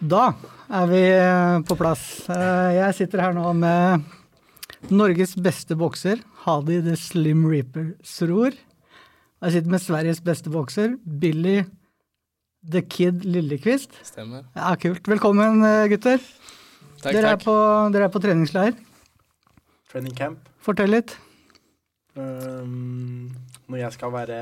Da 0.00 0.30
er 0.72 0.86
vi 0.88 1.00
eh, 1.12 1.58
på 1.68 1.76
plass. 1.76 2.02
Eh, 2.32 2.70
Jeg 2.78 2.96
sitter 2.96 3.20
her 3.26 3.34
nå 3.36 3.50
med 3.58 4.06
Norges 4.90 5.34
beste 5.36 5.76
bokser, 5.76 6.22
Hadi 6.46 6.78
the 6.86 6.94
Slim 6.96 7.44
Reaper 7.48 7.90
Sror. 8.06 8.56
Jeg 9.40 9.52
sitter 9.56 9.72
med 9.72 9.82
Sveriges 9.84 10.22
beste 10.24 10.52
bokser, 10.52 10.94
Billy 11.04 11.60
the 12.64 12.82
Kid 12.84 13.24
Lillekvist. 13.28 13.92
Stemmer. 14.08 14.46
Ja, 14.56 14.72
kult. 14.80 15.04
Velkommen, 15.08 15.60
eh, 15.68 15.86
gutter. 15.92 16.20
Takk, 17.00 17.12
dere, 17.12 17.34
er 17.34 17.36
takk. 17.36 17.44
på, 17.44 17.56
dere 17.92 18.08
er 18.08 18.14
på 18.16 18.20
treningsleir. 18.24 18.74
Training 19.92 20.16
camp. 20.16 20.48
Fortell 20.64 20.92
litt. 20.92 21.16
Um, 22.16 23.30
når 23.68 23.84
jeg 23.84 23.96
skal 23.96 24.12
være 24.12 24.40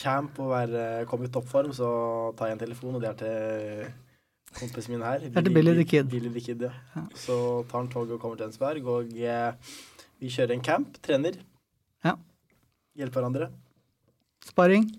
camp 0.00 0.38
og 0.40 0.52
være, 0.52 1.04
komme 1.08 1.28
i 1.28 1.32
toppform, 1.32 1.72
så 1.76 1.88
tar 2.36 2.50
jeg 2.50 2.58
en 2.58 2.64
telefon, 2.66 2.96
og 2.96 3.04
det 3.04 3.10
er 3.12 3.20
til 3.20 3.92
kompisen 4.58 4.94
min 4.94 5.04
her. 5.04 5.28
Billy, 5.34 5.54
Billy 5.54 5.74
the 5.80 5.86
Kid. 5.88 6.10
Billy 6.10 6.32
the 6.32 6.42
Kid, 6.44 6.62
ja. 6.68 7.04
Så 7.14 7.36
tar 7.70 7.82
han 7.82 7.90
toget 7.92 8.16
og 8.16 8.22
kommer 8.22 8.40
til 8.40 8.48
Ensberg, 8.48 8.86
og 8.86 9.14
eh, 9.18 9.76
vi 10.22 10.32
kjører 10.32 10.56
en 10.56 10.64
camp, 10.64 10.98
trener. 11.04 11.40
Ja. 12.04 12.16
Hjelper 12.98 13.20
hverandre. 13.20 13.50
Sparring, 14.44 14.90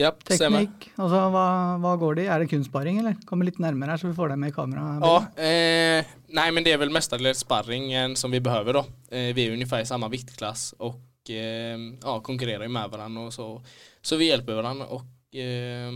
Yep, 0.00 0.22
teknikk. 0.24 0.86
Altså, 0.96 1.18
hva, 1.34 1.44
hva 1.82 1.90
går 2.00 2.16
det 2.16 2.24
i? 2.24 2.28
Er 2.32 2.40
det 2.40 2.48
kun 2.48 2.62
sparring, 2.64 3.02
eller? 3.02 3.16
Kommer 3.28 3.44
litt 3.44 3.58
nærmere 3.60 3.92
her, 3.92 4.00
så 4.00 4.08
vi 4.08 4.16
får 4.16 4.32
deg 4.32 4.40
med 4.40 4.52
i 4.52 4.54
kamera. 4.56 4.84
Ja, 5.04 5.16
eh, 5.36 6.12
nei, 6.32 6.46
men 6.56 6.64
det 6.64 6.72
mest 6.78 6.88
av 6.88 6.96
mestadels 6.96 7.42
sparringen 7.44 8.16
som 8.16 8.32
vi 8.32 8.40
behøver, 8.40 8.80
da. 8.80 8.84
Eh, 9.12 9.34
vi 9.36 9.46
er 9.46 9.52
ungefär 9.52 9.84
i 9.84 9.88
samme 9.88 10.08
viktklass 10.08 10.72
og 10.78 10.96
eh, 11.28 11.76
ja, 11.76 12.20
konkurrerer 12.24 12.62
ju 12.62 12.68
med 12.72 12.88
hverandre, 12.88 13.26
och 13.26 13.34
så. 13.34 13.62
Så 14.00 14.16
vi 14.16 14.30
hjelper 14.30 14.56
hverandre. 14.56 14.88
Og 14.88 15.04
eh, 15.36 15.92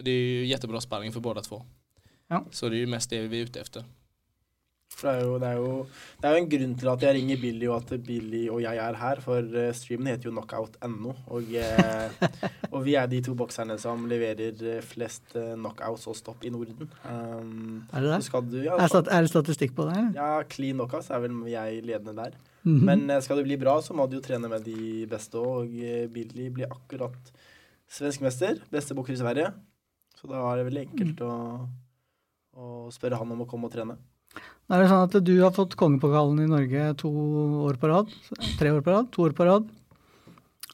det 0.00 0.16
er 0.16 0.40
jo 0.40 0.48
kjempebra 0.54 0.80
sparring 0.80 1.12
for 1.12 1.20
begge 1.20 1.44
två. 1.44 1.60
Ja. 2.30 2.44
Så 2.50 2.68
det 2.70 2.78
er 2.80 2.86
jo 2.86 2.92
mest 2.96 3.10
det 3.10 3.24
vi 3.30 3.40
er 3.42 3.48
ute 3.50 3.60
efter. 3.64 3.88
For 5.00 5.06
det 5.08 5.16
er, 5.16 5.22
jo, 5.24 5.36
det, 5.40 5.48
er 5.48 5.56
jo, 5.56 5.68
det 6.20 6.28
er 6.28 6.34
jo 6.34 6.38
en 6.42 6.48
grunn 6.50 6.72
til 6.76 6.88
at 6.90 7.04
jeg 7.06 7.14
ringer 7.16 7.38
Billy, 7.40 7.66
og 7.70 7.76
at 7.78 8.02
Billy 8.04 8.40
og 8.52 8.58
jeg 8.60 8.76
er 8.82 8.96
her. 9.00 9.20
For 9.24 9.38
eh, 9.62 9.70
streamen 9.72 10.10
heter 10.10 10.28
jo 10.28 10.32
knockout.no, 10.34 11.12
og, 11.30 11.52
eh, 11.56 12.24
og 12.74 12.82
vi 12.84 12.96
er 13.00 13.06
de 13.08 13.20
to 13.24 13.32
bokserne 13.38 13.78
som 13.80 14.02
leverer 14.10 14.60
eh, 14.74 14.82
flest 14.84 15.32
knockouts 15.38 16.04
og 16.10 16.18
stopp 16.18 16.44
i 16.44 16.52
Norden. 16.52 16.90
Um, 17.06 17.86
Er 17.94 18.04
det 18.04 18.10
det? 18.12 18.20
skal 18.26 18.44
du, 18.50 18.58
ja, 18.66 18.76
Er, 18.76 18.90
stat 18.92 19.08
er 19.14 19.24
det 19.24 19.30
statistikk 19.32 19.72
på 19.78 19.86
det? 19.88 19.96
eller? 19.96 20.12
ja, 20.20 20.42
clean 20.52 20.76
knockouts 20.76 21.08
er 21.14 21.22
vel 21.24 21.38
jeg 21.48 21.80
ledende 21.86 22.16
der. 22.18 22.36
Mhm. 22.66 22.84
Men 22.90 23.06
eh, 23.14 23.22
skal 23.24 23.40
du 23.40 23.46
bli 23.46 23.56
bra, 23.62 23.78
så 23.80 23.96
må 23.96 24.04
du 24.10 24.18
jo 24.18 24.24
trene 24.26 24.50
med 24.52 24.66
de 24.68 25.06
beste, 25.08 25.38
og 25.40 25.70
eh, 25.80 26.08
Billy 26.12 26.50
blir 26.52 26.68
akkurat 26.76 27.32
svenskmester, 27.90 28.58
beste 28.74 28.94
bokser 28.98 29.16
i 29.16 29.22
Sverige. 29.22 29.54
Så 30.20 30.28
da 30.28 30.42
er 30.50 30.60
det 30.60 30.66
veldig 30.68 30.82
enkelt 30.90 31.22
å, 31.24 31.32
å 32.60 32.90
spørre 32.92 33.18
han 33.20 33.32
om 33.34 33.42
å 33.44 33.48
komme 33.48 33.68
og 33.70 33.74
trene. 33.74 33.96
Da 34.70 34.76
er 34.76 34.84
det 34.84 34.90
sånn 34.92 35.06
at 35.08 35.16
du 35.26 35.32
har 35.40 35.52
fått 35.56 35.74
kongepokalen 35.80 36.44
i 36.44 36.48
Norge 36.50 36.90
to 37.00 37.10
år 37.66 37.78
på 37.80 37.88
rad. 37.90 38.10
Tre 38.60 38.70
år 38.76 38.84
på 38.86 38.92
rad. 38.94 39.08
To 39.16 39.24
år 39.26 39.34
på 39.34 39.46
rad. 39.48 39.70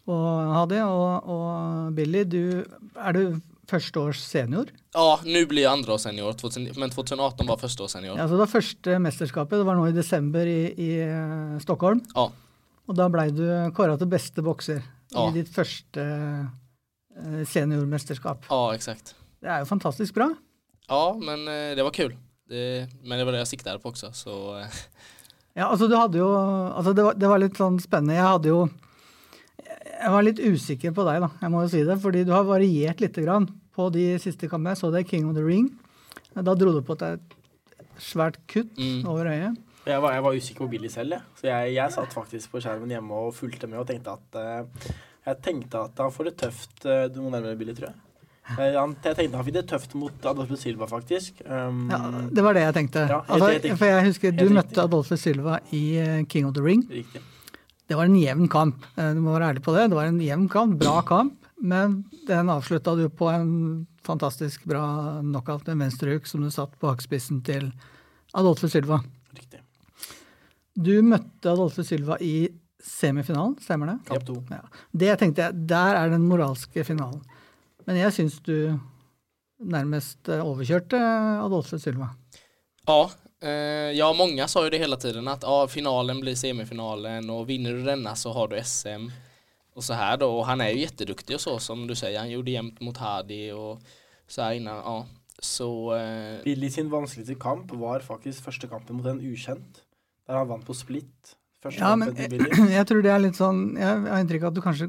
Og 0.07 0.27
Hadi 0.55 0.81
og, 0.85 1.31
og 1.33 1.95
Billy, 1.97 2.23
du, 2.29 2.43
er 3.01 3.17
du 3.17 3.23
førsteårs 3.67 4.21
senior? 4.23 4.69
Ja, 4.95 5.17
nå 5.27 5.41
blir 5.51 5.65
jeg 5.65 5.73
andre 5.73 5.97
års 5.97 6.05
senior, 6.07 6.37
men 6.79 6.93
2018 6.93 7.49
var 7.49 7.59
første 7.59 7.87
års 7.87 7.97
senior. 7.97 8.15
Ja, 8.21 8.29
så 8.29 8.37
det 8.37 8.45
var 8.45 8.53
første 8.53 8.99
mesterskapet. 9.03 9.59
Det 9.59 9.67
var 9.67 9.81
nå 9.81 9.89
i 9.91 9.97
desember 9.97 10.47
i, 10.47 10.61
i 10.77 10.91
eh, 11.03 11.57
Stockholm. 11.65 12.05
Ja. 12.15 12.29
Og 12.87 12.95
da 13.01 13.09
blei 13.11 13.31
du 13.35 13.43
kåra 13.75 13.97
til 13.99 14.11
beste 14.13 14.45
bokser 14.47 14.85
Ja. 15.15 15.25
i 15.27 15.35
ditt 15.41 15.51
første 15.51 16.05
eh, 16.07 17.43
seniormesterskap. 17.51 18.47
Ja, 18.53 18.61
eksakt. 18.77 19.17
Det 19.43 19.51
er 19.51 19.65
jo 19.65 19.69
fantastisk 19.73 20.15
bra. 20.17 20.31
Ja, 20.89 21.17
men 21.19 21.47
eh, 21.51 21.75
det 21.77 21.83
var 21.87 21.95
kul. 21.97 22.15
Det, 22.47 22.65
men 23.03 23.19
det 23.19 23.25
var 23.27 23.35
det 23.35 23.41
jeg 23.43 23.57
sikta 23.57 23.73
på 23.83 23.91
også, 23.91 24.13
Så 24.15 24.35
eh, 24.61 24.77
Ja, 25.57 25.71
altså 25.73 25.89
du 25.91 25.97
hadde 25.99 26.21
jo 26.21 26.29
altså 26.31 26.93
det, 26.95 27.03
var, 27.03 27.17
det 27.19 27.31
var 27.33 27.41
litt 27.43 27.57
sånn 27.59 27.81
spennende. 27.83 28.15
Jeg 28.15 28.29
hadde 28.29 28.53
jo 28.53 28.61
Jeg 29.97 30.13
var 30.13 30.23
litt 30.27 30.39
usikker 30.45 30.93
på 30.95 31.07
deg, 31.09 31.25
da, 31.25 31.31
jeg 31.43 31.51
må 31.51 31.63
jo 31.65 31.71
si 31.73 31.83
det. 31.89 31.97
Fordi 32.03 32.23
du 32.29 32.31
har 32.37 32.45
variert 32.47 33.01
lite 33.03 33.25
grann 33.25 33.49
på 33.75 33.89
de 33.93 34.05
siste 34.23 34.49
kampene. 34.49 34.75
Jeg 34.77 34.83
så 34.85 34.93
det 34.95 35.03
i 35.07 35.09
King 35.11 35.27
of 35.31 35.35
the 35.39 35.43
Ring. 35.45 35.71
Da 36.37 36.55
dro 36.55 36.75
du 36.77 36.83
på 36.85 36.95
deg 37.01 37.17
et 37.17 38.01
svært 38.05 38.37
kutt 38.47 38.77
Mm. 38.77 39.07
over 39.09 39.27
øyet. 39.33 39.57
Jeg 39.87 40.03
var, 40.03 40.13
jeg 40.13 40.23
var 40.27 40.35
usikker 40.37 40.65
på 40.65 40.71
Billy 40.71 40.89
selv, 40.93 41.13
jeg. 41.17 41.23
Så 41.41 41.47
jeg, 41.49 41.75
jeg 41.77 41.93
satt 41.95 42.13
faktisk 42.13 42.51
på 42.53 42.61
skjermen 42.61 42.91
hjemme 42.91 43.15
og 43.27 43.35
fulgte 43.35 43.69
med 43.71 43.79
og 43.81 43.87
tenkte 43.89 44.17
at 44.19 44.39
uh, 44.39 44.91
Jeg 45.27 45.39
tenkte 45.43 45.83
at 45.87 45.99
han 46.03 46.11
får 46.13 46.29
det 46.31 46.37
tøft 46.43 46.87
uh, 46.91 47.07
Du 47.09 47.21
må 47.23 47.31
nærmere 47.31 47.57
Billy, 47.57 47.73
tror 47.75 47.89
jeg. 47.93 48.01
Eh, 48.55 48.77
han, 48.79 48.93
jeg 49.03 49.17
tenkte 49.19 49.37
han 49.41 49.45
fikk 49.47 49.55
det 49.57 49.65
tøft 49.73 49.95
mot 49.99 50.27
Adolfo 50.31 50.55
Silva, 50.61 50.87
faktisk. 50.87 51.41
Um, 51.51 51.89
Ja, 51.91 51.99
det 52.31 52.45
var 52.47 52.55
det 52.55 52.63
jeg 52.63 52.75
tenkte. 52.77 53.07
Ja, 53.11 53.21
helt- 53.27 53.65
altså, 53.65 53.77
for 53.81 53.87
jeg 53.91 54.05
husker 54.07 54.37
du 54.37 54.45
Helt 54.45 54.55
møtte. 54.61 54.85
Adolfo 54.85 55.17
Silva 55.19 55.59
i 55.75 55.81
eh, 55.99 56.21
King 56.31 56.47
of 56.47 56.55
the 56.55 56.63
Ring. 56.63 56.85
Riktig. 56.91 57.23
Det 57.89 57.95
var 57.99 58.05
en 58.07 58.15
jevn 58.19 58.49
kamp. 58.51 58.85
Eh, 58.97 59.13
Du 59.15 59.21
må 59.21 59.35
være 59.35 59.53
ærlig 59.55 59.63
på 59.67 59.75
det. 59.75 59.89
Det 59.91 59.97
var 59.99 60.07
en 60.11 60.21
jevn 60.23 60.49
kamp, 60.51 60.79
bra 60.79 61.01
kamp. 61.03 61.35
Men 61.63 62.05
den 62.29 62.49
avslutta 62.53 62.95
du 62.99 63.09
på 63.09 63.31
en 63.33 63.87
fantastisk 64.05 64.65
bra 64.69 65.21
knockout 65.23 65.67
med 65.67 65.79
venstrehook 65.87 66.27
som 66.27 66.43
du 66.43 66.51
satt 66.51 66.75
på 66.79 66.87
hakkspissen 66.93 67.43
til 67.43 67.73
Adolfo 68.35 68.69
Silva. 68.69 69.01
Riktig. 69.35 69.61
Du 70.77 70.93
møtte 71.03 71.51
Adolfo 71.51 71.83
Silva 71.83 72.19
i 72.21 72.49
semifinalen, 72.87 73.57
stemmer 73.59 73.87
det? 73.95 73.97
Kamp 74.11 74.27
to. 74.29 74.37
Ja. 74.53 74.61
Det 74.95 75.19
tenkte 75.19 75.47
jeg, 75.49 75.67
der 75.67 75.97
er 75.97 76.11
den 76.13 76.29
moralske 76.29 76.85
finalen. 76.87 77.23
Men 77.87 78.01
jeg 78.01 78.15
syns 78.17 78.41
du 78.47 78.57
nærmest 79.63 80.29
eh, 80.29 80.43
overkjørte 80.43 80.99
Adolfe 81.43 81.79
Sylva. 81.81 82.11
Ja, 82.87 82.99
eh, 83.43 83.93
ja, 83.97 84.09
mange 84.17 84.47
sa 84.51 84.65
jo 84.65 84.73
det 84.73 84.83
hele 84.83 84.99
tiden 85.01 85.29
at 85.31 85.47
ja, 85.47 85.61
finalen 85.71 86.21
blir 86.23 86.37
semifinalen 86.39 87.31
og 87.33 87.47
vinner 87.49 87.79
du 87.79 87.87
denne, 87.87 88.13
så 88.19 88.35
har 88.37 88.51
du 88.51 88.59
SM 88.61 89.09
Og 89.77 89.85
så 89.85 89.97
her 89.97 90.17
da, 90.21 90.29
og 90.33 90.47
han 90.49 90.63
er 90.65 90.73
jo 90.73 90.87
kjempedyktig, 90.87 91.37
och 91.37 91.41
så 91.41 91.59
som 91.59 91.87
du 91.87 91.95
sier, 91.95 92.19
Han 92.19 92.31
gjorde 92.31 92.51
jevnt 92.51 92.81
mot 92.81 92.97
Hadi 92.97 93.53
og 93.53 93.83
så 94.27 94.49
her 94.49 94.57
innan. 94.57 94.81
Ja. 94.81 95.05
Så 95.43 95.69
eh, 95.95 96.43
Billy 96.45 96.71
sin 96.73 96.89
vanskeligste 96.91 97.37
kamp 97.37 97.73
var 97.77 98.01
faktisk 98.01 98.45
første 98.45 98.69
kampen 98.69 98.97
mot 98.97 99.07
en 99.07 99.21
ukjent, 99.21 99.83
der 100.27 100.39
han 100.39 100.49
vant 100.49 100.65
på 100.65 100.75
split. 100.75 101.37
Første 101.63 101.81
Ja, 101.83 101.93
men 101.95 102.17
jeg, 102.17 102.41
jeg 102.79 102.87
tror 102.89 103.03
det 103.05 103.13
er 103.13 103.21
litt 103.21 103.37
sånn 103.37 103.77
Jeg 103.77 104.01
har 104.09 104.21
inntrykk 104.23 104.47
av 104.47 104.55
at 104.55 104.57
du 104.57 104.65
kanskje 104.65 104.89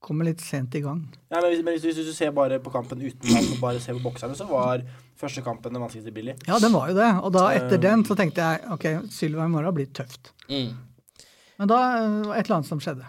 kommer 0.00 0.24
litt 0.28 0.40
sent 0.40 0.74
i 0.74 0.80
gang. 0.80 1.02
Ja, 1.30 1.40
men 1.40 1.50
hvis, 1.50 1.62
men 1.64 1.74
hvis, 1.74 1.82
du- 1.82 1.88
hvis 1.92 2.06
du 2.06 2.14
ser 2.14 2.30
bare 2.30 2.58
på 2.62 2.70
kampen 2.72 3.00
uten 3.02 3.34
ham 3.34 3.52
og 3.52 3.60
bare 3.60 3.80
ser 3.80 3.94
på 3.98 4.02
bokserne, 4.04 4.36
så 4.38 4.46
var 4.48 4.82
første 5.18 5.42
kampen 5.42 5.72
den 5.74 5.82
vanskeligste 5.82 6.12
Billy. 6.14 6.34
Ja, 6.46 6.58
den 6.62 6.72
var 6.72 6.88
jo 6.88 6.94
det. 6.94 7.08
Og 7.24 7.32
da 7.34 7.48
etter 7.50 7.74
Eh. 7.74 7.80
den 7.80 8.04
så 8.04 8.14
tenkte 8.16 8.38
jeg 8.40 8.60
ok, 8.70 9.10
Sylva 9.10 9.44
i 9.44 9.48
morgen 9.48 9.74
blir 9.74 9.86
tøft. 9.92 10.32
mm. 10.48 10.76
Men 11.58 11.68
da 11.68 11.78
eh, 11.98 12.22
var 12.28 12.36
et 12.36 12.46
eller 12.46 12.56
annet 12.60 12.66
som 12.68 12.78
skjedde. 12.80 13.04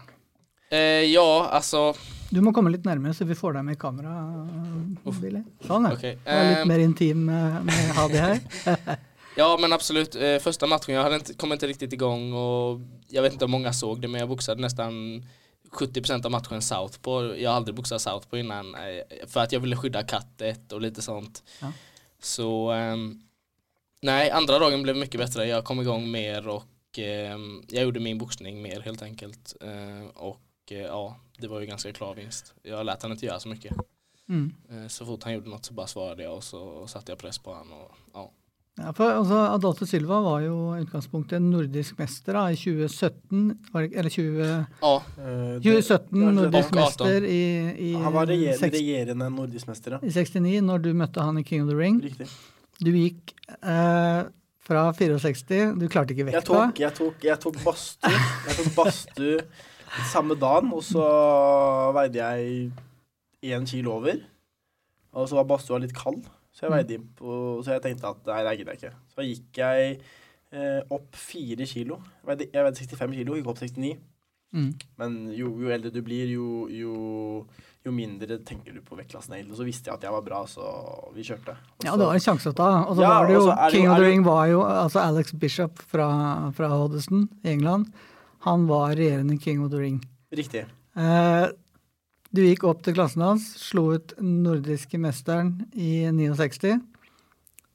eh, 0.72 1.06
ja, 1.14 1.50
altså 1.52 1.96
Du 2.32 2.42
må 2.42 2.52
komme 2.54 2.70
litt 2.72 2.84
nærmere, 2.86 3.14
så 3.14 3.26
vi 3.26 3.34
får 3.34 3.54
deg 3.54 3.64
med 3.66 3.74
i 3.76 3.80
kamera, 3.80 4.12
Billy. 5.22 5.44
Sånn, 5.66 5.86
ja. 5.88 5.94
Okay. 5.96 6.16
Var 6.26 6.44
litt 6.50 6.58
Eh, 6.60 6.66
mer 6.66 6.80
intim 6.80 7.26
med, 7.26 7.66
med 7.66 7.94
Hadi 7.96 8.18
her. 8.18 8.40
Ja 9.38 9.58
men 9.62 9.72
absolut, 9.74 10.16
eh, 10.16 10.38
första 10.40 10.68
matchen 10.68 10.96
jag 10.96 11.04
hade 11.04 11.16
inte, 11.16 11.34
kom 11.34 11.52
inte 11.54 11.68
riktigt 11.68 11.94
igång 11.94 12.34
och 12.34 12.80
jag 13.08 13.22
vet 13.22 13.34
inte 13.34 13.46
om 13.46 13.52
många 13.52 13.74
såg 13.74 14.02
det 14.02 14.08
men 14.08 14.20
jag 14.20 14.30
boxade 14.30 14.62
nästan 14.62 15.24
70% 15.72 16.26
av 16.26 16.32
matchen 16.32 16.62
southpaw. 16.62 17.42
Jag 17.42 17.50
har 17.50 17.58
aldrig 17.58 17.76
boxat 17.76 18.02
southpaw 18.02 18.40
innan 18.40 18.74
For 18.74 19.28
för 19.28 19.40
att 19.40 19.52
jag 19.52 19.60
ville 19.60 19.76
skydda 19.76 20.04
kattet 20.04 20.72
och 20.72 20.82
lite 20.82 21.02
sånt. 21.02 21.44
Ja. 21.62 21.72
Så 22.20 22.72
um, 22.72 23.24
nej, 24.02 24.32
andra 24.32 24.60
dagen 24.60 24.84
blev 24.84 24.96
mycket 24.98 25.20
bättre. 25.20 25.48
Jag 25.48 25.66
kom 25.66 25.82
igång 25.82 26.12
mer 26.12 26.48
och 26.48 27.00
um, 27.34 27.66
jag 27.70 27.84
gjorde 27.84 28.00
min 28.00 28.18
boxning 28.18 28.62
mer 28.62 28.80
helt 28.80 29.02
enkelt. 29.02 29.56
Uh, 29.64 30.08
och 30.08 30.42
uh, 30.72 30.78
ja, 30.78 31.16
det 31.38 31.48
var 31.48 31.60
ju 31.60 31.66
ganska 31.66 31.94
klar 31.94 32.16
vinst. 32.16 32.54
Jag 32.64 32.86
lät 32.86 33.02
han 33.02 33.12
inte 33.12 33.26
göra 33.26 33.40
så 33.40 33.50
mycket. 33.50 33.74
Mm. 34.30 34.54
Uh, 34.72 34.88
så 34.88 35.06
fort 35.06 35.24
han 35.24 35.34
gjorde 35.34 35.50
något 35.50 35.66
så 35.66 35.74
bara 35.74 35.88
svarade 35.88 36.24
jag 36.24 36.36
och 36.36 36.44
så 36.44 36.88
satte 36.88 37.12
jag 37.12 37.20
press 37.20 37.38
på 37.38 37.54
honom. 37.54 37.82
Och, 37.82 37.96
ja. 38.14 38.32
Ja, 38.80 38.92
for 38.96 39.12
altså, 39.12 39.38
Adolfo 39.58 39.86
Silva 39.90 40.22
var 40.24 40.40
jo 40.46 40.56
i 40.78 40.84
utgangspunktet 40.86 41.36
en 41.36 41.50
nordisk 41.52 41.98
mester 42.00 42.38
da, 42.38 42.46
i 42.54 42.56
2017. 42.56 43.42
Var 43.74 43.82
det, 43.88 43.98
eller 44.00 44.10
20, 44.14 44.40
ja, 44.46 44.94
Eh, 45.20 45.60
det- 45.60 45.64
2017 45.66 46.20
det- 46.22 46.36
nordisk 46.38 46.72
mester 46.78 47.26
i, 47.28 47.40
i, 47.90 47.94
Han 48.00 48.14
var 48.14 48.26
regjer, 48.32 48.56
regjerende 48.62 49.30
nordisk 49.36 49.68
mester, 49.68 49.92
ja. 49.92 50.00
i 50.02 50.10
69, 50.12 50.62
når 50.64 50.82
du 50.82 50.94
møtte 50.94 51.22
han 51.22 51.38
i 51.38 51.44
King 51.44 51.64
of 51.64 51.70
the 51.70 51.76
Ring. 51.78 52.00
Riktig. 52.02 52.28
Du 52.80 52.92
gikk 52.92 53.34
eh, 53.62 54.24
fra 54.64 54.86
64, 54.94 55.74
du 55.80 55.88
klarte 55.90 56.12
ikke 56.16 56.26
Jeg 56.30 56.34
vekta. 56.40 56.46
tok, 56.70 56.80
jeg 56.80 56.94
tok, 56.96 57.24
jeg 57.24 57.40
tok 57.40 57.56
badstue. 57.66 58.12
Jeg 58.48 58.56
tok 58.62 58.76
badstue 58.76 59.42
samme 60.14 60.36
dagen, 60.40 60.72
og 60.72 60.84
så 60.84 61.04
veide 61.94 62.16
jeg 62.22 62.72
én 63.44 63.66
kilo 63.68 63.98
over. 63.98 64.22
Og 65.14 65.28
så 65.28 65.36
var 65.36 65.44
badstua 65.50 65.80
litt 65.82 65.94
kald, 65.98 66.24
så 66.60 66.66
jeg 66.68 66.74
veide 66.74 66.96
inn 66.98 67.06
på 67.16 67.34
Så 67.64 67.72
jeg 67.72 67.82
tenkte 67.86 68.10
at 68.12 68.26
nei, 68.28 68.42
det 68.44 68.56
gidder 68.60 68.76
jeg 68.76 68.82
ikke. 68.82 68.96
Så 69.16 69.24
gikk 69.24 69.60
jeg 69.62 69.92
eh, 70.52 70.82
opp 70.92 71.16
fire 71.16 71.68
kilo. 71.72 72.02
Jeg 72.20 72.28
veide, 72.34 72.48
jeg 72.52 72.66
veide 72.66 72.82
65 72.84 73.16
kilo, 73.22 73.38
gikk 73.40 73.48
opp 73.54 73.62
69. 73.64 73.94
Mm. 74.50 74.70
Men 74.98 75.18
jo, 75.38 75.54
jo 75.62 75.70
eldre 75.72 75.92
du 75.94 76.02
blir, 76.04 76.28
jo, 76.34 76.66
jo, 76.74 76.94
jo 77.86 77.94
mindre 77.94 78.40
tenker 78.44 78.76
du 78.76 78.82
på 78.84 78.98
vektklassen 78.98 79.38
egentlig. 79.38 79.56
Så 79.60 79.68
visste 79.68 79.92
jeg 79.92 80.00
at 80.00 80.04
jeg 80.08 80.16
var 80.18 80.26
bra, 80.26 80.42
så 80.50 80.66
vi 81.16 81.24
kjørte. 81.28 81.56
Også, 81.56 81.86
Ja, 81.88 81.96
det 81.96 82.10
var 82.10 82.20
en 82.20 82.26
sjanse 82.28 82.52
å 82.52 82.58
ta. 82.58 82.70
Og 82.90 82.98
så 82.98 83.06
Ja, 83.06 83.14
var 83.14 83.30
det 83.30 83.38
jo 83.38 83.46
og 83.46 83.72
King 83.72 83.88
of 83.88 84.02
the 84.02 84.10
Ring 84.10 84.26
var 84.28 84.44
jo 84.52 84.64
altså 84.68 85.04
Alex 85.06 85.32
Bishop 85.40 85.80
fra, 85.94 86.10
fra 86.58 86.72
Hoddesdon 86.74 87.30
i 87.46 87.54
England. 87.54 87.88
Han 88.50 88.68
var 88.68 88.98
regjerende 89.00 89.40
King 89.40 89.64
of 89.64 89.72
the 89.72 89.80
Ring. 89.80 90.02
Riktig. 90.36 90.66
Eh, 91.00 91.46
du 92.34 92.44
gikk 92.46 92.64
opp 92.70 92.84
til 92.86 92.94
klassen 92.98 93.24
hans, 93.26 93.46
slo 93.58 93.88
ut 93.96 94.14
nordiske 94.22 95.00
mesteren 95.02 95.56
i 95.74 96.06
69. 96.14 96.78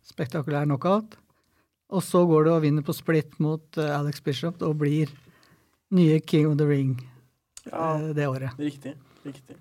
Spektakulær 0.07 0.67
knockout. 0.69 1.17
Og 1.95 2.03
så 2.03 2.25
går 2.27 2.47
du 2.47 2.51
og 2.55 2.63
vinner 2.65 2.85
på 2.87 2.95
split 2.97 3.35
mot 3.43 3.79
eh, 3.79 3.91
Alex 3.99 4.21
Bishop 4.25 4.63
og 4.67 4.79
blir 4.81 5.11
nye 5.95 6.21
King 6.21 6.49
of 6.51 6.57
the 6.59 6.67
Ring 6.67 6.95
Ja, 7.69 7.97
eh, 7.99 8.13
det 8.17 8.27
året. 8.29 8.57
riktig. 8.59 8.95
Riktig. 9.25 9.57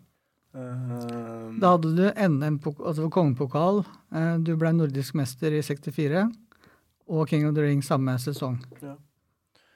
Eh, 0.56 1.50
Da 1.60 1.74
hadde 1.76 1.94
du 1.98 2.06
NM, 2.16 2.60
altså 2.80 3.10
kongepokal. 3.10 3.84
Du 4.44 4.56
ble 4.58 4.72
nordisk 4.74 5.16
mester 5.16 5.52
i 5.54 5.62
64. 5.62 6.28
Og 7.10 7.28
King 7.30 7.48
of 7.48 7.56
the 7.56 7.62
Ring 7.66 7.82
samme 7.84 8.16
sesong. 8.20 8.60
Ja. 8.82 8.96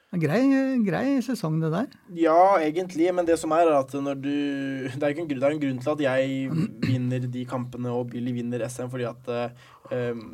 Grei, 0.08 0.40
grei 0.86 1.18
sesong, 1.20 1.58
det 1.60 1.68
der. 1.68 1.88
Ja, 2.16 2.56
egentlig, 2.64 3.10
men 3.12 3.26
det 3.28 3.36
som 3.36 3.52
er, 3.52 3.68
er 3.68 3.82
at 3.82 3.92
når 3.92 4.16
du 4.16 4.30
Det 4.88 5.02
er, 5.02 5.10
ikke 5.12 5.26
en, 5.26 5.28
det 5.28 5.42
er 5.42 5.52
en 5.52 5.60
grunn 5.60 5.82
til 5.84 5.92
at 5.92 6.04
jeg 6.06 6.52
vinner 6.86 7.26
de 7.28 7.42
kampene 7.44 7.92
og 7.92 8.08
Billy 8.14 8.32
vinner 8.32 8.64
SM, 8.64 8.88
fordi 8.88 9.04
at 9.04 9.28
um, 9.92 10.30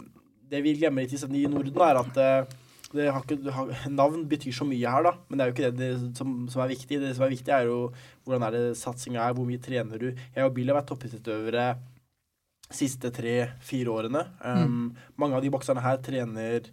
Det 0.47 0.61
vi 0.63 0.77
glemmer 0.79 1.03
litt 1.03 1.17
i 1.17 1.41
i 1.41 1.49
Norden, 1.51 1.75
er 1.75 1.99
at 1.99 2.21
eh, 2.23 2.55
det 2.95 3.09
har 3.11 3.25
ikke, 3.25 3.41
det 3.43 3.53
har, 3.53 3.73
navn 3.91 4.23
betyr 4.31 4.55
så 4.55 4.65
mye 4.69 4.87
her, 4.87 5.03
da, 5.03 5.13
men 5.27 5.39
det 5.39 5.43
er 5.43 5.51
jo 5.51 5.55
ikke 5.57 5.71
det, 5.73 5.79
det 5.81 6.19
som, 6.21 6.37
som 6.47 6.63
er 6.63 6.71
viktig. 6.71 7.01
Det 7.03 7.11
som 7.17 7.25
er 7.27 7.35
viktig, 7.35 7.51
er 7.51 7.67
jo 7.67 7.91
hvordan 8.23 8.47
er 8.47 8.55
det 8.55 8.79
satsinga 8.79 9.25
er, 9.25 9.35
hvor 9.35 9.49
mye 9.49 9.59
trener 9.59 9.99
du. 9.99 10.13
Jeg 10.15 10.47
og 10.47 10.55
Billy 10.55 10.71
har 10.71 10.79
vært 10.79 10.93
toppidrettsutøvere 10.93 11.67
siste 12.71 13.11
tre-fire 13.15 13.91
årene. 13.91 14.23
Um, 14.39 14.95
Mange 15.19 15.35
av 15.35 15.43
de 15.43 15.51
bokserne 15.51 15.83
her 15.83 15.99
trener 16.07 16.71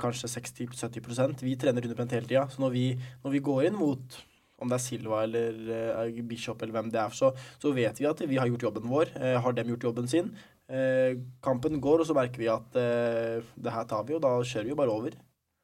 kanskje 0.00 0.30
60-70% 0.32 1.42
Vi 1.44 1.52
trener 1.60 1.84
100 1.84 2.14
hele 2.16 2.28
tida. 2.28 2.46
Så 2.48 2.62
når 2.62 2.70
vi, 2.72 2.84
når 3.24 3.34
vi 3.34 3.42
går 3.44 3.66
inn 3.68 3.76
mot 3.76 4.16
om 4.58 4.70
det 4.70 4.78
er 4.78 4.82
Silva 4.82 5.22
eller 5.22 5.58
uh, 6.08 6.22
Bishop 6.26 6.62
eller 6.62 6.74
hvem 6.74 6.88
det 6.90 7.00
er, 7.00 7.14
så, 7.14 7.30
så 7.62 7.72
vet 7.74 8.00
vi 8.00 8.08
at 8.10 8.22
vi 8.26 8.40
har 8.40 8.48
gjort 8.50 8.68
jobben 8.68 8.88
vår. 8.90 9.12
Uh, 9.14 9.36
har 9.44 9.54
dem 9.54 9.70
gjort 9.74 9.88
jobben 9.90 10.10
sin? 10.10 10.32
Uh, 10.68 11.20
kampen 11.44 11.78
går, 11.82 12.02
og 12.02 12.08
så 12.08 12.16
merker 12.16 12.42
vi 12.42 12.50
at 12.52 12.76
eh, 12.76 13.38
det 13.56 13.72
her 13.72 13.86
tar 13.88 14.04
vi, 14.08 14.16
og 14.18 14.24
da 14.24 14.34
kjører 14.42 14.68
vi 14.68 14.76
bare 14.78 14.92
over. 14.92 15.16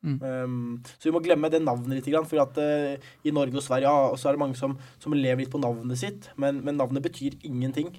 Mm. 0.05 0.17
Um, 0.21 0.57
så 0.85 1.09
vi 1.09 1.13
må 1.17 1.21
glemme 1.25 1.49
det 1.49 1.63
navnet 1.65 1.97
litt, 1.97 2.09
for 2.29 2.43
at 2.43 2.59
eh, 2.61 3.05
i 3.25 3.33
Norge 3.33 3.57
og 3.57 3.65
Sverige 3.65 3.89
ja, 3.89 4.17
så 4.21 4.29
er 4.29 4.37
det 4.37 4.43
mange 4.43 4.59
som, 4.59 4.77
som 5.01 5.17
lever 5.17 5.45
litt 5.45 5.53
på 5.53 5.61
navnet 5.61 6.01
sitt, 6.01 6.29
men, 6.41 6.61
men 6.65 6.77
navnet 6.77 7.05
betyr 7.05 7.39
ingenting. 7.45 7.95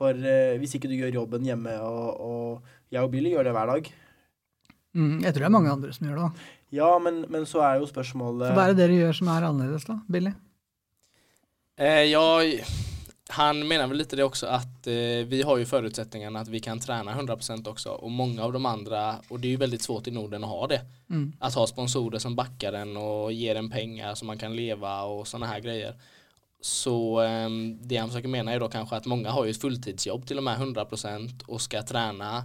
For 0.00 0.16
eh, 0.16 0.56
hvis 0.60 0.78
ikke 0.78 0.88
du 0.88 0.96
gjør 0.96 1.20
jobben 1.20 1.44
hjemme, 1.46 1.76
og, 1.84 2.08
og 2.24 2.92
jeg 2.92 3.04
og 3.04 3.12
Billy 3.12 3.34
gjør 3.34 3.48
det 3.48 3.56
hver 3.56 3.72
dag 3.74 3.92
Mm, 4.94 5.22
jeg 5.24 5.32
tror 5.32 5.40
det 5.40 5.48
er 5.48 5.56
mange 5.56 5.72
andre 5.72 5.92
som 5.96 6.06
gjør 6.06 6.18
det 6.18 6.24
òg. 6.28 6.46
Ja, 6.72 6.88
men, 7.00 7.24
men 7.32 7.44
så 7.48 7.60
er 7.64 7.80
jo 7.80 7.88
spørsmålet 7.88 8.48
Så 8.48 8.56
Hva 8.56 8.64
er 8.64 8.72
det 8.72 8.80
dere 8.80 8.96
gjør 8.96 9.18
som 9.18 9.28
er 9.32 9.44
annerledes, 9.48 9.84
da, 9.88 9.98
Billy? 10.08 10.32
Eh, 11.76 12.04
ja, 12.10 12.24
han 13.32 13.60
mener 13.68 13.88
vel 13.88 14.02
litt 14.02 14.12
det 14.16 14.24
også 14.24 14.48
at 14.52 14.88
eh, 14.92 15.24
vi 15.28 15.42
har 15.44 15.60
jo 15.60 15.68
forutsetningene 15.68 16.40
at 16.44 16.50
vi 16.52 16.60
kan 16.64 16.80
trene 16.80 17.14
100% 17.16 17.68
Og 17.72 18.10
mange 18.10 18.16
många 18.16 18.44
av 18.44 18.52
de 18.52 18.62
andre 18.68 19.02
Og 19.30 19.40
det 19.40 19.48
er 19.48 19.56
jo 19.56 19.62
veldig 19.64 19.80
svårt 19.80 20.08
i 20.08 20.14
Norden 20.16 20.44
å 20.44 20.52
ha 20.52 20.66
det, 20.74 20.82
Mm. 21.12 21.32
att 21.40 21.54
ha 21.54 21.66
sponsorer 21.66 22.18
som 22.18 22.34
backer 22.34 22.72
en 22.72 22.96
og 22.96 23.32
gir 23.32 23.54
en 23.54 23.68
penger 23.70 24.14
så 24.14 24.24
man 24.24 24.38
kan 24.38 24.54
leve 24.56 24.88
og 25.04 25.26
sånne 25.26 25.46
her 25.46 25.60
grejer. 25.60 25.92
Så 26.60 27.20
eh, 27.20 27.50
det 27.84 27.96
han 27.96 28.08
försöker 28.08 28.36
er 28.36 28.48
är 28.48 28.60
da 28.60 28.68
kanskje 28.68 28.96
at 28.96 29.06
mange 29.06 29.28
har 29.28 29.44
jo 29.44 29.50
ett 29.50 29.60
fulltidsjobb 29.60 30.26
til 30.26 30.38
og 30.38 30.44
med 30.44 30.58
100% 30.58 31.60
skal 31.60 31.82
trene 31.82 32.18
träna 32.18 32.44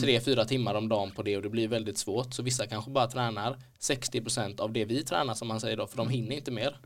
tre, 0.00 0.20
fyra 0.20 0.44
timmar 0.44 0.74
om 0.74 0.88
dagen 0.88 1.10
på 1.10 1.22
det 1.22 1.36
och 1.36 1.42
det 1.42 1.48
blir 1.48 1.68
väldigt 1.68 1.98
svårt. 1.98 2.34
Så 2.34 2.42
vissa 2.42 2.66
kanske 2.66 2.90
bara 2.90 3.06
tränar 3.06 3.56
60% 3.80 4.60
av 4.60 4.72
det 4.72 4.84
vi 4.84 5.02
tränar 5.02 5.34
som 5.34 5.48
man 5.48 5.60
säger 5.60 5.76
då, 5.76 5.86
för 5.86 5.96
de 5.96 6.08
hinner 6.08 6.36
inte 6.36 6.50
mer. 6.50 6.76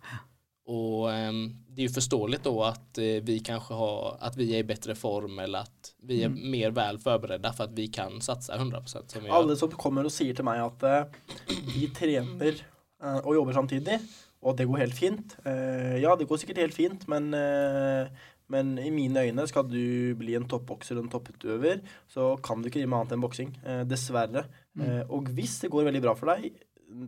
Och 0.66 1.12
ehm, 1.12 1.56
det 1.68 1.82
är 1.82 1.86
ju 1.86 1.92
förståeligt 1.92 2.44
då 2.44 2.62
att 2.64 2.98
eh, 2.98 3.04
vi 3.04 3.40
kanske 3.40 3.74
har, 3.74 4.16
att 4.20 4.36
vi 4.36 4.54
är 4.54 4.58
i 4.58 4.64
bättre 4.64 4.94
form 4.94 5.38
eller 5.38 5.58
att 5.58 5.94
vi 6.02 6.22
är 6.22 6.28
mer 6.28 6.70
väl 6.70 6.98
förberedda 6.98 7.52
för 7.52 7.64
att 7.64 7.72
vi 7.72 7.88
kan 7.88 8.20
satsa 8.20 8.56
100% 8.56 9.06
som 9.06 9.24
vi. 9.24 9.30
Alle 9.30 9.56
som 9.56 9.70
kommer 9.70 10.04
og 10.04 10.12
sier 10.12 10.36
til 10.36 10.44
meg 10.44 10.60
at 10.60 10.84
eh, 10.84 11.54
vi 11.72 11.88
tränar 11.96 12.60
eh, 13.02 13.20
og 13.22 13.34
jobber 13.38 13.56
samtidig, 13.56 13.96
og 14.44 14.58
det 14.58 14.68
går 14.68 14.84
helt 14.84 14.98
fint. 14.98 15.36
Eh, 15.44 15.96
ja, 16.02 16.12
det 16.16 16.28
går 16.28 16.36
sikkert 16.42 16.60
helt 16.66 16.76
fint, 16.76 17.08
men, 17.08 17.32
eh, 17.34 18.12
men 18.52 18.78
i 18.80 18.88
mine 18.94 19.26
øyne, 19.28 19.44
skal 19.50 19.66
du 19.68 20.14
bli 20.18 20.36
en 20.38 20.46
toppbokser 20.48 20.96
og 20.96 21.04
en 21.04 21.12
topputøver, 21.12 21.82
så 22.08 22.30
kan 22.44 22.62
du 22.62 22.70
ikke 22.70 22.80
drive 22.80 22.92
med 22.92 23.02
annet 23.02 23.16
enn 23.16 23.24
boksing. 23.24 23.52
Eh, 23.64 23.82
dessverre. 23.88 24.46
Eh, 24.80 25.02
og 25.12 25.28
hvis 25.36 25.58
det 25.62 25.70
går 25.72 25.90
veldig 25.90 26.02
bra 26.04 26.14
for 26.16 26.32
deg, 26.32 26.56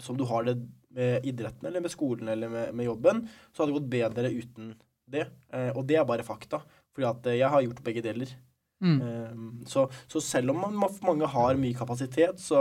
som 0.04 0.18
du 0.18 0.26
har 0.28 0.44
det 0.44 0.58
med 0.92 1.24
idretten 1.24 1.68
eller 1.68 1.80
med 1.80 1.92
skolen 1.92 2.28
eller 2.28 2.50
med, 2.52 2.74
med 2.76 2.88
jobben, 2.90 3.24
så 3.52 3.62
hadde 3.62 3.72
det 3.72 3.78
gått 3.78 3.92
bedre 3.94 4.32
uten 4.36 4.70
det. 5.10 5.26
Eh, 5.54 5.72
og 5.74 5.84
det 5.88 5.98
er 5.98 6.06
bare 6.08 6.26
fakta. 6.26 6.62
Fordi 6.94 7.08
at 7.08 7.28
eh, 7.30 7.40
jeg 7.40 7.52
har 7.52 7.64
gjort 7.64 7.84
begge 7.86 8.04
deler. 8.04 8.32
Mm. 8.80 9.00
Um, 9.04 9.48
så, 9.68 9.84
så 10.08 10.22
selv 10.24 10.54
om 10.54 10.62
man, 10.62 10.78
mange 11.04 11.28
har 11.28 11.58
mye 11.60 11.76
kapasitet, 11.76 12.40
så 12.40 12.60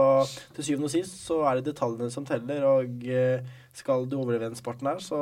til 0.56 0.66
syvende 0.68 0.90
og 0.90 0.92
sist 0.92 1.22
så 1.24 1.38
er 1.48 1.60
det 1.60 1.70
detaljene 1.70 2.12
som 2.12 2.28
teller. 2.28 2.66
Og 2.68 3.08
eh, 3.08 3.46
skal 3.76 4.08
du 4.10 4.20
overleve 4.20 4.50
den 4.50 4.60
sporten 4.60 4.92
her, 4.92 5.00
så 5.04 5.20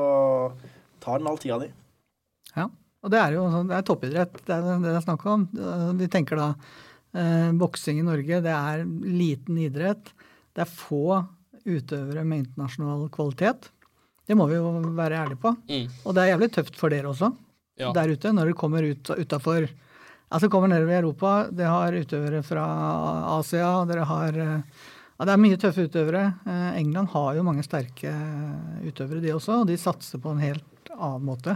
tar 1.04 1.22
den 1.22 1.30
all 1.30 1.42
tida 1.42 1.60
di. 1.62 1.72
Ja, 2.56 2.70
og 3.04 3.14
det 3.14 3.20
er 3.22 3.38
jo 3.38 3.46
sånn, 3.54 3.70
det 3.70 3.78
er 3.78 3.88
toppidrett, 3.88 4.38
det 4.48 4.54
er 4.56 4.66
det 4.66 4.78
det 4.84 4.94
er 4.98 5.06
snakk 5.06 5.26
om. 5.30 5.48
Vi 6.00 6.10
tenker 6.12 6.40
da 6.40 6.48
eh, 7.14 7.50
boksing 7.58 8.02
i 8.02 8.06
Norge, 8.06 8.42
det 8.44 8.54
er 8.54 8.86
liten 9.06 9.60
idrett. 9.62 10.14
Det 10.56 10.66
er 10.66 10.72
få 10.72 11.22
utøvere 11.68 12.24
med 12.26 12.46
internasjonal 12.46 13.08
kvalitet. 13.14 13.70
Det 14.28 14.36
må 14.36 14.48
vi 14.50 14.58
jo 14.58 14.72
være 14.98 15.22
ærlige 15.22 15.42
på. 15.44 15.54
Mm, 15.70 15.92
Og 16.04 16.16
det 16.16 16.24
er 16.24 16.32
jævlig 16.34 16.50
tøft 16.58 16.80
for 16.80 16.92
dere 16.92 17.12
også, 17.12 17.30
ja. 17.80 17.92
der 17.96 18.12
ute, 18.12 18.34
når 18.34 18.50
dere 18.50 18.62
kommer 18.64 18.88
ut 18.88 19.14
utafor 19.16 19.70
Altså 20.28 20.50
kommer 20.52 20.68
nedover 20.68 20.92
i 20.92 20.98
Europa, 21.00 21.30
dere 21.56 21.70
har 21.72 21.96
utøvere 21.96 22.42
fra 22.44 22.64
Asia, 23.38 23.70
dere 23.88 24.04
har 24.10 24.36
eh, 24.36 24.82
ja, 25.16 25.24
Det 25.24 25.32
er 25.32 25.40
mye 25.40 25.60
tøffe 25.62 25.86
utøvere. 25.88 26.24
Eh, 26.44 26.80
England 26.82 27.14
har 27.14 27.38
jo 27.38 27.46
mange 27.48 27.64
sterke 27.64 28.12
utøvere, 28.84 29.22
de 29.24 29.32
også, 29.32 29.62
og 29.62 29.70
de 29.70 29.78
satser 29.80 30.20
på 30.20 30.34
en 30.34 30.44
helt 30.44 30.92
annen 30.98 31.24
måte. 31.30 31.56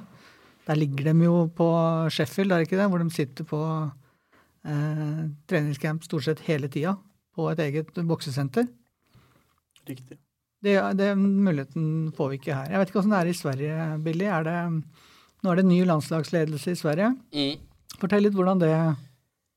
Der 0.71 0.79
ligger 0.79 1.09
de 1.11 1.25
jo 1.25 1.47
på 1.51 1.67
Sheffield, 2.15 2.51
er 2.53 2.61
det 2.61 2.69
ikke 2.69 2.79
det? 2.79 2.87
Hvor 2.87 3.01
de 3.03 3.11
sitter 3.11 3.47
på 3.47 3.59
eh, 4.63 5.23
treningscamp 5.51 6.05
stort 6.07 6.23
sett 6.23 6.43
hele 6.47 6.69
tida 6.71 6.93
på 7.35 7.49
et 7.51 7.59
eget 7.59 7.91
boksesenter. 8.07 8.69
Riktig. 9.89 10.15
Det, 10.63 10.77
det 10.95 11.09
muligheten 11.17 12.13
får 12.15 12.29
vi 12.31 12.39
ikke 12.39 12.55
her. 12.55 12.69
Jeg 12.71 12.79
vet 12.79 12.91
ikke 12.91 13.01
åssen 13.01 13.11
det 13.11 13.19
er 13.19 13.31
i 13.31 13.35
Sverige, 13.35 13.89
Billy. 14.05 14.29
Er 14.31 14.47
det, 14.47 14.55
nå 15.43 15.51
er 15.51 15.59
det 15.59 15.67
ny 15.67 15.81
landslagsledelse 15.89 16.71
i 16.71 16.79
Sverige. 16.79 17.11
Mm. 17.35 17.67
Fortell 17.99 18.23
litt 18.27 18.37
hvordan 18.37 18.61
det 18.63 18.71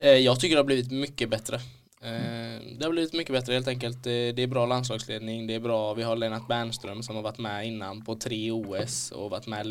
Eh, 0.05 0.19
Jag 0.21 0.41
tycker 0.41 0.57
det 0.57 0.65
har 0.65 0.67
blivit 0.67 0.91
mye 0.91 1.29
bedre. 1.31 1.61
Eh, 2.03 2.59
Det 2.75 2.83
har 2.83 2.91
blivit 2.91 3.15
mye 3.15 3.33
bedre, 3.39 3.55
helt 3.55 3.69
enkelt. 3.69 4.07
Eh, 4.07 4.35
Det 4.35 4.43
er 4.43 4.51
bra 4.53 4.67
landslagsledning, 4.67 5.47
det 5.47 5.57
er 5.57 5.65
bra, 5.65 5.95
vi 5.95 6.03
har 6.03 6.17
Lennart 6.17 6.49
Bernström 6.49 7.03
som 7.03 7.17
har 7.17 7.23
vært 7.23 7.39
med 7.39 7.67
innan 7.67 8.03
på 8.03 8.19
tre 8.19 8.51
OS 8.51 9.13
og 9.15 9.31
vært 9.31 9.47
med 9.47 9.65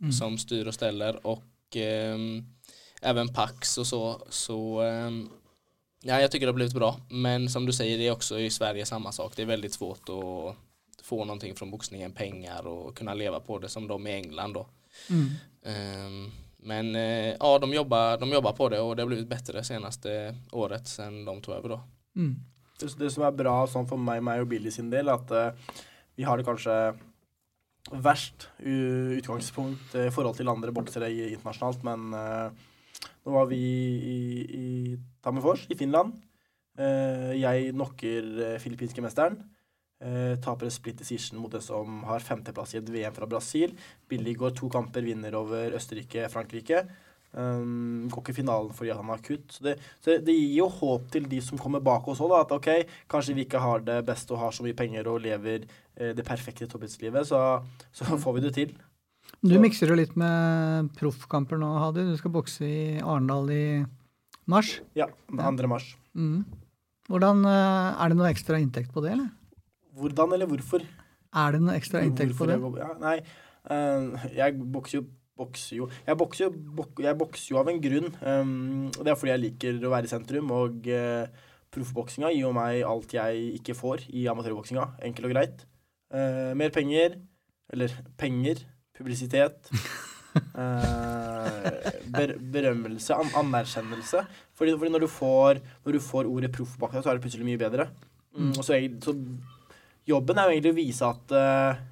länge 0.00 0.12
som 0.12 0.38
styr 0.38 0.66
och 0.66 0.74
ställer 0.74 1.26
och 1.26 1.76
ehm, 1.76 2.44
även 3.02 3.28
Pax 3.28 3.78
och 3.78 3.86
så. 3.86 4.26
Så 4.28 4.80
ehm, 4.80 5.28
ja, 6.02 6.20
jag 6.20 6.30
tycker 6.30 6.46
det 6.46 6.52
har 6.52 6.54
blivit 6.54 6.74
bra. 6.74 6.96
Men 7.10 7.48
som 7.48 7.66
du 7.66 7.72
säger, 7.72 7.98
det 7.98 8.06
är 8.06 8.12
också 8.12 8.38
i 8.38 8.50
Sverige 8.50 8.86
samma 8.86 9.12
sak. 9.12 9.32
Det 9.36 9.42
är 9.42 9.46
väldigt 9.46 9.72
svårt 9.72 10.08
att 10.08 10.56
få 11.06 11.24
någonting 11.24 11.54
från 11.54 11.70
boxningen, 11.70 12.12
pengar 12.12 12.66
och 12.66 12.96
kunna 12.96 13.14
leva 13.14 13.40
på 13.40 13.58
det 13.58 13.68
som 13.68 13.88
de 13.88 14.06
i 14.06 14.12
England 14.12 14.54
då. 14.54 14.66
mm. 15.10 15.30
Ehm, 15.64 16.30
Men 16.62 16.96
eh, 16.96 17.36
ja, 17.40 17.58
de 17.58 17.72
jobbar, 17.72 18.18
de 18.18 18.28
jobbar 18.30 18.52
på 18.52 18.68
det 18.68 18.80
och 18.80 18.96
det 18.96 19.02
har 19.02 19.06
blivit 19.06 19.28
bättre 19.28 19.64
senaste 19.64 20.36
året 20.52 20.88
sen 20.88 21.24
de 21.24 21.40
tog 21.40 21.54
över 21.54 21.68
då. 21.68 21.80
Mm. 22.16 22.36
Det, 22.80 22.98
det 22.98 23.10
som 23.10 23.24
er 23.24 23.32
bra 23.32 23.66
sånn 23.66 23.88
for 23.88 23.96
meg, 24.00 24.22
meg 24.22 24.40
og 24.40 24.48
Billy 24.48 24.70
sin 24.70 24.90
del, 24.90 25.08
at 25.08 25.30
eh, 25.30 25.52
vi 26.16 26.24
har 26.24 26.36
det 26.36 26.44
kanskje 26.44 26.74
verst 27.88 28.48
utgangspunkt 28.60 29.94
eh, 29.96 30.08
i 30.08 30.14
forhold 30.14 30.36
til 30.38 30.50
andre 30.52 30.72
boksere 30.74 31.10
internasjonalt, 31.10 31.84
men 31.86 32.12
uh, 32.14 32.50
nå 33.24 33.32
var 33.34 33.48
vi 33.50 33.60
i, 33.60 34.18
i 34.44 34.66
Tammerfors 35.24 35.66
i 35.70 35.78
Finland. 35.78 36.12
Uh, 36.78 37.32
jeg 37.36 37.72
knocker 37.72 38.58
filippinske 38.62 39.04
mesteren. 39.04 39.40
Uh, 40.00 40.36
taper 40.40 40.70
split 40.72 41.00
decision 41.00 41.40
mot 41.40 41.52
det 41.52 41.60
som 41.64 42.04
har 42.08 42.24
femteplass 42.24 42.76
i 42.76 42.80
et 42.80 42.92
VM 42.92 43.16
fra 43.16 43.28
Brasil. 43.28 43.74
Billy 44.08 44.36
går 44.38 44.54
to 44.56 44.70
kamper, 44.72 45.04
vinner 45.04 45.36
over 45.36 45.76
Østerrike, 45.76 46.28
Frankrike. 46.32 46.86
Um, 47.30 48.08
går 48.10 48.24
ikke 48.24 48.32
i 48.34 48.38
finalen 48.40 48.72
fordi 48.74 48.90
han 48.90 49.06
har 49.12 49.20
kutt. 49.22 49.52
Så 49.54 49.62
det, 49.62 49.76
så 50.02 50.16
det 50.18 50.34
gir 50.34 50.56
jo 50.64 50.68
håp 50.80 51.04
til 51.14 51.28
de 51.30 51.38
som 51.46 51.60
kommer 51.62 51.82
bak 51.84 52.08
oss 52.10 52.18
òg, 52.24 52.32
at 52.40 52.54
ok, 52.56 52.68
kanskje 53.10 53.36
vi 53.36 53.44
ikke 53.46 53.60
har 53.62 53.84
det 53.86 54.00
best 54.08 54.32
og 54.34 54.40
har 54.42 54.54
så 54.56 54.64
mye 54.66 54.74
penger 54.74 55.06
og 55.12 55.20
lever 55.22 55.62
eh, 55.94 56.10
det 56.16 56.24
perfekte 56.26 56.66
toppidrettslivet, 56.66 57.28
så, 57.30 57.60
så 57.94 58.18
får 58.24 58.34
vi 58.38 58.42
det 58.48 58.54
til. 58.56 58.72
Du 59.44 59.54
Så- 59.54 59.60
mikser 59.62 59.92
jo 59.92 59.98
litt 60.00 60.16
med 60.18 60.90
proffkamper 60.98 61.60
nå, 61.60 61.70
Hadi. 61.84 62.08
Du 62.10 62.16
skal 62.18 62.34
bokse 62.34 62.66
i 62.66 62.80
Arendal 62.98 63.52
i 63.54 63.64
mars. 64.50 64.80
Ja, 64.98 65.06
den 65.30 65.60
2. 65.60 65.70
mars. 65.70 65.92
Mm. 66.18 66.40
Hvordan, 67.10 67.44
eh, 67.46 68.02
Er 68.02 68.08
det 68.10 68.18
noe 68.18 68.30
ekstra 68.32 68.58
inntekt 68.58 68.90
på 68.94 69.02
det, 69.06 69.14
eller? 69.14 69.30
Hvordan 70.00 70.34
eller 70.34 70.50
hvorfor? 70.50 70.82
Er 70.82 71.54
det 71.54 71.62
noe 71.62 71.78
ekstra 71.78 72.02
inntekt 72.02 72.34
på 72.38 72.46
det? 72.50 72.58
jeg 72.58 72.82
Ja, 72.82 72.90
nei, 72.98 73.16
uh, 73.70 74.18
jeg 74.34 74.58
bokser 74.58 74.98
jo 74.98 75.06
bokser 75.40 75.78
jo 75.80 75.88
Jeg 76.06 76.18
bokser 76.20 76.46
jo, 76.46 76.50
bok, 76.80 77.00
jeg 77.02 77.18
bokser 77.20 77.54
jo 77.54 77.60
av 77.60 77.70
en 77.72 77.80
grunn. 77.82 78.10
um, 78.20 78.90
og 78.92 79.00
Det 79.00 79.12
er 79.12 79.18
fordi 79.18 79.32
jeg 79.32 79.44
liker 79.46 79.80
å 79.86 79.94
være 79.94 80.08
i 80.08 80.12
sentrum. 80.12 80.52
Og 80.56 80.90
uh, 80.92 81.48
proffboksinga 81.74 82.32
gir 82.34 82.44
jo 82.44 82.52
meg 82.56 82.84
alt 82.86 83.16
jeg 83.16 83.48
ikke 83.60 83.78
får 83.78 84.06
i 84.12 84.26
amatørboksinga. 84.32 84.86
Enkelt 85.08 85.30
og 85.30 85.34
greit. 85.34 85.64
Uh, 86.12 86.52
mer 86.58 86.74
penger. 86.74 87.18
Eller 87.72 87.96
penger. 88.20 88.64
Publisitet. 88.96 89.72
Uh, 90.54 91.66
ber, 92.16 92.36
berømmelse. 92.38 93.16
An, 93.16 93.32
anerkjennelse. 93.42 94.26
Fordi, 94.54 94.76
fordi 94.76 94.92
når, 94.92 95.06
du 95.06 95.10
får, 95.10 95.64
når 95.86 95.96
du 95.96 96.04
får 96.04 96.30
ordet 96.30 96.52
proff 96.54 96.76
bak 96.80 96.94
deg, 96.94 97.04
så 97.04 97.12
er 97.12 97.18
det 97.18 97.24
plutselig 97.24 97.48
mye 97.48 97.60
bedre. 97.60 97.90
Mm, 98.36 98.52
og 98.54 98.62
så, 98.62 98.76
så 99.02 99.14
jobben 100.08 100.38
er 100.38 100.48
jo 100.48 100.54
egentlig 100.54 100.74
å 100.74 100.78
vise 100.78 101.08
at 101.08 101.34
eh, 101.34 101.70
eh, 101.70 101.86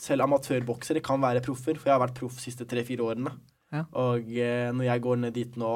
selv 0.00 0.26
amatørboksere 0.26 1.00
kan 1.04 1.20
være 1.22 1.40
proffer, 1.44 1.78
for 1.78 1.88
jeg 1.90 1.96
har 1.96 2.02
vært 2.06 2.18
proff 2.18 2.36
de 2.36 2.44
siste 2.44 2.66
tre-fire 2.68 3.06
årene. 3.06 3.32
Ja. 3.72 3.84
Og 3.96 4.26
eh, 4.34 4.70
når 4.74 4.88
jeg 4.88 5.02
går 5.06 5.20
ned 5.22 5.34
dit 5.36 5.56
nå 5.60 5.72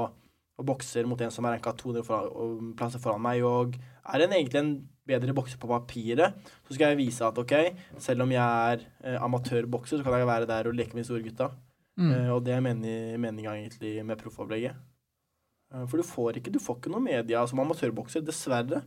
og 0.55 0.67
bokser 0.69 1.07
mot 1.11 1.19
en 1.25 1.33
som 1.35 1.47
er 1.49 1.57
ranka 1.57 1.73
200 1.75 2.05
foran, 2.07 2.29
og 2.31 2.75
plasser 2.79 3.01
foran 3.03 3.23
meg, 3.25 3.41
og 3.43 3.75
er 4.07 4.23
en, 4.23 4.35
egentlig 4.37 4.61
en 4.61 4.73
bedre 5.09 5.35
bokser 5.35 5.59
på 5.59 5.67
papiret, 5.71 6.37
så 6.69 6.75
skal 6.77 6.93
jeg 6.93 7.01
vise 7.01 7.27
at 7.27 7.39
OK, 7.43 7.55
selv 7.99 8.23
om 8.23 8.31
jeg 8.35 8.75
er 8.75 8.85
eh, 9.03 9.19
amatørbokser, 9.25 9.99
så 9.99 10.07
kan 10.07 10.19
jeg 10.21 10.29
være 10.31 10.47
der 10.51 10.69
og 10.71 10.77
leke 10.79 10.95
med 10.95 11.03
de 11.03 11.09
store 11.09 11.25
gutta. 11.27 11.49
Mm. 11.99 12.11
Eh, 12.13 12.29
og 12.35 12.45
det 12.47 12.55
er 12.55 12.63
meni- 12.63 13.17
meninga 13.23 13.57
egentlig 13.59 13.97
med 14.07 14.19
proffopplegget. 14.23 14.79
Eh, 15.75 15.87
for 15.91 15.99
du 15.99 16.07
får 16.07 16.39
ikke, 16.43 16.53
du 16.55 16.61
får 16.63 16.79
ikke 16.79 16.93
noe 16.95 17.03
media 17.03 17.43
som 17.51 17.63
amatørbokser, 17.65 18.23
dessverre, 18.27 18.85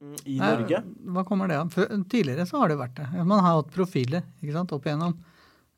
i 0.00 0.38
Nei, 0.38 0.48
Norge. 0.54 0.82
Hva 1.12 1.24
kommer 1.28 1.50
det 1.50 1.58
av? 1.60 1.72
Tidligere 2.08 2.46
så 2.48 2.62
har 2.62 2.72
det 2.72 2.78
vært 2.80 2.96
det. 2.96 3.08
Man 3.20 3.42
har 3.44 3.58
hatt 3.58 3.72
profiler 3.74 4.24
ikke 4.40 4.54
sant, 4.54 4.72
opp 4.72 4.88
igjennom. 4.88 5.16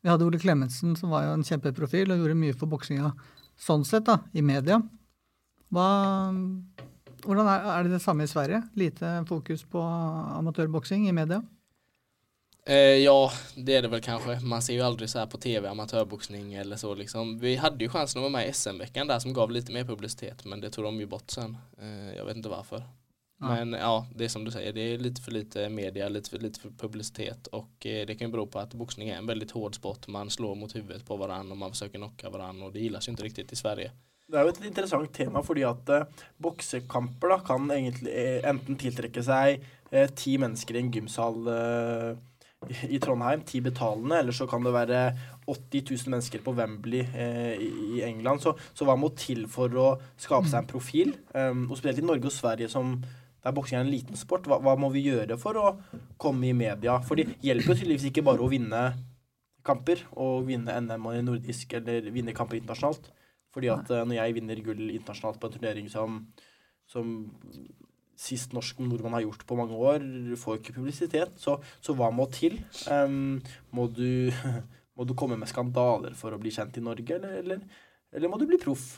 Vi 0.03 0.11
hadde 0.11 0.27
Ole 0.27 0.39
Klemetsen, 0.39 0.95
som 0.99 1.11
var 1.13 1.27
jo 1.27 1.33
en 1.37 1.45
kjempeprofil 1.47 2.11
og 2.11 2.21
gjorde 2.21 2.39
mye 2.39 2.55
for 2.55 2.71
boksinga 2.71 3.13
sånn 3.59 3.85
sett, 3.87 4.07
da, 4.07 4.19
i 4.35 4.43
media. 4.43 4.79
Hva, 5.73 5.87
hvordan 7.23 7.49
er, 7.49 7.67
er 7.73 7.85
det 7.85 7.97
det 7.97 8.03
samme 8.03 8.27
i 8.27 8.31
Sverige? 8.31 8.63
Lite 8.79 9.15
fokus 9.29 9.63
på 9.67 9.81
amatørboksing 9.81 11.07
i 11.09 11.15
media? 11.15 11.41
Eh, 12.65 13.03
ja, 13.03 13.31
det 13.55 13.75
er 13.75 13.85
det 13.85 13.91
vel 13.91 14.03
kanskje. 14.03 14.37
Man 14.47 14.63
ser 14.63 14.77
jo 14.77 14.85
aldri 14.87 15.07
så 15.11 15.23
her 15.23 15.31
på 15.31 15.39
tv 15.43 15.67
amatørboksing 15.67 16.53
eller 16.61 16.79
så 16.79 16.93
liksom. 16.95 17.35
Vi 17.43 17.57
hadde 17.59 17.83
jo 17.83 17.91
chansen 17.91 18.21
å 18.21 18.27
være 18.27 18.37
med 18.37 18.47
i 18.47 18.55
SM-uken 18.55 19.11
der, 19.11 19.23
som 19.23 19.35
gav 19.35 19.51
litt 19.51 19.71
mer 19.73 19.87
publisitet, 19.87 20.45
men 20.47 20.63
det 20.63 20.71
tog 20.75 20.87
de 20.87 21.03
jo 21.03 21.11
bort 21.11 21.31
sen. 21.31 21.57
Eh, 21.79 22.13
jeg 22.15 22.27
vet 22.27 22.39
ikke 22.39 22.55
varför. 22.55 22.85
Men 23.47 23.73
ja, 23.73 24.07
det 24.15 24.25
är 24.25 24.29
som 24.29 24.43
du 24.45 24.51
säger, 24.51 24.73
det 24.73 24.81
är 24.93 24.97
lite 24.97 25.21
för 25.21 25.31
lite 25.31 25.69
media, 25.69 26.09
lite 26.09 26.29
för 26.29 26.39
lite 26.39 26.59
för 26.59 26.69
publicitet 26.69 27.47
och 27.47 27.85
eh, 27.85 28.05
det 28.07 28.15
kan 28.15 28.27
ju 28.27 28.31
bero 28.31 28.47
på 28.47 28.59
att 28.59 28.73
boxning 28.73 29.09
är 29.09 29.17
en 29.17 29.25
väldigt 29.27 29.51
hård 29.51 29.75
sport. 29.75 30.07
Man 30.07 30.29
slår 30.29 30.55
mot 30.55 30.75
huvudet 30.75 31.05
på 31.05 31.17
varandra 31.17 31.51
och 31.51 31.57
man 31.57 31.71
försöker 31.71 31.97
knocka 31.97 32.29
varandra 32.29 32.65
och 32.65 32.73
det 32.73 32.79
gillas 32.79 33.07
ju 33.07 33.11
inte 33.11 33.23
riktigt 33.23 33.53
i 33.53 33.55
Sverige. 33.55 33.91
Det 34.31 34.39
er 34.39 34.45
jo 34.47 34.51
et 34.53 34.61
interessant 34.65 35.11
tema, 35.13 35.41
fordi 35.43 35.61
at 35.67 35.89
eh, 35.91 36.05
boksekamper 36.41 37.33
da, 37.33 37.39
kan 37.45 37.67
egentlig 37.75 38.13
eh, 38.15 38.45
enten 38.49 38.77
tiltrekke 38.79 39.21
seg 39.23 39.59
eh, 39.91 40.07
ti 40.15 40.37
mennesker 40.41 40.77
i 40.77 40.79
en 40.79 40.91
gymsal 40.95 41.49
eh, 41.51 42.13
i- 42.87 42.99
Trondheim, 43.03 43.43
ti 43.45 43.59
betalende, 43.61 44.21
eller 44.23 44.31
så 44.31 44.47
kan 44.47 44.63
det 44.63 44.71
være 44.73 45.01
80 45.45 45.83
000 45.91 46.13
mennesker 46.15 46.39
på 46.45 46.53
Wembley 46.55 47.03
eh, 47.03 47.59
i, 47.59 47.67
i 47.99 48.01
England. 48.07 48.41
Så, 48.41 48.55
så 48.73 48.87
hva 48.87 48.95
må 48.97 49.11
til 49.19 49.43
for 49.51 49.75
å 49.75 49.89
skape 50.15 50.47
seg 50.47 50.61
en 50.63 50.71
profil? 50.71 51.11
Um, 51.35 51.67
og 51.69 51.77
spesielt 51.77 51.99
i 51.99 52.07
Norge 52.07 52.31
og 52.31 52.33
Sverige, 52.33 52.71
som 52.71 52.95
der 53.43 53.55
boksing 53.55 53.79
er 53.79 53.83
en 53.83 53.91
liten 53.91 54.19
sport, 54.19 54.47
hva, 54.47 54.59
hva 54.63 54.75
må 54.79 54.89
vi 54.93 55.03
gjøre 55.09 55.35
for 55.39 55.59
å 55.59 55.71
komme 56.21 56.47
i 56.47 56.55
media? 56.55 56.99
For 57.03 57.19
det 57.19 57.35
hjelper 57.43 57.73
jo 57.73 57.79
tydeligvis 57.81 58.07
ikke 58.09 58.23
bare 58.25 58.43
å 58.43 58.51
vinne 58.51 58.83
kamper 59.67 60.03
og 60.19 60.47
vinne 60.47 60.75
NM 60.83 61.09
og 61.09 61.19
nordisk 61.27 61.75
eller 61.79 62.07
vinne 62.15 62.35
kamper 62.35 62.59
internasjonalt. 62.59 63.09
Fordi 63.53 63.69
at 63.71 63.91
uh, 63.93 64.03
når 64.07 64.17
jeg 64.17 64.35
vinner 64.39 64.61
gull 64.65 64.83
internasjonalt 64.87 65.39
på 65.41 65.49
en 65.49 65.55
turnering 65.57 65.89
som, 65.91 66.21
som 66.89 67.11
sist 68.19 68.55
norsk 68.55 68.79
nordmann 68.81 69.17
har 69.17 69.25
gjort 69.25 69.45
på 69.47 69.57
mange 69.59 69.77
år, 69.77 70.05
får 70.39 70.59
ikke 70.59 70.77
publisitet. 70.79 71.35
Så, 71.41 71.57
så 71.83 71.95
hva 71.97 72.09
må 72.15 72.27
til? 72.33 72.59
Um, 72.91 73.41
må, 73.75 73.89
du, 73.91 74.31
må 74.97 75.07
du 75.07 75.15
komme 75.19 75.37
med 75.39 75.51
skandaler 75.51 76.15
for 76.17 76.33
å 76.33 76.41
bli 76.41 76.53
kjent 76.53 76.79
i 76.79 76.85
Norge, 76.85 77.19
eller, 77.19 77.37
eller, 77.43 77.83
eller 78.13 78.31
må 78.31 78.39
du 78.39 78.47
bli 78.49 78.61
proff 78.61 78.95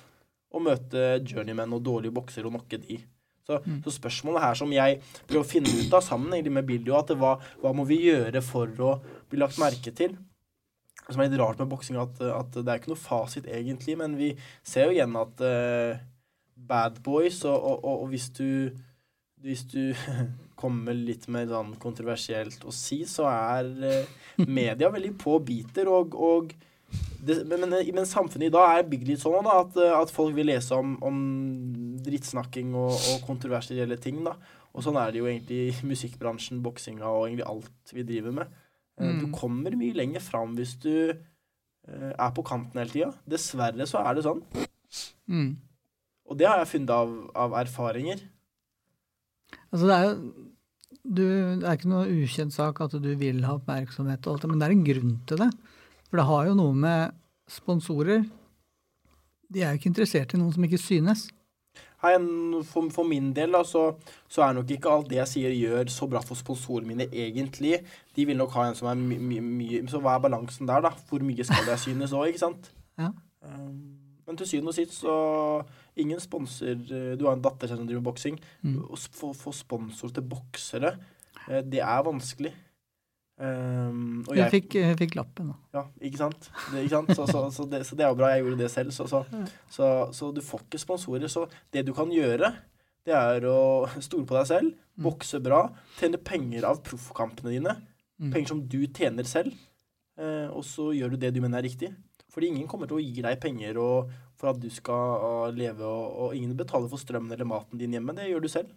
og 0.56 0.64
møte 0.64 1.18
journeymen 1.26 1.74
og 1.76 1.84
dårlige 1.84 2.16
boksere 2.16 2.48
og 2.48 2.56
nokke 2.56 2.80
de? 2.80 3.02
Så, 3.46 3.60
Mm. 3.62 3.84
så 3.86 3.92
spørsmålet 3.94 4.42
her 4.42 4.56
som 4.58 4.72
jeg 4.74 5.02
prøver 5.28 5.44
å 5.44 5.50
finne 5.50 5.70
ut 5.70 5.94
av 5.94 6.02
sammen 6.02 6.34
med 6.54 6.66
Billy, 6.66 6.90
at 6.98 7.12
det, 7.12 7.18
hva, 7.22 7.36
hva 7.62 7.74
må 7.78 7.86
vi 7.86 8.00
gjøre 8.08 8.42
for 8.42 8.68
å 8.82 8.96
bli 9.30 9.38
lagt 9.40 9.60
merke 9.62 9.94
til? 9.94 10.18
Som 11.06 11.22
er 11.22 11.30
litt 11.30 11.38
rart 11.38 11.60
med 11.62 11.70
boksing, 11.70 12.00
at, 12.02 12.18
at 12.22 12.52
det 12.58 12.66
er 12.66 12.80
ikke 12.82 12.90
noe 12.96 12.98
fasit 12.98 13.46
egentlig, 13.46 13.98
men 14.00 14.18
vi 14.18 14.32
ser 14.66 14.88
jo 14.90 14.96
igjen 14.96 15.14
at 15.22 15.44
uh, 15.46 16.02
bad 16.58 16.98
boys, 17.06 17.44
og, 17.46 17.54
og, 17.54 17.86
og, 17.86 18.02
og 18.02 18.10
hvis 18.10 18.30
du 18.34 18.50
hvis 19.46 19.62
du 19.70 19.94
kommer 20.62 20.96
litt 20.98 21.28
mer 21.30 21.46
sånn 21.52 21.76
kontroversielt 21.78 22.64
å 22.66 22.72
si, 22.74 23.04
så 23.06 23.28
er 23.30 23.68
eh, 23.86 24.14
media 24.48 24.90
veldig 24.90 25.12
på 25.22 25.36
biter, 25.46 25.92
og, 25.92 26.16
og 26.18 26.56
det, 27.26 27.40
men, 27.50 27.64
men, 27.70 27.80
men 27.96 28.06
samfunnet 28.06 28.50
i 28.50 28.54
dag 28.54 28.76
er 28.80 28.90
bygd 28.90 29.08
litt 29.10 29.22
sånn 29.24 29.46
da, 29.48 29.60
at, 29.64 29.78
eh, 29.82 29.94
at 29.98 30.12
folk 30.14 30.36
vil 30.38 30.46
lese 30.52 30.76
om, 30.78 30.96
om 31.06 31.18
drittsnakking 32.06 32.76
og, 32.78 32.94
og 32.94 33.24
kontroversielle 33.26 33.98
ting. 34.02 34.20
da. 34.28 34.36
Og 34.76 34.84
sånn 34.86 35.00
er 35.00 35.12
det 35.16 35.22
jo 35.24 35.30
egentlig 35.32 35.62
i 35.72 35.76
musikkbransjen, 35.92 36.62
boksinga 36.66 37.08
og 37.10 37.28
egentlig 37.30 37.48
alt 37.50 37.96
vi 37.96 38.06
driver 38.08 38.36
med. 38.42 38.54
Mm. 39.00 39.20
Du 39.20 39.26
Mm. 39.26 39.34
kommer 39.36 39.76
mye 39.76 39.96
lenger 39.98 40.22
fram 40.24 40.54
hvis 40.56 40.76
du 40.80 40.92
uh, 41.12 42.12
er 42.16 42.32
på 42.36 42.44
kanten 42.48 42.80
hele 42.80 42.94
tida. 42.94 43.10
Dessverre 43.28 43.88
så 43.90 44.00
er 44.06 44.16
det 44.16 44.24
sånn. 44.28 44.40
Mm. 45.28 45.50
Og 46.30 46.38
det 46.40 46.48
har 46.48 46.62
jeg 46.62 46.72
funnet 46.72 46.94
av, 46.96 47.12
av 47.36 47.58
erfaringer. 47.60 48.22
Altså 49.72 49.90
det 49.90 49.96
er 49.98 50.06
jo 50.08 50.16
du, 51.06 51.22
Det 51.62 51.68
er 51.68 51.76
ikke 51.78 51.92
noe 51.92 52.08
ukjent 52.10 52.56
sak 52.56 52.80
at 52.82 52.96
du 53.04 53.12
vil 53.20 53.44
ha 53.46 53.58
oppmerksomhet, 53.60 54.26
og 54.26 54.34
alt 54.38 54.46
det, 54.46 54.50
men 54.50 54.62
det 54.62 54.68
er 54.70 54.74
en 54.74 54.86
grunn 54.88 55.12
til 55.30 55.42
det. 55.44 55.50
For 56.10 56.22
det 56.22 56.28
har 56.30 56.50
jo 56.50 56.58
noe 56.58 56.76
med 56.78 57.16
sponsorer 57.50 58.26
De 59.52 59.62
er 59.62 59.74
jo 59.74 59.80
ikke 59.80 59.92
interessert 59.92 60.34
i 60.34 60.40
noen 60.40 60.54
som 60.54 60.64
ikke 60.66 60.82
synes. 60.82 61.28
Nei, 62.06 62.14
for, 62.68 62.88
for 62.94 63.08
min 63.08 63.32
del 63.34 63.56
da, 63.56 63.64
så, 63.66 63.88
så 64.30 64.44
er 64.46 64.56
nok 64.58 64.72
ikke 64.76 64.92
alt 64.92 65.10
det 65.10 65.20
jeg 65.22 65.32
sier 65.32 65.54
gjør 65.56 65.90
så 65.94 66.08
bra 66.10 66.22
for 66.26 66.38
sponsorene 66.38 66.92
mine 66.92 67.08
egentlig. 67.10 67.80
De 68.16 68.26
vil 68.30 68.38
nok 68.38 68.54
ha 68.58 68.68
en 68.70 68.78
som 68.78 68.90
er 68.92 69.00
mye 69.00 69.22
my, 69.22 69.40
my, 69.42 69.70
Så 69.90 70.02
hva 70.04 70.18
er 70.18 70.26
balansen 70.26 70.70
der, 70.70 70.84
da? 70.86 70.92
Hvor 71.10 71.24
mye 71.26 71.46
skal 71.48 71.72
jeg 71.72 71.84
synes 71.88 72.16
òg, 72.16 72.32
ikke 72.32 72.46
sant? 72.48 72.72
Ja. 72.96 73.10
Um, 73.44 73.98
men 74.26 74.38
til 74.40 74.48
syvende 74.48 74.72
og 74.72 74.78
sist 74.78 74.94
så 74.96 75.16
Ingen 76.00 76.22
sponser 76.24 76.78
Du 76.80 77.26
har 77.28 77.36
en 77.36 77.44
datter 77.44 77.68
som 77.68 77.84
driver 77.88 78.06
boksing. 78.08 78.38
Mm. 78.64 78.78
Å 78.88 78.96
mm. 78.96 79.04
få 79.20 79.34
få 79.36 79.52
sponsor 79.56 80.14
til 80.16 80.26
boksere, 80.28 80.94
eh, 81.48 81.62
det 81.64 81.82
er 81.84 82.06
vanskelig. 82.08 82.52
Um, 83.36 84.22
og 84.30 84.38
jeg, 84.38 84.46
jeg 84.46 84.52
fikk, 84.54 84.76
jeg, 84.80 84.96
fikk 84.96 85.16
lappen, 85.18 85.50
da. 85.52 85.56
ja, 85.76 85.82
ikke 86.08 86.22
sant? 86.22 86.46
Det, 86.72 86.86
ikke 86.86 86.94
sant? 86.94 87.10
Så, 87.18 87.26
så, 87.28 87.42
så, 87.52 87.66
det, 87.68 87.82
så 87.84 87.98
det 88.00 88.06
er 88.06 88.14
jo 88.14 88.20
bra. 88.22 88.32
Jeg 88.32 88.46
gjorde 88.46 88.62
det 88.62 88.72
selv. 88.72 88.96
Så, 88.96 89.08
så, 89.12 89.24
så, 89.72 89.90
så 90.16 90.32
du 90.32 90.42
får 90.46 90.64
ikke 90.64 90.82
sponsorer. 90.86 91.28
Så 91.32 91.44
det 91.76 91.84
du 91.88 91.92
kan 91.98 92.14
gjøre, 92.14 92.54
det 93.06 93.16
er 93.18 93.48
å 93.52 93.60
stole 94.00 94.28
på 94.30 94.38
deg 94.38 94.50
selv, 94.50 94.74
bokse 94.96 95.42
bra, 95.44 95.66
tjene 96.00 96.22
penger 96.24 96.68
av 96.72 96.80
proffkampene 96.86 97.58
dine. 97.58 97.76
Mm. 98.16 98.32
Penger 98.32 98.54
som 98.54 98.64
du 98.72 98.82
tjener 98.88 99.28
selv. 99.28 99.56
Eh, 100.16 100.48
og 100.48 100.64
så 100.64 100.94
gjør 100.96 101.14
du 101.14 101.20
det 101.20 101.34
du 101.36 101.42
mener 101.44 101.60
er 101.60 101.68
riktig. 101.68 101.92
Fordi 102.32 102.50
ingen 102.52 102.68
kommer 102.72 102.88
til 102.88 103.00
å 103.00 103.04
gi 103.04 103.24
deg 103.24 103.40
penger 103.44 103.78
og, 103.80 104.12
for 104.40 104.52
at 104.52 104.60
du 104.60 104.68
skal 104.74 105.22
uh, 105.24 105.54
leve, 105.56 105.86
og, 105.88 106.18
og 106.26 106.36
ingen 106.36 106.56
betaler 106.60 106.92
for 106.92 107.00
strømmen 107.00 107.32
eller 107.32 107.48
maten 107.48 107.80
din 107.80 107.96
hjemme. 107.96 108.16
Det 108.16 108.28
gjør 108.28 108.44
du 108.44 108.50
selv. 108.52 108.74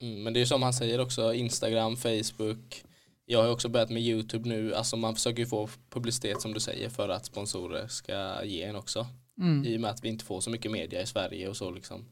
Mm, 0.00 0.16
men 0.24 0.32
det 0.32 0.40
er 0.40 0.46
jo 0.46 0.52
som 0.54 0.64
han 0.64 0.76
sier 0.76 1.02
også, 1.02 1.28
Instagram, 1.36 1.98
Facebook. 2.00 2.80
Jag 3.24 3.42
har 3.42 3.50
också 3.50 3.68
börjat 3.68 3.90
med 3.90 4.02
YouTube 4.02 4.48
nu, 4.48 4.74
alltså 4.74 4.96
man 4.96 5.14
försöker 5.14 5.38
ju 5.38 5.46
få 5.46 5.68
publicitet 5.90 6.40
som 6.40 6.54
du 6.54 6.60
säger 6.60 6.88
för 6.88 7.08
att 7.08 7.26
sponsorer 7.26 7.88
ska 7.88 8.44
ge 8.44 8.62
en 8.62 8.76
också. 8.76 9.06
Mm. 9.38 9.64
I 9.64 9.76
och 9.76 9.80
med 9.80 9.90
att 9.90 10.04
vi 10.04 10.08
inte 10.08 10.24
får 10.24 10.40
så 10.40 10.50
mycket 10.50 10.70
media 10.70 11.02
i 11.02 11.06
Sverige 11.06 11.48
och 11.48 11.56
så 11.56 11.70
liksom. 11.70 12.04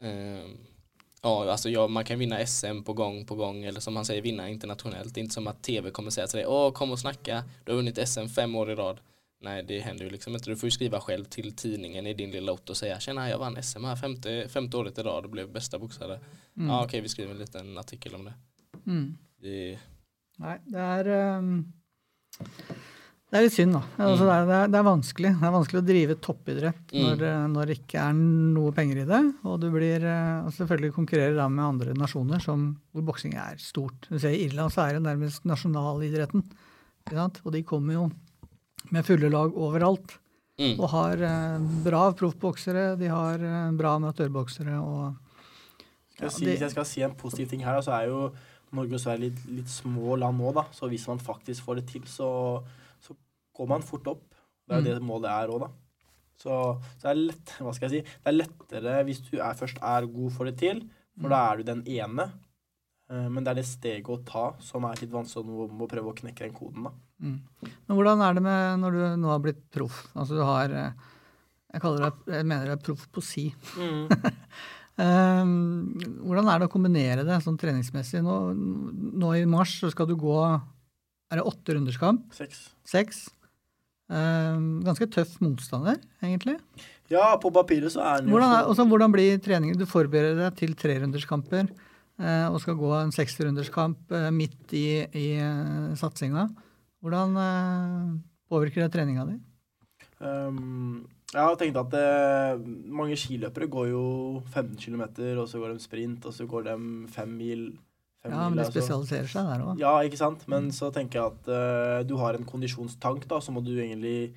Ehm, 0.00 0.58
ja, 1.22 1.50
alltså 1.50 1.68
ja, 1.70 1.88
man 1.88 2.04
kan 2.04 2.18
vinna 2.18 2.46
SM 2.46 2.82
på 2.84 2.92
gång 2.92 3.26
på 3.26 3.34
gång 3.34 3.64
eller 3.64 3.80
som 3.80 3.94
man 3.94 4.04
säger 4.04 4.22
vinna 4.22 4.48
internationellt. 4.48 5.14
Det 5.14 5.20
är 5.20 5.22
inte 5.22 5.34
som 5.34 5.46
att 5.46 5.62
tv 5.62 5.90
kommer 5.90 6.10
säga 6.10 6.26
till 6.26 6.36
dig, 6.36 6.46
åh 6.46 6.72
kom 6.72 6.90
och 6.90 6.98
snacka, 6.98 7.44
du 7.64 7.72
har 7.72 7.76
vunnit 7.76 8.08
SM 8.08 8.26
fem 8.26 8.56
år 8.56 8.70
i 8.70 8.74
rad. 8.74 9.00
Nej, 9.40 9.62
det 9.62 9.80
händer 9.80 10.04
ju 10.04 10.10
liksom 10.10 10.34
inte. 10.34 10.50
Du 10.50 10.56
får 10.56 10.66
ju 10.66 10.70
skriva 10.70 11.00
själv 11.00 11.24
till 11.24 11.56
tidningen 11.56 12.06
i 12.06 12.14
din 12.14 12.30
lilla 12.30 12.52
ort 12.52 12.70
och 12.70 12.76
säga, 12.76 13.00
tjena 13.00 13.28
jag 13.28 13.38
vann 13.38 13.62
SM 13.62 13.84
här 13.84 13.96
femte, 13.96 14.48
femte 14.48 14.76
året 14.76 14.98
i 14.98 15.02
rad 15.02 15.24
och 15.24 15.30
blev 15.30 15.52
bästa 15.52 15.78
boxare. 15.78 16.20
Mm. 16.56 16.68
Ja, 16.68 16.84
okej, 16.84 17.00
vi 17.00 17.08
skriver 17.08 17.32
en 17.32 17.38
liten 17.38 17.78
artikel 17.78 18.14
om 18.14 18.24
det. 18.24 18.34
Mm. 18.86 19.18
det 19.40 19.78
Nei, 20.40 20.58
det 20.66 20.80
er 20.80 21.08
um 21.38 21.50
Det 23.32 23.38
er 23.38 23.44
litt 23.46 23.54
synd, 23.54 23.72
da. 23.72 23.80
Altså, 24.04 24.24
det, 24.26 24.32
er, 24.34 24.46
det, 24.48 24.56
er, 24.60 24.66
det, 24.68 24.76
er, 24.78 24.84
vanskelig. 24.84 25.30
Det 25.40 25.46
er 25.48 25.52
vanskelig 25.54 25.80
å 25.80 25.86
drive 25.88 26.16
toppidrett 26.20 26.90
Mm. 26.92 27.02
når, 27.06 27.22
eh, 27.24 27.44
når 27.48 27.66
det 27.70 27.76
ikke 27.78 28.00
er 28.02 28.12
noe 28.18 28.72
penger 28.76 28.98
i 29.00 29.06
det. 29.08 29.20
Og 29.48 29.54
du 29.62 29.70
blir 29.72 30.04
eh, 30.04 30.42
og 30.44 30.52
selvfølgelig 30.52 30.92
konkurrerer 30.98 31.36
da 31.38 31.46
med 31.48 31.64
andre 31.64 31.94
nasjoner 31.96 32.42
som, 32.44 32.66
hvor 32.92 33.06
boksing 33.08 33.32
er 33.40 33.56
stort. 33.56 34.04
Du 34.10 34.18
ser 34.20 34.34
I 34.36 34.42
Irland 34.50 34.74
så 34.74 34.84
er 34.84 34.98
det 34.98 35.06
nærmest 35.06 35.46
nasjonalidretten. 35.48 36.44
Ikke 37.06 37.16
sant? 37.16 37.40
Og 37.46 37.52
de 37.56 37.62
kommer 37.64 37.96
jo 37.96 38.04
med 38.92 39.06
fulle 39.08 39.30
lag 39.32 39.56
overalt. 39.56 40.18
Mm. 40.60 40.76
Og 40.76 40.88
har 40.92 41.22
eh, 41.24 41.58
bra 41.88 42.04
proffboksere, 42.12 42.98
de 43.00 43.08
har 43.08 43.40
eh, 43.40 43.70
bra 43.80 43.94
amatørboksere 43.96 44.76
og 44.76 45.14
Skal 46.12 46.26
jeg 46.26 46.28
Ja, 46.28 46.28
si, 46.36 46.44
det- 46.44 46.52
Hvis 46.58 46.60
jeg 46.66 46.70
skal 46.76 46.84
si 46.84 47.00
en 47.02 47.14
positiv 47.16 47.48
ting 47.48 47.64
her, 47.64 47.80
så 47.80 47.96
er 47.96 48.10
jo 48.12 48.26
Norge 48.72 48.96
og 48.96 49.02
Sverige 49.02 49.26
litt, 49.28 49.40
litt 49.52 49.68
små 49.72 50.16
land 50.20 50.38
nå, 50.40 50.52
da. 50.56 50.64
Så 50.72 50.88
hvis 50.88 51.06
man 51.10 51.18
faktisk 51.22 51.64
får 51.66 51.80
det 51.80 51.86
til, 51.92 52.06
så, 52.08 52.28
så 53.04 53.16
går 53.58 53.68
man 53.68 53.82
fort 53.84 54.06
opp. 54.12 54.26
Det 54.68 54.76
er 54.78 54.80
jo 54.80 54.92
Mm. 54.92 55.00
det 55.00 55.08
målet 55.08 55.30
er 55.30 55.52
òg, 55.52 55.60
da. 55.66 55.70
Så, 56.42 56.54
så 56.98 57.02
det 57.04 57.10
er 57.12 57.20
lett, 57.20 57.52
hva 57.62 57.74
skal 57.76 57.90
jeg 57.90 58.02
si, 58.02 58.16
det 58.24 58.30
er 58.32 58.38
lettere 58.40 58.94
hvis 59.06 59.20
du 59.28 59.36
er, 59.38 59.54
først 59.58 59.78
er 59.82 60.08
god 60.10 60.32
for 60.34 60.48
det 60.48 60.56
til, 60.62 60.80
for 61.20 61.28
da 61.30 61.42
er 61.52 61.60
du 61.60 61.68
den 61.68 61.82
ene. 61.86 62.30
Eh, 63.12 63.28
Men 63.28 63.44
det 63.44 63.52
er 63.52 63.60
det 63.60 63.66
steget 63.68 64.08
å 64.08 64.16
ta 64.26 64.44
som 64.64 64.86
er 64.88 64.96
litt 65.02 65.12
vanskelig 65.12 65.44
å 65.52 65.68
må 65.70 65.86
prøve 65.90 66.10
å 66.14 66.16
knekke 66.22 66.46
den 66.48 66.56
koden, 66.56 66.88
da. 66.88 66.94
Mm. 67.22 67.36
Men 67.86 67.94
hvordan 67.98 68.22
er 68.26 68.34
det 68.34 68.42
med 68.42 68.80
når 68.82 68.96
du 68.96 69.02
nå 69.22 69.28
har 69.30 69.42
blitt 69.44 69.60
proff? 69.70 70.06
Altså 70.16 70.34
du 70.40 70.42
har 70.42 70.72
eh, 70.74 70.92
Jeg 71.72 71.80
kaller 71.84 72.02
deg, 72.08 72.24
jeg 72.34 72.46
mener 72.48 72.66
du 72.66 72.72
er 72.74 72.80
proff 72.88 73.04
på 73.14 73.22
si. 73.22 73.44
Um, 73.78 74.08
hvordan 74.96 76.48
er 76.52 76.60
det 76.60 76.66
å 76.68 76.72
kombinere 76.72 77.24
det 77.24 77.38
sånn 77.44 77.56
treningsmessig? 77.60 78.20
Nå, 78.24 78.34
nå 79.22 79.30
i 79.38 79.46
mars 79.48 79.78
så 79.80 79.88
skal 79.92 80.06
du 80.10 80.12
gå 80.20 80.36
Er 80.44 81.40
det 81.40 81.46
åtte 81.48 81.74
runders 81.74 81.96
kamp? 82.00 82.26
Seks. 82.36 82.66
Seks? 82.84 83.22
Um, 84.12 84.82
ganske 84.84 85.08
tøff 85.08 85.38
motstander, 85.40 85.96
egentlig. 86.20 86.58
Ja, 87.12 87.32
på 87.40 87.52
papiret 87.54 87.92
så 87.94 88.02
er 88.02 88.18
han 88.18 88.28
jo 88.28 88.34
Hvordan, 88.36 88.52
er, 88.56 88.68
også, 88.68 88.84
hvordan 88.88 89.14
blir 89.14 89.40
treningen? 89.42 89.78
Du 89.80 89.86
forbereder 89.88 90.38
deg 90.46 90.58
til 90.60 90.74
trerunderskamper 90.78 91.64
eh, 91.64 92.46
og 92.48 92.60
skal 92.62 92.76
gå 92.80 92.92
en 92.98 93.12
seksterunderskamp 93.14 94.12
eh, 94.16 94.28
midt 94.34 94.74
i, 94.76 94.86
i 95.18 95.26
eh, 95.40 95.88
satsinga. 95.98 96.46
Hvordan 97.04 97.40
eh, 97.42 98.12
påvirker 98.52 98.84
det 98.84 98.92
treninga 98.94 99.26
di? 99.28 99.38
Um, 100.22 101.02
jeg 101.32 101.40
har 101.40 101.56
tenkt 101.60 101.78
at 101.80 101.94
eh, 101.96 102.60
mange 102.92 103.16
skiløpere 103.16 103.68
går 103.72 103.88
jo 103.92 104.04
15 104.52 104.76
km, 104.76 105.04
og 105.40 105.46
så 105.48 105.62
går 105.62 105.72
de 105.72 105.84
sprint, 105.84 106.26
og 106.28 106.36
så 106.36 106.46
går 106.48 106.66
de 106.68 106.76
fem 107.12 107.32
mil. 107.38 107.64
Fem 108.22 108.34
Ja, 108.34 108.48
men 108.48 108.58
de 108.60 108.64
altså. 108.66 108.74
spesialiserer 108.76 109.30
seg 109.32 109.48
der 109.48 109.64
òg. 109.64 109.80
Ja, 109.80 109.94
ikke 110.06 110.20
sant? 110.20 110.44
Men 110.52 110.68
så 110.76 110.92
tenker 110.94 111.20
jeg 111.20 111.32
at 111.32 111.52
eh, 111.56 112.00
du 112.08 112.18
har 112.20 112.36
en 112.36 112.48
kondisjonstank, 112.48 113.24
da, 113.30 113.40
så 113.40 113.54
må 113.54 113.64
du 113.64 113.72
egentlig 113.78 114.34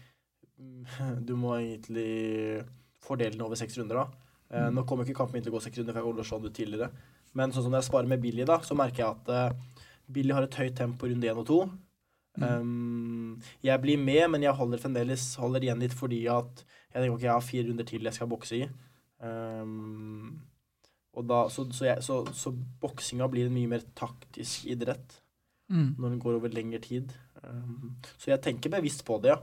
Du 1.28 1.34
må 1.36 1.58
egentlig 1.60 2.64
fordele 3.04 3.36
den 3.36 3.44
over 3.44 3.60
seks 3.60 3.76
runder, 3.78 4.06
da. 4.06 4.30
Eh, 4.56 4.70
Nå 4.72 4.86
kommer 4.88 5.04
ikke 5.04 5.20
kampen 5.20 5.36
min 5.36 5.44
til 5.44 5.52
å 5.52 5.58
gå 5.58 5.64
seks 5.66 5.82
runder, 5.82 5.92
for 5.92 6.00
jeg 6.00 6.08
holder 6.08 6.30
sånn 6.30 6.48
ut 6.48 6.56
tidligere. 6.56 6.90
Men 7.36 7.52
sånn 7.52 7.66
som 7.66 7.74
når 7.76 7.84
jeg 7.84 7.90
sparer 7.90 8.08
med 8.08 8.24
Billy, 8.24 8.46
da, 8.48 8.62
så 8.64 8.78
merker 8.80 9.04
jeg 9.04 9.18
at 9.18 9.34
eh, 9.36 9.82
Billy 10.16 10.32
har 10.38 10.48
et 10.48 10.60
høyt 10.62 10.78
tempo 10.80 11.10
runde 11.12 11.28
én 11.28 11.42
og 11.42 11.48
to. 11.50 11.60
Um, 12.40 13.15
jeg 13.66 13.82
blir 13.84 14.02
med, 14.02 14.24
men 14.34 14.46
jeg 14.46 14.56
holder 14.58 14.82
fremdeles 14.82 15.28
holder 15.42 15.68
igjen 15.68 15.84
litt 15.84 15.96
fordi 15.96 16.24
at 16.32 16.64
jeg 16.66 17.02
tenker 17.02 17.16
ok, 17.16 17.24
jeg 17.28 17.34
har 17.34 17.44
fire 17.44 17.68
runder 17.70 17.88
til 17.88 18.08
jeg 18.08 18.16
skal 18.16 18.32
bokse 18.32 18.60
i. 18.62 18.68
Um, 19.20 20.42
og 21.16 21.28
da, 21.28 21.46
så, 21.52 21.68
så, 21.72 21.86
jeg, 21.90 22.04
så, 22.04 22.22
så 22.36 22.52
boksinga 22.82 23.28
blir 23.32 23.48
en 23.48 23.56
mye 23.56 23.72
mer 23.76 23.86
taktisk 23.96 24.68
idrett 24.72 25.22
Mm. 25.66 25.96
når 25.98 26.10
den 26.10 26.20
går 26.22 26.36
over 26.38 26.52
lengre 26.54 26.78
tid. 26.78 27.14
Um, 27.42 27.96
så 28.18 28.32
jeg 28.32 28.42
tenker 28.46 28.70
bevisst 28.70 29.06
på 29.06 29.18
det, 29.24 29.32
ja. 29.34 29.40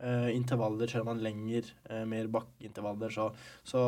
Uh, 0.00 0.30
intervaller 0.32 0.88
kjører 0.88 1.04
man 1.04 1.18
lenger, 1.20 1.66
uh, 1.90 2.06
mer 2.08 2.28
bakkeintervaller. 2.32 3.12
Så, 3.12 3.26
så 3.68 3.82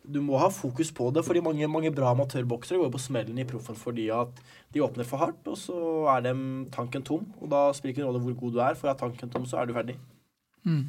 du 0.00 0.22
må 0.24 0.38
ha 0.40 0.48
fokus 0.52 0.88
på 0.96 1.10
det, 1.12 1.24
fordi 1.26 1.42
mange, 1.44 1.68
mange 1.68 1.92
bra 1.92 2.14
amatørboksere 2.14 2.80
går 2.80 2.92
på 2.94 3.02
smellen 3.04 3.36
i 3.36 3.44
proffen 3.48 3.76
fordi 3.76 4.06
at 4.14 4.40
de 4.72 4.80
åpner 4.84 5.04
for 5.08 5.20
hardt, 5.20 5.42
og 5.44 5.58
så 5.60 5.80
er 6.14 6.24
dem 6.30 6.40
tanken 6.72 7.04
tom. 7.04 7.26
Og 7.42 7.52
da 7.52 7.66
spiller 7.76 7.92
det 7.92 8.00
ingen 8.00 8.08
rolle 8.08 8.24
hvor 8.24 8.38
god 8.46 8.56
du 8.56 8.62
er, 8.64 8.78
for 8.80 8.88
er 8.88 8.96
tanken 9.02 9.34
tom, 9.34 9.44
så 9.48 9.60
er 9.60 9.68
du 9.68 9.76
ferdig. 9.76 9.98
Mm. 10.64 10.86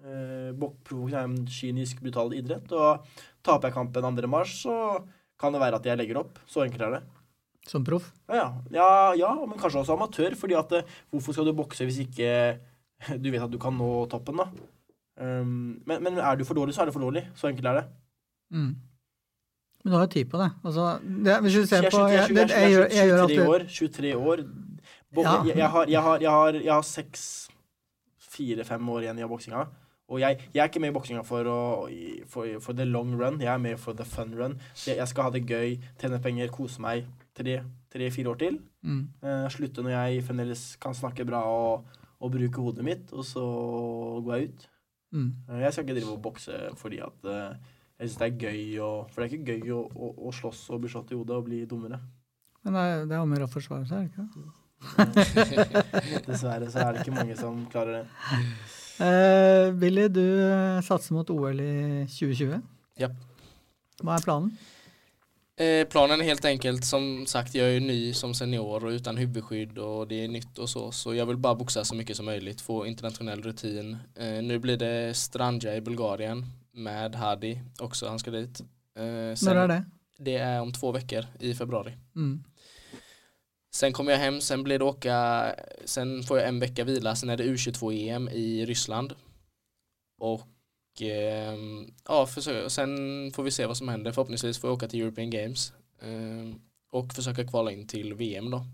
Uh, 0.00 0.50
Proffboksing 0.62 1.18
er 1.18 1.26
en 1.26 1.40
kynisk, 1.50 1.98
brutal 2.04 2.30
idrett, 2.38 2.70
og 2.72 3.02
taper 3.46 3.68
jeg 3.68 3.76
kampen 3.80 4.22
2. 4.22 4.30
mars, 4.30 4.54
så 4.62 4.76
kan 5.40 5.52
det 5.54 5.60
være 5.62 5.80
at 5.80 5.88
jeg 5.88 5.98
legger 5.98 6.22
opp. 6.22 6.38
Så 6.46 6.62
enkelt 6.64 6.86
er 6.86 7.00
det. 7.00 7.02
Som 7.68 7.84
proff? 7.84 8.08
Ja, 8.30 8.36
ja. 8.38 8.48
ja, 8.72 8.88
ja 9.18 9.30
men 9.44 9.58
kanskje 9.60 9.82
også 9.82 9.96
amatør, 9.98 10.36
fordi 10.38 10.56
at 10.58 10.72
eh, 10.78 10.98
hvorfor 11.12 11.36
skal 11.36 11.48
du 11.48 11.56
bokse 11.56 11.84
hvis 11.86 12.00
ikke 12.06 12.30
du 13.22 13.30
vet 13.30 13.42
at 13.42 13.52
du 13.52 13.58
kan 13.62 13.74
nå 13.76 13.90
toppen, 14.12 14.40
da? 14.42 14.48
Um, 15.20 15.82
men, 15.86 16.02
men 16.04 16.18
er 16.18 16.38
du 16.40 16.44
for 16.48 16.56
dårlig, 16.56 16.74
så 16.74 16.82
er 16.82 16.90
du 16.90 16.94
for 16.96 17.04
dårlig. 17.04 17.26
Så 17.36 17.50
enkelt 17.50 17.66
er 17.66 17.80
det. 17.80 17.84
Mm. 18.54 18.70
Men 19.84 19.92
du 19.92 19.96
har 19.96 20.06
jo 20.06 20.12
tid 20.12 20.30
på 20.32 20.40
det. 20.40 20.50
Altså, 20.64 20.86
det 21.24 21.36
hvis 21.44 21.54
du 21.56 21.66
ser 21.66 21.84
Jeg 21.84 21.90
er 21.90 21.94
på 21.94 22.02
23 22.04 22.16
jeg, 22.16 22.28
det, 22.36 22.50
jeg, 22.50 22.70
gjør, 22.72 22.86
jeg 22.92 23.08
gjør 23.08 23.20
23 23.20 23.22
alltid 23.22 23.46
år. 23.48 23.66
23 23.68 24.16
år. 24.16 24.42
Bo, 25.14 25.22
Ja. 25.22 25.30
jeg, 25.44 25.68
har, 25.70 25.86
jeg, 25.88 26.02
har, 26.02 26.18
jeg, 26.20 26.30
har, 26.30 26.58
jeg 26.64 26.72
har 26.72 26.82
seks, 26.86 27.22
fire-fem 28.30 28.88
år 28.88 29.06
igjen 29.06 29.18
i 29.18 29.28
boksinga. 29.28 29.64
Og 30.10 30.20
jeg, 30.20 30.40
jeg 30.54 30.60
er 30.62 30.68
ikke 30.68 30.80
med 30.82 30.90
i 30.90 30.94
boksinga 30.94 31.22
for, 31.26 31.46
for, 32.28 32.46
for 32.60 32.72
the 32.74 32.84
long 32.84 33.14
run, 33.20 33.40
jeg 33.40 33.52
er 33.52 33.58
med 33.62 33.76
for 33.78 33.92
the 33.94 34.04
fun 34.04 34.34
run. 34.38 34.56
Så 34.74 34.94
jeg, 34.94 35.08
skal 35.08 35.28
ha 35.28 35.30
det 35.34 35.44
gøy, 35.46 35.76
tjene 36.00 36.18
penger, 36.22 36.50
kose 36.54 36.82
meg 36.82 37.06
tre-fire 37.38 38.32
år 38.32 38.40
til. 38.40 38.58
mm. 38.82 39.02
Uh, 39.22 39.46
slutte 39.50 39.82
når 39.86 39.90
jeg 39.94 40.24
fremdeles 40.26 40.64
kan 40.82 40.94
snakke 40.94 41.24
bra 41.28 41.42
og, 41.46 41.86
og 42.20 42.32
bruke 42.34 42.62
hodet 42.62 42.84
mitt, 42.86 43.12
og 43.16 43.24
så 43.26 43.42
går 44.24 44.36
jeg 44.36 44.50
ut. 44.50 44.64
Mm. 45.16 45.28
Eh, 45.48 45.60
jeg 45.64 45.72
skal 45.72 45.86
ikke 45.86 45.98
drive 45.98 46.14
og 46.14 46.22
bokse 46.22 46.58
fordi 46.78 47.00
at 47.02 47.26
eh, 47.26 47.76
jeg 48.00 48.08
syns 48.08 48.20
det 48.20 48.26
er 48.28 48.44
gøy 48.46 48.60
å 48.80 48.90
For 49.10 49.20
det 49.20 49.26
er 49.26 49.32
ikke 49.34 49.56
gøy 49.56 49.72
å, 49.74 49.80
å, 49.90 50.10
å 50.28 50.32
slåss 50.32 50.62
og 50.70 50.84
bli 50.84 50.92
slått 50.92 51.10
i 51.12 51.18
hodet 51.18 51.36
og 51.36 51.48
bli 51.48 51.64
dummere. 51.68 51.98
Men 52.64 52.76
det 52.76 52.84
er, 52.86 53.06
det 53.08 53.16
er 53.16 53.24
om 53.24 53.32
å 53.32 53.38
gjøre 53.38 53.48
å 53.48 53.52
forsvare 53.52 53.88
seg, 53.88 53.98
er 53.98 54.06
det 54.06 54.12
ikke 54.12 54.46
det? 54.46 54.56
Dessverre 56.28 56.70
så 56.72 56.84
er 56.84 56.94
det 56.94 57.02
ikke 57.02 57.16
mange 57.16 57.36
som 57.36 57.58
klarer 57.72 58.00
det. 58.00 58.04
Uh, 59.00 59.72
Billy, 59.80 60.06
du 60.12 60.22
eh, 60.22 60.80
satser 60.84 61.16
mot 61.16 61.28
OL 61.32 61.60
i 61.64 61.72
2020. 62.08 62.60
Ja. 63.00 63.08
Hva 64.00 64.16
er 64.16 64.24
planen? 64.24 64.52
Eh, 65.60 65.86
planen 65.88 66.20
är 66.20 66.24
helt 66.24 66.44
enkelt, 66.44 66.84
som 66.84 67.26
sagt, 67.26 67.54
jag 67.54 67.68
är 67.76 67.80
ny 67.80 68.12
som 68.14 68.34
senior 68.34 68.84
och 68.84 68.90
utan 68.90 69.16
huvudskydd 69.16 69.78
och 69.78 70.08
det 70.08 70.24
är 70.24 70.28
nytt 70.28 70.58
och 70.58 70.68
så, 70.70 70.92
så 70.92 71.14
jag 71.14 71.26
vill 71.26 71.36
bara 71.36 71.54
boxa 71.54 71.84
så 71.84 71.94
mycket 71.94 72.16
som 72.16 72.26
möjligt, 72.26 72.60
få 72.60 72.86
internationell 72.86 73.42
rutin. 73.42 73.96
Eh, 74.16 74.42
nu 74.42 74.58
blir 74.58 74.76
det 74.76 75.14
Strandja 75.16 75.76
i 75.76 75.80
Bulgarien 75.80 76.46
med 76.72 77.14
Hadi 77.14 77.60
också, 77.80 78.08
han 78.08 78.18
ska 78.18 78.30
dit. 78.30 78.60
Eh, 78.98 79.34
sen- 79.36 79.54
Når 79.54 79.56
er 79.64 79.68
det? 79.68 79.84
Det 80.18 80.36
är 80.36 80.60
om 80.60 80.72
två 80.72 80.92
veckor 80.92 81.24
i 81.40 81.54
februari. 81.54 81.92
Mm. 82.16 82.44
Sen 83.74 83.92
kommer 83.92 84.12
jag 84.12 84.18
hem, 84.18 84.40
sen 84.40 84.62
blir 84.62 84.78
det 84.78 84.84
åka, 84.84 85.46
sen 85.84 86.22
får 86.22 86.38
jag 86.38 86.48
en 86.48 86.60
vecka 86.60 86.84
vila, 86.84 87.16
sen 87.16 87.30
är 87.30 87.36
det 87.36 87.44
U22-EM 87.44 88.28
i 88.28 88.66
Ryssland. 88.66 89.12
Och 90.20 90.40
ehm, 90.40 90.46
ja, 92.08 92.26
försöka, 92.26 92.70
sen 92.70 92.90
får 93.32 93.42
vi 93.42 93.50
se 93.50 93.66
vad 93.66 93.76
som 93.76 93.88
händer. 93.88 94.12
Förhoppningsvis 94.12 94.58
får 94.58 94.70
jag 94.70 94.74
åka 94.74 94.88
till 94.88 95.00
European 95.00 95.30
Games. 95.30 95.72
og 96.90 97.04
och 97.04 97.12
försöka 97.12 97.46
kvala 97.46 97.72
in 97.72 97.86
till 97.86 98.14
VM 98.14 98.50
då. 98.50 98.66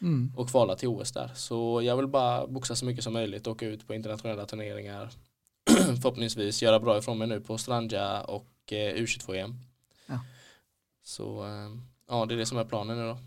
Mm. 0.00 0.32
Och 0.36 0.48
kvala 0.48 0.76
till 0.76 0.88
OS 0.88 1.12
där. 1.12 1.30
Så 1.34 1.82
jag 1.82 1.96
vill 1.96 2.06
bara 2.06 2.46
boxa 2.46 2.76
så 2.76 2.84
mycket 2.84 3.04
som 3.04 3.12
möjligt, 3.12 3.46
åka 3.46 3.66
ut 3.66 3.86
på 3.86 3.94
internationella 3.94 4.46
turneringar. 4.46 5.10
Förhoppningsvis 6.02 6.62
göra 6.62 6.80
bra 6.80 6.98
ifrån 6.98 7.18
mig 7.18 7.28
nu 7.28 7.40
på 7.40 7.58
Strandja 7.58 8.20
och 8.20 8.72
eh, 8.72 8.94
U22-EM. 8.94 9.54
Ja. 10.06 10.20
Så 11.02 11.42
ehm, 11.42 11.82
ja, 12.08 12.26
det 12.26 12.34
är 12.34 12.38
det 12.38 12.46
som 12.46 12.58
är 12.58 12.64
planen 12.64 12.98
nu 12.98 13.02
då. 13.02 13.18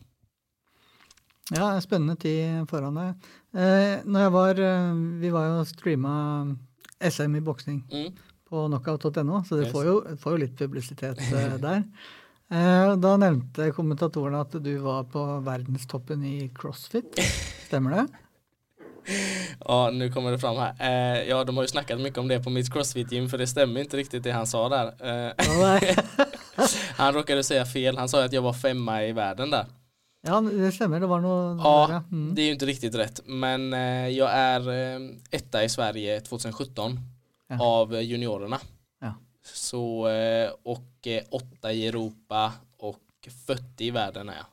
Ja, 1.56 1.82
spennende 1.82 2.16
tid 2.16 2.70
foran 2.70 2.96
deg. 2.96 3.28
Eh, 3.56 4.02
når 4.04 4.22
jeg 4.22 4.32
var 4.32 4.60
eh, 4.60 4.96
Vi 5.22 5.30
var 5.32 5.46
jo 5.48 5.62
streama 5.66 6.12
SM 7.02 7.36
i 7.36 7.42
boksing 7.42 7.84
Mm. 7.92 8.14
på 8.50 8.68
knockout.no, 8.68 9.44
så 9.44 9.56
det 9.56 9.64
Yes. 9.64 9.72
får, 9.72 9.86
jo, 9.86 10.18
får 10.20 10.32
jo 10.32 10.38
litt 10.38 10.58
publisitet 10.58 11.20
eh, 11.34 11.56
der. 11.66 11.84
Eh, 12.52 12.96
da 12.96 13.18
nevnte 13.18 13.72
kommentatorene 13.76 14.40
at 14.42 14.52
du 14.64 14.78
var 14.78 15.04
på 15.04 15.40
verdenstoppen 15.44 16.24
i 16.26 16.50
crossfit. 16.56 17.20
Stemmer 17.68 17.92
det? 17.92 18.08
Ja, 19.66 19.90
nu 19.94 20.12
kommer 20.12 20.32
det 20.32 20.40
fram 20.40 20.56
här. 20.58 20.76
Eh, 20.80 21.24
ja, 21.30 21.44
de 21.44 21.56
har 21.58 21.64
ju 21.64 21.68
snackat 21.68 22.00
mycket 22.02 22.18
om 22.20 22.28
det 22.28 22.44
på 22.44 22.50
mitt 22.50 22.74
crossfit-gym 22.74 23.30
för 23.30 23.38
det 23.38 23.48
stämmer 23.48 23.80
inte 23.82 23.98
riktigt 23.98 24.24
det 24.24 24.32
han 24.32 24.48
sa 24.48 24.70
där. 24.70 24.88
Eh, 25.28 25.34
han 26.98 27.14
råkade 27.14 27.44
säga 27.44 27.66
fel. 27.66 27.98
Han 27.98 28.10
sa 28.10 28.26
att 28.26 28.34
jag 28.34 28.42
var 28.42 28.54
femma 28.54 29.04
i 29.04 29.12
världen 29.14 29.50
där. 29.50 29.66
Ja, 30.28 30.42
det 30.42 30.72
stemmer. 30.72 31.00
Det 31.00 31.08
var 31.08 31.22
noe 31.22 31.58
Ja. 31.64 32.04
Mm. 32.12 32.36
Det 32.36 32.42
är 32.42 32.46
ju 32.46 32.52
inte 32.52 32.66
riktigt 32.66 32.96
rätt. 32.96 33.22
Men 33.26 33.74
eh, 33.74 34.08
jag 34.10 34.32
är 34.34 34.70
eh, 34.70 35.00
etta 35.32 35.64
i 35.64 35.70
Sverige 35.70 36.20
2017 36.22 37.00
Ja. 37.50 37.64
av 37.66 38.02
juniorerna. 38.02 38.60
Ja. 39.02 39.14
Så, 39.54 40.08
eh, 40.08 40.52
och 40.64 41.08
eh, 41.08 41.24
åtta 41.32 41.72
i 41.74 41.88
Europa 41.88 42.54
och 42.78 43.00
40 43.48 43.64
i 43.86 43.92
världen 43.92 44.30
är 44.30 44.36
jag. 44.36 44.46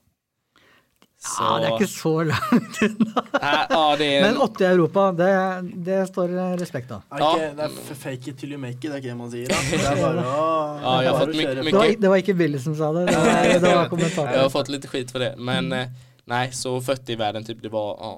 Så, 1.25 1.41
Ja, 1.41 1.53
det 1.57 1.69
er 1.71 1.75
ikke 1.79 1.89
så 1.89 2.11
langt 2.29 2.79
unna. 2.85 3.23
Det 3.33 4.09
er 4.09 4.25
Men 4.27 4.41
åtte 4.45 4.65
i 4.65 4.67
Europa, 4.69 5.05
det, 5.17 5.29
det 5.87 6.01
står 6.11 6.35
respekt 6.61 6.91
av. 6.93 7.07
Ja. 7.17 7.31
det 7.57 7.65
er 7.65 7.97
fake 7.97 8.29
it 8.35 8.39
till 8.43 8.53
you 8.53 8.61
make 8.61 8.77
it, 8.77 8.91
det 8.91 8.99
er 8.99 9.01
ikke 9.01 9.15
det 9.15 9.17
man 9.23 9.31
sier. 9.33 9.49
Da. 9.49 9.61
Det 9.73 9.79
er 9.89 10.03
bare 10.03 10.27
å, 10.29 10.51
var, 11.17 11.95
det 12.05 12.11
var 12.13 12.21
ikke 12.21 12.37
Billy 12.37 12.61
som 12.61 12.77
sa 12.77 12.91
det, 12.93 13.07
det 13.09 13.17
var, 13.17 13.41
det 13.49 13.61
var 13.65 14.35
jeg 14.35 14.43
har 14.43 14.53
fått 14.53 14.71
litt 14.75 14.85
skit 14.91 15.15
for 15.15 15.25
det. 15.25 15.33
Men 15.41 15.73
nei, 15.73 16.45
så 16.57 16.77
40 16.85 17.17
i 17.17 17.19
verden, 17.21 17.47
typ, 17.49 17.65
det 17.65 17.73
var, 17.73 17.97
ja. 18.05 18.13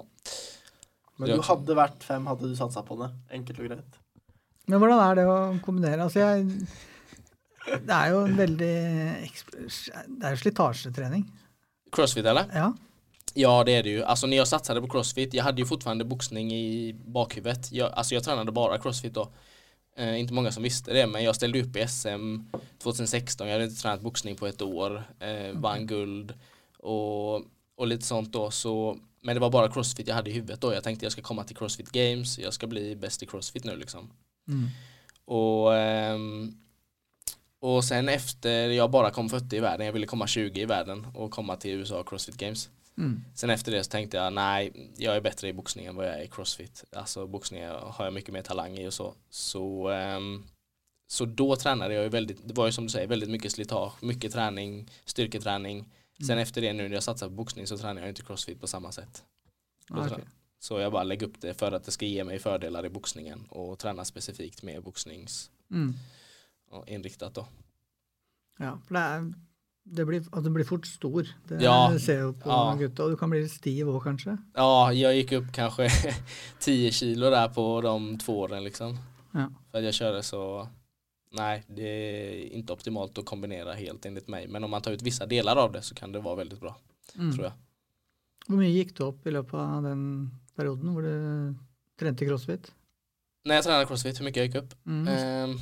Men 1.16 1.32
du 1.32 1.46
hadde 1.46 1.76
vært 1.78 2.02
fem, 2.04 2.26
hadde 2.28 2.50
du 2.50 2.58
satsa 2.58 2.82
på 2.84 2.98
det. 3.00 3.08
Enkelt 3.38 3.62
og 3.62 3.70
greit. 3.70 4.00
Men 4.66 4.82
hvordan 4.82 5.02
er 5.04 5.20
det 5.20 5.26
å 5.30 5.36
kombinere? 5.62 6.08
Altså 6.08 6.24
jeg, 6.24 6.66
det 7.86 7.94
er 7.94 8.10
jo 8.12 8.24
en 8.26 8.34
veldig 8.38 8.74
Det 9.30 10.26
er 10.26 10.34
jo 10.34 10.40
slitasjetrening. 10.42 11.22
Crossfit 11.94 12.26
eller? 12.26 12.50
Ja. 12.54 12.72
Ja 13.38 13.64
det 13.64 13.74
är 13.74 13.82
det 13.82 13.90
ju. 13.90 14.04
Alltså 14.04 14.26
när 14.26 14.36
jag 14.36 14.48
satsade 14.48 14.80
på 14.80 14.88
crossfit, 14.88 15.34
jag 15.34 15.44
hade 15.44 15.60
ju 15.60 15.66
fortfarande 15.66 16.04
boxning 16.04 16.52
i 16.52 16.92
bakhuvudet. 17.06 17.72
Jag, 17.72 17.92
alltså 17.92 18.14
jag 18.14 18.24
tränade 18.24 18.52
bara 18.52 18.78
crossfit 18.78 19.14
då. 19.14 19.28
Eh, 19.96 20.20
inte 20.20 20.34
många 20.34 20.52
som 20.52 20.62
visste 20.62 20.92
det 20.92 21.06
men 21.06 21.24
jag 21.24 21.36
ställde 21.36 21.62
upp 21.62 21.76
i 21.76 21.86
SM 21.88 22.38
2016, 22.78 23.46
jag 23.46 23.54
hade 23.54 23.64
inte 23.64 23.82
tränat 23.82 24.00
boxning 24.00 24.36
på 24.36 24.46
ett 24.46 24.62
år, 24.62 25.04
eh, 25.20 25.52
vann 25.52 25.86
guld 25.86 26.34
och, 26.78 27.34
och 27.76 27.86
lite 27.86 28.04
sånt 28.04 28.32
då. 28.32 28.50
Så, 28.50 28.98
men 29.20 29.36
det 29.36 29.40
var 29.40 29.50
bara 29.50 29.72
crossfit 29.72 30.08
jag 30.08 30.14
hade 30.14 30.30
i 30.30 30.32
huvudet 30.32 30.60
då. 30.60 30.74
Jag 30.74 30.84
tänkte 30.84 31.04
jag 31.04 31.12
ska 31.12 31.22
komma 31.22 31.44
till 31.44 31.56
crossfit 31.56 31.90
games, 31.90 32.38
jag 32.38 32.52
ska 32.54 32.66
bli 32.66 32.96
bäst 32.96 33.22
i 33.22 33.26
crossfit 33.26 33.64
nu 33.64 33.76
liksom. 33.76 34.10
Mm. 34.48 34.68
Och, 35.24 35.74
ehm, 35.74 36.54
och 37.60 37.84
sen 37.84 38.08
efter 38.08 38.68
jag 38.68 38.90
bara 38.90 39.10
kom 39.10 39.28
40 39.28 39.56
i 39.56 39.60
världen, 39.60 39.86
jag 39.86 39.92
ville 39.92 40.06
komma 40.06 40.26
20 40.26 40.60
i 40.60 40.64
världen 40.64 41.06
och 41.14 41.30
komma 41.30 41.56
till 41.56 41.70
USA 41.70 42.02
Crossfit 42.02 42.36
Games. 42.36 42.68
Mm. 42.98 43.24
Sen 43.34 43.50
efter 43.50 43.72
det 43.72 43.84
så 43.84 43.90
tänkte 43.90 44.16
jag 44.16 44.32
nej, 44.32 44.92
jag 44.96 45.16
är 45.16 45.20
bättre 45.20 45.48
i 45.48 45.52
boxning 45.52 45.86
än 45.86 45.96
vad 45.96 46.06
jag 46.06 46.14
är 46.14 46.22
i 46.22 46.28
crossfit. 46.28 46.84
Alltså 46.92 47.26
boxning 47.26 47.64
har 47.66 48.04
jag 48.04 48.14
mycket 48.14 48.32
mer 48.34 48.42
talang 48.42 48.78
i 48.78 48.88
och 48.88 48.94
så. 48.94 49.14
Så, 49.30 49.90
um, 49.90 50.46
så 51.06 51.24
då 51.24 51.56
tränade 51.56 51.94
jag 51.94 52.02
ju 52.02 52.08
väldigt, 52.08 52.48
det 52.48 52.54
var 52.54 52.66
ju 52.66 52.72
som 52.72 52.84
du 52.84 52.90
säger, 52.90 53.06
väldigt 53.06 53.30
mycket 53.30 53.52
slitage, 53.52 54.02
mycket 54.02 54.32
träning, 54.32 54.90
styrketräning. 55.04 55.92
Sen 56.26 56.38
efter 56.38 56.60
det 56.60 56.72
nu 56.72 56.88
när 56.88 56.94
jag 56.94 57.02
satsar 57.02 57.28
på 57.28 57.34
boxning 57.34 57.66
så 57.66 57.78
tränar 57.78 58.00
jag 58.00 58.08
inte 58.08 58.22
crossfit 58.22 58.60
på 58.60 58.66
samma 58.66 58.92
sätt. 58.92 59.24
Ah, 59.90 60.06
okay. 60.06 60.24
Så 60.58 60.78
jag 60.78 60.92
bara 60.92 61.02
lägger 61.02 61.26
upp 61.26 61.40
det 61.40 61.54
för 61.54 61.72
att 61.72 61.84
det 61.84 61.90
ska 61.90 62.06
ge 62.06 62.24
mig 62.24 62.38
fördelar 62.38 62.86
i 62.86 62.88
boxningen 62.88 63.46
och 63.48 63.78
träna 63.78 64.04
specifikt 64.04 64.62
med 64.62 64.82
boxnings 64.82 65.50
Mm. 65.70 65.94
inriktat 66.86 67.34
då. 67.34 67.46
Ja, 68.58 68.80
for 68.86 68.94
det, 68.94 69.00
er, 69.00 69.34
det 69.86 70.06
blir, 70.06 70.24
at 70.32 70.42
du 70.42 70.50
blir 70.50 70.64
fort 70.66 70.86
stor. 70.86 71.22
Det 71.48 71.60
Ja. 71.62 71.96
ser 71.98 72.20
jo 72.24 72.32
på 72.32 72.48
Ja. 72.50 72.74
gutta. 72.76 73.04
Og 73.04 73.10
du 73.10 73.16
kan 73.16 73.30
bli 73.30 73.42
litt 73.42 73.50
stiv 73.52 73.86
òg, 73.86 74.02
kanskje. 74.02 74.38
Ja, 74.56 74.90
jeg 74.90 75.26
gikk 75.26 75.38
opp 75.42 75.52
kanskje 75.52 75.88
10 76.60 76.90
kilo 76.92 77.30
der 77.30 77.48
på 77.48 77.80
de 77.82 78.16
to 78.18 78.32
årene, 78.32 78.62
liksom. 78.64 78.98
Ja. 79.34 79.48
For 79.70 79.80
jag 79.80 79.94
körde 79.94 80.22
så, 80.24 80.68
Nei, 81.36 81.58
det 81.68 81.84
er 81.84 82.56
ikke 82.56 82.72
optimalt 82.72 83.12
å 83.18 83.24
kombinere 83.26 83.74
helt 83.76 84.00
enligt 84.06 84.28
meg. 84.28 84.48
Men 84.48 84.64
om 84.64 84.70
man 84.70 84.80
tar 84.80 84.92
ut 84.94 85.02
vissa 85.02 85.26
deler 85.26 85.56
av 85.58 85.72
det 85.72 85.82
så 85.84 85.92
kan 85.94 86.10
det 86.12 86.22
være 86.22 86.38
veldig 86.46 86.58
bra, 86.60 86.74
Mm. 87.18 87.32
tror 87.34 87.42
jeg. 87.44 87.52
Hvor 88.48 88.56
mye 88.56 88.72
gikk 88.72 88.94
du 88.94 89.04
opp 89.04 89.26
i 89.26 89.30
løpet 89.30 89.54
av 89.54 89.82
den 89.82 90.30
perioden 90.56 90.94
hvor 90.94 91.02
du 91.02 91.54
trente 91.98 92.24
crossfit? 92.24 92.70
Nei, 93.44 93.56
jeg 93.56 93.64
trente 93.64 93.86
crossfit, 93.90 94.16
hvor 94.16 94.24
mye 94.24 94.32
jeg 94.32 94.50
gikk 94.50 94.62
opp? 94.62 94.74
Mm. 94.86 95.08
Ehm, 95.08 95.58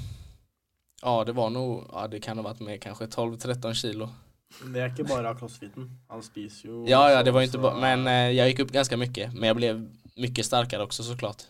ja, 1.04 1.24
det 1.24 1.32
var 1.32 1.50
nog, 1.50 1.84
ja 1.92 2.06
det 2.08 2.20
kan 2.20 2.38
ha 2.38 2.44
varit 2.44 2.60
med 2.60 2.82
kanske 2.82 3.06
12-13 3.06 3.74
kilo. 3.74 4.08
Det 4.74 4.80
er 4.80 4.90
ikke 4.92 5.04
bare 5.04 5.34
crossfiten. 5.34 5.90
Han 6.08 6.22
spiser 6.22 6.68
jo 6.68 6.84
Ja, 6.88 7.10
ja, 7.10 7.22
det 7.22 7.32
var 7.34 7.40
ju 7.40 7.46
inte 7.46 7.58
bare, 7.58 7.74
bara, 7.74 7.96
men 7.96 8.06
eh, 8.06 8.36
jag 8.36 8.48
gick 8.48 8.58
upp 8.58 8.72
ganska 8.72 8.96
mycket. 8.96 9.34
Men 9.34 9.46
jag 9.46 9.56
blev 9.56 9.90
mycket 10.16 10.46
starkare 10.46 10.82
också 10.82 11.02
såklart. 11.02 11.42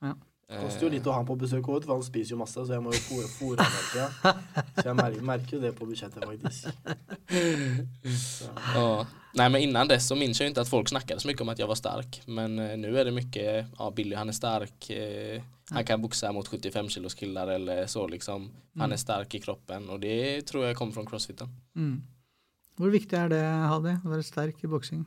Ja. 0.00 0.14
Det 0.50 0.58
koster 0.64 0.82
jo 0.82 0.90
litt 0.90 1.06
å 1.06 1.12
ha 1.14 1.20
han 1.20 1.28
på 1.28 1.36
besøk 1.38 1.68
òg, 1.70 1.84
for 1.86 1.94
han 1.94 2.02
spiser 2.02 2.34
jo 2.34 2.40
masse, 2.40 2.58
så 2.58 2.74
jeg 2.74 2.82
må 2.82 2.90
jo 2.90 3.00
fôre 3.04 3.28
fôre 3.30 3.62
han 3.62 3.76
hele 3.76 3.90
tida. 3.92 4.32
Så 4.74 4.86
jeg 4.88 4.96
merker, 4.98 5.24
merker 5.28 5.62
det 5.62 5.70
på 5.78 5.86
budsjettet, 5.86 6.24
faktisk. 6.26 6.66
Så. 8.18 8.50
Ja. 8.74 9.06
Nej 9.38 9.50
men 9.50 9.60
innan 9.60 9.88
dess 9.88 10.08
så 10.08 10.14
minns 10.14 10.40
jag 10.40 10.48
inte 10.48 10.60
att 10.60 10.68
folk 10.68 10.88
snackade 10.88 11.20
så 11.20 11.28
mycket 11.28 11.42
om 11.42 11.48
att 11.48 11.58
jag 11.58 11.66
var 11.66 11.74
stark. 11.74 12.22
Men 12.26 12.58
eh, 12.58 12.76
nu 12.76 12.98
är 12.98 13.04
det 13.04 13.10
mycket, 13.10 13.66
ja 13.78 13.90
Billy 13.90 14.16
han 14.16 14.28
är 14.28 14.32
stark, 14.32 14.90
eh, 14.90 15.42
han 15.70 15.84
kan 15.84 16.02
boxa 16.02 16.32
mot 16.32 16.48
75 16.48 16.88
kilos 16.88 17.14
killar 17.14 17.48
eller 17.48 17.86
så 17.86 18.06
liksom. 18.06 18.50
Han 18.78 18.92
är 18.92 18.96
stark 18.96 19.34
i 19.34 19.40
kroppen 19.40 19.88
och 19.88 20.00
det 20.00 20.42
tror 20.42 20.66
jag 20.66 20.76
kommer 20.76 20.92
från 20.92 21.06
crossfiten. 21.06 21.48
Mm. 21.76 22.02
Hvor 22.76 22.90
viktig 22.90 23.16
er 23.16 23.28
det, 23.28 23.40
Hadi, 23.44 23.92
å 24.00 24.08
være 24.08 24.24
sterk 24.24 24.62
i 24.64 24.68
boksing? 24.70 25.04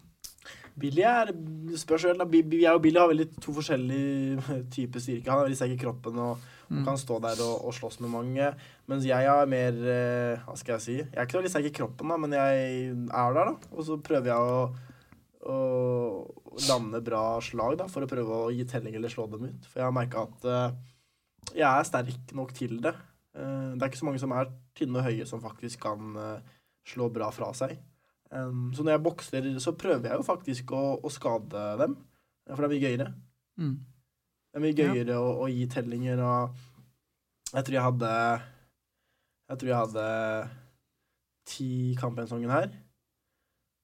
Billy 0.79 1.03
er 1.05 1.29
spørsmål, 1.77 2.23
Jeg 2.33 2.73
og 2.73 2.81
Billy 2.81 2.97
har 2.97 3.07
veldig 3.11 3.27
to 3.41 3.53
forskjellige 3.53 4.41
typer 4.75 4.99
styrke. 5.03 5.29
Han 5.29 5.43
er 5.43 5.47
veldig 5.49 5.59
sterk 5.59 5.75
i 5.75 5.81
kroppen 5.83 6.17
og, 6.17 6.31
og 6.39 6.73
Mm. 6.73 6.85
kan 6.87 6.97
stå 6.97 7.19
der 7.21 7.37
og, 7.43 7.65
og 7.67 7.73
slåss 7.75 7.99
med 8.01 8.09
mange. 8.09 8.47
Mens 8.89 9.05
jeg 9.05 9.27
er 9.29 9.45
mer 9.45 9.75
eh, 9.77 10.39
Hva 10.41 10.55
skal 10.57 10.73
jeg 10.77 10.81
si? 10.81 10.95
Jeg 10.97 11.13
er 11.13 11.27
ikke 11.27 11.35
så 11.35 11.41
veldig 11.41 11.51
sterk 11.53 11.67
i 11.69 11.73
kroppen, 11.75 12.09
da, 12.09 12.17
men 12.17 12.33
jeg 12.33 12.63
er 12.89 13.35
der, 13.35 13.51
da. 13.51 13.69
Og 13.75 13.85
så 13.85 13.97
prøver 14.01 14.31
jeg 14.31 14.39
å, 14.41 14.63
å 15.53 15.57
lande 16.69 17.03
bra 17.05 17.23
slag 17.45 17.77
da, 17.83 17.87
for 17.91 18.05
å 18.05 18.09
prøve 18.09 18.39
å 18.47 18.49
gi 18.55 18.65
telling 18.69 18.97
eller 18.97 19.11
slå 19.13 19.27
dem 19.29 19.45
ut. 19.51 19.69
For 19.69 19.83
jeg 19.83 19.89
har 19.89 19.95
merka 19.95 20.25
at 20.25 20.49
uh, 20.49 20.73
jeg 21.53 21.67
er 21.67 21.87
sterk 21.91 22.33
nok 22.33 22.53
til 22.57 22.79
det. 22.81 22.95
Uh, 23.37 23.75
det 23.75 23.83
er 23.83 23.91
ikke 23.91 24.01
så 24.01 24.09
mange 24.09 24.23
som 24.23 24.33
er 24.33 24.49
tynne 24.77 25.01
og 25.01 25.07
høye 25.11 25.29
som 25.29 25.43
faktisk 25.43 25.83
kan 25.85 26.17
uh, 26.17 26.53
slå 26.89 27.11
bra 27.13 27.29
fra 27.35 27.51
seg. 27.57 27.77
Um, 28.33 28.71
så 28.73 28.81
når 28.81 28.95
jeg 28.95 29.03
bokser, 29.05 29.47
så 29.61 29.75
prøver 29.77 30.09
jeg 30.09 30.17
jo 30.17 30.25
faktisk 30.25 30.71
å, 30.73 30.83
å 31.05 31.11
skade 31.13 31.63
dem. 31.83 31.95
For 32.49 32.63
det 32.63 32.65
er 32.65 32.73
mye 32.73 32.83
gøyere. 32.83 33.09
Mm. 33.61 33.75
Det 34.49 34.59
er 34.59 34.63
mye 34.65 34.77
gøyere 34.77 35.17
å, 35.21 35.27
å 35.45 35.49
gi 35.51 35.67
tellinger 35.69 36.19
og 36.25 36.61
Jeg 37.53 37.65
tror 37.67 37.75
jeg 37.77 37.85
hadde 37.85 38.09
Jeg 39.51 39.59
tror 39.61 39.69
jeg 39.69 39.77
hadde 39.83 40.05
ti 41.53 41.69
kamper 41.99 42.25
sesongen 42.25 42.53
her. 42.53 42.69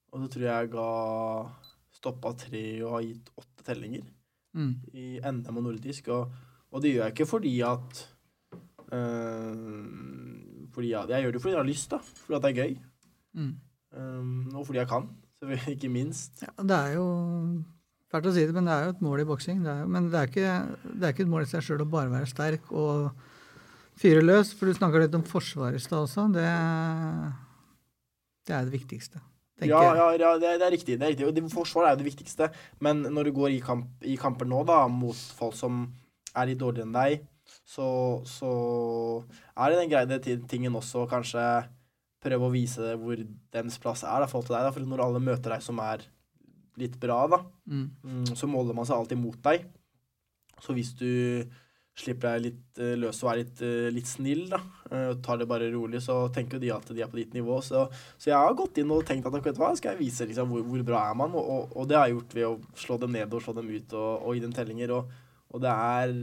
Og 0.09 0.23
så 0.23 0.31
tror 0.33 0.45
jeg 0.47 0.63
jeg 0.63 0.71
ga 0.73 0.87
stoppa 1.99 2.31
tre 2.39 2.63
og 2.81 2.95
har 2.95 3.05
gitt 3.05 3.33
åtte 3.37 3.67
tellinger 3.67 4.07
Mm. 4.57 4.71
i 4.97 5.19
NM 5.21 5.59
og 5.59 5.65
nordisk. 5.67 6.07
Og, 6.09 6.31
og 6.73 6.81
det 6.81 6.95
gjør 6.95 7.03
jeg 7.03 7.13
ikke 7.13 7.27
fordi 7.29 7.51
at 7.61 7.99
øh, 8.89 10.69
fordi 10.73 10.89
jeg, 10.89 11.09
jeg 11.13 11.21
gjør 11.23 11.35
det 11.35 11.41
fordi 11.43 11.53
jeg 11.53 11.59
har 11.61 11.67
lyst, 11.69 11.91
da. 11.91 11.99
Fordi 12.23 12.37
at 12.37 12.45
det 12.45 12.49
er 12.49 12.63
gøy. 12.63 12.73
Mm. 13.37 13.51
Um, 13.95 14.51
og 14.55 14.65
fordi 14.67 14.79
jeg 14.83 14.87
kan. 14.91 15.09
selvfølgelig, 15.39 15.73
Ikke 15.75 15.89
minst. 15.89 16.43
Ja, 16.45 16.51
det 16.63 16.77
er 16.77 16.95
jo 16.99 17.05
Fælt 18.09 18.25
å 18.25 18.31
si 18.33 18.41
det, 18.41 18.53
men 18.55 18.65
det 18.65 18.73
er 18.73 18.87
jo 18.87 18.93
et 18.95 19.01
mål 19.05 19.21
i 19.21 19.25
boksing. 19.29 19.59
Det 19.61 19.69
er 19.69 19.81
jo- 19.83 19.87
Men 19.93 20.07
det 20.09 20.17
er, 20.17 20.27
ikke, 20.31 20.77
det 20.97 21.03
er 21.05 21.11
ikke 21.13 21.25
et 21.27 21.29
mål 21.29 21.43
i 21.45 21.49
seg 21.51 21.61
sjøl 21.61 21.83
å 21.83 21.89
bare 21.89 22.09
være 22.09 22.25
sterk 22.31 22.71
og 22.73 23.11
fyre 24.01 24.23
løs. 24.25 24.49
For 24.57 24.65
du 24.65 24.73
snakka 24.73 25.03
litt 25.03 25.13
om 25.13 25.21
forsvar 25.21 25.75
i 25.77 25.81
stad 25.83 26.07
også. 26.07 26.25
Det, 26.33 26.47
det 28.49 28.55
er 28.55 28.65
det 28.65 28.73
viktigste. 28.73 29.21
Ja, 29.61 29.81
ja, 29.93 30.07
ja 30.15 30.37
det, 30.39 30.47
er, 30.47 30.57
det 30.57 30.65
er 30.67 30.71
riktig. 30.73 30.97
det 30.97 31.05
er 31.05 31.13
riktig. 31.13 31.45
Og 31.45 31.51
Forsvar 31.51 31.85
er 31.85 31.93
jo 31.93 32.01
det 32.01 32.07
viktigste. 32.09 32.49
Men 32.81 33.03
når 33.03 33.29
du 33.29 33.31
går 33.35 33.53
i, 33.57 33.59
kamp, 33.61 33.89
i 34.01 34.15
kamper 34.17 34.47
nå 34.49 34.63
da, 34.65 34.87
mot 34.87 35.15
folk 35.37 35.53
som 35.53 35.83
er 36.33 36.49
litt 36.49 36.61
dårligere 36.61 36.87
enn 36.87 36.95
deg, 36.95 37.27
så, 37.65 37.85
så 38.25 38.49
er 39.53 39.69
det 39.69 39.81
den 39.83 39.91
greide 39.91 40.47
tingen 40.49 40.73
også 40.79 41.05
kanskje 41.11 41.43
prøve 42.23 42.47
å 42.49 42.51
vise 42.53 42.93
hvor 42.99 43.19
dens 43.55 43.77
plass 43.79 44.03
er 44.03 44.19
da, 44.23 44.27
forhold 44.27 44.49
til 44.49 44.57
deg. 44.57 44.67
Da. 44.67 44.73
For 44.75 44.85
når 44.91 45.03
alle 45.05 45.21
møter 45.23 45.55
deg 45.55 45.63
som 45.65 45.79
er 45.83 46.03
litt 46.79 46.99
bra, 46.99 47.25
da, 47.27 47.41
Mm. 47.69 47.89
mm, 48.03 48.35
så 48.35 48.47
måler 48.47 48.73
man 48.75 48.85
seg 48.87 48.97
alltid 48.97 49.19
mot 49.19 49.39
deg. 49.43 49.65
Så 50.59 50.73
hvis 50.75 50.93
du 50.99 51.43
slipper 51.99 52.37
deg 52.37 52.43
litt 52.45 52.79
eh, 52.79 52.93
løs 52.95 53.17
og 53.25 53.31
er 53.33 53.39
litt, 53.41 53.61
eh, 53.65 53.89
litt 53.91 54.07
snill, 54.07 54.45
da, 54.51 54.59
eh, 54.91 55.09
og 55.11 55.21
tar 55.23 55.37
det 55.41 55.47
bare 55.49 55.67
rolig, 55.73 55.99
så 56.01 56.31
tenker 56.31 56.55
jo 56.55 56.63
de 56.63 56.71
at 56.71 56.87
de 56.95 57.01
er 57.03 57.09
på 57.11 57.19
ditt 57.19 57.33
nivå. 57.35 57.57
Så, 57.63 57.81
så 58.17 58.31
jeg 58.31 58.37
har 58.39 58.55
gått 58.55 58.79
inn 58.79 58.91
og 58.95 59.03
tenkt 59.07 59.27
at 59.27 59.35
vet 59.43 59.59
hva, 59.59 59.73
skal 59.75 59.95
jeg 59.95 60.05
vise 60.05 60.27
liksom, 60.29 60.47
hvor, 60.53 60.63
hvor 60.63 60.83
bra 60.87 61.01
er 61.09 61.17
man, 61.19 61.35
og, 61.35 61.43
og, 61.55 61.75
og 61.75 61.89
det 61.89 61.97
har 61.99 62.07
jeg 62.07 62.15
gjort 62.15 62.35
ved 62.37 62.47
å 62.47 62.53
slå 62.79 62.99
dem 63.03 63.11
ned 63.17 63.33
og 63.35 63.43
slå 63.43 63.55
dem 63.59 63.67
ut 63.73 63.93
og, 63.99 64.11
og 64.23 64.35
gi 64.37 64.43
dem 64.45 64.55
tellinger. 64.55 64.95
Og, 64.95 65.59
det, 65.59 65.69
er, 65.75 66.13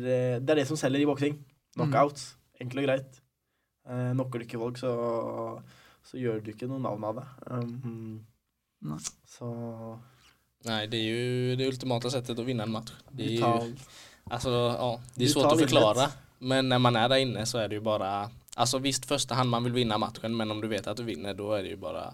det 0.40 0.50
er 0.54 0.60
det 0.62 0.66
som 0.68 0.80
selger 0.80 1.04
i 1.04 1.08
boksing. 1.08 1.36
Knockouts. 1.76 2.30
Enkelt 2.60 2.80
og 2.80 2.88
greit. 2.88 3.20
Eh, 3.86 4.12
knocker 4.16 4.40
du 4.40 4.46
ikke 4.46 4.62
folk, 4.64 4.80
så, 4.80 4.94
så 6.06 6.20
gjør 6.20 6.42
du 6.44 6.52
ikke 6.52 6.68
noe 6.70 6.82
navn 6.82 7.04
av 7.08 7.20
det. 7.20 7.26
Um, 7.50 8.20
Nei. 8.86 8.98
så 9.26 9.48
Nei, 10.66 10.86
det 10.90 10.98
er 10.98 11.06
jo 11.06 11.56
det 11.58 11.68
ultimata 11.70 12.10
settet 12.10 12.38
å 12.38 12.46
vinne 12.46 12.64
en 12.66 12.72
match. 12.74 12.94
Det 13.10 13.36
är 13.36 13.74
alltså, 14.30 14.50
ja, 14.50 14.88
det 15.14 15.26
er 15.26 15.30
svårt 15.30 15.52
å 15.52 15.58
forklare, 15.60 15.66
förklara. 15.66 16.08
Men 16.38 16.70
når 16.72 16.82
man 16.82 16.98
er 16.98 17.10
der 17.12 17.22
inne 17.22 17.46
så 17.48 17.62
er 17.62 17.70
det 17.70 17.78
jo 17.80 17.86
bare 17.86 18.28
Altså 18.56 18.78
visst 18.80 19.04
første 19.08 19.36
hand 19.36 19.52
man 19.52 19.66
vil 19.66 19.74
vinne 19.76 19.98
matchen 20.00 20.32
men 20.36 20.50
om 20.50 20.62
du 20.62 20.66
vet 20.68 20.86
at 20.88 20.96
du 20.96 21.02
vinner 21.04 21.36
da 21.36 21.48
er 21.58 21.66
det 21.66 21.74
jo 21.74 21.80
bara, 21.82 22.06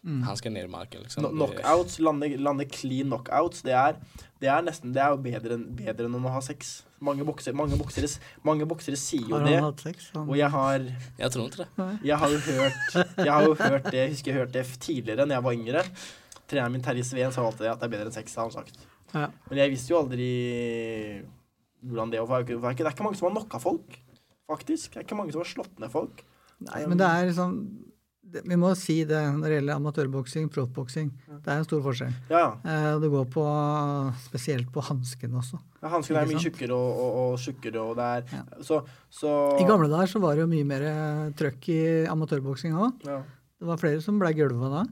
Mm. 0.00 0.22
han 0.24 0.36
skal 0.38 0.52
ned 0.54 0.64
i 0.64 0.70
marken 0.72 1.02
liksom. 1.04 1.26
No 1.26 1.28
knockouts, 1.34 1.98
lande, 2.00 2.30
lande 2.40 2.64
clean 2.72 3.10
knockouts, 3.10 3.60
det 3.66 3.74
er, 3.76 3.98
det 4.40 4.48
er 4.48 4.62
nesten 4.64 4.94
Det 4.96 5.02
er 5.04 5.10
jo 5.12 5.18
bedre 5.20 5.58
bedre 5.60 6.06
enn 6.08 6.14
å 6.16 6.32
ha 6.32 6.40
sex. 6.40 6.70
Mange 7.04 7.24
bokser, 7.28 7.52
mange 7.56 7.76
boksere, 7.76 8.08
mange 8.44 8.64
boksere 8.68 8.96
sier 8.96 9.26
jo 9.28 9.36
Har 9.36 9.44
det. 9.44 9.54
han 9.58 9.66
hatt 9.68 9.84
sex? 9.84 10.06
Og 10.16 10.32
jeg 10.36 10.48
har, 10.52 10.86
Jeg 11.20 11.30
tror 11.34 11.50
ikke 11.50 11.66
det. 11.66 11.88
Jeg 12.08 12.16
har 12.22 12.32
jo 12.32 12.40
hørt 12.46 12.96
Jeg 13.18 13.32
har 13.32 13.44
jo 13.44 13.54
hørt 13.60 13.90
det, 13.90 13.98
jeg 13.98 14.14
husker 14.14 14.32
jeg 14.32 14.38
hørte 14.40 14.56
det 14.56 14.80
tidligere, 14.80 15.26
når 15.26 15.36
jeg 15.36 15.44
var 15.50 15.58
yngre. 15.58 15.84
treneren 16.48 16.72
min 16.72 16.82
Terje 16.82 17.04
Sveen 17.04 17.32
sa 17.32 17.44
alltid 17.44 17.68
at 17.70 17.80
det 17.80 17.88
er 17.90 17.94
bedre 17.98 18.08
enn 18.08 18.16
sex, 18.16 18.34
har 18.40 18.48
han 18.48 18.56
sagt. 18.56 18.80
Ja. 19.12 19.28
Men 19.50 19.58
jeg 19.62 19.70
visste 19.76 19.92
jo 19.92 20.00
aldri 20.00 20.30
hvordan 21.84 22.10
det 22.12 22.24
var. 22.28 22.42
Det 22.44 22.56
er 22.56 22.72
ikke, 22.74 23.04
mange 23.04 23.16
som 23.20 23.28
har 23.28 23.36
knocka 23.36 23.60
folk, 23.62 24.00
faktisk. 24.50 24.92
Det 24.92 25.00
er 25.02 25.06
ikke 25.06 25.18
mange 25.20 25.32
som 25.32 25.44
har 25.44 25.50
slått 25.52 25.78
ned 25.80 25.92
folk. 25.92 26.24
Nei, 26.60 26.82
men 26.86 26.98
det 27.00 27.06
er 27.08 27.28
liksom 27.30 27.54
det, 27.60 27.89
Vi 28.30 28.56
må 28.60 28.70
si 28.78 29.00
det 29.08 29.20
når 29.36 29.46
det 29.46 29.56
gjelder 29.58 29.80
amatørboksing, 29.80 30.46
proffboksing. 30.54 31.08
Det 31.40 31.50
er 31.50 31.60
en 31.60 31.66
stor 31.66 31.82
forskjell. 31.84 32.12
Ja, 32.30 32.42
ja. 32.44 32.50
Eh, 32.62 32.92
det 33.02 33.10
går 33.12 33.26
på 33.32 33.44
spesielt 34.26 34.70
på 34.74 34.84
hanskene 34.86 35.40
også. 35.40 35.58
Ja, 35.80 35.90
Hansken 35.94 36.18
er 36.20 36.28
mye 36.28 36.42
tjukkere 36.42 36.76
og, 36.76 37.00
og, 37.00 37.18
og 37.22 37.42
tjukkere, 37.42 37.82
og 37.82 37.98
det 37.98 38.06
er 38.06 38.38
Ja. 38.38 38.44
Så, 38.66 38.82
så 39.10 39.34
I 39.58 39.66
gamle 39.68 39.88
dager 39.90 40.12
så 40.12 40.22
var 40.22 40.36
det 40.36 40.44
jo 40.44 40.52
mye 40.52 40.68
mer 40.68 40.86
eh, 40.86 41.26
trøkk 41.40 41.70
i 41.74 41.82
amatørboksing 42.12 42.76
òg. 42.78 43.06
ja. 43.08 43.20
Det 43.60 43.68
var 43.68 43.76
flere 43.76 44.00
som 44.00 44.16
ble 44.16 44.30
gulva 44.32 44.70
da. 44.72 44.82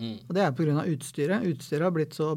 Mm. 0.00 0.14
Og 0.24 0.32
det 0.32 0.40
er 0.40 0.54
pga. 0.56 0.84
utstyret. 0.88 1.44
Utstyret 1.50 1.84
har 1.84 1.92
blitt 1.92 2.14
så 2.16 2.30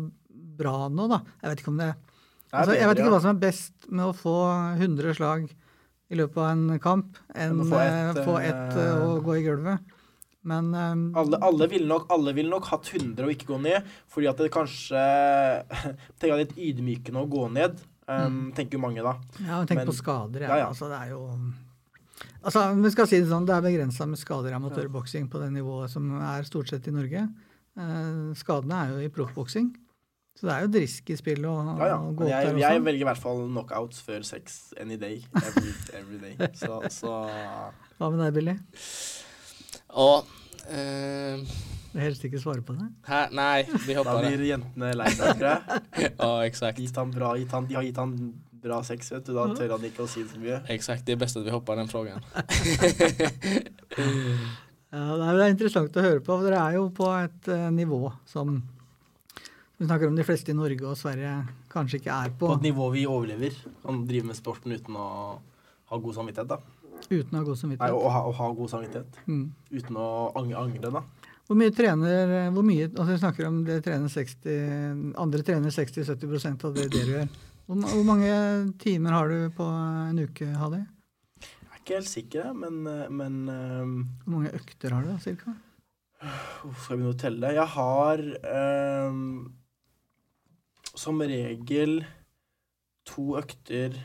bra 0.60 0.90
nå, 0.92 1.08
da. 1.08 1.22
Jeg 1.40 1.54
vet 1.54 1.64
ikke 1.64 1.72
om 1.72 1.80
det 1.80 1.94
Det 1.94 2.58
altså, 2.58 2.76
Jeg 2.76 2.90
vet 2.90 3.00
ikke 3.00 3.08
ja. 3.08 3.14
hva 3.14 3.22
som 3.24 3.32
er 3.32 3.40
best 3.46 3.88
med 3.88 4.06
å 4.10 4.16
få 4.18 4.36
100 4.76 5.16
slag 5.16 5.48
i 6.10 6.18
løpet 6.18 6.42
av 6.42 6.50
en 6.50 6.80
kamp, 6.82 7.18
enn 7.38 7.62
å 7.62 7.68
få 7.70 7.78
få 8.26 8.38
ett, 8.42 8.50
et, 8.50 8.78
eh, 8.82 8.88
eh, 8.90 9.04
og 9.06 9.24
gå 9.28 9.36
i 9.38 9.44
gulvet. 9.46 9.96
Men 10.48 10.70
um, 10.74 11.02
Alle, 11.20 11.38
alle 11.44 11.68
ville 11.68 11.88
nok, 11.90 12.06
alle 12.16 12.32
ville 12.34 12.50
nok 12.50 12.70
hatt 12.72 12.88
100 12.94 13.26
og 13.26 13.32
ikke 13.34 13.50
gå 13.50 13.58
ned, 13.60 13.88
fordi 14.08 14.28
at 14.32 14.38
det 14.40 14.52
kanskje 14.54 15.02
Tenk 16.20 16.32
at 16.32 16.40
det 16.40 16.46
er 16.54 16.62
ydmykende 16.70 17.20
å 17.26 17.28
gå 17.30 17.42
ned, 17.52 17.82
um, 18.08 18.46
tenker 18.56 18.80
jo 18.80 18.84
mange 18.86 19.04
da. 19.04 19.18
ja, 19.44 19.60
tenk 19.68 19.82
Men- 19.82 19.90
på 19.92 19.98
skader. 19.98 20.46
Ja. 20.48 20.54
Ja, 20.54 20.62
ja. 20.64 20.70
Altså, 20.72 20.88
det 20.92 21.02
er 21.02 21.12
jo 21.16 21.26
Altså, 22.40 22.62
vi 22.80 22.90
skal 22.94 23.08
si 23.12 23.18
det 23.20 23.28
sånn, 23.28 23.46
det 23.48 23.52
er 23.58 23.64
begrensa 23.66 24.06
med 24.08 24.20
skader 24.20 24.54
i 24.54 24.56
amatørboksing 24.56 25.28
på 25.32 25.42
det 25.44 25.52
nivået 25.58 25.92
som 25.92 26.08
er 26.24 26.48
stort 26.48 26.72
sett 26.72 26.88
i 26.88 26.94
Norge. 26.96 27.26
Uh, 27.76 28.32
skadene 28.40 28.78
er 28.80 28.94
jo 28.96 29.04
i 29.04 29.12
proffboksing. 29.12 29.70
Så 30.40 30.48
det 30.48 30.54
er 30.56 30.64
jo 30.64 30.70
et 30.72 30.78
risky 30.86 31.18
spill 31.20 31.44
å, 31.52 31.58
Ja, 31.76 31.88
ja. 31.92 31.98
å 32.00 32.14
gå 32.16 32.24
opp 32.24 32.32
jeg, 32.32 32.48
der 32.48 32.60
jeg 32.64 32.80
også. 32.80 32.86
velger 32.88 33.04
i 33.04 33.08
hvert 33.10 33.20
fall 33.26 33.42
knockouts 33.50 34.00
før 34.08 34.24
sex 34.24 34.60
any 34.80 34.96
day. 34.96 35.20
Every, 35.36 35.74
every 36.00 36.20
day. 36.24 36.36
Så, 36.62 36.80
så 36.96 37.12
Hva 38.00 38.08
med 38.14 38.24
deg, 38.24 38.34
Billy? 38.40 38.56
Ja, 39.90 40.24
eh, 40.70 41.40
helst 42.00 42.24
ikke 42.28 42.40
svare 42.42 42.62
på 42.66 42.76
det? 42.78 42.88
Hæ? 43.10 43.24
Nei, 43.34 43.64
vi 43.88 43.96
da 43.98 44.18
blir 44.20 44.44
jentene 44.46 44.92
lei 44.96 45.10
seg, 45.16 45.40
tror 45.40 45.50
jeg. 45.50 45.62
Ja, 46.22 46.30
exakt. 46.46 46.78
Gitt 46.80 46.96
han 47.02 47.12
bra, 47.16 47.34
gitt 47.40 47.52
han, 47.56 47.66
de 47.70 47.76
har 47.80 47.84
gitt 47.88 47.98
han 48.02 48.14
bra 48.60 48.82
sex, 48.84 49.12
vet 49.16 49.26
du. 49.26 49.34
Da 49.38 49.48
tør 49.56 49.74
han 49.78 49.86
ikke 49.88 50.04
å 50.06 50.10
si 50.12 50.26
så 50.28 50.40
mye. 50.42 50.60
Exakt, 50.74 51.06
det 51.08 51.16
er 51.16 51.22
best 51.22 51.40
at 51.40 51.46
vi 51.48 51.54
hopper 51.56 51.80
den 51.80 51.90
frågan. 51.92 52.22
Ja, 54.90 55.04
det 55.20 55.26
er- 55.30 55.40
er 55.44 55.52
interessant 55.54 55.94
å 55.98 56.02
høre 56.02 56.20
på. 56.20 56.34
for 56.34 56.42
Dere 56.48 56.58
er 56.66 56.74
jo 56.80 56.88
på 56.90 57.06
et 57.14 57.48
uh, 57.54 57.68
nivå 57.70 58.12
som 58.26 58.56
vi 59.78 59.86
snakker 59.86 60.08
om 60.10 60.16
de 60.18 60.24
fleste 60.26 60.50
i 60.50 60.56
Norge 60.58 60.82
og 60.90 60.98
Sverige 60.98 61.36
kanskje 61.70 62.00
ikke 62.02 62.10
er 62.26 62.30
på, 62.34 62.48
På 62.50 62.56
et 62.58 62.66
nivå 62.66 62.88
vi 62.96 63.04
overlever. 63.06 63.54
Han 63.86 64.02
driver 64.10 64.32
med 64.32 64.36
sporten 64.40 64.74
uten 64.74 64.98
å 64.98 65.06
ha 65.92 65.98
god 66.02 66.16
samvittighet, 66.18 66.50
da. 66.50 66.58
Uten 67.08 67.34
å 67.34 67.40
ha 67.40 67.44
god 67.48 67.56
Nei, 67.56 67.62
samvittighet. 67.64 67.96
å 67.96 68.12
ha, 68.14 68.22
å 68.28 68.34
ha 68.36 68.50
god 68.58 68.72
samvittighet. 68.74 69.20
Mm. 69.28 69.46
Uten 69.72 70.00
å 70.00 70.10
ang- 70.36 70.56
angre, 70.60 70.92
da. 71.00 71.04
Hvor 71.50 71.58
mye 71.58 71.74
trener 71.74 72.52
Hvor 72.54 72.62
mye, 72.62 72.86
altså 72.94 73.10
Vi 73.10 73.22
snakker 73.24 73.48
om 73.48 73.64
det 73.66 73.80
trener 73.84 74.12
60, 74.14 75.16
andre 75.18 75.42
trener 75.42 75.74
60-70% 75.74 76.66
av 76.68 76.76
det 76.76 76.90
dere 76.94 77.16
gjør. 77.16 77.32
Hvor, 77.66 77.82
hvor 77.90 78.06
mange 78.06 78.34
timer 78.82 79.12
har 79.14 79.30
du 79.30 79.50
på 79.54 79.66
en 79.66 80.20
uke, 80.20 80.46
Hadi? 80.58 80.84
Jeg 81.40 81.72
er 81.74 81.82
ikke 81.82 81.98
helt 82.00 82.12
sikker, 82.12 82.54
men, 82.54 82.80
eh, 82.90 83.10
men 83.10 83.40
um... 83.50 83.96
Hvor 84.26 84.36
mange 84.36 84.54
økter 84.58 84.94
har 84.94 85.06
du, 85.06 85.10
da, 85.10 85.18
cirka? 85.22 85.56
Uh, 86.20 86.74
Skal 86.84 86.98
jeg 86.98 87.00
begynne 87.00 87.14
å 87.14 87.20
telle? 87.22 87.52
Jeg 87.56 87.70
har 87.76 88.24
um, 89.10 89.20
som 90.98 91.22
regel 91.22 92.02
to 93.08 93.38
økter 93.40 93.96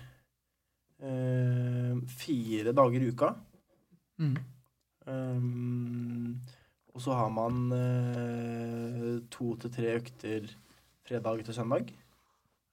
ehm, 1.04 2.02
fire 2.08 2.74
dager 2.76 3.04
i 3.04 3.10
uka. 3.12 3.30
Mm. 4.22 4.36
Um, 5.04 6.40
og 6.94 7.02
så 7.02 7.16
har 7.18 7.30
man 7.34 7.72
eh, 7.74 9.20
to 9.32 9.52
til 9.60 9.72
tre 9.74 9.96
økter 9.98 10.48
fredag 11.04 11.44
til 11.44 11.56
søndag. 11.56 11.90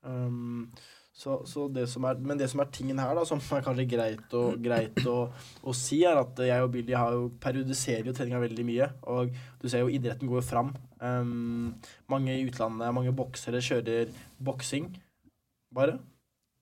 Um, 0.04 0.72
så, 1.12 1.42
så 1.46 1.68
det 1.68 1.88
som 1.92 2.06
er, 2.08 2.20
men 2.24 2.40
det 2.40 2.48
som 2.50 2.62
er 2.64 2.70
tingen 2.74 3.00
her, 3.02 3.12
da, 3.18 3.26
som 3.28 3.42
er 3.58 3.66
kanskje 3.66 3.88
greit, 3.90 4.36
å, 4.38 4.44
greit 4.62 5.02
å, 5.10 5.18
å 5.66 5.74
si, 5.76 6.04
er 6.08 6.22
at 6.22 6.40
jeg 6.48 6.64
og 6.64 6.72
Billy 6.74 6.96
har 6.98 7.18
jo, 7.18 7.28
periodiserer 7.42 8.08
jo 8.08 8.16
treninga 8.16 8.40
veldig 8.46 8.68
mye. 8.68 8.88
Og 9.12 9.34
du 9.62 9.68
ser 9.68 9.84
jo 9.84 9.92
idretten 9.92 10.30
går 10.30 10.40
jo 10.40 10.48
fram. 10.48 10.72
Um, 11.02 11.74
mange 12.12 12.38
i 12.38 12.46
utlandet, 12.46 12.94
mange 12.96 13.14
boksere 13.18 13.62
kjører 13.66 14.14
boksing, 14.42 14.94
bare 15.76 16.00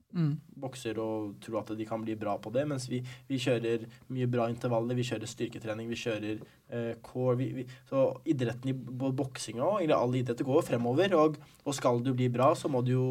Mm. 0.09 0.39
bokser 0.57 0.97
og 0.97 1.35
tror 1.43 1.59
at 1.59 1.75
de 1.77 1.85
kan 1.85 2.01
bli 2.01 2.15
bra 2.17 2.31
på 2.41 2.49
det, 2.49 2.63
mens 2.65 2.87
vi, 2.89 2.97
vi 3.29 3.37
kjører 3.37 3.83
mye 4.09 4.25
bra 4.31 4.47
intervaller, 4.49 4.97
vi 4.97 5.05
kjører 5.05 5.29
styrketrening, 5.29 5.85
vi 5.91 5.99
kjører 6.01 6.39
eh, 6.41 6.95
core 7.05 7.35
vi, 7.37 7.51
vi, 7.59 7.65
Så 7.85 8.07
idretten 8.25 8.71
i 8.71 8.73
både 8.73 9.13
boksinga 9.19 9.61
og 9.61 9.77
egentlig 9.77 9.99
alle 9.99 10.21
idretter 10.23 10.47
går 10.49 10.65
fremover, 10.65 11.13
og, 11.19 11.37
og 11.61 11.77
skal 11.77 12.01
du 12.01 12.15
bli 12.17 12.29
bra, 12.33 12.55
så 12.57 12.71
må 12.73 12.81
du 12.81 12.95
jo 12.95 13.07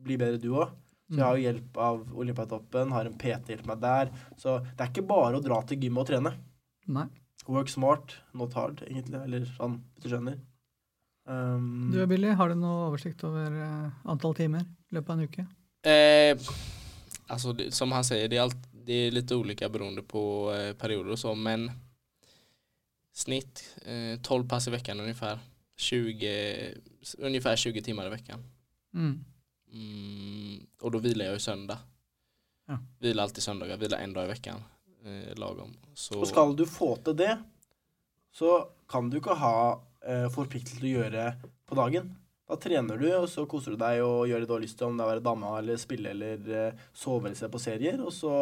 bli 0.00 0.16
bedre 0.20 0.40
du 0.40 0.54
òg. 0.54 0.72
Så 1.08 1.16
jeg 1.16 1.24
har 1.24 1.36
jo 1.38 1.44
hjelp 1.46 1.78
av 1.80 2.00
Olympiatoppen, 2.20 2.90
har 2.92 3.08
en 3.08 3.16
PT 3.16 3.54
hjelp 3.54 3.68
meg 3.70 3.78
der. 3.80 4.10
Så 4.36 4.58
det 4.60 4.84
er 4.84 4.90
ikke 4.90 5.06
bare 5.08 5.38
å 5.38 5.44
dra 5.44 5.62
til 5.64 5.80
gymmet 5.80 6.04
og 6.04 6.10
trene. 6.10 6.34
Nei. 6.92 7.06
Work 7.48 7.70
smart, 7.72 8.18
not 8.36 8.52
hard, 8.58 8.82
egentlig. 8.84 9.22
Eller 9.24 9.46
sånn, 9.54 9.78
hvis 9.96 10.04
du 10.04 10.10
skjønner. 10.12 10.36
Um, 11.28 11.88
Du 11.92 12.00
Billy, 12.08 12.34
har 12.36 12.52
du 12.52 12.60
noe 12.60 12.90
oversikt 12.90 13.24
over 13.24 13.56
eh, 13.56 13.88
antall 14.08 14.36
timer 14.36 14.68
i 14.68 14.98
løpet 14.98 15.14
av 15.14 15.16
en 15.16 15.28
uke? 15.32 15.46
Eh, 15.82 16.38
alltså 17.26 17.52
det, 17.52 17.72
som 17.72 17.92
han 17.92 18.04
säger, 18.04 18.28
det 18.28 18.36
är, 18.36 18.40
allt, 18.42 18.56
det 18.72 18.92
är 18.92 19.10
lite 19.10 19.34
olika 19.34 19.68
beroende 19.68 20.02
på 20.02 20.54
eh, 20.54 20.74
perioder 20.74 21.10
och 21.10 21.18
så, 21.18 21.34
men 21.34 21.70
snitt 23.12 23.76
eh, 23.84 24.20
12 24.22 24.48
pass 24.48 24.68
i 24.68 24.70
veckan 24.70 25.00
ungefär. 25.00 25.38
20, 25.76 26.74
ungefär 27.18 27.56
20 27.56 27.82
timmar 27.82 28.06
i 28.06 28.10
veckan. 28.10 28.44
Mm. 28.94 29.24
Mm, 29.72 30.66
och 30.80 30.90
då 30.90 30.98
vilar 30.98 31.24
jag 31.24 31.34
ju 31.34 31.40
söndag. 31.40 31.78
Ja. 32.66 32.78
Vilar 32.98 33.22
alltid 33.22 33.42
söndagar, 33.42 33.76
vilar 33.76 33.98
en 33.98 34.12
dag 34.12 34.24
i 34.24 34.28
veckan. 34.28 34.62
Eh, 35.04 35.38
lagom. 35.38 35.76
Så, 35.94 36.20
Og 36.20 36.26
skal 36.28 36.56
du 36.56 36.66
få 36.66 36.96
til 36.96 37.16
det, 37.16 37.38
så 38.32 38.68
kan 38.90 39.10
du 39.10 39.18
ikke 39.20 39.36
ha 39.38 39.80
eh, 40.02 40.26
forpliktelse 40.34 40.80
til 40.80 40.88
å 40.88 41.02
gjøre 41.02 41.24
på 41.66 41.78
dagen. 41.78 42.10
Da 42.48 42.56
trener 42.56 42.96
du, 42.96 43.08
og 43.12 43.26
så 43.28 43.44
koser 43.44 43.74
du 43.74 43.80
deg 43.80 44.00
og 44.00 44.22
gjør 44.30 44.40
det 44.40 44.48
du 44.48 44.54
har 44.54 44.62
lyst 44.62 44.78
til, 44.80 44.88
om 44.88 44.96
det 44.96 45.04
er 45.04 45.10
å 45.10 45.12
være 45.12 45.24
dame 45.26 45.50
eller 45.58 45.76
spille 45.80 46.14
eller 46.14 46.48
eh, 46.48 46.86
sove 46.96 47.28
eller 47.28 47.36
se 47.36 47.50
på 47.52 47.60
serier. 47.60 48.00
Og 48.00 48.14
så 48.16 48.32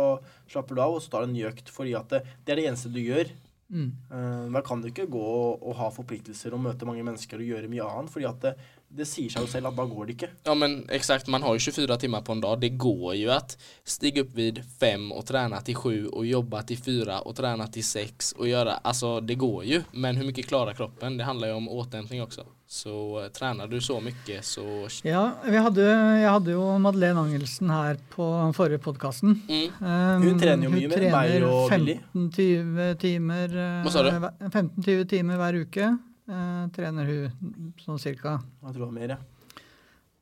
slapper 0.53 0.79
du 0.79 0.83
av, 0.85 0.95
og 0.95 1.03
så 1.03 1.11
tar 1.11 1.25
du 1.25 1.33
en 1.33 1.35
ny 1.35 1.42
økt. 1.49 1.73
Fordi 1.75 1.97
at 1.99 2.14
det, 2.14 2.23
det 2.47 2.55
er 2.55 2.61
det 2.62 2.69
eneste 2.71 2.92
du 2.95 3.01
gjør. 3.03 3.33
Mm. 3.66 3.88
Eh, 4.14 4.45
Da 4.55 4.61
kan 4.62 4.79
du 4.79 4.87
ikke 4.92 5.09
gå 5.11 5.23
og, 5.27 5.62
og 5.66 5.75
ha 5.81 5.88
forpliktelser 5.90 6.55
og 6.55 6.62
møte 6.62 6.87
mange 6.87 7.03
mennesker 7.03 7.42
og 7.42 7.49
gjøre 7.51 7.71
mye 7.73 7.83
annet. 7.83 8.12
Fordi 8.14 8.29
at 8.31 8.45
det, 8.45 8.53
det 9.01 9.07
sier 9.11 9.33
seg 9.35 9.42
jo 9.42 9.51
selv 9.51 9.73
at 9.73 9.81
da 9.81 9.87
går 9.90 10.07
det 10.07 10.14
ikke. 10.14 10.29
Ja 10.47 10.55
men 10.55 10.77
exakt, 10.95 11.27
man 11.27 11.42
har 11.42 11.57
jo 11.59 11.64
24 11.66 11.97
timmar 12.05 12.23
på 12.23 12.37
en 12.37 12.45
dag. 12.45 12.61
Det 12.62 12.77
går 12.79 13.16
jo 13.19 13.33
at 13.35 13.57
stige 13.83 14.23
opp 14.23 14.37
vid 14.38 14.62
fem 14.79 15.11
og 15.11 15.27
trene 15.27 15.59
til 15.66 15.81
sju 15.83 15.97
og 16.12 16.23
jobbe 16.29 16.62
til 16.71 16.79
fire 16.79 17.19
og 17.27 17.35
trene 17.42 17.66
til 17.75 17.83
seks 17.83 18.37
og 18.38 18.47
gjøre 18.53 18.79
Altså, 18.87 19.16
det 19.19 19.35
går 19.42 19.64
jo, 19.66 19.83
Men 19.92 20.14
hvor 20.14 20.31
mye 20.31 20.47
klarer 20.47 20.79
kroppen? 20.79 21.19
Det 21.19 21.27
handler 21.27 21.51
jo 21.51 21.57
om 21.57 21.69
återhämtning 21.69 22.23
också. 22.23 22.47
Så 22.66 22.92
uh, 23.20 23.29
trener 23.31 23.70
du 23.70 23.76
så 23.81 24.00
mye, 24.02 24.40
så... 24.42 24.64
Ja, 25.07 25.22
vi 25.44 25.61
hadde, 25.62 25.85
jeg 25.87 26.26
hadde 26.26 26.57
jo 26.57 26.64
Madeleine 26.83 27.22
Angelsen 27.22 27.70
her 27.70 28.00
på 28.11 28.26
forrige 28.59 28.83
podkasten. 28.83 29.37
Mm. 29.46 29.76
Um, 29.79 30.26
Hun 30.26 30.40
trener 30.42 30.66
jo 30.66 30.72
mye 30.74 30.90
mer 30.90 31.07
enn 31.07 31.14
meg 31.14 31.46
og 31.46 31.70
Billy. 31.70 31.96
15-20 32.16 32.98
timer, 33.05 33.57
Hva 33.87 33.94
sa 33.94 34.02
du? 34.02 34.11
hver- 34.18 34.50
15-20 34.50 35.09
timer 35.14 35.42
hver 35.42 35.62
uke 35.62 35.94
Uh, 36.26 36.66
trener 36.74 37.07
hun 37.07 37.74
sånn 37.79 38.00
cirka. 38.02 38.33
Jeg 38.42 38.72
tror 38.74 38.81
det 38.81 38.87
var 38.88 38.94
mer, 38.96 39.12
ja. 39.14 39.18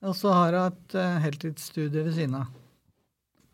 Og 0.04 0.12
så 0.18 0.34
har 0.36 0.52
hun 0.52 0.66
et 0.68 0.96
eh, 1.00 1.14
heltidsstudie 1.24 2.02
ved 2.04 2.12
siden 2.12 2.34
av. 2.36 2.50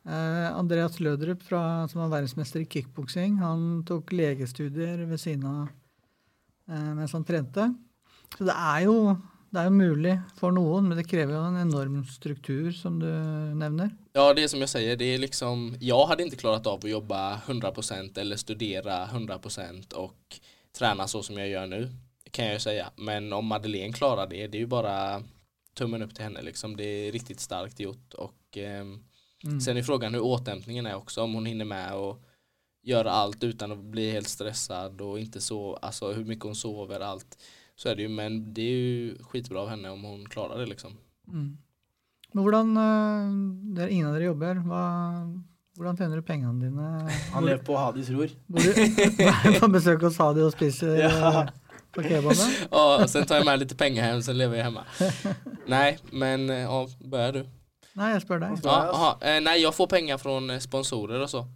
Eh, 0.03 0.47
Andreas 0.59 0.97
Lødrup, 0.99 1.45
fra, 1.47 1.87
som 1.87 2.01
var 2.03 2.11
verdensmester 2.17 2.65
i 2.65 2.67
kickboksing, 2.67 3.37
han 3.39 3.85
tok 3.87 4.11
legestudier 4.11 5.05
ved 5.07 5.23
siden 5.23 5.47
av 5.47 5.69
eh, 6.67 6.91
mens 6.99 7.15
han 7.15 7.27
trente. 7.29 7.69
Så 8.39 8.45
det 8.45 8.53
er, 8.57 8.81
jo, 8.87 9.17
det 9.51 9.61
er 9.61 9.65
jo 9.69 9.71
mulig 9.75 10.15
for 10.39 10.55
noen, 10.55 10.89
men 10.89 10.99
det 10.99 11.09
krever 11.11 11.35
jo 11.35 11.43
en 11.49 11.57
enorm 11.61 12.05
struktur, 12.09 12.71
som 12.73 12.99
du 13.01 13.07
nevner. 13.55 13.91
Ja, 14.13 14.35
det 14.35 14.43
är 14.43 14.49
som 14.49 14.61
jag 14.61 14.69
säger, 14.69 14.97
det 14.97 15.05
är 15.05 15.19
liksom, 15.19 15.77
jag 15.81 16.07
hade 16.07 16.23
inte 16.23 16.37
klarat 16.37 16.67
av 16.67 16.79
att 16.79 16.91
jobba 16.91 17.37
100% 17.47 18.19
eller 18.19 18.37
studera 18.37 19.07
100% 19.07 19.93
och 19.93 20.41
träna 20.79 21.09
så 21.09 21.23
som 21.23 21.39
jag 21.39 21.49
gör 21.49 21.67
nu, 21.67 21.91
kan 22.31 22.45
jag 22.45 22.55
ju 22.55 22.61
säga. 22.61 22.91
Men 22.97 23.33
om 23.33 23.47
Madeleine 23.47 23.93
klarar 23.93 24.27
det, 24.27 24.47
det 24.47 24.59
är 24.59 24.61
ju 24.61 24.67
bara 24.67 25.23
tummen 25.75 26.03
upp 26.03 26.15
till 26.15 26.25
henne 26.25 26.43
liksom. 26.43 26.77
Det 26.77 26.85
är 26.85 27.13
riktigt 27.13 27.41
starkt 27.41 27.81
gjort 27.81 28.15
och 28.15 28.59
eh, 28.59 28.85
Mm. 29.45 29.61
sen 29.61 29.77
är 29.77 29.83
frågan 29.83 30.15
hur 30.15 30.21
återhämtningen 30.23 30.87
är 30.87 30.95
också, 30.95 31.23
om 31.23 31.35
hon 31.35 31.47
hinner 31.47 31.65
med 31.65 31.95
och 31.95 32.23
göra 32.83 33.11
allt 33.11 33.45
utan 33.45 33.73
att 33.73 33.79
bli 33.79 34.11
helt 34.11 34.29
stressad 34.29 35.01
och 35.01 35.19
inte 35.21 35.41
så, 35.41 35.75
alltså 35.77 36.13
hur 36.13 36.25
mycket 36.25 36.45
hon 36.45 36.55
sover, 36.57 37.01
allt. 37.01 37.39
Så 37.81 37.89
är 37.89 37.97
det 37.97 38.03
ju, 38.03 38.09
men 38.09 38.55
det 38.55 38.63
är 38.63 38.77
ju 38.77 39.19
skitbra 39.23 39.61
av 39.61 39.69
henne 39.69 39.91
om 39.91 40.03
hon 40.05 40.27
klarar 40.29 40.59
det 40.59 40.67
liksom. 40.67 40.97
Mm. 41.29 41.57
Men 42.33 42.43
hvordan 42.45 42.75
der 42.75 43.31
dere, 43.79 43.91
Ingen 43.91 44.07
av 44.07 44.15
dere 44.15 44.25
jobber. 44.25 44.59
Hva, 44.69 44.83
hvordan 45.79 45.97
tjener 45.97 46.21
du 46.21 46.27
pengene 46.29 46.61
dine? 46.61 46.91
Han 47.33 47.47
lever 47.49 47.63
på 47.65 47.79
Hadis 47.81 48.11
ror. 48.13 48.29
Bor 48.47 48.61
du 48.61 49.61
på 49.63 49.71
besøk 49.73 50.05
hos 50.05 50.19
Hadi 50.21 50.45
og 50.45 50.53
spiser 50.53 51.01
Ja. 51.01 51.31
eh, 51.41 51.49
på 51.97 52.03
kebaben? 52.03 52.53
Ja, 52.71 53.03
och 53.03 53.11
sen 53.11 53.25
tar 53.27 53.41
jeg 53.41 53.49
med 53.49 53.65
litt 53.65 53.73
penger 53.79 54.05
hjem, 54.11 54.23
sen 54.23 54.39
lever 54.39 54.61
jeg 54.61 54.69
hjemme. 54.69 54.85
Nei, 55.67 55.97
men 56.13 56.51
eh, 56.51 56.67
ja, 56.69 56.83
börjar 57.01 57.33
du? 57.33 57.43
Nei, 57.97 58.11
jeg 58.13 58.27
spør 58.27 58.45
deg. 58.45 58.61
Ja, 58.65 58.77
aha, 58.93 59.15
eh, 59.25 59.41
nej, 59.41 59.65
får 59.73 59.87
penger 59.87 60.19
från 60.21 60.51
eh, 60.51 60.61
sponsorer 60.61 61.25
og 61.25 61.31
så. 61.33 61.47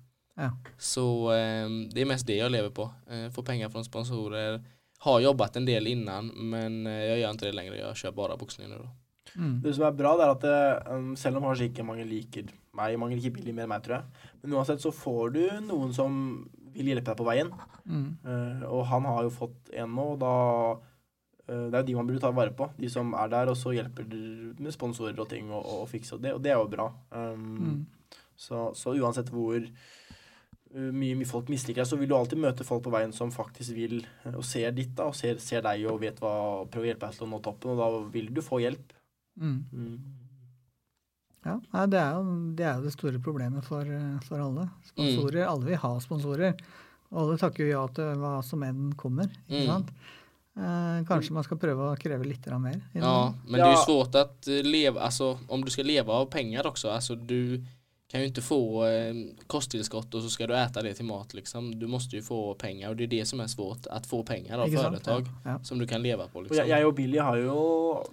Ja. 0.41 0.51
Så 0.79 1.05
um, 1.31 1.77
det 1.93 2.01
er 2.03 2.09
mest 2.11 2.27
det 2.27 2.41
jeg 2.41 2.51
lever 2.51 2.73
på. 2.75 2.89
Eh, 3.11 3.29
får 3.31 3.43
penger 3.47 3.69
fra 3.69 3.85
sponsorer. 3.85 4.63
Har 5.05 5.21
jobbat 5.21 5.57
en 5.57 5.67
del 5.69 5.87
innan, 5.87 6.31
men 6.51 6.87
jeg 6.87 7.09
jag 7.11 7.19
gör 7.19 7.31
inte 7.31 7.47
det 7.47 7.53
längre. 7.53 7.77
Jag 7.79 7.97
kör 7.97 8.13
bara 8.13 8.37
boxning 8.37 8.69
nu 8.69 8.79
då. 8.79 8.89
Mm. 9.37 9.61
Det 9.63 9.75
som 9.75 9.85
er 9.85 9.93
bra, 9.93 10.17
det 10.17 10.25
er 10.25 10.31
at 10.31 10.45
det, 10.45 10.93
um, 10.95 11.17
selv 11.17 11.37
om 11.37 11.43
kanskje 11.49 11.67
ikke 11.69 11.85
mange 11.85 12.05
liker 12.07 12.45
meg, 12.77 12.99
mange 12.99 13.17
liker 13.17 13.33
Billy 13.35 13.53
mer 13.53 13.65
enn 13.67 13.73
meg, 13.73 13.83
tror 13.83 13.97
jeg, 13.97 14.05
men 14.43 14.55
uansett 14.55 14.83
så 14.83 14.93
får 14.95 15.33
du 15.35 15.41
noen 15.67 15.93
som 15.97 16.19
vil 16.75 16.87
hjelpe 16.93 17.09
deg 17.11 17.19
på 17.19 17.27
veien. 17.27 17.51
Mm. 17.85 18.05
Uh, 18.25 18.63
og 18.71 18.85
han 18.93 19.09
har 19.11 19.23
jo 19.27 19.33
fått 19.35 19.73
en 19.75 19.91
nå, 19.97 20.05
og 20.15 20.21
da 20.23 20.35
uh, 21.51 21.67
Det 21.71 21.75
er 21.75 21.83
jo 21.83 21.89
de 21.91 21.97
man 21.99 22.07
burde 22.07 22.23
ta 22.23 22.31
vare 22.31 22.55
på. 22.57 22.71
De 22.79 22.89
som 22.89 23.11
er 23.19 23.29
der, 23.35 23.51
og 23.51 23.59
så 23.59 23.75
hjelper 23.75 24.07
med 24.61 24.73
sponsorer 24.73 25.19
og 25.19 25.29
ting 25.29 25.51
og, 25.51 25.67
og 25.67 25.89
fikse 25.91 26.15
og 26.17 26.23
det, 26.23 26.33
og 26.37 26.43
det 26.45 26.55
er 26.55 26.63
jo 26.63 26.71
bra. 26.71 26.89
Um, 27.11 27.51
Mm. 27.65 27.85
så, 28.37 28.71
så 28.75 28.95
uansett 28.95 29.29
hvor 29.31 29.61
mye, 30.75 31.15
mye 31.15 31.29
folk 31.29 31.49
misliker 31.53 31.83
deg, 31.83 31.89
så 31.91 31.97
vil 32.01 32.09
du 32.11 32.17
alltid 32.17 32.41
møte 32.43 32.67
folk 32.67 32.83
på 32.85 32.93
veien 32.95 33.13
som 33.15 33.31
faktisk 33.35 33.75
vil 33.77 34.01
uh, 34.25 34.33
og 34.35 34.45
ser 34.45 34.73
ditt, 34.75 34.95
da, 34.99 35.07
og 35.11 35.15
ser, 35.19 35.39
ser 35.43 35.63
deg 35.63 35.85
og 35.91 36.01
vet 36.03 36.19
hva 36.23 36.35
Prøver 36.67 36.89
å 36.89 36.91
hjelpe 36.91 37.07
deg 37.09 37.19
til 37.19 37.27
å 37.29 37.31
nå 37.31 37.41
toppen, 37.45 37.75
og 37.75 37.83
da 37.83 38.11
vil 38.15 38.33
du 38.35 38.43
få 38.43 38.59
hjelp. 38.65 38.93
Mm. 39.39 39.59
Mm. 39.73 39.97
Ja, 41.45 41.59
nei, 41.75 41.87
det, 41.93 42.01
er 42.01 42.17
jo, 42.17 42.35
det 42.57 42.65
er 42.65 42.79
jo 42.79 42.87
det 42.89 42.95
store 42.95 43.21
problemet 43.23 43.67
for, 43.69 43.85
eh, 43.85 44.19
for 44.25 44.41
alle. 44.41 44.69
Sponsorer, 44.89 45.45
Alle 45.45 45.69
vil 45.69 45.81
ha 45.83 45.93
sponsorer. 46.01 46.55
Og 47.13 47.19
alle 47.21 47.39
takker 47.39 47.67
jo 47.67 47.73
ja 47.75 47.83
til 47.95 48.15
hva 48.23 48.39
som 48.43 48.63
enn 48.65 48.93
kommer. 48.99 49.29
ikke 49.45 49.61
Mm. 49.61 49.67
sant? 49.69 49.91
Eh, 50.57 50.99
kanskje 51.09 51.35
man 51.35 51.45
skal 51.45 51.59
prøve 51.59 51.91
å 51.91 51.99
kreve 51.99 52.25
litt 52.25 52.47
mer. 52.63 52.81
Ja, 52.95 53.35
men 53.45 53.59
det 53.59 53.67
er 53.67 53.75
jo 53.75 53.85
svårt 53.85 54.15
at 54.15 54.49
eh, 54.49 54.63
leva, 54.63 55.11
om 55.49 55.65
du 55.65 55.71
skal 55.71 55.85
leve 55.85 56.09
av 56.15 56.31
penger 56.31 56.63
også. 56.71 56.91
altså 56.95 57.17
du 57.19 57.61
kan 58.09 58.21
ju 58.21 58.27
inte 58.27 58.43
få 58.43 58.87
eh, 58.87 59.15
kosttillskott 59.47 60.15
och 60.15 60.23
så 60.23 60.31
ska 60.31 60.47
du 60.47 60.57
äta 60.57 60.83
det 60.83 60.95
till 60.95 61.05
mat 61.05 61.35
liksom. 61.35 61.79
Du 61.79 61.87
måste 61.87 62.17
ju 62.17 62.23
få 62.23 62.55
pengar 62.55 62.89
och 62.89 62.97
det 62.97 63.05
är 63.05 63.09
det 63.09 63.25
som 63.27 63.41
är 63.41 63.47
svårt, 63.47 63.87
att 63.87 64.07
få 64.07 64.23
pengar 64.23 64.59
av 64.59 64.67
företag 64.69 65.23
Ja, 65.45 65.51
ja. 65.51 65.65
som 65.65 65.79
du 65.79 65.87
kan 65.87 66.03
leva 66.03 66.29
på 66.29 66.41
liksom. 66.41 66.57
jeg, 66.59 66.69
jeg 66.69 66.87
og 66.87 66.95
Billy 66.95 67.19
har 67.19 67.37
jo 67.37 67.57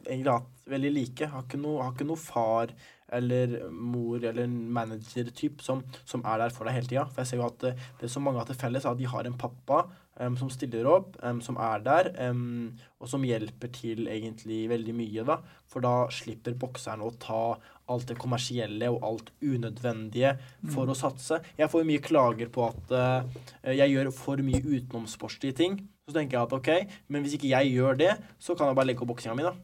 egentlig 0.08 0.32
hatt 0.32 0.50
veldig 0.72 0.92
like. 0.96 1.28
Har 1.28 1.44
ikke 1.44 1.60
noe, 1.60 1.84
har 1.84 1.94
ikke 1.94 2.08
noe 2.08 2.18
far 2.22 2.74
eller 3.12 3.58
mor 3.72 4.24
eller 4.24 4.48
manager-typ 4.48 5.62
som, 5.62 5.84
som 6.08 6.24
er 6.24 6.46
der 6.46 6.54
for 6.56 6.66
deg 6.68 6.78
hele 6.80 6.88
tida. 6.88 7.06
For 7.12 7.22
jeg 7.22 7.32
ser 7.34 7.42
jo 7.42 7.48
at 7.50 7.58
det, 7.66 7.74
det 8.00 8.12
som 8.14 8.24
mange 8.24 8.40
har 8.40 8.48
til 8.48 8.56
felles, 8.62 8.86
er 8.86 8.96
at 8.96 9.02
de 9.02 9.10
har 9.12 9.28
en 9.28 9.36
pappa 9.38 9.82
em, 10.20 10.38
som 10.38 10.50
stiller 10.52 10.88
opp, 10.90 11.16
um, 11.24 11.42
som 11.44 11.58
er 11.62 11.84
der, 11.86 12.12
um, 12.30 12.72
og 13.00 13.10
som 13.12 13.24
hjelper 13.26 13.72
til 13.76 14.10
egentlig 14.12 14.64
veldig 14.72 14.96
mye, 14.98 15.26
da. 15.28 15.40
For 15.72 15.84
da 15.84 15.94
slipper 16.14 16.58
bokseren 16.60 17.04
å 17.06 17.14
ta 17.22 17.44
alt 17.92 18.12
det 18.12 18.20
kommersielle 18.20 18.90
og 18.92 19.04
alt 19.08 19.32
unødvendige 19.44 20.38
for 20.72 20.88
å 20.88 20.96
satse. 20.96 21.42
Jeg 21.58 21.72
får 21.72 21.88
mye 21.88 22.04
klager 22.04 22.52
på 22.54 22.70
at 22.70 22.94
uh, 22.96 23.42
jeg 23.72 23.96
gjør 23.96 24.14
for 24.16 24.44
mye 24.46 24.62
utenomsportslige 24.64 25.58
ting. 25.64 25.82
Så 26.08 26.16
tenker 26.16 26.38
jeg 26.38 26.48
at 26.48 26.56
ok, 26.58 26.96
men 27.14 27.24
hvis 27.24 27.38
ikke 27.38 27.52
jeg 27.52 27.76
gjør 27.76 28.00
det, 28.00 28.16
så 28.40 28.56
kan 28.56 28.72
jeg 28.72 28.80
bare 28.80 28.92
legge 28.92 29.06
opp 29.06 29.14
boksinga 29.14 29.38
mi, 29.38 29.48
da. 29.48 29.56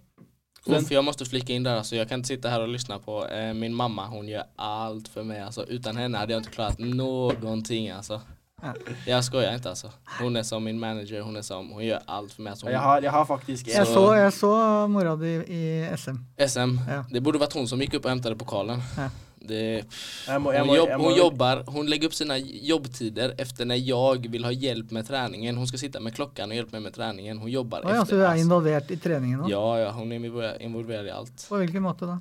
Uff, 0.67 0.91
jag 0.91 1.03
måste 1.05 1.25
flika 1.25 1.53
in 1.53 1.63
där, 1.63 1.75
alltså, 1.75 1.95
jag 1.95 2.09
kan 2.09 2.19
inte 2.19 2.27
sitta 2.27 2.49
här 2.49 2.61
och 2.61 2.67
lyssna 2.67 2.99
på 2.99 3.27
eh, 3.27 3.53
min 3.53 3.73
mamma, 3.73 4.07
hon 4.07 4.27
gör 4.27 4.43
allt 4.55 5.07
för 5.07 5.23
mig. 5.23 5.41
Alltså, 5.41 5.65
utan 5.65 5.97
henne 5.97 6.17
hade 6.17 6.33
jag 6.33 6.39
inte 6.39 6.49
klarat 6.49 6.79
någonting. 6.79 7.89
Alltså. 7.89 8.21
Ja. 8.61 8.73
Jag 9.05 9.23
skojar 9.23 9.59
altså. 9.65 9.91
Hun 10.19 10.35
er 10.35 10.39
är 10.39 10.43
som 10.43 10.63
min 10.63 10.79
manager, 10.79 11.21
Hun 11.21 11.35
er 11.35 11.41
som, 11.41 11.69
hun 11.71 11.83
gjør 11.83 11.99
alt 12.07 12.33
for 12.33 12.41
meg. 12.41 12.51
Alltså, 12.51 12.69
Jeg 12.69 12.79
har, 12.79 13.01
jeg 13.01 13.11
har 13.11 13.25
faktisk 13.25 13.67
Jeg 13.67 13.87
så, 13.87 14.13
jeg 14.15 14.33
så 14.33 14.87
mora 14.87 15.15
di 15.15 15.35
i 15.47 15.89
SM. 15.97 16.17
SM, 16.47 16.77
Ja. 16.87 17.03
det 17.11 17.23
burde 17.23 17.39
vært 17.39 17.53
hun 17.53 17.67
som 17.67 17.79
gikk 17.79 17.95
opp 17.99 18.05
og 18.05 18.11
hentet 18.11 18.37
pokalen. 18.37 18.81
Ja. 18.97 19.09
Det, 19.47 19.85
jeg 20.27 20.41
må, 20.41 20.51
jeg 20.51 20.61
hon, 20.61 20.69
hun 20.69 20.75
jobb, 20.75 20.89
jeg 20.89 20.97
må, 20.97 21.09
hun, 21.09 21.17
jobbar, 21.17 21.61
hon 21.67 21.87
lägger 21.87 22.07
upp 22.09 22.13
sina 22.13 22.37
jobbtider 22.41 23.35
efter 23.37 23.65
når 23.65 23.75
jeg 23.75 24.31
vil 24.31 24.43
ha 24.43 24.51
hjelp 24.51 24.91
med 24.91 25.05
treningen. 25.07 25.57
Hun 25.57 25.67
skal 25.67 25.79
sitte 25.79 26.01
med 26.01 26.15
klokken 26.17 26.49
og 26.51 26.57
hjelpe 26.57 26.73
meg 26.73 26.87
med 26.89 26.93
treningen. 26.97 27.37
Hun 27.37 27.49
jobber 27.51 27.85
oh, 27.85 27.93
ja, 27.93 28.01
efter. 28.01 28.17
du 28.17 28.23
er 28.25 28.41
involvert 28.41 28.91
i 28.91 28.97
treningen 28.97 29.45
òg? 29.45 29.51
Ja, 29.53 29.61
ja, 29.85 29.91
hun 29.91 30.11
er 30.11 30.17
involverad- 30.19 30.59
involverad 30.65 31.05
i 31.05 31.13
alt. 31.13 31.45
På 31.49 31.61
hvilken 31.61 31.85
måte 31.85 32.09
da? 32.09 32.17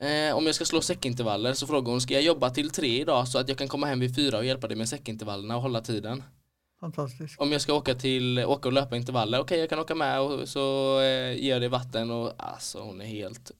Eh, 0.00 0.36
om 0.36 0.46
jag 0.46 0.54
ska 0.54 0.64
slå 0.64 0.80
säckintervaller 0.80 1.52
så 1.52 1.66
frågar 1.66 1.90
hon, 1.90 2.00
ska 2.00 2.14
jag 2.14 2.22
jobba 2.22 2.50
till 2.50 2.70
tre 2.70 3.00
idag 3.00 3.28
så 3.28 3.38
att 3.38 3.48
jag 3.48 3.58
kan 3.58 3.68
komma 3.68 3.86
hem 3.86 4.00
vid 4.00 4.14
fyra 4.14 4.38
och 4.38 4.44
hjälpa 4.44 4.68
dig 4.68 4.76
med 4.76 4.88
säckintervallerna 4.88 5.56
och 5.56 5.62
hålla 5.62 5.80
tiden? 5.80 6.22
Fantastisk. 6.80 7.40
Om 7.40 7.52
jag 7.52 7.60
ska 7.60 7.74
åka 7.74 7.94
till, 7.94 8.38
åka 8.38 8.68
och 8.68 8.72
löpa 8.72 8.96
intervaller, 8.96 9.40
okej 9.40 9.58
jag 9.58 9.68
kan 9.68 9.78
åka 9.78 9.94
med 9.94 10.20
och 10.20 10.48
så 10.48 10.96
eh, 11.00 11.32
ger 11.32 11.50
jag 11.50 11.62
dig 11.62 11.68
vatten 11.68 12.10
och 12.10 12.32
alltså 12.38 12.80
hon 12.80 13.00
är 13.00 13.06
helt 13.06 13.52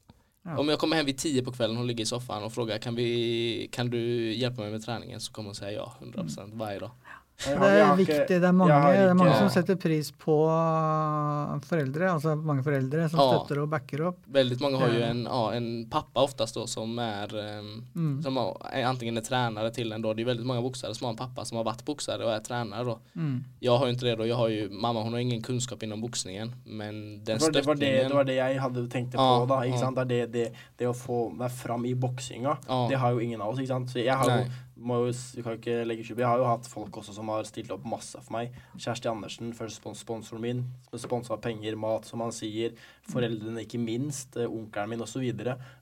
Ja. 0.47 0.59
Om 0.59 0.69
jag 0.69 0.79
kommer 0.79 0.97
hem 0.97 1.07
vid 1.07 1.19
tio 1.19 1.43
på 1.43 1.53
kvällen, 1.53 1.77
hon 1.77 1.87
ligger 1.87 2.03
i 2.03 2.07
soffan 2.07 2.43
och 2.43 2.53
frågar 2.53 2.79
kan, 2.79 2.95
vi, 2.95 3.69
kan 3.73 3.91
du 3.91 4.33
hjälpa 4.35 4.63
mig 4.63 4.71
med 4.71 4.85
träningen 4.85 5.21
så 5.21 5.33
kommer 5.33 5.49
hon 5.49 5.55
säga 5.55 5.73
ja 5.73 5.93
100% 6.01 6.59
varje 6.59 6.79
dag. 6.79 6.91
Det 7.37 7.53
er 7.53 7.97
viktig. 7.97 8.27
Det 8.41 8.45
er 8.49 8.53
mange, 8.57 8.73
ikke, 8.73 8.93
det 8.97 9.11
er 9.11 9.15
mange 9.19 9.35
som 9.37 9.49
setter 9.53 9.77
pris 9.77 10.09
på 10.11 10.37
foreldre. 11.69 12.09
Altså 12.15 12.35
mange 12.39 12.63
foreldre 12.65 13.09
som 13.11 13.21
Ja. 13.21 13.27
støtter 13.35 13.61
og 13.63 13.69
backer 13.71 14.03
opp. 14.09 14.19
Veldig 14.33 14.59
mange 14.61 14.79
har 14.81 14.89
jo 14.89 15.03
en, 15.05 15.27
en 15.27 15.87
pappa 15.91 16.23
oftest 16.25 16.55
da, 16.55 16.67
som 16.67 16.99
är 16.99 17.29
ehm, 17.37 17.83
Mm. 17.95 18.23
som 18.23 18.37
har, 18.37 18.57
är 18.73 18.85
antingen 18.85 19.17
er 19.17 19.21
tränare 19.21 19.71
til 19.71 19.93
en 19.93 20.03
Da. 20.03 20.13
Det 20.15 20.23
er 20.23 20.35
veldig 20.35 20.47
mange 20.47 20.63
boksere 20.63 20.95
som 20.95 21.05
har 21.07 21.11
en 21.13 21.17
pappa 21.17 21.45
som 21.45 21.57
har 21.59 21.65
vært 21.65 21.85
bokser 21.85 22.23
og 22.23 22.31
er 22.31 22.41
trener. 22.41 22.85
då. 22.85 22.99
Mm. 23.17 23.45
Jeg 23.61 23.71
har 23.79 23.87
jo 23.87 23.93
ikke 23.93 24.01
det 24.07 24.19
Da. 24.19 24.25
Jeg 24.25 24.37
har 24.37 24.49
jo, 24.49 24.69
mamma 24.71 25.03
hun 25.03 25.13
har 25.13 25.21
ingen 25.21 25.43
kunnskap 25.43 25.83
innom 25.83 26.01
boksingen, 26.01 26.53
men 26.67 27.21
den 27.25 27.39
det 27.39 27.53
det, 27.53 27.67
var 27.67 27.75
det, 27.75 28.09
det 28.09 28.15
var 28.15 28.25
det 28.25 28.35
jeg 28.37 28.61
hadde 28.61 28.89
tenkt 28.89 29.13
på, 29.13 29.19
Ja, 29.19 29.47
da. 29.47 29.61
Ikke 29.63 29.75
ja. 29.75 29.81
sant? 29.81 29.97
Det 30.09 30.23
er 30.23 30.27
det, 30.27 30.53
det, 30.79 30.87
å 30.89 30.95
få 30.95 31.31
meg 31.37 31.51
fram 31.51 31.85
i 31.85 31.95
boksinga. 31.95 32.57
Ja. 32.69 32.87
Det 32.89 32.97
har 32.99 33.11
jo 33.13 33.19
ingen 33.19 33.41
av 33.41 33.49
oss, 33.51 33.59
ikke 33.59 33.69
sant. 33.69 33.89
Så 33.91 33.99
jeg 34.05 34.15
har 34.17 34.25
jo, 34.25 34.45
jo 34.77 35.09
vi 35.09 35.43
kan 35.43 35.55
jo 35.55 35.59
ikke 35.61 35.85
legge 35.87 36.05
skjul 36.05 36.21
Jeg 36.21 36.29
har 36.29 36.41
jo 36.41 36.49
hatt 36.49 36.69
folk 36.69 36.99
også 37.01 37.15
som 37.17 37.31
har 37.33 37.47
stilt 37.49 37.71
opp 37.73 37.85
masse 37.89 38.21
for 38.21 38.37
meg. 38.37 38.55
Kjersti 38.77 39.09
Andersen, 39.09 39.55
først 39.57 39.81
sponsoren 39.81 40.43
min, 40.43 40.65
som 40.91 41.01
sponsa 41.01 41.39
penger, 41.41 41.79
mat, 41.81 42.05
som 42.05 42.21
han 42.21 42.35
sier. 42.35 42.77
Foreldrene, 43.09 43.65
ikke 43.65 43.81
minst. 43.81 44.37
eh, 44.37 44.51
Onkelen 44.51 44.93
min, 44.93 45.05
osv. 45.05 45.25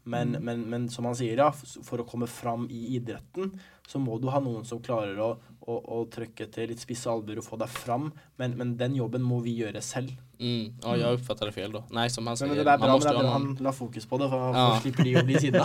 Men, 0.05 0.37
men, 0.41 0.63
men 0.71 0.89
som 0.89 1.09
han 1.11 1.19
sier, 1.19 1.43
ja, 1.43 1.51
for 1.55 2.01
å 2.03 2.07
komme 2.07 2.31
fram 2.31 2.69
i 2.71 2.95
idretten, 2.97 3.57
så 3.89 3.99
må 4.01 4.19
du 4.23 4.31
ha 4.33 4.41
noen 4.41 4.65
som 4.65 4.83
klarer 4.83 5.19
å, 5.21 5.33
å, 5.67 5.75
å 5.99 6.05
trykke 6.11 6.47
til 6.55 6.71
litt 6.71 6.83
spisse 6.83 7.11
albuer 7.11 7.43
og 7.43 7.49
få 7.49 7.59
deg 7.61 7.73
fram. 7.75 8.13
Men, 8.39 8.55
men 8.61 8.77
den 8.81 8.95
jobben 9.01 9.27
må 9.27 9.43
vi 9.45 9.59
gjøre 9.59 9.83
selv. 9.85 10.15
Mm, 10.45 10.65
ja, 10.83 10.91
oppfatter 10.93 11.13
uppfattade 11.15 11.53
fel 11.53 11.73
då. 11.73 11.85
Nej, 11.91 12.11
som 12.11 12.27
han 12.27 12.37
sier. 12.37 12.49
säger, 12.49 12.65
men 12.65 12.67
det 12.67 12.73
er 12.73 12.79
man 12.79 12.89
bra 12.89 12.99
med 12.99 13.07
det 13.17 13.23
någon... 13.23 13.33
han 13.33 13.65
la 13.65 13.73
fokus 13.73 14.07
på 14.07 14.19
det, 14.21 14.29
for 14.29 14.57
Ja. 14.59 14.65
slipper 14.83 15.05
de 15.05 15.15
å 15.17 15.25
bli 15.25 15.39
sinna. 15.41 15.65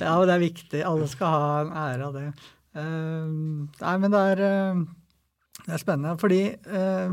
Ja, 0.00 0.18
men 0.18 0.28
det 0.28 0.34
er 0.34 0.42
viktig. 0.42 0.82
Alle 0.86 1.08
skal 1.10 1.32
ha 1.34 1.48
en 1.64 1.72
ære 1.84 2.06
av 2.08 2.12
det. 2.18 2.26
Uh, 2.74 3.26
nei, 3.80 3.94
men 4.02 4.10
det 4.14 4.20
er, 4.34 4.42
uh, 4.44 4.84
det 5.66 5.74
er 5.76 5.82
spennende. 5.82 6.14
Fordi 6.20 6.40
uh, 6.70 7.10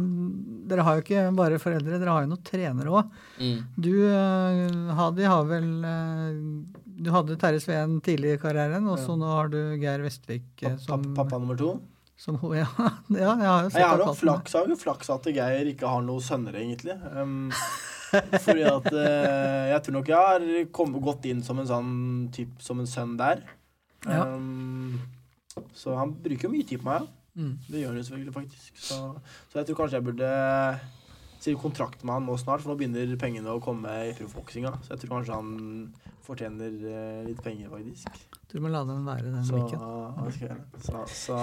dere 0.72 0.86
har 0.88 0.98
jo 1.00 1.04
ikke 1.06 1.26
bare 1.38 1.60
foreldre, 1.62 2.00
dere 2.02 2.16
har 2.16 2.26
jo 2.26 2.32
noen 2.34 2.46
trenere 2.48 2.90
òg. 3.02 3.12
mm. 3.42 3.60
Du, 3.78 3.92
uh, 4.10 4.94
Hadi, 4.98 5.24
har 5.30 5.46
vel 5.50 5.70
eh, 5.86 6.34
Du 7.02 7.10
hadde 7.14 7.38
Terje 7.42 7.62
Sveen 7.64 7.98
tidlig 8.06 8.36
i 8.36 8.42
karrieren, 8.42 8.86
og 8.92 9.00
så 9.02 9.16
Ja. 9.16 9.22
nå 9.24 9.32
har 9.38 9.48
du 9.54 9.60
Geir 9.82 10.04
Vestvik 10.06 10.62
eh, 10.68 10.78
som, 10.78 11.02
Pappa, 11.02 11.24
pappa 11.24 11.40
nummer 11.42 11.58
to. 11.58 11.80
Som 12.22 12.38
ho- 12.42 12.52
ja, 12.60 12.68
ja, 12.78 13.32
jeg 13.42 13.48
har 13.50 13.64
jo 13.66 13.70
sett 13.74 13.80
Jeg 13.82 13.88
har 13.90 14.18
flaks, 14.20 14.54
jeg 14.54 14.62
har 14.68 14.74
jo 14.76 14.78
flaks 14.78 15.10
at 15.16 15.30
Geir 15.34 15.72
ikke 15.72 15.90
har 15.90 16.04
noen 16.06 16.22
sønner, 16.22 16.58
egentlig. 16.60 16.94
Um, 17.18 17.48
fordi 18.44 18.66
at 18.68 18.90
uh, 18.92 19.64
Jeg 19.72 19.80
tror 19.86 19.96
nok 19.98 20.12
jeg 20.12 20.28
har 20.28 20.46
kommet 20.76 21.02
gått 21.08 21.26
inn 21.32 21.42
som 21.46 21.62
en 21.64 21.70
sånn 21.70 21.96
typ 22.36 22.62
som 22.62 22.84
en 22.84 22.90
sønn 22.92 23.16
der. 23.20 23.42
Ja. 24.06 24.26
Um, 24.36 25.00
så 25.76 25.96
han 25.98 26.14
bruker 26.22 26.48
jo 26.48 26.54
mye 26.54 26.68
tid 26.68 26.84
på 26.84 26.90
meg. 26.92 27.02
ja. 27.08 27.18
Mm. 27.32 27.52
Det 27.64 27.80
gjør 27.80 27.94
han 27.94 27.98
jo 27.98 28.04
selvfølgelig, 28.04 28.34
faktisk. 28.36 28.80
Så, 28.84 28.96
så 29.48 29.60
jeg 29.62 29.68
tror 29.70 29.78
kanskje 29.80 29.96
jeg 30.02 30.04
burde 30.10 30.32
skrive 31.42 31.62
kontrakt 31.62 32.02
med 32.04 32.18
han 32.18 32.26
nå 32.28 32.36
snart, 32.38 32.60
for 32.62 32.74
nå 32.74 32.76
begynner 32.82 33.14
pengene 33.22 33.54
å 33.56 33.62
komme 33.64 33.94
i 34.10 34.12
proffboksinga. 34.18 34.74
Så 34.84 34.92
jeg 34.94 35.02
tror 35.06 35.14
kanskje 35.16 35.38
han 35.38 35.54
fortjener 36.28 36.76
eh, 36.92 37.22
litt 37.30 37.40
penger, 37.42 37.72
faktisk. 37.72 38.20
Du 38.52 38.58
må 38.62 38.70
la 38.74 38.84
den 38.86 39.08
være, 39.08 39.32
den 39.32 39.48
Så, 39.48 39.62
mikken. 39.64 40.60
så, 40.84 41.06
så 41.08 41.40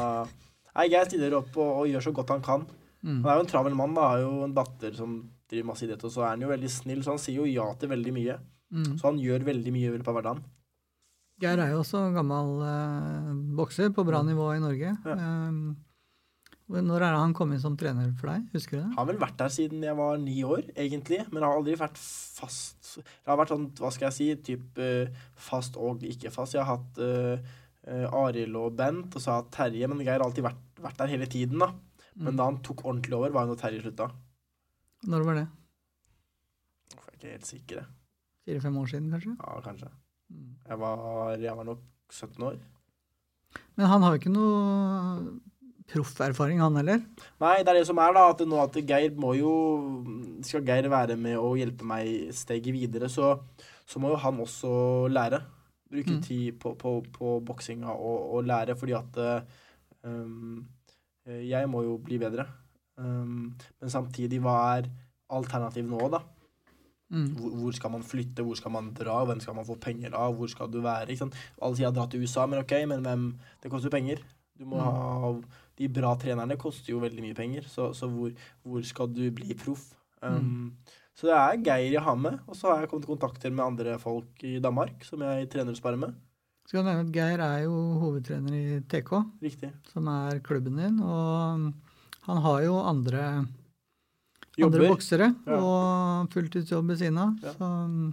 Nei, 0.78 0.86
Geir 0.92 1.08
stiller 1.08 1.34
opp 1.40 1.56
og, 1.58 1.72
og 1.82 1.88
gjør 1.90 2.06
så 2.06 2.14
godt 2.14 2.36
han 2.36 2.44
kan. 2.44 2.68
Mm. 3.02 3.22
Han 3.24 3.32
er 3.32 3.40
jo 3.40 3.46
en 3.46 3.50
travel 3.50 3.74
mann, 3.78 3.96
da. 3.96 4.12
Har 4.12 4.22
jo 4.22 4.44
en 4.46 4.54
datter 4.54 4.94
som 4.94 5.18
driver 5.48 5.72
masse 5.72 5.86
idrett, 5.86 6.04
og 6.06 6.12
så 6.14 6.24
er 6.24 6.36
han 6.36 6.44
jo 6.44 6.52
veldig 6.52 6.70
snill, 6.70 7.02
så 7.02 7.14
han 7.14 7.22
sier 7.22 7.40
jo 7.40 7.48
ja 7.48 7.66
til 7.80 7.90
veldig 7.90 8.14
mye. 8.14 8.38
Mm. 8.74 8.94
Så 9.00 9.08
han 9.08 9.18
gjør 9.22 9.46
veldig 9.48 9.74
mye 9.74 9.90
i 9.90 9.96
løpet 9.96 10.12
av 10.12 10.18
hverdagen. 10.18 10.46
Geir 11.38 11.60
er 11.62 11.70
jo 11.70 11.82
også 11.84 12.08
gammel 12.14 12.56
eh, 12.66 13.34
bokser 13.58 13.92
på 13.94 14.04
bra 14.06 14.24
nivå 14.26 14.48
i 14.56 14.62
Norge. 14.62 14.94
Ja. 15.06 15.18
Um, 15.48 15.76
Når 16.68 16.98
er 16.98 17.14
det 17.14 17.20
han 17.22 17.34
kom 17.36 17.54
inn 17.54 17.62
som 17.62 17.78
trener 17.78 18.10
for 18.18 18.32
deg? 18.32 18.48
Husker 18.52 18.76
du 18.76 18.80
det? 18.80 18.88
Han 18.88 18.98
Har 18.98 19.06
vel 19.12 19.20
vært 19.22 19.38
der 19.38 19.54
siden 19.54 19.86
jeg 19.86 19.96
var 19.96 20.18
ni 20.20 20.42
år, 20.44 20.66
egentlig. 20.74 21.22
Men 21.30 21.46
har 21.46 21.54
aldri 21.54 21.78
vært 21.78 22.00
fast. 22.02 22.98
Det 22.98 23.30
har 23.30 23.38
vært 23.40 23.54
sånn, 23.54 23.70
hva 23.78 23.92
skal 23.94 24.10
jeg 24.10 24.18
si, 24.18 24.28
typ 24.50 24.82
uh, 24.82 25.24
fast 25.48 25.78
og 25.78 26.02
ikke 26.10 26.34
fast. 26.34 26.58
Jeg 26.58 26.66
har 26.66 26.74
hatt 26.74 27.00
uh, 27.00 27.56
Arild 28.18 28.58
og 28.58 28.74
Bent, 28.76 29.14
og 29.14 29.22
så 29.22 29.30
har 29.30 29.38
jeg 29.38 29.46
hatt 29.46 29.54
Terje. 29.60 29.92
Men 29.92 30.02
Geir 30.02 30.18
har 30.18 30.26
alltid 30.26 30.48
vært, 30.50 30.67
vært 30.82 30.96
der 31.02 31.12
hele 31.14 31.26
tiden, 31.26 31.58
da. 31.58 31.72
Men 32.18 32.32
Mm. 32.34 32.36
da 32.36 32.44
han 32.48 32.58
tok 32.62 32.82
ordentlig 32.84 33.14
over, 33.14 33.30
var 33.30 33.46
jo 33.46 33.52
når 33.54 33.60
Terje 33.60 33.82
slutta. 33.82 34.10
Når 35.06 35.24
var 35.24 35.34
det? 35.34 35.48
Jeg 36.90 36.98
er 36.98 37.12
ikke 37.18 37.30
helt 37.32 37.46
sikker. 37.46 37.84
Fire-fem 38.48 38.76
år 38.80 38.86
siden, 38.90 39.10
kanskje? 39.12 39.36
Ja, 39.38 39.60
kanskje. 39.60 39.90
Mm. 40.30 40.48
Jeg 40.68 40.78
var, 40.78 41.36
jeg 41.38 41.56
var 41.56 41.64
nok 41.64 41.78
17 42.10 42.42
år. 42.42 42.58
Men 43.76 43.86
han 43.86 44.02
har 44.02 44.12
jo 44.16 44.18
ikke 44.18 44.32
noe 44.34 45.38
profferfaring, 45.88 46.58
han 46.60 46.76
heller. 46.76 46.98
Nei, 47.40 47.54
det 47.62 47.68
er 47.72 47.78
det 47.80 47.86
som 47.88 47.98
er, 48.02 48.12
da. 48.12 48.26
At 48.34 48.42
nå 48.44 48.58
at 48.62 48.74
Geir 48.86 49.14
må 49.16 49.30
jo 49.38 49.52
Skal 50.44 50.64
Geir 50.66 50.88
være 50.90 51.16
med 51.16 51.36
og 51.40 51.56
hjelpe 51.60 51.86
meg 51.88 52.32
steget 52.36 52.72
videre, 52.74 53.08
så, 53.08 53.38
så 53.88 53.98
må 54.02 54.10
jo 54.12 54.16
han 54.24 54.42
også 54.44 55.08
lære. 55.12 55.40
Bruke 55.88 56.18
Mm. 56.18 56.22
tid 56.22 56.58
på, 56.60 56.74
på, 56.76 56.98
på 57.12 57.38
boksinga 57.46 57.88
og, 57.88 58.34
og 58.36 58.44
lære, 58.44 58.74
fordi 58.76 58.92
at 58.92 59.16
um, 59.16 59.46
Jeg 61.28 61.68
må 61.68 61.82
jo 61.84 61.98
bli 61.98 62.18
bedre. 62.18 62.46
Um, 62.98 63.54
men 63.80 63.90
samtidig, 63.92 64.40
hva 64.42 64.56
er 64.78 64.88
alternativet 65.30 65.90
nå, 65.90 66.08
da? 66.10 66.22
Mm. 67.12 67.28
Hvor, 67.38 67.72
skal 67.72 67.92
man 67.94 68.02
flytte, 68.04 68.42
hvor 68.44 68.56
skal 68.58 68.72
man 68.74 68.90
dra, 68.96 69.24
hvem 69.24 69.40
skal 69.40 69.54
man 69.56 69.64
få 69.68 69.78
penger 69.80 70.12
av, 70.16 70.34
hvor 70.36 70.48
skal 70.50 70.68
du 70.72 70.80
være? 70.84 71.06
ikke 71.08 71.22
sant? 71.24 71.36
Alle 71.62 71.78
sier 71.78 71.92
dra 71.94 72.04
til 72.10 72.24
USA, 72.24 72.46
men 72.46 72.60
ok, 72.64 72.74
men 72.90 73.04
hvem 73.06 73.28
Det 73.62 73.70
koster 73.72 73.90
penger. 73.92 74.18
Du 74.58 74.64
må 74.66 74.76
Mm. 74.76 74.82
ha 74.82 75.40
De 75.78 75.86
bra 75.88 76.16
trenerne 76.16 76.56
koster 76.58 76.90
jo 76.90 76.98
veldig 76.98 77.22
mye 77.22 77.34
penger, 77.34 77.62
så, 77.62 77.92
så 77.94 78.08
hvor, 78.10 78.32
hvor 78.64 78.82
skal 78.82 79.06
du 79.06 79.30
bli 79.30 79.54
proff? 79.54 79.94
Um, 80.22 80.74
Så 81.14 81.26
det 81.26 81.34
er 81.34 81.62
Geir 81.62 81.92
jeg 81.92 82.02
har 82.02 82.14
med, 82.16 82.40
og 82.46 82.54
så 82.56 82.68
har 82.70 82.80
jeg 82.80 82.88
kommet 82.90 83.04
i 83.04 83.12
kontakter 83.14 83.50
med 83.50 83.64
andre 83.64 83.98
folk 83.98 84.42
i 84.42 84.58
Danmark 84.60 85.04
som 85.04 85.20
jeg 85.20 85.48
trener 85.50 85.70
og 85.70 85.76
sparer 85.76 85.96
med. 85.98 86.14
Skal 86.68 86.82
jeg 86.82 86.84
nevne 86.84 87.06
at 87.06 87.12
Geir 87.16 87.40
er 87.40 87.62
jo 87.64 87.76
hovedtrener 88.02 88.52
i 88.52 88.80
TK, 88.92 89.14
Riktig. 89.40 89.70
som 89.88 90.08
er 90.12 90.42
klubben 90.44 90.76
din. 90.76 90.98
Og 91.00 91.70
han 92.26 92.42
har 92.44 92.58
jo 92.66 92.74
andre, 92.84 93.22
andre 94.60 94.90
boksere 94.90 95.30
Ja. 95.46 95.62
og 95.62 96.28
fulltidsjobb 96.34 96.92
ved 96.92 97.00
siden 97.00 97.22
av. 97.22 97.32
Ja. 97.40 97.54
Så 97.56 97.64
mm, 97.88 98.12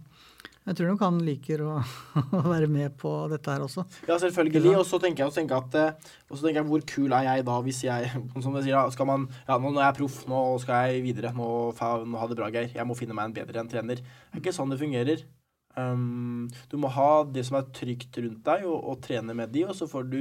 jeg 0.70 0.78
tror 0.80 0.94
nok 0.94 1.04
han 1.04 1.20
liker 1.28 1.66
å, 1.68 1.76
å 2.40 2.46
være 2.48 2.72
med 2.72 2.96
på 2.96 3.12
dette 3.36 3.52
her 3.52 3.68
også. 3.68 3.84
Ja, 4.08 4.16
selvfølgelig. 4.24 4.72
Og 4.80 4.88
så 4.88 5.02
tenker 5.04 5.26
jeg 5.26 5.36
eh, 5.36 5.94
tenker 6.32 6.56
jeg, 6.56 6.68
hvor 6.72 6.88
kul 6.96 7.12
er 7.12 7.28
jeg 7.28 7.44
da 7.52 7.60
hvis 7.68 7.84
jeg 7.84 8.08
Som 8.46 8.56
du 8.56 8.64
sier, 8.64 8.80
skal 8.96 9.12
man 9.12 9.28
Ja, 9.50 9.60
nå, 9.60 9.68
nå 9.68 9.84
er 9.84 9.90
jeg 9.92 10.00
proff, 10.00 10.22
nå 10.32 10.46
skal 10.64 10.94
jeg 10.94 11.04
videre. 11.12 11.36
Nå, 11.36 11.50
nå 11.76 12.24
ha 12.24 12.32
det 12.32 12.40
bra, 12.40 12.48
Geir. 12.56 12.72
Jeg 12.72 12.88
må 12.88 12.96
finne 12.96 13.20
meg 13.20 13.34
en 13.34 13.42
bedre 13.44 13.60
enn 13.60 13.74
trener. 13.76 14.00
Det 14.00 14.40
er 14.40 14.46
ikke 14.46 14.56
sånn 14.56 14.72
det 14.72 14.80
fungerer. 14.80 15.28
Um, 15.76 16.48
du 16.72 16.78
må 16.80 16.88
ha 16.96 17.26
det 17.28 17.44
som 17.48 17.58
er 17.60 17.72
trygt 17.76 18.16
rundt 18.22 18.44
deg, 18.48 18.68
og, 18.68 18.78
og 18.80 19.02
trene 19.04 19.36
med 19.36 19.52
de, 19.52 19.66
og 19.68 19.76
så 19.76 19.90
får 19.92 20.08
du 20.12 20.20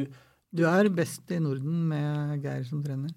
Du 0.55 0.65
er 0.67 0.91
best 0.91 1.31
i 1.35 1.41
Norden 1.43 1.85
med 1.91 2.43
Geir 2.43 2.65
som 2.67 2.83
trener. 2.83 3.15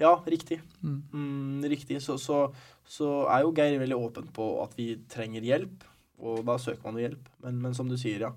Ja, 0.00 0.16
riktig. 0.26 0.60
Mm. 0.82 1.00
Mm, 1.12 1.64
riktig. 1.70 2.00
Så, 2.02 2.16
så, 2.18 2.46
så 2.88 3.22
er 3.30 3.44
jo 3.44 3.54
Geir 3.56 3.78
veldig 3.80 3.98
åpen 3.98 4.30
på 4.34 4.46
at 4.64 4.72
vi 4.78 4.94
trenger 5.12 5.44
hjelp, 5.44 5.84
og 6.22 6.44
da 6.48 6.56
søker 6.60 6.86
man 6.86 6.98
jo 6.98 7.06
hjelp. 7.06 7.28
Men, 7.44 7.60
men 7.66 7.76
som 7.76 7.90
du 7.90 7.98
sier, 8.00 8.26
ja. 8.28 8.32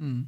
Mm. 0.00 0.24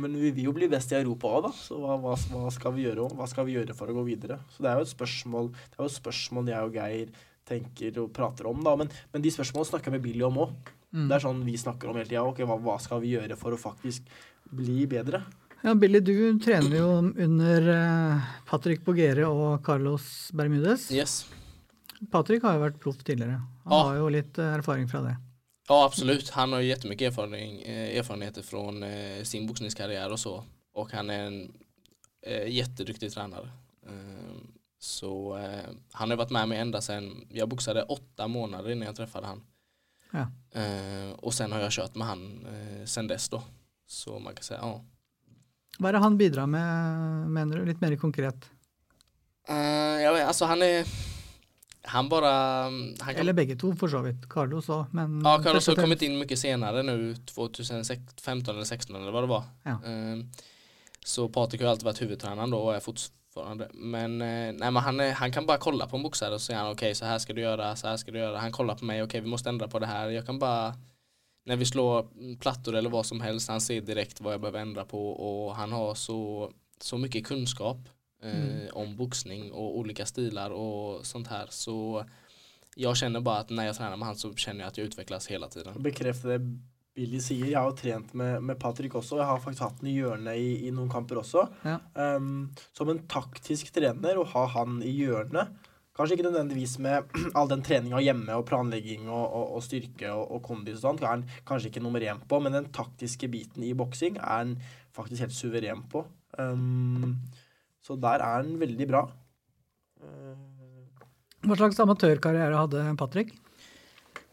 Men 0.00 0.16
vi 0.18 0.30
vil 0.34 0.48
jo 0.48 0.54
bli 0.54 0.68
best 0.70 0.92
i 0.94 0.98
Europa 0.98 1.30
òg, 1.30 1.44
da. 1.48 1.52
Så 1.58 1.78
hva, 1.82 1.98
hva, 2.02 2.14
hva 2.14 2.54
skal 2.54 2.74
vi 2.76 2.86
gjøre? 2.86 3.10
Hva 3.18 3.28
skal 3.30 3.46
vi 3.48 3.58
gjøre 3.58 3.76
for 3.76 3.90
å 3.90 3.98
gå 3.98 4.06
videre? 4.08 4.40
Så 4.54 4.64
det 4.64 4.70
er 4.70 4.80
jo 4.80 4.86
et 4.86 4.94
spørsmål 4.94 5.52
Det 5.54 5.76
er 5.76 5.82
jo 5.82 5.90
et 5.90 5.98
spørsmål 5.98 6.50
jeg 6.50 6.70
og 6.70 6.78
Geir 6.78 7.12
tenker 7.44 8.00
og 8.00 8.14
prater 8.16 8.48
om, 8.50 8.62
da. 8.64 8.74
Men, 8.80 8.90
men 9.12 9.24
de 9.24 9.32
spørsmålene 9.34 9.70
snakker 9.70 9.90
jeg 9.90 9.98
med 9.98 10.06
Billy 10.06 10.24
om 10.26 10.40
òg. 10.46 10.72
Mm. 10.94 11.08
Det 11.10 11.16
er 11.16 11.24
sånn 11.26 11.42
vi 11.46 11.56
snakker 11.58 11.90
om 11.90 11.98
hele 11.98 12.08
tida. 12.08 12.22
Okay, 12.22 12.46
hva, 12.46 12.56
hva 12.62 12.78
skal 12.82 13.02
vi 13.02 13.16
gjøre 13.16 13.38
for 13.38 13.56
å 13.56 13.60
faktisk 13.60 14.06
bli 14.54 14.84
bedre? 14.90 15.24
Ja, 15.64 15.74
Billy, 15.74 16.00
du 16.04 16.38
trener 16.44 16.76
jo 16.76 16.88
under 17.00 17.68
eh, 17.72 18.32
Patrick 18.46 18.84
Bogere 18.86 19.26
og 19.26 19.62
Carlos 19.66 20.30
Bermudez. 20.36 20.90
Yes. 20.94 21.24
Patrick 22.12 22.44
har 22.44 22.58
jo 22.58 22.66
vært 22.66 22.82
proff 22.82 23.00
tidligere. 23.02 23.40
Han 23.64 23.72
ah. 23.72 23.86
har 23.88 24.02
jo 24.02 24.10
litt 24.12 24.38
eh, 24.38 24.56
erfaring 24.58 24.90
fra 24.90 25.00
det. 25.06 25.14
Ja, 25.68 25.84
absolut. 25.84 26.30
Han 26.30 26.52
har 26.52 26.60
ju 26.60 26.68
jättemycket 26.68 27.08
erfarenhet, 27.08 27.66
erfarenheter 27.98 28.42
från 28.42 28.82
eh, 28.82 29.22
sin 29.22 29.46
boxningskarriär 29.46 30.12
och 30.12 30.20
så. 30.20 30.44
Och 30.72 30.92
han 30.92 31.10
är 31.10 31.26
en 31.26 31.52
eh, 32.26 32.46
jätteduktig 32.48 33.12
tränare. 33.12 33.48
Eh, 33.86 34.34
så 34.78 35.38
han 35.92 36.10
har 36.10 36.16
varit 36.16 36.30
med 36.30 36.48
mig 36.48 36.58
ända 36.58 36.80
sedan, 36.80 37.26
jag 37.30 37.48
boxade 37.48 37.82
åtta 37.82 38.28
månader 38.28 38.70
innan 38.70 38.86
jag 38.86 38.96
träffade 38.96 39.26
han. 39.26 39.42
Ja. 40.14 40.26
Eh, 40.60 41.10
och 41.12 41.34
sen 41.34 41.52
har 41.52 41.60
jag 41.60 41.72
kört 41.72 41.94
med 41.94 42.06
han 42.06 42.46
eh, 42.46 42.84
sen 42.86 43.06
dess 43.06 43.28
då. 43.28 43.42
Så 43.86 44.18
man 44.18 44.34
kan 44.34 44.44
säga, 44.44 44.60
ja. 44.62 44.84
Hva 45.78 45.90
er 45.90 45.96
det 45.96 46.04
han 46.04 46.18
bidrar 46.18 46.46
med, 46.46 47.30
mener 47.34 47.58
du? 47.58 47.66
Litt 47.66 47.80
mer 47.82 47.96
konkret. 47.98 48.46
Uh, 49.50 49.98
ja, 50.00 50.12
vet, 50.14 50.28
alltså 50.28 50.46
han 50.46 50.62
er 50.62 50.86
han 51.84 52.08
bare 52.08 52.30
han 52.30 52.94
kan 52.96 53.16
Eller 53.20 53.32
begge 53.32 53.56
to, 53.60 53.74
for 53.76 53.90
så 53.92 54.00
vidt. 54.06 54.28
Carlos 54.30 54.70
òg, 54.72 54.94
men 54.94 55.18
Ja, 55.24 55.34
Carlos 55.42 55.66
har 55.66 55.76
kommet 55.76 56.02
inn 56.06 56.14
mye 56.16 56.38
senere 56.38 56.84
nå, 56.86 56.94
2015 57.28 58.54
eller 58.54 58.64
2016 58.64 58.96
eller 58.96 59.12
hva 59.12 59.24
det 59.26 59.32
var. 59.34 59.50
Ja. 59.66 59.76
Uh, 59.82 60.44
Så 61.04 61.28
Patrik 61.28 61.60
har 61.60 61.74
alltid 61.74 61.90
vært 61.90 62.00
hovedtreneren 62.00 62.54
da, 62.54 62.56
og 62.56 62.70
er 62.72 62.78
är 62.80 63.10
fortfarande. 63.34 63.68
Men, 63.74 64.22
eh, 64.22 64.26
nej, 64.52 64.70
men 64.70 64.76
han, 64.76 65.00
han 65.00 65.32
kan 65.32 65.46
bara 65.46 65.58
kolla 65.58 65.86
på 65.86 65.96
en 65.96 66.02
boxare 66.02 66.34
och 66.34 66.40
säga 66.40 66.70
okej 66.70 66.94
så 66.94 67.04
här 67.04 67.18
ska 67.18 67.32
du 67.32 67.40
göra, 67.40 67.76
så 67.76 67.86
här 67.88 67.96
ska 67.96 68.10
du 68.12 68.18
göra. 68.18 68.38
Han 68.38 68.52
kollar 68.52 68.74
på 68.74 68.84
mig, 68.84 69.02
okej 69.02 69.20
vi 69.20 69.28
måste 69.28 69.48
ändra 69.48 69.68
på 69.68 69.78
det 69.78 69.86
här. 69.86 70.08
Jag 70.10 70.26
kan 70.26 70.38
bara, 70.38 70.74
när 71.46 71.56
vi 71.56 71.64
slår 71.64 72.06
plattor 72.36 72.74
eller 72.76 72.90
vad 72.90 73.06
som 73.06 73.20
helst, 73.20 73.48
han 73.48 73.60
ser 73.60 73.80
direkt 73.80 74.20
vad 74.20 74.32
jag 74.32 74.40
behöver 74.40 74.60
ändra 74.60 74.84
på 74.84 75.10
och 75.10 75.56
han 75.56 75.72
har 75.72 75.94
så, 75.94 76.50
så 76.80 76.98
mycket 76.98 77.26
kunskap 77.26 77.78
eh, 78.22 78.30
Mm. 78.44 78.68
om 78.72 78.96
boxning 78.96 79.52
och 79.52 79.78
olika 79.78 80.06
stilar 80.06 80.50
och 80.50 81.06
sånt 81.06 81.28
här. 81.28 81.46
Så 81.50 82.04
jag 82.76 82.96
känner 82.96 83.20
bara 83.20 83.38
att 83.38 83.50
när 83.50 83.66
jag 83.66 83.76
tränar 83.76 83.96
med 83.96 84.06
han 84.06 84.16
så 84.16 84.34
känner 84.34 84.60
jag 84.60 84.68
att 84.68 84.78
jag 84.78 84.86
utvecklas 84.86 85.26
hela 85.26 85.48
tiden. 85.48 85.82
Bekrefte 85.82 86.28
det 86.28 86.58
Billy 86.94 87.18
sier. 87.22 87.48
Jeg 87.50 87.58
har 87.58 87.68
jo 87.68 87.76
trent 87.78 88.12
med, 88.14 88.38
med 88.46 88.58
Patrick 88.60 88.94
også. 88.94 89.18
Jeg 89.18 89.26
har 89.26 89.42
faktisk 89.42 89.64
hatt 89.66 89.80
den 89.80 89.90
i 89.90 89.96
hjørnet 89.96 90.38
i, 90.38 90.50
i 90.68 90.72
noen 90.74 90.90
kamper 90.92 91.18
også. 91.24 91.48
Ja. 91.66 91.80
Um, 91.98 92.50
som 92.76 92.90
en 92.92 93.02
taktisk 93.10 93.72
trener, 93.74 94.20
å 94.20 94.26
ha 94.34 94.44
han 94.54 94.82
i 94.84 94.92
hjørnet 95.02 95.70
Kanskje 95.94 96.16
ikke 96.16 96.26
nødvendigvis 96.26 96.72
med 96.82 97.12
all 97.38 97.46
den 97.50 97.62
treninga 97.62 98.00
hjemme 98.02 98.34
og 98.34 98.46
planlegging 98.48 99.06
og, 99.06 99.22
og, 99.22 99.52
og 99.58 99.62
styrke 99.62 100.10
og, 100.10 100.24
og 100.34 100.40
kondis 100.42 100.80
og 100.80 100.88
sånt, 100.88 101.04
er 101.04 101.12
han 101.12 101.22
kanskje 101.46 101.70
ikke 101.70 101.82
nummer 101.84 102.02
én 102.02 102.18
på, 102.18 102.40
men 102.42 102.56
den 102.56 102.66
taktiske 102.74 103.30
biten 103.30 103.62
i 103.62 103.70
boksing 103.78 104.18
er 104.18 104.32
han 104.32 104.56
faktisk 104.94 105.22
helt 105.22 105.36
suveren 105.36 105.84
på. 105.92 106.02
Um, 106.34 107.14
så 107.84 107.94
der 108.00 108.18
er 108.18 108.40
han 108.40 108.56
veldig 108.58 108.90
bra. 108.90 109.04
Hva 111.44 111.60
slags 111.60 111.78
amatørkarriere 111.84 112.58
hadde 112.58 112.82
Patrick? 112.98 113.30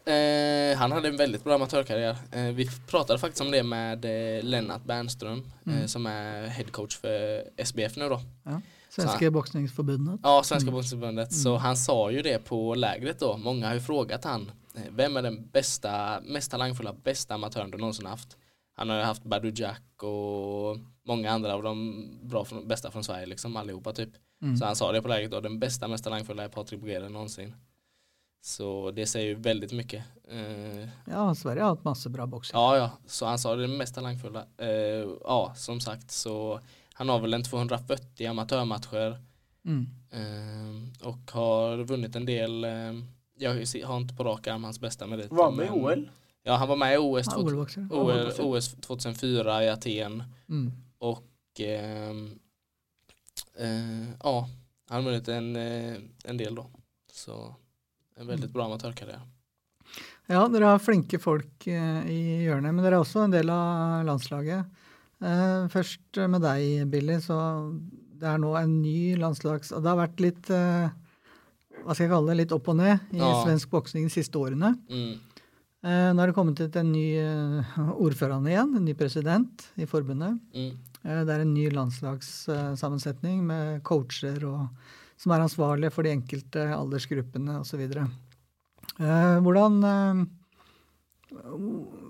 Eh, 0.06 0.78
han 0.78 0.92
hade 0.92 1.08
en 1.08 1.16
väldigt 1.16 1.44
bra 1.44 1.54
amatörkarriär. 1.54 2.16
Eh, 2.32 2.42
vi 2.42 2.68
pratade 2.86 3.18
faktiskt 3.18 3.40
om 3.40 3.50
det 3.50 3.62
med 3.62 4.04
eh, 4.04 4.42
Lennart 4.44 4.84
Bernström 4.84 5.38
eh, 5.66 5.72
Mm. 5.74 5.88
som 5.88 6.06
är 6.06 6.46
headcoach 6.46 6.96
för 6.96 7.44
SBF 7.56 7.96
nu 7.96 8.08
då. 8.08 8.20
Svenske 8.88 9.30
boksningsforbundet. 9.30 10.20
Ja, 10.22 10.42
Svenska 10.44 10.64
Mm. 10.68 10.74
boxningsförbundet. 10.74 11.32
Så 11.32 11.56
han 11.56 11.76
sa 11.76 12.10
ju 12.10 12.22
det 12.22 12.44
på 12.44 12.74
lägret 12.74 13.20
då. 13.20 13.36
Många 13.36 13.66
har 13.66 13.74
ju 13.74 13.80
frågat 13.80 14.24
han. 14.24 14.50
eh, 14.74 14.82
Vem 14.90 15.16
är 15.16 15.22
den 15.22 15.46
bästa, 15.52 16.20
mest 16.24 16.50
talangfulla, 16.50 16.92
bästa 16.92 17.34
amatören 17.34 17.70
du 17.70 17.78
någonsin 17.78 18.06
haft? 18.06 18.36
Han 18.74 18.88
har 18.88 18.96
ju 18.96 19.02
haft 19.02 19.22
Badu 19.24 19.52
Jack 19.56 20.02
och 20.02 20.78
många 21.06 21.30
andra 21.30 21.54
av 21.54 21.62
de 21.62 22.04
bra 22.22 22.44
från, 22.44 22.68
bästa 22.68 22.90
från 22.90 23.04
Sverige 23.04 23.26
liksom 23.26 23.56
allihopa 23.56 23.92
typ. 23.92 24.08
Mm. 24.42 24.56
Så 24.56 24.64
han 24.64 24.76
sa 24.76 24.92
det 24.92 25.02
på 25.02 25.08
lägret 25.08 25.30
då. 25.30 25.40
Den 25.40 25.58
bästa, 25.58 25.88
mest 25.88 26.04
talangfulla 26.04 26.44
är 26.44 26.48
Patrik 26.48 26.80
Bogeren 26.80 27.12
någonsin. 27.12 27.54
Så 28.44 28.90
det 28.90 29.06
säger 29.06 29.26
ju 29.26 29.34
väldigt 29.34 29.72
mycket. 29.72 30.04
Eh, 30.30 30.88
Ja, 31.10 31.34
Sverige 31.34 31.62
har 31.62 31.68
hatt 31.68 31.84
masse 31.84 32.08
bra 32.08 32.26
boksere. 32.26 32.58
Ja, 32.58 32.76
ja, 32.76 32.90
så 33.06 33.26
han 33.26 33.38
sa 33.38 33.56
det 33.56 33.68
mest 33.68 33.94
talangfulla. 33.94 34.44
Eh, 34.58 34.68
ja, 35.24 35.52
som 35.56 35.80
sagt 35.80 36.10
så 36.10 36.60
han 36.92 37.08
har 37.08 37.18
väl 37.20 37.34
en 37.34 37.42
240 37.44 38.26
amatörmatcher 38.26 39.18
Mm. 39.64 39.86
eh, 40.10 41.06
och 41.08 41.30
har 41.32 41.76
vunnit 41.76 42.16
en 42.16 42.26
del. 42.26 42.64
Eh, 42.64 42.92
jag 43.38 43.50
har 43.86 43.96
inte 43.96 44.14
på 44.14 44.24
rak 44.24 44.46
arm 44.46 44.64
hans 44.64 44.80
bästa 44.80 45.06
det. 45.06 45.26
var 45.32 45.50
med 45.50 45.66
i 45.66 45.70
OL. 45.70 46.10
Ja, 46.42 46.54
han 46.56 46.68
var 46.68 46.76
med 46.76 46.94
i 46.94 46.98
OS, 46.98 47.26
Ja, 47.30 47.36
OL-boksere. 47.38 47.88
OL, 47.90 48.32
OS 48.56 48.74
2004 48.80 49.64
i 49.64 49.68
Aten 49.68 50.22
Mm. 50.48 50.72
och 50.98 51.24
ehm, 51.60 52.38
eh, 53.58 54.10
ja, 54.22 54.48
han 54.88 55.04
har 55.04 55.10
vunnit 55.10 55.28
en, 55.28 55.56
eh, 55.56 55.96
en 56.24 56.36
del 56.36 56.54
då. 56.54 56.66
Så 57.12 57.54
väldigt 58.28 58.52
bra 58.54 58.66
amatørkarriere. 58.66 59.22
Ja, 60.30 60.44
dere 60.48 60.70
har 60.70 60.78
flinke 60.80 61.18
folk 61.20 61.66
eh, 61.66 62.02
i 62.08 62.20
hjørnet, 62.46 62.72
men 62.72 62.84
dere 62.84 62.96
er 63.00 63.02
også 63.04 63.24
en 63.24 63.34
del 63.34 63.50
av 63.52 64.04
landslaget. 64.06 64.78
Eh, 65.22 65.66
først 65.72 66.20
med 66.30 66.44
deg, 66.44 66.86
Billy. 66.92 67.18
Så 67.20 67.36
det 68.22 68.28
er 68.30 68.38
nå 68.40 68.54
en 68.58 68.76
ny 68.82 69.16
landslags... 69.18 69.72
Det 69.74 69.88
har 69.90 69.98
vært 69.98 70.22
litt 70.22 70.50
eh, 70.54 70.88
hva 71.82 71.96
skal 71.96 72.06
jeg 72.06 72.12
kalle 72.14 72.30
det, 72.30 72.38
litt 72.44 72.54
opp 72.54 72.70
og 72.70 72.78
ned 72.78 73.12
i 73.12 73.18
Ja. 73.18 73.32
svensk 73.42 73.70
boksing 73.74 74.06
de 74.06 74.14
siste 74.14 74.38
årene. 74.38 74.76
Mm. 74.88 75.18
Nå 75.82 76.22
er 76.22 76.30
det 76.30 76.34
kommet 76.36 76.60
ut 76.62 76.76
en 76.78 76.92
ny 76.94 77.08
ordfører 77.98 78.44
igjen, 78.46 78.76
en 78.78 78.84
ny 78.86 78.92
president 78.94 79.64
i 79.82 79.86
forbundet. 79.90 80.36
Mm. 80.54 80.76
Det 81.02 81.32
er 81.34 81.42
en 81.42 81.54
ny 81.56 81.64
landslagssammensetning 81.74 83.40
med 83.48 83.80
coacher 83.82 84.44
og, 84.46 84.68
som 85.22 85.34
er 85.34 85.44
ansvarlige 85.44 85.94
for 85.94 86.06
de 86.06 86.14
enkelte 86.16 86.64
aldersgruppene 86.74 87.60
osv. 87.62 87.82
Eh, 87.86 89.36
hvordan, 89.44 89.78
eh, 89.86 90.24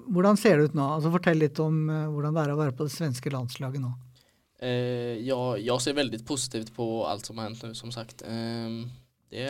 hvordan 0.08 0.40
ser 0.40 0.58
det 0.58 0.70
ut 0.70 0.78
nå? 0.78 0.86
Altså, 0.96 1.12
fortell 1.12 1.42
litt 1.42 1.60
om 1.62 1.84
eh, 1.90 2.08
hvordan 2.08 2.34
det 2.36 2.46
er 2.46 2.54
å 2.54 2.60
være 2.62 2.76
på 2.78 2.88
det 2.88 2.96
svenske 2.96 3.32
landslaget 3.34 3.84
nå. 3.84 3.92
Eh, 4.62 5.18
ja, 5.26 5.40
jeg 5.58 5.82
ser 5.82 5.98
veldig 5.98 6.22
positivt 6.26 6.70
på 6.76 6.86
alt 7.10 7.26
som 7.26 7.38
har 7.38 7.50
hendt 7.50 7.64
nå, 7.66 7.74
som 7.74 7.92
sagt. 7.94 8.22
Eh, 8.22 8.78
det, 9.32 9.48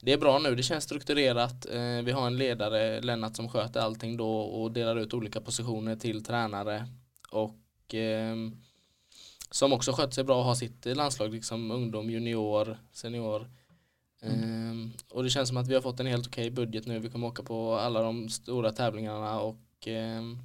det 0.00 0.14
er 0.14 0.20
bra 0.22 0.36
nå. 0.38 0.54
det 0.54 0.66
känns 0.66 0.86
strukturert. 0.86 1.66
Eh, 1.66 2.00
vi 2.06 2.14
har 2.14 2.26
en 2.26 2.38
ledare, 2.38 3.00
Lennart, 3.02 3.36
som 3.36 3.48
sköter 3.48 3.80
allting 3.80 4.16
då 4.16 4.28
og 4.28 4.72
deler 4.72 5.02
ut 5.02 5.14
ulike 5.14 5.42
posisjoner 5.42 5.98
til 6.00 6.22
trenere. 6.24 6.84
Og 7.34 7.96
ehm, 7.98 8.52
som 9.54 9.72
också 9.72 9.92
sköter 9.92 10.12
sig 10.12 10.24
bra 10.24 10.38
och 10.38 10.44
har 10.44 10.54
sitt 10.54 10.86
landslag, 10.86 11.32
liksom 11.32 11.70
ungdom, 11.70 12.10
junior, 12.10 12.78
senior. 12.92 13.50
Ehm, 14.22 14.92
och 15.10 15.22
det 15.22 15.30
känns 15.30 15.48
som 15.48 15.56
att 15.56 15.68
vi 15.68 15.74
har 15.74 15.82
fått 15.82 16.00
en 16.00 16.06
helt 16.06 16.26
okej 16.26 16.50
budget 16.50 16.86
nu. 16.86 16.98
Vi 16.98 17.10
kommer 17.10 17.26
åka 17.26 17.42
på 17.42 17.74
alla 17.74 18.02
de 18.02 18.28
stora 18.28 18.72
tävlingarna 18.72 19.40
och 19.40 19.86
ehm, 19.86 20.38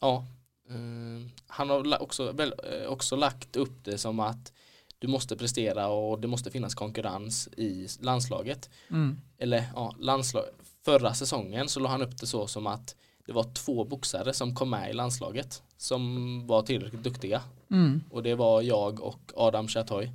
ja, 0.00 0.26
Eh, 0.72 1.26
han 1.46 1.70
har 1.70 2.02
också, 2.02 2.32
väl, 2.32 2.54
eh, 2.64 2.88
också 2.88 3.16
lagt 3.16 3.56
upp 3.56 3.84
det 3.84 3.98
som 3.98 4.20
att 4.20 4.52
du 4.98 5.08
måste 5.08 5.36
prestera 5.36 5.88
och 5.88 6.20
det 6.20 6.28
måste 6.28 6.50
finnas 6.50 6.74
konkurrens 6.74 7.48
i 7.56 7.88
landslaget. 8.00 8.70
Mm. 8.90 9.20
Eller 9.38 9.64
ja, 9.74 9.94
landslag, 9.98 10.44
förra 10.84 11.14
säsongen 11.14 11.68
så 11.68 11.80
la 11.80 11.88
han 11.88 12.02
upp 12.02 12.20
det 12.20 12.26
så 12.26 12.46
som 12.46 12.66
att 12.66 12.96
det 13.26 13.32
var 13.32 13.44
två 13.54 13.84
boxare 13.84 14.32
som 14.32 14.54
kom 14.54 14.70
med 14.70 14.90
i 14.90 14.92
landslaget 14.92 15.62
som 15.76 16.46
var 16.46 16.62
tillräckligt 16.62 17.02
duktiga. 17.04 17.42
Mm. 17.70 18.02
Och 18.10 18.22
det 18.22 18.34
var 18.34 18.62
jag 18.62 19.00
och 19.00 19.20
Adam 19.36 19.68
Chatoy 19.68 20.10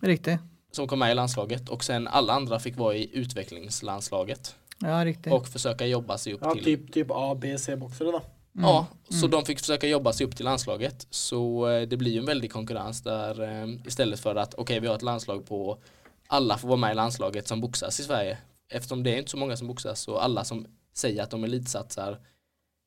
Riktig. 0.00 0.38
som 0.72 0.88
kom 0.88 0.98
med 0.98 1.10
i 1.12 1.14
landslaget 1.14 1.68
och 1.68 1.84
sen 1.84 2.08
alla 2.08 2.32
andra 2.32 2.58
fick 2.60 2.76
vara 2.76 2.94
i 2.94 3.10
utvecklingslandslaget 3.16 4.54
Ja, 4.78 5.04
riktig. 5.04 5.32
och 5.32 5.48
försöka 5.48 5.86
jobba 5.86 6.18
sig 6.18 6.32
upp 6.32 6.40
Ja, 6.44 6.54
till 6.54 6.64
typ, 6.64 6.92
typ 6.92 7.06
A, 7.10 7.34
B, 7.40 7.58
C-boxare 7.58 8.10
da. 8.10 8.22
Mm. 8.56 8.68
Ja, 8.68 8.86
så 9.08 9.16
Mm. 9.26 9.30
de 9.30 9.44
fick 9.44 9.58
försöka 9.60 9.86
jobba 9.88 10.12
sig 10.12 10.26
upp 10.26 10.36
till 10.36 10.44
landslaget. 10.44 11.06
Så 11.10 11.68
eh, 11.68 11.88
det 11.88 11.96
blir 11.96 12.12
ju 12.12 12.18
en 12.18 12.24
väldig 12.26 12.52
konkurrens 12.52 13.02
där 13.02 13.42
eh, 13.42 13.68
istället 13.86 14.20
för 14.20 14.34
att 14.36 14.54
okej 14.54 14.80
vi 14.80 14.86
har 14.86 14.94
ett 14.94 15.02
landslag 15.02 15.46
på 15.46 15.78
alla 16.26 16.58
får 16.58 16.68
vara 16.68 16.78
med 16.78 16.92
i 16.92 16.94
landslaget 16.94 17.48
som 17.48 17.60
boxas 17.60 18.00
i 18.00 18.02
Sverige. 18.02 18.38
Eftersom 18.68 19.02
det 19.02 19.10
är 19.14 19.18
inte 19.18 19.30
så 19.30 19.36
många 19.36 19.56
som 19.56 19.66
boxas 19.68 20.00
så 20.00 20.18
alla 20.18 20.44
som 20.44 20.66
säger 20.92 21.22
att 21.22 21.30
de 21.30 21.44
elitsatsar 21.44 22.18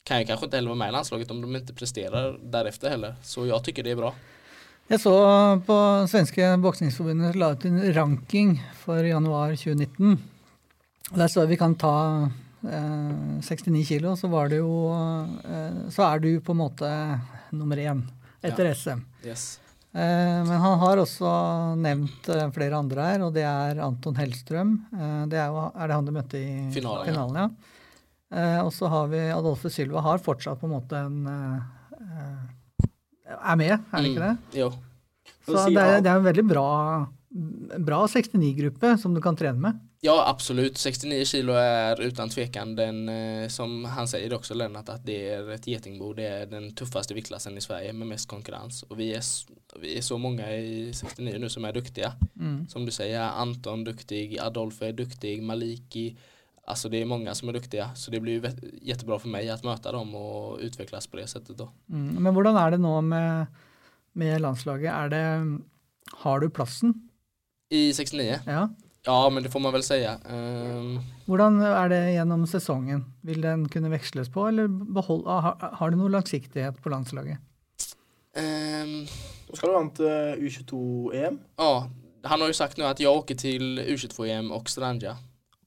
kan 0.06 0.20
ju 0.20 0.26
kanske 0.26 0.46
inte 0.46 0.58
heller 0.58 0.70
vara 0.70 0.78
med 0.78 0.90
i 0.90 0.92
landslaget 0.92 1.32
om 1.32 1.42
de 1.42 1.56
inte 1.56 1.74
presterar 1.74 2.40
därefter 2.44 2.90
heller. 2.90 3.16
Så 3.22 3.46
jag 3.46 3.64
tycker 3.64 3.84
det 3.84 3.92
är 3.92 3.96
bra. 3.96 4.16
Jeg 4.88 5.02
så 5.02 5.12
på 5.66 6.06
svenske 6.08 6.58
boksningsforbundet 6.62 7.36
la 7.36 7.52
ut 7.52 7.66
en 7.66 7.94
ranking 7.94 8.52
for 8.78 9.02
januar 9.06 9.56
2019. 9.56 10.20
Og 11.12 11.18
Der 11.18 11.28
står 11.28 11.48
vi 11.50 11.58
kan 11.58 11.74
ta 11.76 12.30
eh, 12.70 13.42
69 13.42 13.86
kilo, 13.88 14.16
så 14.16 14.28
var 14.28 14.50
det 14.50 14.62
jo 14.62 14.94
eh, 14.94 15.90
Så 15.90 16.06
er 16.06 16.20
du 16.20 16.40
på 16.40 16.54
en 16.54 16.62
måte 16.62 16.90
nummer 17.50 17.78
én 17.78 18.04
etter 18.46 18.74
SM. 18.74 19.02
Yes. 19.26 19.60
Eh, 19.92 20.42
men 20.46 20.54
han 20.54 20.80
har 20.80 21.02
også 21.02 21.30
nevnt 21.82 22.30
eh, 22.30 22.50
flere 22.54 22.78
andre 22.78 23.10
her, 23.10 23.26
og 23.26 23.34
det 23.34 23.46
er 23.48 23.82
Anton 23.82 24.18
Hellstrøm. 24.22 24.76
Eh, 24.94 25.22
det 25.32 25.40
er, 25.40 25.50
jo, 25.50 25.66
er 25.74 25.88
det 25.88 25.98
han 25.98 26.06
du 26.06 26.14
møtte 26.14 26.38
i 26.38 26.70
Finalen, 26.76 27.08
ja. 27.08 27.14
finalen 27.14 27.42
ja. 27.42 27.48
Eh, 27.50 27.75
og 28.34 28.72
så 28.74 28.90
har 28.92 29.08
vi 29.12 29.20
Adolfe 29.32 29.70
Sylva, 29.70 30.02
har 30.02 30.24
fortsatt 30.24 30.60
på 30.60 30.68
en 30.68 30.76
måte 30.76 30.98
en 30.98 31.28
eh, 31.30 31.60
eh, 32.00 33.36
Er 33.36 33.58
med, 33.58 33.74
er 33.74 34.02
det 34.02 34.10
ikke 34.12 34.26
det? 34.26 34.36
Mm, 34.38 34.58
jo. 34.62 34.72
Så 35.46 35.68
det 35.70 35.82
er, 35.82 36.02
det 36.02 36.10
er 36.10 36.20
en 36.20 36.26
veldig 36.26 36.46
bra, 36.46 36.70
bra 37.86 38.00
69-gruppe 38.10 38.96
som 39.02 39.14
du 39.14 39.22
kan 39.22 39.38
trene 39.38 39.62
med. 39.62 39.82
Ja 40.06 40.30
absolut, 40.30 40.78
69 40.78 41.26
kilo 41.26 41.54
är 41.54 42.02
utan 42.02 42.30
tvekan 42.30 42.76
den 42.76 43.10
eh, 43.10 43.48
som 43.48 43.86
han 43.86 44.08
säger 44.08 44.34
också 44.34 44.54
Lennart 44.54 44.90
att 44.90 45.06
det 45.06 45.30
är 45.30 45.50
ett 45.50 45.68
getingbo, 45.68 46.14
det 46.14 46.28
är 46.28 46.46
den 46.46 46.76
tuffaste 46.76 47.14
viktklassen 47.14 47.58
i 47.58 47.62
Sverige 47.62 47.94
med 47.94 48.08
mest 48.08 48.28
konkurrens 48.28 48.84
och 48.84 49.00
vi 49.00 49.14
är, 49.14 49.24
vi 49.80 49.98
är 49.98 50.02
så 50.02 50.18
många 50.18 50.56
i 50.56 50.94
69 50.94 51.36
nu 51.40 51.50
som 51.50 51.66
är 51.66 51.74
duktiga. 51.74 52.14
Mm. 52.40 52.68
Som 52.68 52.86
du 52.86 52.92
säger, 52.92 53.22
Anton 53.22 53.84
duktig, 53.84 54.40
Adolfo 54.40 54.86
är 54.86 54.94
duktig, 54.94 55.44
Maliki, 55.44 56.18
alltså 56.68 56.90
det 56.90 57.02
är 57.02 57.06
många 57.06 57.36
som 57.36 57.50
är 57.50 57.54
duktiga 57.54 57.96
så 57.96 58.12
det 58.12 58.20
blir 58.20 58.52
jättebra 58.82 59.20
för 59.20 59.30
mig 59.30 59.50
att 59.50 59.64
möta 59.64 59.92
dem 59.92 60.16
och 60.16 60.60
utvecklas 60.60 61.08
på 61.08 61.18
det 61.18 61.28
sättet 61.28 61.58
då. 61.58 61.70
Mm. 61.90 62.24
Men 62.24 62.34
hvordan 62.34 62.58
er 62.58 62.72
det 62.72 62.78
nå 62.78 63.02
med, 63.02 63.46
med 64.14 64.42
landslaget? 64.42 65.12
Det, 65.12 65.60
har 66.12 66.40
du 66.40 66.50
plassen? 66.50 67.10
I 67.70 67.94
69? 67.94 68.40
Ja. 68.46 68.70
Ja 69.06 69.30
men 69.30 69.44
det 69.44 69.50
får 69.50 69.60
man 69.60 69.74
väl 69.74 69.84
säga. 69.84 70.18
Um, 70.30 71.00
Hvordan 71.26 71.62
er 71.62 71.90
det 71.90 72.14
gjennom 72.14 72.48
sesongen? 72.48 73.04
Vil 73.22 73.42
den 73.42 73.68
kunne 73.70 73.92
veksles 73.94 74.32
på, 74.34 74.48
eller 74.48 74.68
behold, 74.68 75.28
har, 75.28 75.58
har 75.74 75.92
du 75.92 75.98
noe 75.98 76.10
langsiktighet 76.10 76.82
på 76.82 76.90
landslaget? 76.90 77.38
Um, 78.36 79.06
Nå 79.50 79.56
skal 79.56 79.70
du 79.70 79.78
an 79.78 79.92
til 79.94 80.42
U22-EM. 80.42 81.38
Ja, 81.62 81.90
han 82.24 82.42
har 82.42 82.48
ju 82.48 82.54
sagt 82.54 82.78
nu 82.78 82.84
att 82.84 83.00
jag 83.00 83.18
åker 83.18 83.36
till 83.36 83.80
U22-EM 83.80 84.52
och 84.52 84.70
Strandja. 84.70 85.18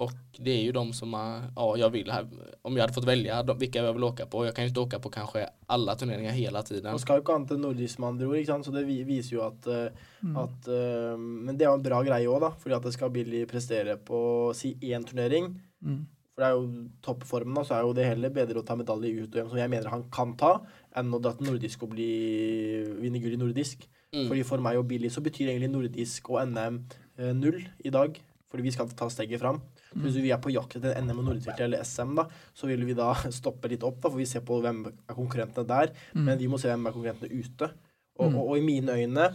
Och 0.00 0.12
det 0.38 0.50
är 0.50 0.62
ju 0.62 0.72
de 0.72 0.92
som 0.92 1.12
ja 1.56 1.76
jag 1.76 1.90
vill 1.90 2.10
här, 2.10 2.26
om 2.62 2.76
jag 2.76 2.82
hade 2.82 2.92
fått 2.92 3.04
välja 3.04 3.42
de, 3.42 3.58
vilka 3.58 3.78
jag 3.82 3.92
vill 3.92 4.04
åka 4.04 4.26
på. 4.26 4.44
Jag 4.46 4.54
kan 4.54 4.64
ju 4.64 4.68
inte 4.68 4.80
åka 4.80 4.98
på 4.98 5.10
kanske 5.10 5.48
alla 5.66 5.94
turneringar 5.94 6.30
hela 6.32 6.62
tiden. 6.62 6.92
Nå 6.92 6.98
skal 7.02 7.18
jo 7.18 7.22
ikke 7.24 7.34
an 7.34 7.46
til 7.50 7.58
nordisk 7.58 7.98
med 7.98 8.08
andre 8.08 8.26
ord, 8.26 8.64
så 8.64 8.70
det 8.72 8.84
vi- 8.86 9.02
viser 9.04 9.36
jo 9.36 9.42
at, 9.42 9.66
eh, 9.66 9.90
Mm. 10.22 10.36
at 10.36 10.68
uh, 10.68 11.16
Men 11.18 11.56
det 11.58 11.64
er 11.64 11.70
jo 11.70 11.74
en 11.74 11.82
bra 11.82 12.02
greie 12.02 12.26
òg, 12.28 12.40
da. 12.40 12.50
Fordi 12.50 12.74
at 12.76 12.82
det 12.82 12.92
skal 12.92 13.10
Billy 13.10 13.44
prestere 13.46 13.96
på 13.96 14.52
si 14.54 14.74
én 14.82 15.04
turnering. 15.04 15.60
Mm. 15.84 16.06
For 16.34 16.42
det 16.42 16.46
er 16.46 16.54
jo 16.54 16.88
toppformen, 17.02 17.54
da, 17.54 17.62
så 17.62 17.74
er 17.74 17.80
jo 17.82 17.92
det 17.92 18.06
heller 18.06 18.30
bedre 18.30 18.62
å 18.62 18.66
ta 18.66 18.76
medalje 18.76 19.06
i 19.10 19.20
UTM, 19.26 19.48
som 19.48 19.58
jeg 19.58 19.70
mener 19.70 19.88
han 19.88 20.04
kan 20.10 20.36
ta, 20.36 20.60
enn 20.96 21.10
å 21.12 21.20
dra 21.20 21.32
til 21.32 21.46
nordisk 21.46 21.82
og 21.82 21.90
bli, 21.90 22.84
vinne 23.00 23.20
gull 23.20 23.32
i 23.34 23.36
nordisk. 23.36 23.86
Mm. 24.14 24.28
Fordi 24.28 24.44
for 24.44 24.58
meg 24.58 24.76
og 24.78 24.86
Billy 24.88 25.08
så 25.08 25.20
betyr 25.20 25.48
egentlig 25.50 25.70
nordisk 25.72 26.30
og 26.30 26.46
NM 26.48 26.84
eh, 27.18 27.32
null 27.32 27.64
i 27.84 27.90
dag. 27.90 28.14
Fordi 28.50 28.62
vi 28.62 28.70
skal 28.70 28.88
ta 28.88 29.08
steget 29.10 29.40
fram. 29.40 29.60
Så 29.92 30.00
Hvis 30.04 30.18
vi 30.20 30.30
er 30.34 30.40
på 30.42 30.52
jakt 30.52 30.76
etter 30.76 30.98
NM 31.00 31.22
og 31.22 31.28
nordisk 31.30 31.60
eller 31.64 31.80
SM, 31.84 32.14
da, 32.18 32.26
så 32.54 32.68
vil 32.68 32.84
vi 32.84 32.94
da 32.98 33.12
stoppe 33.38 33.70
litt 33.72 33.82
opp, 33.86 34.00
da, 34.02 34.10
for 34.10 34.20
vi 34.20 34.26
ser 34.28 34.44
på 34.44 34.60
hvem 34.64 34.82
er 34.90 35.16
konkurrentene 35.16 35.66
der. 35.66 35.94
Mm. 36.14 36.24
Men 36.26 36.38
vi 36.42 36.48
må 36.52 36.58
se 36.60 36.68
hvem 36.68 36.86
er 36.90 36.96
konkurrentene 36.96 37.32
ute. 37.44 37.70
Og, 38.18 38.28
Mm. 38.28 38.34
og, 38.34 38.48
og 38.50 38.58
i 38.58 38.64
mine 38.66 38.96
øyne 38.98 39.28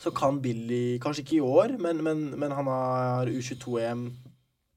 så 0.00 0.12
kan 0.14 0.38
Billy, 0.40 0.96
kanskje 1.02 1.24
ikke 1.24 1.36
i 1.40 1.44
år, 1.44 1.72
men, 1.82 1.98
men, 2.06 2.20
men 2.38 2.52
han 2.56 2.68
har 2.70 3.26
U22-EM 3.28 4.04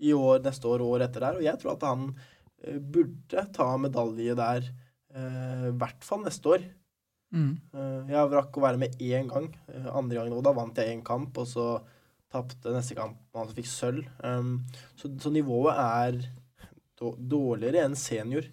i 0.03 0.11
år, 0.17 0.41
neste 0.43 0.67
år 0.67 0.81
og 0.83 0.95
året 0.97 1.07
etter 1.11 1.23
der. 1.23 1.37
Og 1.37 1.45
jeg 1.45 1.61
tror 1.61 1.75
at 1.77 1.85
han 1.87 2.07
eh, 2.65 2.79
burde 2.81 3.45
ta 3.55 3.67
medalje 3.79 4.35
der, 4.35 4.67
eh, 5.13 5.67
i 5.69 5.75
hvert 5.79 6.03
fall 6.03 6.25
neste 6.25 6.55
år. 6.57 6.65
Mm. 7.33 7.53
Eh, 7.71 8.11
jeg 8.11 8.33
rakk 8.33 8.57
å 8.59 8.65
være 8.65 8.81
med 8.81 8.97
én 8.99 9.29
gang. 9.31 9.47
andre 9.93 10.17
gangen 10.19 10.35
òg, 10.35 10.43
da 10.43 10.51
vant 10.57 10.81
jeg 10.81 10.91
én 10.91 11.05
kamp, 11.05 11.37
og 11.39 11.47
så 11.47 11.67
tapte 12.33 12.73
neste 12.73 12.97
kamp 12.97 13.21
han 13.37 13.53
fikk 13.53 13.69
sølv. 13.69 14.09
Um, 14.25 14.57
så, 14.99 15.13
så 15.21 15.31
nivået 15.33 15.77
er 15.77 16.19
dårligere 17.03 17.85
enn 17.85 17.95
senior. 17.99 18.45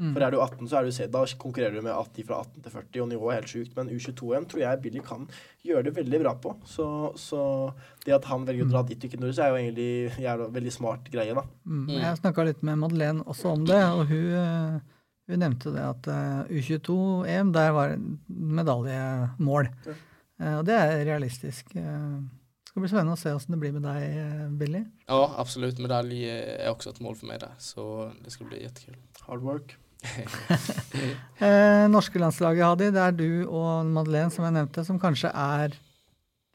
Mm. 0.00 0.14
For 0.16 0.24
er 0.24 0.32
du 0.32 0.38
18, 0.40 0.66
så 0.66 0.78
er 0.78 0.86
du 0.88 0.94
se- 0.94 1.06
da 1.12 1.20
konkurrerer 1.38 1.76
du 1.76 1.82
med 1.84 1.92
80 1.94 2.24
fra 2.26 2.38
18 2.42 2.62
til 2.64 2.72
40, 2.74 3.02
og 3.04 3.08
nivået 3.10 3.32
er 3.34 3.38
helt 3.42 3.52
sjukt. 3.52 3.74
Men 3.76 3.90
U22-EM 3.92 4.46
tror 4.50 4.62
jeg 4.64 4.80
Billy 4.82 5.02
kan 5.04 5.26
gjøre 5.62 5.84
det 5.86 5.92
veldig 5.98 6.20
bra 6.24 6.32
på. 6.42 6.54
Så, 6.66 6.86
så 7.20 7.42
det 8.06 8.16
at 8.16 8.26
han 8.30 8.46
velger 8.48 8.66
å 8.66 8.70
dra 8.72 8.82
dit 8.88 8.98
og 8.98 9.06
ikke 9.10 9.20
Norge, 9.20 9.36
så 9.36 9.44
er 9.44 9.52
jo 9.52 9.60
egentlig 9.60 10.24
jævla, 10.24 10.48
veldig 10.56 10.72
smart 10.74 11.10
greie, 11.12 11.36
da. 11.38 11.44
Mm. 11.68 11.84
Mm. 11.84 11.92
Jeg 12.00 12.18
snakka 12.22 12.48
litt 12.48 12.64
med 12.66 12.80
Madeleine 12.82 13.26
også 13.30 13.52
om 13.52 13.68
det, 13.68 13.78
og 13.92 14.02
hun, 14.10 14.26
eh, 14.40 15.04
hun 15.30 15.44
nevnte 15.44 15.74
det 15.76 15.84
at 15.92 16.10
eh, 16.16 16.56
U22-EM, 16.58 17.52
der 17.54 17.76
var 17.76 17.94
en 17.94 18.08
medaljemål. 18.58 19.70
Ja. 19.86 19.98
Eh, 20.40 20.56
og 20.56 20.64
det 20.66 20.80
er 20.80 21.04
realistisk. 21.12 21.76
Eh, 22.72 22.80
det 22.80 22.80
skal 22.80 22.82
bli 22.82 22.88
spennende 22.88 23.14
å 23.16 23.20
se 23.20 23.32
åssen 23.36 23.52
det 23.52 23.60
blir 23.60 23.72
med 23.72 23.84
deg, 23.84 24.02
eh, 24.16 24.48
Billy. 24.56 24.84
Ja 25.08 25.20
absolutt. 25.38 25.78
Medalje 25.78 26.32
er 26.56 26.70
også 26.72 26.90
et 26.94 27.00
mål 27.04 27.16
for 27.16 27.26
meg. 27.28 27.40
Der. 27.40 27.52
Så 27.58 28.12
det 28.24 28.32
skal 28.32 28.46
bli 28.48 28.62
kjempekult. 28.64 29.22
Hard 29.28 29.42
work. 29.42 29.74
Eh, 31.42 31.88
norske 31.90 32.18
landslaget, 32.18 32.64
Hadi, 32.64 32.90
det 32.94 33.00
er 33.02 33.12
du 33.12 33.46
og 33.48 33.84
Madeleine, 33.86 34.30
som 34.30 34.44
jeg 34.46 34.54
nevnte, 34.54 34.84
som 34.86 34.98
kanskje 35.02 35.30
er 35.34 35.74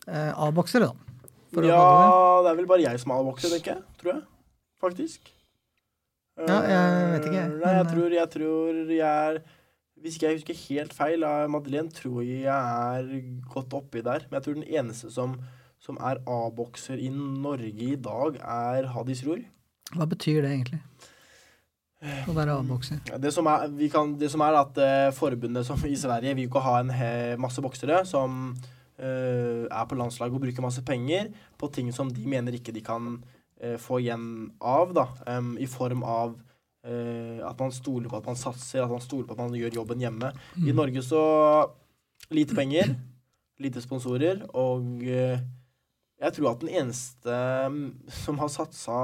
eh, 0.07 0.32
A-boksere, 0.32 0.88
da. 0.88 0.93
For 1.53 1.63
ja, 1.63 1.76
det. 1.76 2.45
det 2.45 2.51
er 2.51 2.57
vel 2.61 2.70
bare 2.70 2.86
jeg 2.86 3.01
som 3.01 3.11
er 3.11 3.20
A-bokser, 3.22 3.51
tenker 3.51 3.74
jeg. 3.76 3.84
Tror 3.99 4.13
jeg. 4.13 4.24
Faktisk. 4.82 5.34
Ja, 6.38 6.57
jeg 6.70 7.11
vet 7.13 7.28
ikke, 7.28 7.43
Eh, 7.43 7.53
Nei, 7.61 7.74
jeg 7.76 7.88
tror 7.91 8.13
jeg, 8.13 8.30
tror 8.30 8.91
jeg 8.93 9.01
er 9.01 9.39
Hvis 9.97 10.15
ikke 10.15 10.28
jeg 10.28 10.38
husker 10.38 10.57
helt 10.68 10.93
feil, 10.93 11.24
Madeleine 11.49 11.89
tror 11.91 12.22
jeg 12.22 12.45
er 12.47 13.07
godt 13.53 13.74
oppi 13.74 14.03
der. 14.05 14.28
Men 14.30 14.38
jeg 14.38 14.43
tror 14.45 14.53
den 14.59 14.68
eneste 14.70 15.09
som, 15.11 15.34
som 15.88 16.00
er 16.04 16.20
A-bokser 16.28 17.00
i 17.00 17.10
Norge 17.14 17.72
i 17.72 17.96
dag, 17.96 18.40
er 18.44 18.90
Hadis 18.92 19.24
Ror. 19.24 19.40
Hva 19.96 20.08
betyr 20.12 20.42
det 20.44 20.52
egentlig? 20.52 20.82
Å 22.28 22.34
være 22.36 22.58
A-bokser? 22.60 23.00
Det 23.24 23.32
som 23.34 23.48
er, 23.50 23.70
vi 23.74 23.88
kan, 23.90 24.12
det 24.20 24.30
som 24.30 24.44
er 24.46 24.60
at 24.60 24.82
eh, 24.84 25.12
forbundet 25.16 25.66
som 25.66 25.80
i 25.88 25.96
Sverige 25.98 26.36
vil 26.38 26.50
ikke 26.50 26.62
ha 26.66 26.76
en 26.84 26.92
he, 26.94 27.12
masse 27.42 27.64
boksere 27.64 28.04
som 28.06 28.52
eh, 29.00 29.64
er 29.66 29.88
på 29.88 29.98
landslaget 29.98 30.36
og 30.36 30.44
bruker 30.44 30.66
masse 30.66 30.84
penger 30.86 31.32
på 31.58 31.72
ting 31.74 31.90
som 31.96 32.12
de 32.14 32.28
mener 32.30 32.60
ikke 32.60 32.76
de 32.76 32.84
kan 32.86 33.16
eh, 33.64 33.80
få 33.82 34.04
igjen 34.04 34.28
av, 34.60 34.94
da. 34.94 35.08
I 35.58 35.72
form 35.72 36.04
av 36.06 36.36
eh, 36.86 37.42
at 37.48 37.58
man 37.64 37.74
stoler 37.74 38.12
på 38.12 38.20
at 38.20 38.30
man 38.30 38.38
satser, 38.38 38.84
at 38.84 38.92
man 38.92 39.02
stoler 39.04 39.26
på 39.26 39.38
at 39.38 39.46
man 39.48 39.58
gjør 39.58 39.80
jobben 39.82 40.04
hjemme. 40.04 40.36
I 40.62 40.76
Norge 40.76 41.02
så 41.06 41.24
lite 42.30 42.58
penger, 42.58 42.94
lite 43.64 43.82
sponsorer, 43.82 44.44
og 44.54 45.02
eh, 45.08 45.40
jeg 46.18 46.34
tror 46.34 46.51
at 46.51 46.61
den 46.63 46.74
eneste 46.74 47.39
mm, 47.72 48.09
som 48.24 48.39
har 48.41 48.51
satsa 48.53 48.99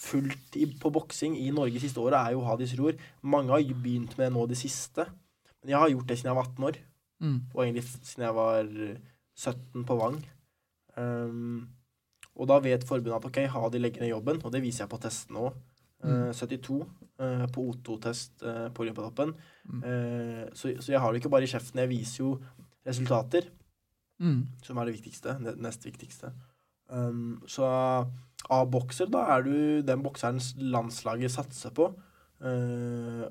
fullt 0.00 0.56
i, 0.56 0.66
på 0.80 0.90
boksing 0.92 1.36
i 1.38 1.50
Norge 1.54 1.80
siste 1.82 2.00
året, 2.00 2.16
er 2.18 2.34
jo 2.34 2.44
Hadis 2.46 2.72
Ror. 2.78 2.96
Mange 3.22 3.52
har 3.52 3.74
begynt 3.84 4.16
med 4.16 4.26
det 4.26 4.34
nå 4.34 4.46
det 4.48 4.58
siste. 4.58 5.04
Men 5.60 5.74
jeg 5.74 5.82
har 5.82 5.92
gjort 5.92 6.08
det 6.08 6.16
siden 6.18 6.30
jeg 6.32 6.40
var 6.40 6.48
18 6.54 6.70
år, 6.70 6.80
Mm. 7.20 7.40
og 7.52 7.64
egentlig 7.66 7.82
siden 7.84 8.22
jeg 8.24 8.34
var 8.34 8.68
17 9.36 9.84
på 9.84 9.96
Vang. 9.98 10.22
Um, 10.96 11.68
og 12.34 12.48
da 12.48 12.56
vet 12.64 12.86
forbundet 12.88 13.18
at 13.18 13.26
ok, 13.28 13.40
Hadi 13.52 13.78
legger 13.78 14.00
ned 14.00 14.08
jobben, 14.14 14.40
og 14.42 14.52
det 14.54 14.62
viser 14.64 14.86
jeg 14.86 14.92
på 14.92 15.00
testene 15.02 15.42
òg. 15.50 15.58
Mm. 16.00 16.32
72 16.32 16.78
uh, 17.20 17.44
på 17.52 17.66
O2-test 17.68 18.40
uh, 18.48 18.70
på 18.72 18.86
Olympiatoppen. 18.86 19.34
Mm. 19.68 19.82
Eh, 19.84 20.44
så, 20.56 20.72
så 20.80 20.94
jeg 20.94 21.00
har 21.00 21.12
det 21.12 21.20
ikke 21.20 21.32
bare 21.34 21.44
i 21.44 21.52
kjeften, 21.52 21.82
jeg 21.84 21.90
viser 21.92 22.22
jo 22.22 22.30
resultater 22.86 23.50
Mm. 24.20 24.40
som 24.62 24.78
er 24.78 24.88
det 24.88 24.98
viktigste. 24.98 25.36
Det 25.40 25.56
nest 25.64 25.84
viktigste. 25.86 26.32
Um, 26.90 27.40
så 27.48 27.64
av 28.50 28.66
bokser, 28.72 29.08
da 29.12 29.22
er 29.36 29.44
du 29.46 29.54
den 29.86 30.02
bokseren 30.04 30.40
landslaget 30.72 31.32
satser 31.32 31.72
på. 31.76 31.90
Uh, 32.40 33.24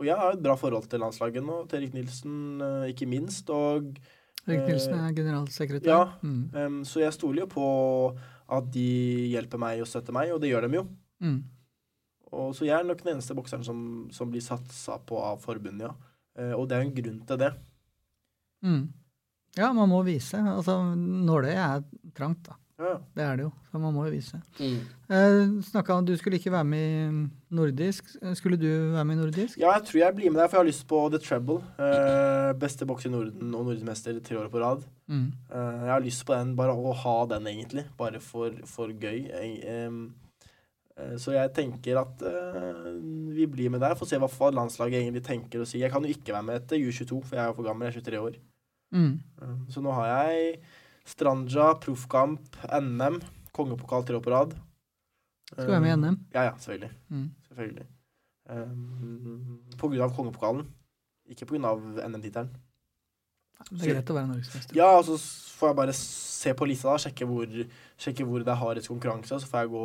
og 0.00 0.08
jeg 0.08 0.18
har 0.18 0.34
et 0.34 0.42
bra 0.42 0.56
forhold 0.58 0.88
til 0.90 1.02
landslaget 1.02 1.44
nå, 1.44 1.62
til 1.70 1.82
Erik 1.82 1.94
Nilsen 1.94 2.62
uh, 2.62 2.86
ikke 2.90 3.06
minst. 3.06 3.50
Og 3.52 3.92
Erik 4.46 4.66
Nilsen 4.70 4.96
er 4.98 5.14
generalsekretær. 5.14 5.90
ja. 5.90 6.04
Mm. 6.22 6.50
um, 6.54 6.84
Så 6.84 7.04
jeg 7.04 7.14
stoler 7.14 7.44
jo 7.44 7.50
på 7.52 7.66
at 8.52 8.70
de 8.74 8.88
hjelper 9.32 9.60
meg 9.60 9.82
og 9.82 9.90
støtter 9.90 10.14
meg, 10.16 10.32
og 10.32 10.40
det 10.42 10.50
gjør 10.50 10.66
dem 10.66 10.80
jo. 10.80 10.86
Mm. 11.22 11.42
Og 12.32 12.56
så 12.56 12.64
jeg 12.64 12.78
er 12.78 12.88
nok 12.88 13.04
den 13.04 13.14
eneste 13.14 13.36
bokseren 13.36 13.62
som, 13.64 14.08
som 14.10 14.32
blir 14.32 14.42
satsa 14.42 14.96
på 15.06 15.20
av 15.20 15.38
forbundet, 15.44 15.86
ja. 15.86 15.94
Uh, 16.32 16.54
og 16.56 16.66
det 16.68 16.78
er 16.78 16.86
en 16.86 16.96
grunn 16.96 17.22
til 17.28 17.38
det. 17.44 17.52
Mm. 18.64 18.84
Ja, 19.58 19.72
man 19.76 19.90
må 19.90 20.00
vise. 20.06 20.40
Altså, 20.40 20.78
nåløyet 20.96 21.60
er 21.60 22.12
trangt, 22.16 22.46
da. 22.48 22.58
Ja. 22.82 22.94
Det 23.14 23.22
er 23.22 23.36
det 23.38 23.44
jo, 23.44 23.50
så 23.70 23.78
man 23.78 23.94
må 23.94 24.06
jo 24.06 24.12
vise. 24.14 24.38
Mm. 24.58 24.78
Eh, 25.12 25.92
om 25.94 26.06
du 26.06 26.14
skulle 26.18 26.38
ikke 26.40 26.52
være 26.54 26.66
med 26.66 26.86
i 26.88 27.54
nordisk. 27.54 28.08
Skulle 28.38 28.58
du 28.58 28.66
være 28.94 29.04
med 29.04 29.16
i 29.16 29.20
nordisk? 29.20 29.58
Ja, 29.60 29.74
jeg 29.76 29.86
tror 29.86 30.00
jeg 30.00 30.16
blir 30.16 30.32
med 30.32 30.40
der, 30.40 30.48
for 30.48 30.58
jeg 30.58 30.64
har 30.64 30.70
lyst 30.70 30.86
på 30.90 31.02
The 31.12 31.20
Treble. 31.22 31.60
Eh, 31.78 32.50
beste 32.58 32.88
bokser 32.88 33.10
i 33.10 33.12
Norden 33.12 33.54
og 33.54 33.68
nordmester, 33.68 34.18
tre 34.24 34.40
år 34.40 34.50
på 34.50 34.62
rad. 34.64 34.82
Mm. 35.06 35.28
Eh, 35.52 35.84
jeg 35.84 35.94
har 35.94 36.04
lyst 36.08 36.26
på 36.26 36.34
den, 36.34 36.56
bare 36.58 36.74
å 36.74 36.96
ha 37.04 37.16
den, 37.36 37.46
egentlig. 37.52 37.86
Bare 38.00 38.22
for, 38.24 38.56
for 38.66 38.90
gøy. 38.90 39.28
Eh, 39.30 40.02
så 41.22 41.36
jeg 41.36 41.52
tenker 41.56 42.02
at 42.02 42.24
eh, 42.28 42.88
vi 43.36 43.46
blir 43.50 43.70
med 43.72 43.84
der. 43.84 43.94
Får 43.98 44.10
se 44.10 44.18
hva 44.20 44.50
landslaget 44.52 45.04
egentlig 45.04 45.24
tenker 45.28 45.62
å 45.62 45.68
si. 45.68 45.80
Jeg 45.84 45.92
kan 45.92 46.02
jo 46.02 46.10
ikke 46.12 46.34
være 46.34 46.48
med 46.48 46.64
etter 46.64 46.82
U22, 46.82 47.22
for 47.22 47.38
jeg 47.38 47.44
er 47.44 47.52
jo 47.52 47.60
for 47.60 47.68
gammel. 47.68 47.88
Jeg 47.92 48.02
er 48.02 48.10
23 48.10 48.24
år. 48.26 48.40
Mm. 48.92 49.12
Eh, 49.42 49.54
så 49.72 49.82
nå 49.84 49.92
har 49.96 50.10
jeg 50.12 50.58
Stranja, 51.08 51.72
proffkamp, 51.82 52.58
NM, 52.78 53.16
kongepokal 53.56 54.04
tre 54.06 54.18
år 54.18 54.22
på 54.22 54.30
rad. 54.30 54.52
Skal 55.52 55.72
være 55.74 55.82
med 55.84 55.92
i 55.92 55.96
NM? 55.98 56.18
Ja, 56.34 56.44
ja, 56.46 56.52
selvfølgelig. 56.62 56.92
Mm. 57.10 57.24
Selvfølgelig. 57.48 57.86
Um, 58.52 59.64
på 59.78 59.88
grunn 59.90 60.04
av 60.06 60.14
kongepokalen. 60.16 60.68
Ikke 61.32 61.48
på 61.48 61.56
grunn 61.56 61.66
av 61.68 61.82
NM-tittelen. 62.06 62.52
Det 63.70 63.82
er 63.86 63.92
greit 63.96 64.10
å 64.10 64.16
være 64.16 64.30
norgesmester. 64.30 64.74
Ja, 64.76 64.88
og 64.98 65.04
så 65.06 65.18
får 65.58 65.70
jeg 65.70 65.78
bare 65.78 65.94
se 65.98 66.54
på 66.58 66.66
lista, 66.66 66.90
da, 66.90 67.02
sjekke 67.04 67.28
hvor, 67.30 67.52
sjekke 68.00 68.26
hvor 68.26 68.42
det 68.42 68.50
er 68.54 68.58
hardest 68.62 68.90
konkurranse. 68.90 69.38
Så 69.38 69.50
får 69.50 69.64
jeg 69.66 69.72
gå 69.74 69.84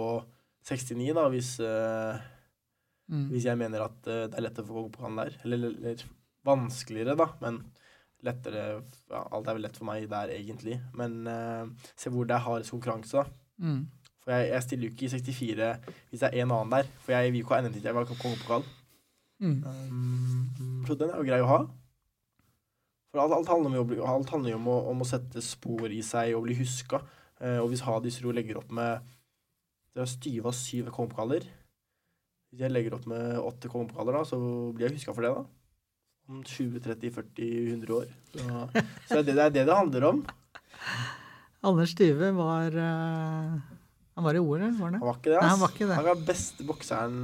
69, 0.72 1.14
da, 1.20 1.28
hvis, 1.34 1.54
uh, 1.64 2.34
Mm. 3.08 3.30
hvis 3.32 3.46
jeg 3.48 3.56
mener 3.56 3.86
at 3.86 4.08
uh, 4.12 4.26
det 4.28 4.36
er 4.36 4.44
lett 4.44 4.58
å 4.60 4.66
få 4.68 4.74
kongepokalen 4.82 5.20
der. 5.22 5.36
Eller, 5.48 5.70
eller 5.80 6.02
vanskeligere, 6.44 7.14
da, 7.16 7.30
men 7.40 7.62
lettere 8.26 8.64
ja, 9.12 9.22
Alt 9.32 9.48
er 9.48 9.58
vel 9.58 9.66
lett 9.68 9.78
for 9.78 9.88
meg 9.90 10.08
der, 10.10 10.34
egentlig. 10.34 10.80
Men 10.98 11.20
uh, 11.30 11.92
se 11.98 12.12
hvor 12.14 12.28
det 12.28 12.38
er 12.38 12.46
hardest 12.46 12.74
konkurranse, 12.74 13.24
da. 13.24 13.44
Mm. 13.58 13.84
For 14.24 14.36
jeg, 14.36 14.50
jeg 14.52 14.64
stiller 14.66 14.88
jo 14.88 14.94
ikke 14.94 15.06
i 15.08 15.10
64 15.14 15.68
hvis 16.12 16.22
det 16.22 16.30
er 16.30 16.44
en 16.44 16.52
annen 16.52 16.74
der. 16.76 16.90
For 17.04 17.16
jeg 17.16 17.32
vil 17.32 17.40
jo 17.40 17.46
ikke 17.46 17.56
ha 17.56 17.64
NM-tittel, 17.64 17.90
jeg 17.90 17.96
vil 17.96 18.08
ha 18.08 18.22
kongepokal. 18.22 18.66
Mm. 19.40 19.60
Um, 19.64 20.84
så 20.88 20.98
den 20.98 21.14
er 21.14 21.22
jo 21.22 21.28
grei 21.30 21.44
å 21.44 21.52
ha. 21.52 21.60
For 23.12 23.24
alt, 23.24 23.38
alt 23.38 23.52
handler 23.54 23.84
om, 23.84 23.94
alt 24.12 24.34
handler 24.34 24.52
jo 24.52 24.60
om, 24.60 24.68
om 24.92 25.06
å 25.06 25.08
sette 25.08 25.44
spor 25.46 25.94
i 25.94 26.02
seg 26.06 26.34
og 26.36 26.48
bli 26.48 26.58
huska. 26.60 27.00
Uh, 27.40 27.60
og 27.62 27.70
hvis 27.72 27.86
Hadis 27.86 28.20
Ro 28.24 28.34
legger 28.34 28.58
opp 28.58 28.72
med 28.74 29.06
Det 29.94 30.02
er 30.02 30.10
styva 30.10 30.50
syv 30.58 30.88
kongepokaler 30.90 31.44
Hvis 32.50 32.64
jeg 32.64 32.74
legger 32.74 32.96
opp 32.98 33.06
med 33.06 33.38
åtte 33.38 33.70
kongepokaler, 33.70 34.18
da, 34.18 34.24
så 34.26 34.40
blir 34.74 34.88
jeg 34.88 34.98
huska 34.98 35.14
for 35.14 35.26
det, 35.26 35.36
da. 35.36 35.57
Om 36.28 36.44
20, 36.44 36.80
30, 36.84 37.12
40, 37.16 37.68
100 37.72 37.94
år. 37.96 38.08
Så, 38.34 38.70
så 39.10 39.22
det, 39.24 39.34
det 39.38 39.44
er 39.46 39.50
det 39.56 39.66
det 39.70 39.76
handler 39.78 40.04
om. 40.10 40.22
Anders 41.68 41.90
Styve 41.96 42.32
var 42.38 42.76
eh, 42.78 43.54
Han 44.18 44.24
var 44.26 44.36
i 44.36 44.40
OL, 44.40 44.62
eller 44.62 44.76
var 44.78 44.92
han 44.92 44.94
Han 44.94 45.00
det? 45.00 45.06
var 45.08 45.18
ikke 45.20 45.32
det, 45.32 45.40
Nei, 45.42 45.50
han 45.50 45.60
var 45.62 45.72
ikke 45.74 45.88
det. 45.88 45.96
Han 46.00 46.06
var 46.10 46.26
beste 46.28 46.66
bokseren 46.68 47.18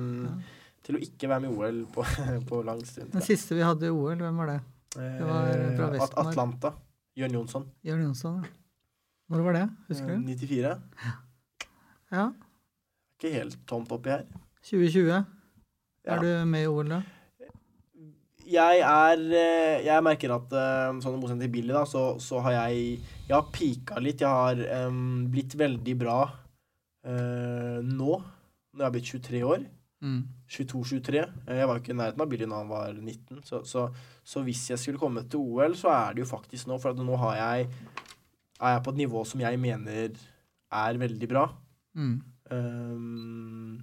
til 0.84 0.98
å 0.98 1.02
ikke 1.06 1.30
være 1.32 1.44
med 1.46 1.52
i 1.54 1.60
OL 1.60 1.78
på, 1.94 2.04
på 2.50 2.62
lang 2.68 2.82
stund. 2.88 3.12
Den 3.14 3.24
siste 3.24 3.56
vi 3.56 3.64
hadde 3.64 3.88
i 3.88 3.94
OL, 3.94 4.18
hvem 4.20 4.40
var 4.42 4.52
det? 4.54 4.60
det 4.96 5.26
var 5.26 5.48
fra 5.78 5.86
Eh, 5.88 5.94
Vestmark. 5.98 6.28
Atlanta. 6.34 6.74
Jørn 7.18 7.36
Jonsson. 7.40 7.68
Jørn 7.86 8.02
Jonsson. 8.08 8.40
ja. 8.44 8.52
Når 9.34 9.44
var 9.46 9.56
det? 9.56 9.62
Husker 9.88 10.10
Eh, 10.12 10.20
du? 10.20 10.34
94. 10.34 10.74
Ja. 12.14 12.26
Ikke 13.18 13.32
helt 13.34 13.56
tomt 13.70 13.92
oppi 13.96 14.12
her. 14.12 14.26
2020. 14.68 15.08
Ja. 15.10 15.22
Er 16.06 16.20
du 16.22 16.46
med 16.46 16.66
i 16.66 16.68
OL 16.68 16.90
da? 16.92 17.00
Jeg 18.50 18.80
er 18.84 19.22
eh, 19.38 19.84
Jeg 19.86 20.04
merker 20.04 20.34
at 20.36 20.54
eh, 20.58 21.00
sånn 21.04 21.20
motsetning 21.20 21.46
til 21.46 21.54
Billy, 21.54 21.74
da, 21.76 21.84
så, 21.90 22.18
så 22.22 22.42
har 22.46 22.58
jeg 22.58 22.98
Jeg 23.28 23.36
har 23.36 23.52
pika 23.54 24.02
litt. 24.04 24.24
Jeg 24.24 24.30
har 24.30 24.90
um, 24.90 25.26
blitt 25.32 25.56
veldig 25.60 25.96
bra 26.00 26.18
uh, 26.28 27.80
nå, 27.84 28.18
når 28.74 28.82
jeg 28.82 28.88
har 28.88 28.94
blitt 28.98 29.12
23 29.14 29.44
år. 29.48 29.64
Mm. 30.04 30.20
22-23. 30.52 31.22
Eh, 31.48 31.58
Jeg 31.62 31.70
var 31.70 31.78
jo 31.78 31.84
ikke 31.84 31.94
i 31.94 31.98
nærheten 31.98 32.26
av 32.26 32.30
Billy 32.34 32.50
når 32.50 32.64
han 32.66 32.72
var 32.74 33.00
19. 33.00 33.40
Så, 33.48 33.64
så, 33.68 33.88
så 34.24 34.44
hvis 34.44 34.66
jeg 34.74 34.82
skulle 34.82 35.02
komme 35.02 35.24
til 35.24 35.40
OL, 35.40 35.78
så 35.80 35.94
er 35.94 36.14
det 36.18 36.26
jo 36.26 36.30
faktisk 36.34 36.68
nå. 36.68 36.80
For 36.84 36.92
at 36.92 37.00
nå 37.00 37.18
har 37.24 37.40
jeg, 37.40 37.72
er 38.60 38.76
jeg 38.76 38.84
på 38.84 38.94
et 38.94 39.02
nivå 39.06 39.24
som 39.30 39.44
jeg 39.44 39.62
mener 39.62 40.20
er 40.84 41.00
veldig 41.00 41.30
bra. 41.32 41.48
Mm. 41.96 42.16
Um, 42.52 43.78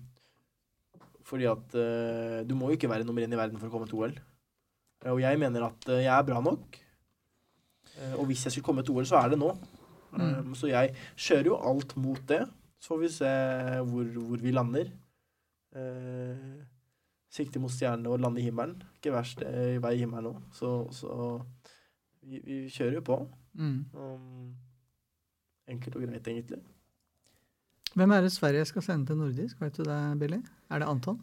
fordi 1.25 1.47
at 1.49 1.79
uh, 1.79 2.41
du 2.45 2.57
må 2.59 2.69
jo 2.69 2.77
ikke 2.77 2.91
være 2.91 3.07
nummer 3.07 3.25
én 3.25 3.33
i 3.33 3.39
verden 3.39 3.61
for 3.61 3.71
å 3.71 3.73
komme 3.73 3.89
til 3.89 4.03
OL. 4.03 4.19
Eh, 5.05 5.11
Og 5.13 5.21
jeg 5.23 5.39
mener 5.41 5.67
at 5.71 5.89
eh, 5.89 6.05
jeg 6.05 6.15
er 6.15 6.27
bra 6.29 6.41
nok. 6.45 6.81
Eh, 7.97 8.15
og 8.19 8.27
hvis 8.31 8.45
jeg 8.47 8.53
skulle 8.53 8.67
komme 8.67 8.85
til 8.87 8.97
OL, 8.97 9.07
så 9.09 9.21
er 9.23 9.33
det 9.35 9.39
nå. 9.41 9.53
Mm. 10.11 10.21
Ehm, 10.25 10.55
så 10.59 10.67
jeg 10.71 10.95
kjører 11.17 11.53
jo 11.53 11.61
alt 11.71 11.97
mot 11.97 12.23
det. 12.29 12.43
Så 12.81 12.95
får 12.95 13.01
vi 13.05 13.09
se 13.13 13.31
hvor, 13.87 14.05
hvor 14.17 14.41
vi 14.43 14.53
lander. 14.57 14.91
Eh, 15.77 16.65
sikte 17.31 17.61
mot 17.63 17.71
stjernene 17.71 18.11
og 18.11 18.19
lande 18.23 18.41
i 18.43 18.47
himmelen. 18.49 18.81
Ikke 18.99 19.13
verst 19.15 19.43
eh, 19.47 19.77
i 19.77 19.83
vei 19.83 19.95
i 19.99 20.03
himmelen 20.03 20.33
nå. 20.33 20.35
Så, 20.57 20.73
så 20.97 21.37
vi, 22.25 22.41
vi 22.43 22.59
kjører 22.73 22.99
jo 22.99 23.05
på. 23.07 23.21
Mm. 23.61 23.79
Um, 23.95 24.51
enkelt 25.71 25.97
og 25.99 26.05
greit, 26.07 26.27
egentlig. 26.27 26.61
Hvem 27.95 28.13
er 28.15 28.23
det 28.23 28.33
Sverige 28.35 28.65
skal 28.71 28.85
sende 28.87 29.11
til 29.11 29.19
nordisk? 29.19 29.61
Vet 29.63 29.79
du 29.79 29.85
det, 29.87 30.01
Billy? 30.21 30.39
Er 30.71 30.83
det 30.83 30.89
Anton? 30.91 31.19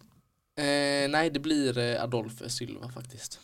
Eh, 0.59 1.05
nei, 1.11 1.27
det 1.31 1.41
blir 1.43 1.77
eh, 1.79 1.95
Adolf 2.01 2.41
Sylva 2.51 2.89
faktiskt. 2.91 3.39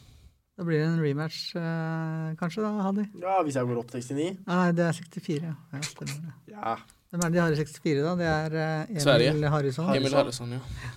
Da 0.53 0.63
blir 0.67 0.83
det 0.83 0.85
en 0.85 0.99
rematch, 1.01 1.55
eh, 1.57 2.33
kanskje, 2.37 2.61
da, 2.61 2.71
Hadi? 2.85 3.07
Ja, 3.23 3.39
hvis 3.41 3.55
jeg 3.57 3.65
går 3.65 3.79
opp 3.81 3.89
til 3.89 4.03
69. 4.03 4.43
Nei, 4.45 4.71
det 4.77 4.85
er 4.85 4.97
64, 4.99 5.39
ja. 5.47 5.53
ja 5.73 5.81
stemmer 5.87 6.19
det. 6.27 6.33
Ja. 6.53 6.75
Hvem 7.09 7.23
er 7.25 7.29
det 7.31 7.37
de 7.37 7.41
har 7.41 7.55
i 7.55 7.57
64, 7.57 8.03
da? 8.05 8.13
Det 8.19 8.27
er 8.29 8.57
eh, 8.61 9.01
Emil 9.31 9.47
Harrison. 9.49 9.89
Emil 9.95 10.13
Harrison, 10.13 10.53
ja. 10.53 10.91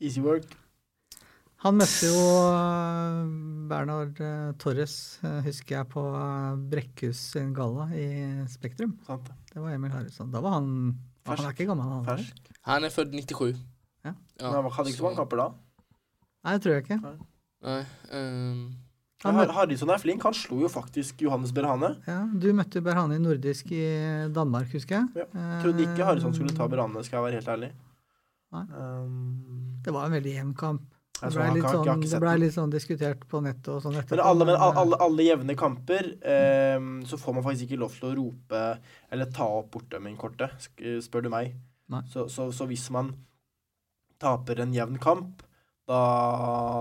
Easy 0.00 0.22
work. 0.22 0.46
Han 1.60 1.76
møtte 1.76 2.08
jo 2.08 2.20
Bernard 3.70 4.20
eh, 4.24 4.52
Torres, 4.62 4.94
eh, 5.26 5.40
husker 5.44 5.76
jeg, 5.76 5.88
på 5.92 6.04
Brekkhus 6.70 7.20
sin 7.34 7.50
galla 7.56 7.88
i 7.92 8.06
Spektrum. 8.48 8.94
Sant 9.06 9.26
det. 9.28 9.36
Var 9.58 9.74
Emil 9.74 9.92
Harrison. 9.92 10.30
Da 10.32 10.40
var 10.44 10.56
han 10.60 10.70
Han 11.26 11.42
er 11.44 11.50
ikke 11.52 11.66
gammel, 11.68 11.90
han. 11.98 12.06
Fersk. 12.06 12.52
Han 12.70 12.86
er 12.86 12.94
født 12.94 13.12
97. 13.18 13.58
Ja. 14.06 14.14
Men 14.40 14.54
han 14.54 14.70
hadde 14.70 14.88
ikke 14.94 15.02
så 15.02 15.08
mange 15.08 15.20
kamper 15.20 15.42
da. 15.42 15.48
Nei, 16.46 16.54
det 16.54 16.62
tror 16.64 16.78
jeg 16.78 16.86
ikke. 16.86 17.00
Nei. 17.66 17.80
ehm, 18.08 18.14
Har- 18.14 18.14
møtte, 18.14 18.80
Harrison 19.22 19.90
er 19.92 20.00
flink. 20.00 20.22
Han 20.24 20.34
slo 20.34 20.60
jo 20.62 20.68
faktisk 20.72 21.20
Johannes 21.26 21.52
Berhane. 21.52 21.96
ja, 22.06 22.22
du 22.32 22.52
møtte 22.56 22.80
Berhane 22.80 23.18
i 23.18 23.22
nordisk 23.22 23.70
i 23.72 23.84
Danmark, 24.32 24.70
husker 24.72 24.96
jeg. 25.02 25.26
Ja, 25.34 25.60
Trodde 25.62 25.84
ikke 25.84 26.06
Harrison 26.08 26.32
skulle 26.34 26.54
ta 26.56 26.64
Eh, 26.64 26.68
Berhane, 26.72 27.04
skal 27.04 27.18
jeg 27.20 27.26
være 27.26 27.40
helt 27.40 27.48
ærlig. 27.48 27.72
Nei. 28.52 28.64
Um, 28.74 29.76
Det 29.84 29.92
var 29.92 30.06
en 30.06 30.12
veldig 30.12 30.32
jevn 30.34 30.54
kamp. 30.54 30.82
Det 31.20 31.28
blei 31.34 31.50
ble 31.50 31.54
litt 31.60 31.64
jeg 31.68 31.84
sånn, 31.84 32.20
ble 32.22 32.34
litt 32.40 32.54
sånn 32.54 32.70
diskutert 32.72 33.26
på 33.28 33.42
nettet 33.44 33.68
og 33.68 33.82
sånn 33.84 33.98
etterpå. 34.00 34.16
Men, 34.16 34.24
alle, 34.24 34.44
men 34.48 34.56
alle, 34.56 34.80
alle, 34.80 34.96
alle 35.04 35.26
jevne 35.26 35.56
kamper, 35.56 36.06
um, 36.78 37.02
så 37.04 37.18
får 37.20 37.34
man 37.36 37.44
faktisk 37.44 37.68
ikke 37.68 37.80
lov 37.82 37.92
til 37.98 38.08
å 38.08 38.14
rope 38.16 38.62
eller 39.12 39.26
ta 39.36 39.44
opp 39.44 39.68
bortdømmingkortet, 39.76 40.70
spør 41.04 41.26
du 41.26 41.28
meg. 41.28 41.52
Så, 42.08 42.24
så, 42.32 42.48
så 42.54 42.64
hvis 42.70 42.88
man 42.94 43.12
taper 44.20 44.62
en 44.64 44.72
jevn 44.72 44.96
kamp, 45.02 45.42
da 45.90 46.00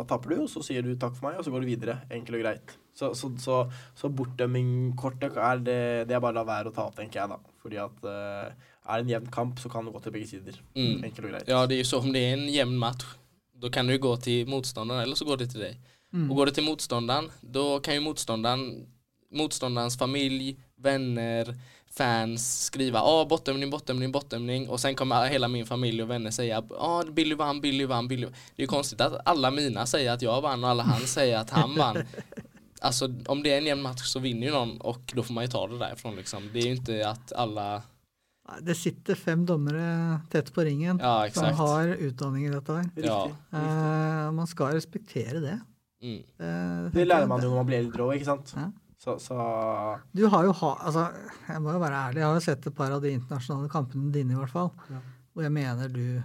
taper 0.10 0.36
du, 0.36 0.44
og 0.44 0.52
så 0.52 0.62
sier 0.66 0.86
du 0.86 0.94
takk 1.00 1.16
for 1.18 1.30
meg, 1.30 1.40
og 1.40 1.46
så 1.46 1.54
går 1.54 1.66
du 1.66 1.70
videre. 1.72 1.98
Enkelt 2.14 2.38
og 2.38 2.44
greit. 2.44 2.74
Så, 3.00 3.12
så, 3.18 3.32
så, 3.42 3.60
så 3.98 4.10
bortdømmingkortet 4.12 5.38
er 5.40 5.62
det, 5.64 5.80
det 6.10 6.18
er 6.18 6.22
bare 6.22 6.36
å 6.36 6.40
la 6.42 6.46
være 6.48 6.72
å 6.72 6.76
ta 6.76 6.90
opp, 6.90 6.98
tenker 7.00 7.22
jeg 7.22 7.32
da. 7.32 7.40
Fordi 7.64 7.80
at 7.82 8.04
uh, 8.06 8.76
er 8.86 9.00
det 9.00 9.06
en 9.06 9.14
jevn 9.16 9.32
kamp, 9.34 9.62
så 9.62 9.72
kan 9.72 9.88
det 9.88 9.96
gå 9.96 10.04
til 10.04 10.16
begge 10.16 10.30
sider. 10.30 10.60
Mm. 10.76 11.06
Enkelt 11.08 11.24
og 11.24 11.34
greit. 11.34 11.50
Ja, 11.50 11.64
det 11.70 11.78
er 11.78 11.84
jo 11.84 11.90
så 11.90 12.04
om 12.04 12.12
det 12.14 12.22
er 12.26 12.36
en 12.38 12.46
jevn 12.52 12.78
match. 12.82 13.16
da 13.60 13.68
kan 13.68 13.88
du 13.88 13.92
jo 13.92 14.04
gå 14.06 14.14
til 14.24 14.48
motstanderen, 14.48 15.04
eller 15.04 15.20
så 15.20 15.26
går 15.28 15.42
det 15.42 15.50
til 15.52 15.66
deg. 15.66 15.82
mm. 16.12 16.30
Og 16.30 16.38
går 16.38 16.46
det 16.46 16.56
til 16.60 16.68
motstanderen, 16.70 17.28
da 17.42 17.66
kan 17.84 18.00
jo 18.00 18.08
motstanderen 18.08 18.88
Motstanderens 19.30 19.94
familie, 19.98 20.56
vänner, 20.76 21.54
fans 21.92 22.64
skriva 22.66 23.00
ja, 23.00 23.26
bortdömning, 23.30 23.70
bortdömning, 23.70 24.12
bortdömning 24.12 24.70
och 24.70 24.80
sen 24.80 24.96
kommer 24.96 25.26
hela 25.26 25.48
min 25.48 25.66
familj 25.66 26.04
och 26.04 26.10
vänner 26.10 26.32
säga 26.32 26.64
ja, 26.70 27.04
Billy 27.12 27.36
vann, 27.36 27.62
Billy 27.62 27.86
vann, 27.86 28.08
Billy 28.08 28.26
vann. 28.26 28.34
Det 28.56 28.62
är 28.62 28.64
ju 28.64 28.68
konstigt 28.68 29.02
att 29.02 29.22
alla 29.26 29.52
mina 29.52 29.86
säger 29.86 30.12
att 30.12 30.22
jag 30.22 30.42
vann 30.42 30.64
och 30.64 30.70
alla 30.70 30.84
hans 30.84 31.14
säger 31.14 31.38
att 31.38 31.50
han 31.50 31.76
vann. 31.76 31.98
Alltså 32.82 33.14
om 33.26 33.44
det 33.44 33.54
är 33.54 33.58
en 33.58 33.66
jämn 33.66 33.82
match 33.82 34.06
så 34.06 34.20
vinner 34.20 34.48
ju 34.48 34.54
någon 34.54 34.82
och 34.82 35.14
då 35.16 35.24
får 35.24 35.34
man 35.34 35.44
ju 35.44 35.48
ta 35.48 35.68
det 35.68 35.78
därifrån 35.78 36.16
liksom. 36.16 36.50
Det 36.54 36.60
är 36.60 36.64
ju 36.64 36.72
inte 36.72 37.10
att 37.10 37.34
alla, 37.34 37.82
Det 38.62 38.76
sitter 38.76 39.16
fem 39.16 39.46
dommere 39.46 40.20
tett 40.32 40.54
på 40.54 40.62
ringen 40.62 41.00
ja 41.04 41.28
som 41.34 41.46
har 41.46 41.88
utdanning 41.88 42.46
i 42.46 42.50
dette 42.50 42.74
her. 42.74 42.90
Ja. 42.96 43.32
Uh, 43.54 44.32
man 44.32 44.48
skal 44.48 44.74
respektere 44.74 45.40
det. 45.40 45.60
Mm. 46.02 46.18
Uh, 46.18 46.92
Det 46.92 47.06
lærer 47.06 47.28
man 47.28 47.44
jo 47.44 47.50
når 47.50 47.56
man 47.56 47.66
blir 47.66 47.84
eldre 47.84 48.08
òg, 48.08 48.16
ikke 48.16 48.26
sant? 48.26 48.54
Ja. 48.56 48.72
Så, 49.00 49.16
så 49.24 49.36
Du 50.12 50.26
har 50.28 50.44
jo 50.44 50.52
ha, 50.60 50.74
altså, 50.84 51.06
jeg 51.48 51.64
må 51.64 51.72
jo 51.72 51.80
være 51.80 52.02
ærlig, 52.10 52.20
jeg 52.20 52.28
har 52.28 52.36
jo 52.36 52.44
sett 52.44 52.68
et 52.68 52.76
par 52.76 52.92
av 52.92 53.00
de 53.04 53.14
internasjonale 53.16 53.72
kampene 53.72 54.12
dine, 54.12 54.36
i 54.36 54.40
hvert 54.40 54.52
fall, 54.52 54.74
Ja. 54.92 55.00
Og 55.38 55.44
jeg 55.46 55.54
mener 55.56 55.92
du 55.94 56.20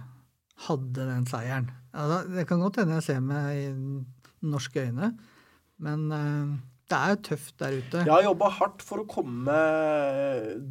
hadde 0.65 1.05
den 1.07 1.27
seieren. 1.29 1.69
Altså, 1.95 2.17
det 2.33 2.43
kan 2.49 2.59
godt 2.59 2.81
hende 2.81 2.97
jeg 2.97 3.05
ser 3.05 3.21
med 3.23 3.45
i 3.55 3.67
norske 4.43 4.81
øyne, 4.89 5.13
men 5.85 6.03
uh, 6.11 6.57
det 6.89 6.97
er 6.97 7.13
jo 7.13 7.21
tøft 7.29 7.55
der 7.61 7.77
ute. 7.77 8.01
Jeg 8.03 8.11
har 8.11 8.25
jobba 8.27 8.49
hardt 8.57 8.83
for 8.83 9.01
å 9.01 9.07
komme 9.09 9.55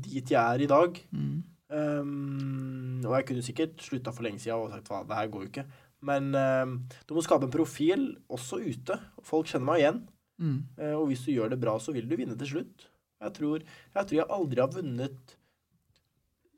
dit 0.04 0.34
jeg 0.34 0.38
er 0.42 0.62
i 0.62 0.68
dag. 0.70 1.00
Mm. 1.10 1.40
Um, 1.74 3.00
og 3.06 3.16
jeg 3.16 3.26
kunne 3.30 3.46
sikkert 3.46 3.80
slutta 3.82 4.12
for 4.14 4.26
lenge 4.26 4.42
siden 4.44 4.60
og 4.60 4.74
sagt 4.74 4.92
hva, 4.92 5.02
det 5.08 5.16
her 5.18 5.32
går 5.32 5.46
jo 5.46 5.50
ikke. 5.50 5.64
Men 6.04 6.30
um, 6.36 6.76
du 7.08 7.16
må 7.16 7.24
skape 7.24 7.48
en 7.48 7.54
profil 7.54 8.10
også 8.28 8.60
ute. 8.60 8.98
Folk 9.24 9.48
kjenner 9.48 9.70
meg 9.72 9.82
igjen. 9.82 10.02
Mm. 10.38 10.60
Uh, 10.78 10.94
og 10.98 11.08
hvis 11.10 11.24
du 11.26 11.32
gjør 11.32 11.52
det 11.52 11.60
bra, 11.62 11.78
så 11.78 11.94
vil 11.94 12.08
du 12.10 12.16
vinne 12.18 12.36
til 12.38 12.50
slutt. 12.56 12.86
Jeg 13.24 13.34
tror 13.38 13.62
jeg, 13.62 14.06
tror 14.06 14.16
jeg 14.18 14.30
aldri 14.36 14.60
har 14.60 14.72
vunnet 14.74 15.34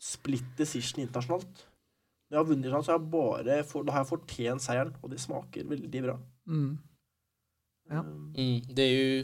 split 0.02 0.52
decision 0.58 1.02
internasjonalt. 1.04 1.64
Når 2.26 2.36
jeg 2.36 2.42
har 2.42 2.48
vunnet 2.48 2.72
så 2.72 2.92
har 2.92 2.98
jeg 2.98 3.10
bare 3.12 3.58
for, 3.64 3.86
da 3.86 3.94
har 3.94 4.02
jeg 4.02 4.10
fortjent 4.10 4.64
seieren, 4.64 4.94
og 5.02 5.12
det 5.12 5.20
smaker 5.22 5.68
veldig 5.70 6.02
bra. 6.08 6.16
Mm. 6.50 6.72
Ja. 7.90 8.02
Mm, 8.02 8.64
det 8.66 8.84
er 8.84 8.94
jo, 8.94 9.20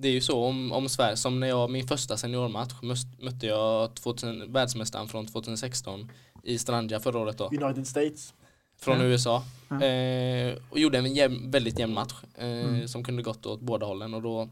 det 0.00 0.10
er 0.10 0.14
jo, 0.14 0.22
så 0.24 0.36
om, 0.40 0.62
om 0.72 0.88
Sverige, 0.88 1.18
som 1.20 1.36
når 1.40 1.52
jeg, 1.52 1.72
min 1.74 1.88
første 1.88 2.16
seniormatch 2.16 2.80
møtte 2.86 3.44
jeg 3.44 3.52
jag 3.52 3.94
2000, 4.00 4.46
världsmästaren 4.54 5.08
från 5.08 5.26
2016 5.26 6.08
i 6.44 6.58
Strandia 6.58 7.00
forrige 7.00 7.22
året 7.22 7.38
då, 7.38 7.50
United 7.52 7.86
States. 7.86 8.34
Från 8.78 9.00
Ja. 9.00 9.04
USA. 9.06 9.42
Eh, 9.70 10.54
och 10.70 10.78
gjorde 10.78 10.98
en 10.98 11.14
jämn, 11.14 11.50
väldigt 11.50 11.78
jämn 11.78 11.94
match 11.94 12.14
eh, 12.34 12.46
Mm. 12.46 12.88
som 12.88 13.04
kunde 13.04 13.22
gått 13.22 13.46
åt 13.46 13.60
båda 13.60 13.86
hållen 13.86 14.14
och 14.14 14.22
då, 14.22 14.48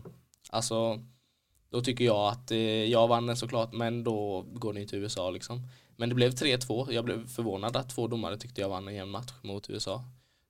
alltså, 0.50 0.98
då 1.70 1.80
tycker 1.80 2.04
jag 2.04 2.28
att 2.32 2.50
eh, 2.50 2.58
jag 2.84 3.08
vann 3.08 3.26
den 3.26 3.36
såklart, 3.36 3.72
men 3.72 4.04
då 4.04 4.44
går 4.54 4.72
det 4.72 4.86
till 4.86 4.98
USA 4.98 5.30
liksom. 5.30 5.62
Men 5.96 6.08
det 6.08 6.14
blev 6.14 6.30
3-2, 6.32 6.92
jag 6.92 7.04
blev 7.04 7.26
förvånad 7.28 7.76
att 7.76 7.90
två 7.90 8.06
domare 8.06 8.36
tyckte 8.36 8.60
jag 8.60 8.68
vann 8.68 8.88
en 8.88 8.94
jämn 8.94 9.10
match 9.10 9.32
mot 9.42 9.70
USA. 9.70 10.04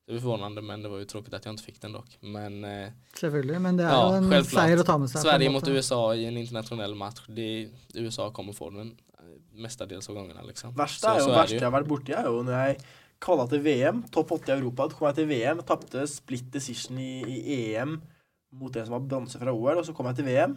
Det 0.07 0.13
var 0.13 0.21
förvånande 0.21 0.63
men 0.63 0.83
det 0.83 0.89
var 0.89 0.99
ju 0.99 1.05
tråkigt 1.05 1.35
att 1.35 1.45
jag 1.45 1.53
inte 1.53 1.63
fick 1.63 1.81
den 1.81 1.93
dock. 1.93 2.17
Men 2.21 2.65
eh, 2.65 2.89
Selvfølgelig, 3.21 3.61
men 3.61 3.77
det 3.77 3.85
er 3.85 3.89
Ja, 3.89 4.09
jo 4.11 4.17
en 4.17 4.31
självklart. 4.31 4.65
seier 4.65 4.81
å 4.81 4.85
ta 4.85 4.99
med 4.99 5.11
seg. 5.11 5.23
Sverige 5.23 5.51
mot 5.51 5.69
USA 5.69 6.15
i 6.15 6.25
en 6.27 6.37
internasjonell 6.37 6.95
match, 6.95 7.23
det, 7.29 7.69
USA 7.95 8.31
kommer 8.31 8.53
få 8.53 8.71
den 8.71 8.91
eh, 9.19 9.25
mestadels 9.53 10.09
av 10.09 10.15
gangene. 10.15 10.43
liksom. 10.47 10.75
Verste 10.77 11.07
er 11.09 11.19
jo, 11.19 11.25
så 11.25 11.31
verste 11.31 11.55
det 11.57 11.61
jeg 11.63 11.71
har 11.71 11.79
vært 11.81 11.89
borti, 11.89 12.13
er 12.13 12.25
jo 12.29 12.43
når 12.43 12.67
jeg 12.67 12.77
kvala 13.25 13.47
til 13.49 13.63
VM, 13.65 14.03
topp 14.13 14.35
åtte 14.37 14.53
i 14.53 14.59
Europa. 14.59 14.87
Kom 14.93 15.09
jeg 15.09 15.17
til 15.23 15.29
VM, 15.31 15.63
tapte 15.67 16.05
split 16.11 16.51
decision 16.53 16.99
i, 17.01 17.23
i 17.25 17.57
EM 17.75 17.97
mot 18.55 18.77
en 18.77 18.85
som 18.87 18.95
var 18.99 19.07
bronse 19.09 19.41
fra 19.41 19.51
OL, 19.55 19.81
og 19.81 19.87
så 19.89 19.95
kom 19.97 20.07
jeg 20.11 20.21
til 20.21 20.29
VM. 20.29 20.53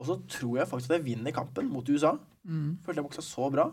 Og 0.00 0.08
så 0.08 0.16
tror 0.32 0.58
jeg 0.58 0.68
faktisk 0.68 0.90
at 0.90 0.98
jeg 0.98 1.06
vinner 1.10 1.32
kampen 1.36 1.68
mot 1.72 1.86
USA. 1.92 2.14
Mm. 2.48 2.78
Følte 2.84 3.00
jeg 3.00 3.06
boksa 3.06 3.24
så 3.24 3.48
bra. 3.52 3.68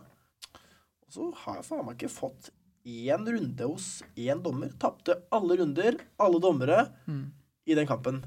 Og 1.07 1.15
så 1.15 1.27
har 1.43 1.59
jeg 1.61 1.67
faen 1.67 1.85
meg 1.87 1.95
ikke 1.97 2.11
fått 2.11 2.49
én 2.87 3.23
runde 3.27 3.67
hos 3.67 3.87
én 4.19 4.41
dommer. 4.43 4.71
Tapte 4.79 5.15
alle 5.35 5.57
runder, 5.59 5.97
alle 6.23 6.39
dommere, 6.43 6.85
Mm. 7.07 7.25
i 7.67 7.75
den 7.75 7.87
kampen. 7.87 8.21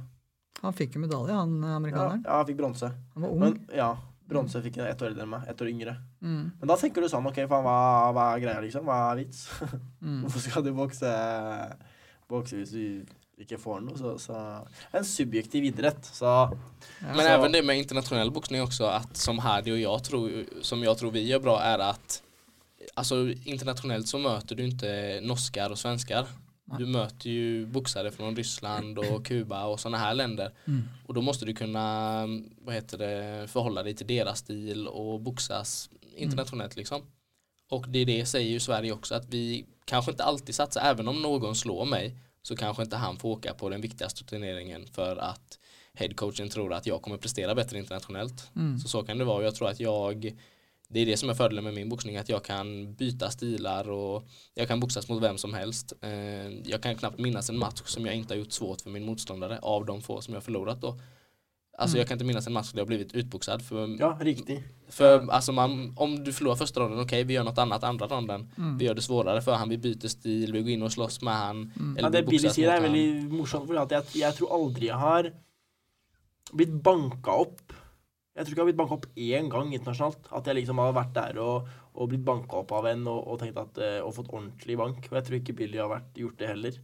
Han 0.60 0.74
fikk 0.76 0.96
jo 0.96 1.00
medalje, 1.00 1.32
han 1.32 1.54
amerikaneren. 1.64 2.22
ja, 2.26 2.36
han 2.42 2.46
fikk 2.48 2.58
bronse. 2.58 2.90
Han 3.14 3.22
var 3.24 3.30
ung. 3.32 3.40
Men 3.40 3.54
ja, 3.72 3.94
bronse 4.31 4.62
fikk 4.64 4.76
jeg 4.81 4.91
ett 4.95 5.03
år 5.03 5.11
eldre 5.12 5.24
enn 5.26 5.33
meg. 5.35 5.49
Ett 5.51 5.61
år 5.62 5.68
yngre. 5.72 5.97
Mm. 6.22 6.45
Men 6.61 6.70
da 6.70 6.76
tenker 6.81 7.03
du 7.05 7.09
sånn, 7.12 7.26
OK, 7.26 7.41
faen, 7.51 7.64
hva, 7.66 7.76
hva 8.16 8.26
er 8.37 8.45
greia, 8.45 8.61
liksom? 8.64 8.87
Hva 8.89 9.01
er 9.12 9.24
vits? 9.24 9.47
Mm. 10.01 10.22
Hvorfor 10.24 10.41
skal 10.41 10.62
du 10.64 10.70
bokse, 10.72 11.09
bokse 12.31 12.57
hvis 12.57 12.70
du 12.72 13.43
ikke 13.45 13.59
får 13.61 13.83
noe? 13.85 13.99
Så, 14.01 14.14
så 14.22 14.39
En 14.97 15.05
subjektiv 15.05 15.64
idrett, 15.68 16.05
så 16.09 16.24
Ja. 16.24 16.49
Men 17.01 17.16
Så- 17.20 17.28
även 17.28 17.53
det 17.53 17.62
med 17.62 17.78
internationell 17.78 18.31
boxning 18.31 18.62
också, 18.62 18.85
att 18.85 19.16
som 19.16 19.39
Hardy 19.39 19.72
och 19.72 19.78
jag 19.78 20.05
tror, 20.05 20.31
som 20.62 20.83
jag 20.83 20.99
tror 20.99 21.11
vi 21.11 21.26
gjør 21.28 21.39
bra 21.41 21.61
är 21.62 21.78
att 21.78 22.22
Alltså 22.95 23.28
internationellt 23.45 24.09
så 24.09 24.18
möter 24.18 24.57
du 24.57 24.64
inte 24.64 25.20
norskar 25.22 25.70
och 25.70 25.78
svenskar. 25.78 26.26
Du 26.78 26.86
möter 26.86 27.30
ju 27.30 27.66
boxare 27.66 28.10
från 28.10 28.36
Ryssland 28.36 28.98
och 28.98 29.26
Kuba 29.26 29.64
och 29.64 29.80
sådana 29.80 29.98
här 29.98 30.14
länder. 30.14 30.52
Mm. 30.64 30.82
Och 31.06 31.14
då 31.14 31.22
måste 31.22 31.46
du 31.46 31.54
kunna, 31.54 32.26
vad 32.60 32.74
heter 32.74 32.98
det, 32.98 33.48
förhålla 33.48 33.82
dig 33.82 33.94
till 33.94 34.06
deras 34.06 34.38
stil 34.38 34.88
och 34.88 35.20
boxas 35.20 35.90
internationellt 36.16 36.76
liksom. 36.76 37.02
Och 37.68 37.88
det 37.88 38.04
det 38.04 38.26
säger 38.26 38.50
ju 38.50 38.60
Sverige 38.60 38.92
också 38.92 39.14
att 39.14 39.28
vi 39.28 39.66
kanske 39.84 40.10
inte 40.10 40.24
alltid 40.24 40.54
satsar, 40.54 40.80
även 40.80 41.08
om 41.08 41.22
någon 41.22 41.54
slår 41.54 41.84
mig 41.84 42.16
så 42.42 42.56
kanske 42.56 42.82
inte 42.82 42.96
han 42.96 43.16
får 43.16 43.28
åka 43.28 43.54
på 43.54 43.68
den 43.68 43.80
viktigaste 43.80 44.24
turneringen 44.24 44.86
för 44.86 45.16
att 45.16 45.58
headcoachen 45.94 46.48
tror 46.48 46.72
att 46.72 46.86
jag 46.86 47.02
kommer 47.02 47.16
prestera 47.16 47.54
bättre 47.54 47.78
internationellt. 47.78 48.50
Mm. 48.56 48.78
Så 48.78 48.88
så 48.88 49.02
kan 49.02 49.18
det 49.18 49.24
vara 49.24 49.36
och 49.36 49.44
jag 49.44 49.54
tror 49.54 49.68
att 49.68 49.80
jag 49.80 50.32
det 50.93 51.01
är 51.01 51.07
det 51.07 51.16
som 51.16 51.30
är 51.30 51.34
fördelen 51.34 51.64
med 51.64 51.74
min 51.74 51.88
boxning 51.88 52.16
att 52.16 52.28
jag 52.28 52.45
kan 52.45 52.95
byta 52.95 53.30
stilar 53.30 53.91
och 53.91 54.24
jag 54.55 54.68
kan 54.68 54.80
boxas 54.80 55.09
mot 55.09 55.22
vem 55.22 55.38
som 55.38 55.55
helst. 55.55 55.93
Eh, 56.03 56.11
Jag 56.70 56.82
kan 56.82 56.97
knappt 56.97 57.18
minnas 57.18 57.51
en 57.51 57.59
match 57.59 57.82
som 57.84 58.07
jag 58.07 58.14
inte 58.14 58.34
har 58.34 58.38
gjort 58.38 58.53
svårt 58.53 58.80
för 58.80 58.91
min 58.91 59.05
motståndare 59.05 59.59
av 59.62 59.84
de 59.86 60.03
få 60.03 60.20
som 60.20 60.34
jag 60.34 60.43
förlorat 60.45 60.80
då. 60.80 61.01
Alltså 61.78 61.95
Mm. 61.97 62.01
jag 62.01 62.09
kan 62.09 62.14
inte 62.14 62.24
minnas 62.24 62.47
en 62.47 62.53
match 62.53 62.72
där 62.72 62.78
jag 62.80 62.86
blivit 62.86 63.12
utboxad 63.14 63.62
för, 63.62 63.97
ja, 64.01 64.18
riktig. 64.20 64.62
för 64.88 65.30
alltså 65.30 65.53
man, 65.53 65.93
om 65.97 66.24
du 66.24 66.32
förlorar 66.32 66.57
första 66.57 66.80
ronden, 66.80 67.01
okej 67.01 67.24
vi 67.24 67.34
gör 67.34 67.45
något 67.45 67.59
annat 67.59 67.84
andra 67.84 68.07
ronden. 68.07 68.53
Mm. 68.59 68.78
Vi 68.78 68.84
gör 68.84 68.95
det 68.95 69.03
svårare 69.03 69.43
för 69.43 69.53
han, 69.55 69.68
vi 69.68 69.78
byter 69.78 70.09
stil, 70.09 70.53
vi 70.53 70.61
går 70.62 70.70
in 70.70 70.82
och 70.82 70.93
slåss 70.93 71.22
med 71.22 71.34
han. 71.34 71.72
Mm. 71.76 71.97
Ja, 72.01 72.11
det 72.11 72.22
Billy 72.22 72.49
sier, 72.49 72.68
er 72.76 72.80
veldig 72.80 73.32
morsomt. 73.32 73.66
For 73.66 73.74
jeg, 73.74 74.05
jeg 74.14 74.34
tror 74.36 74.53
aldri 74.55 74.86
jeg 74.86 74.97
har 74.99 75.30
blitt 76.53 76.82
banka 76.82 77.30
opp. 77.30 77.72
Jeg 78.41 78.47
tror 78.47 78.55
ikke 78.55 78.57
jeg 78.57 78.64
har 78.64 78.68
blitt 78.70 78.80
banka 78.80 78.97
opp 78.97 79.07
én 79.20 79.49
gang 79.53 79.72
internasjonalt. 79.76 80.30
At 80.32 80.47
jeg 80.49 80.57
liksom 80.57 80.80
har 80.80 80.95
vært 80.97 81.11
der 81.12 81.41
og, 81.45 81.66
og 81.93 82.09
blitt 82.09 82.24
banka 82.24 82.62
opp 82.62 82.72
av 82.72 82.88
en 82.88 83.03
og, 83.12 83.18
og 83.28 83.41
tenkt 83.43 83.59
at, 83.61 83.80
eh, 83.84 83.99
og 84.01 84.14
fått 84.16 84.30
ordentlig 84.32 84.78
bank. 84.80 85.11
Og 85.11 85.18
jeg 85.18 85.26
tror 85.26 85.38
ikke 85.41 85.57
Billy 85.59 85.82
har 85.82 85.91
vært, 85.93 86.09
gjort 86.16 86.38
det 86.41 86.49
heller. 86.49 86.78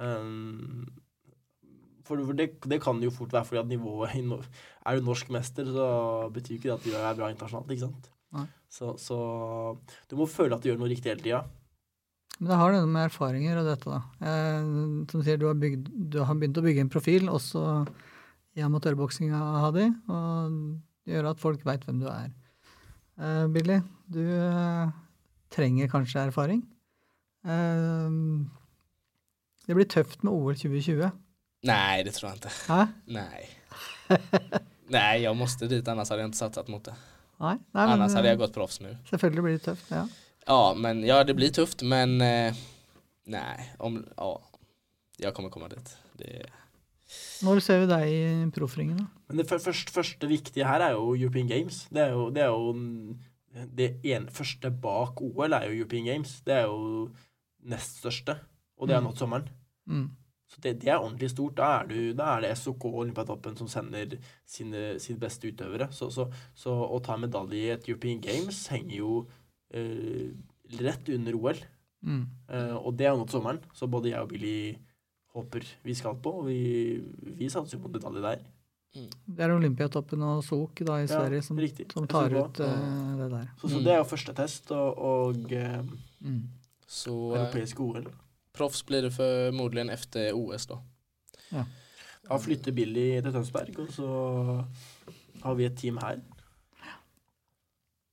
Um, 0.00 0.86
for 2.08 2.24
for 2.24 2.36
det, 2.36 2.48
det 2.64 2.80
kan 2.82 3.02
jo 3.04 3.12
fort 3.12 3.36
være 3.36 3.48
fordi 3.50 3.60
at 3.60 3.68
nivået 3.70 4.16
i 4.18 4.22
no 4.26 4.40
Er 4.84 4.96
du 4.96 5.06
norsk 5.06 5.28
mester, 5.32 5.68
så 5.70 5.84
betyr 6.32 6.56
ikke 6.56 6.70
det 6.70 6.74
at 6.78 6.88
du 6.88 6.96
er 6.96 7.20
bra 7.20 7.28
internasjonalt. 7.32 7.70
ikke 7.70 7.84
sant? 7.84 8.10
Så, 8.74 8.96
så 8.98 9.18
du 10.10 10.16
må 10.18 10.26
føle 10.26 10.56
at 10.56 10.64
du 10.64 10.72
gjør 10.72 10.80
noe 10.80 10.90
riktig 10.90 11.12
hele 11.12 11.22
tida. 11.22 11.44
Men 12.40 12.50
det 12.50 12.58
har 12.58 12.72
noe 12.74 12.88
med 12.90 13.06
erfaringer 13.06 13.60
og 13.60 13.68
dette, 13.68 13.92
da. 13.92 14.00
Eh, 14.26 14.72
som 15.12 15.22
sier, 15.22 15.38
du 15.38 15.46
har, 15.46 15.54
bygd, 15.60 15.92
du 16.10 16.18
har 16.26 16.34
begynt 16.40 16.58
å 16.58 16.64
bygge 16.64 16.82
en 16.82 16.90
profil, 16.90 17.28
også 17.30 17.62
i 18.58 18.64
amatørboksinga, 18.66 19.38
Hadi, 19.62 19.86
og 20.10 20.58
det 21.04 21.14
gjør 21.14 21.30
at 21.30 21.40
folk 21.40 21.64
veit 21.66 21.84
hvem 21.86 22.00
du 22.02 22.08
er. 22.10 22.30
Uh, 23.20 23.46
Billy, 23.52 23.80
du 24.10 24.20
uh, 24.20 24.90
trenger 25.54 25.90
kanskje 25.92 26.26
erfaring. 26.26 26.64
Uh, 27.44 28.44
det 29.66 29.76
blir 29.76 29.88
tøft 29.88 30.24
med 30.24 30.32
OL 30.32 30.56
2020. 30.56 31.10
Nej, 31.64 32.02
det 32.04 32.12
tror 32.14 32.30
jag 32.30 32.36
inte. 32.36 32.50
Hæ? 32.68 32.86
Nej. 33.06 33.50
Nej, 34.86 35.22
jag 35.22 35.36
måste 35.36 35.66
dit 35.66 35.88
annars 35.88 36.10
hade 36.10 36.22
jag 36.22 36.28
inte 36.28 36.38
satsat 36.38 36.68
mot 36.68 36.84
det. 36.84 36.94
Nei? 37.40 37.54
Nei 37.54 37.86
men, 37.86 37.88
Annars 37.88 38.14
hade 38.14 38.28
jeg 38.28 38.34
jag 38.34 38.38
gått 38.38 38.54
proffs 38.54 38.80
nu. 38.80 38.96
Selvfølgelig 39.10 39.42
blir 39.42 39.52
det 39.52 39.62
tøft. 39.64 39.90
ja. 39.90 40.08
Ja, 40.46 40.74
men 40.76 41.04
ja, 41.04 41.24
det 41.24 41.34
blir 41.34 41.50
tøft, 41.50 41.82
men 41.82 42.20
eh, 42.20 42.54
nej, 43.24 43.74
om, 43.78 44.04
ja, 44.16 44.42
jag 45.16 45.34
kommer 45.34 45.50
komma 45.50 45.68
dit. 45.68 45.96
Det, 46.12 46.46
Når 47.44 47.60
ser 47.64 47.80
vi 47.82 47.86
deg 47.90 48.08
i 48.08 48.50
proffringen, 48.54 48.96
da? 49.02 49.06
Men 49.28 49.40
det 49.42 49.48
første, 49.50 49.72
første 49.92 50.28
viktige 50.30 50.66
her 50.68 50.80
er 50.80 50.94
jo 50.96 51.14
European 51.14 51.48
Games. 51.50 51.84
Det 51.92 52.02
er 52.06 52.12
jo 52.14 52.28
det, 52.30 52.42
er 52.42 52.52
jo 52.52 53.16
det 53.76 53.88
en, 54.14 54.28
første 54.34 54.70
bak 54.82 55.20
OL 55.22 55.52
er 55.52 55.66
jo 55.68 55.80
European 55.82 56.04
Games. 56.08 56.40
Det 56.46 56.54
er 56.54 56.66
jo 56.70 57.08
nest 57.64 57.98
største, 58.02 58.38
og 58.78 58.88
det 58.88 58.96
er 58.96 59.00
Mm. 59.00 59.06
nådd 59.10 59.18
sommeren. 59.18 59.48
Mm. 59.86 60.08
Så 60.48 60.60
det, 60.62 60.72
det 60.82 60.88
er 60.92 60.98
ordentlig 61.02 61.30
stort. 61.30 61.56
Da 61.56 61.68
er, 61.80 61.86
du, 61.88 62.12
da 62.14 62.36
er 62.36 62.40
det 62.44 62.58
SOK 62.58 62.84
og 62.84 62.94
Olympiatoppen 63.02 63.56
som 63.56 63.68
sender 63.68 64.16
sine, 64.46 65.00
sine 65.02 65.18
beste 65.18 65.48
utøvere. 65.50 65.88
Så, 65.92 66.10
så, 66.14 66.28
så 66.54 66.70
å 66.70 67.00
ta 67.02 67.16
medalje 67.18 67.58
i 67.58 67.70
et 67.74 67.88
European 67.88 68.20
Games 68.22 68.66
henger 68.70 68.96
jo 69.00 69.14
eh, 69.74 70.30
rett 70.80 71.08
under 71.16 71.34
OL. 71.40 71.58
Mm. 72.04 72.26
Eh, 72.48 72.76
og 72.76 72.94
det 72.98 73.06
er 73.08 73.16
nådd 73.18 73.32
sommeren, 73.34 73.60
så 73.74 73.88
både 73.90 74.12
jeg 74.12 74.20
og 74.22 74.28
Billy 74.30 74.76
håper 75.34 75.64
vi 75.82 75.94
skal 75.94 76.16
på. 76.22 76.32
Og 76.40 76.46
vi, 76.48 76.58
vi 77.38 77.48
satser 77.50 77.78
jo 77.78 77.82
på 77.86 77.92
medalje 77.94 78.22
der. 78.24 78.42
Det 78.94 79.42
er 79.42 79.50
Olympiatoppen 79.56 80.22
og 80.22 80.44
SOK 80.46 80.84
da, 80.86 81.00
i 81.02 81.06
Ja, 81.08 81.08
Sverige 81.10 81.42
som, 81.42 81.58
som 81.92 82.04
tar 82.06 82.30
ut 82.38 82.60
uh, 82.62 83.16
det 83.18 83.30
der. 83.32 83.48
Så, 83.58 83.68
så 83.68 83.78
Mm. 83.80 83.84
det 83.84 83.92
er 83.92 83.96
jo 83.98 84.04
første 84.04 84.34
test, 84.38 84.70
og, 84.70 84.98
og 84.98 85.52
eh, 85.52 85.80
Mm. 86.20 86.42
så 86.86 87.10
eh, 87.34 87.40
europeisk 87.40 87.80
OL. 87.80 88.06
proffs 88.54 88.82
blir 88.86 89.02
det 89.02 89.10
förmodligen 89.10 89.90
efter 89.90 90.32
OS 90.32 90.68
Ja. 91.52 91.64
Da 92.28 92.38
flytter 92.38 92.72
Billy 92.72 93.20
til 93.20 93.32
Tønsberg, 93.32 93.78
og 93.78 93.88
så 93.92 94.64
har 95.42 95.54
vi 95.54 95.64
et 95.64 95.76
team 95.76 95.98
her. 95.98 96.20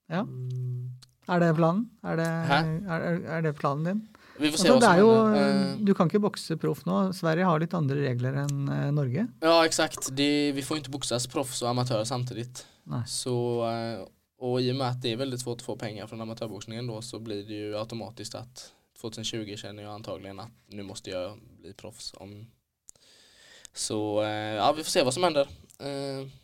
Ja. 0.09 0.23
Mm, 0.23 0.89
Er 1.29 1.39
det 1.39 1.55
planen? 1.55 1.89
Er 2.03 2.15
det, 2.15 2.25
Hæ? 2.27 2.57
er, 2.87 2.99
er, 2.99 3.19
er 3.37 3.41
det 3.41 3.55
planen 3.55 3.85
din? 3.85 4.01
Vi 4.37 4.51
får 4.51 4.57
se 4.57 4.69
Altså, 4.69 4.73
vad 4.73 4.81
det 4.81 4.85
som 4.85 4.93
er 4.93 4.99
jo, 4.99 5.09
händer. 5.35 5.71
Eh, 5.71 5.85
du 5.85 5.93
kan 5.93 6.09
ikke 6.09 6.21
bokse 6.23 6.57
proff 6.57 6.85
nå. 6.85 6.97
Sverige 7.13 7.45
har 7.45 7.61
litt 7.61 7.73
andre 7.77 7.97
regler 8.01 8.39
enn 8.43 8.69
eh, 8.71 8.87
Norge. 8.95 9.27
Ja 9.43 9.59
exakt, 9.65 10.09
det, 10.17 10.51
vi 10.55 10.63
får 10.65 10.77
inte 10.77 10.89
boxas 10.89 11.27
proffs 11.27 11.61
och 11.61 11.69
amatörer 11.69 12.03
samtidigt. 12.03 12.65
Nej. 12.83 13.03
Så, 13.07 13.35
eh, 13.69 14.07
och 14.39 14.61
i 14.61 14.71
och 14.71 14.75
med 14.75 14.87
att 14.87 15.01
det 15.01 15.11
är 15.11 15.17
väldigt 15.17 15.41
svårt 15.41 15.61
att 15.61 15.65
få 15.65 15.75
pengar 15.75 16.07
från 16.07 16.21
amatörboxningen 16.21 16.87
då 16.87 17.01
så 17.01 17.19
blir 17.19 17.43
det 17.43 17.53
ju 17.53 17.77
automatiskt 17.77 18.35
att 18.35 18.71
2020 19.01 19.55
känner 19.57 19.83
jag 19.83 19.93
antagligen 19.93 20.39
att 20.39 20.51
nu 20.67 20.83
måste 20.83 21.09
jag 21.09 21.39
bli 21.59 21.73
proffs. 21.73 22.13
Om... 22.17 22.47
Så 23.73 24.23
eh, 24.23 24.29
ja, 24.29 24.73
vi 24.77 24.83
får 24.83 24.91
se 24.91 25.03
vad 25.03 25.13
som 25.13 25.23
händer. 25.23 25.47
Forhåpentligvis 25.77 26.41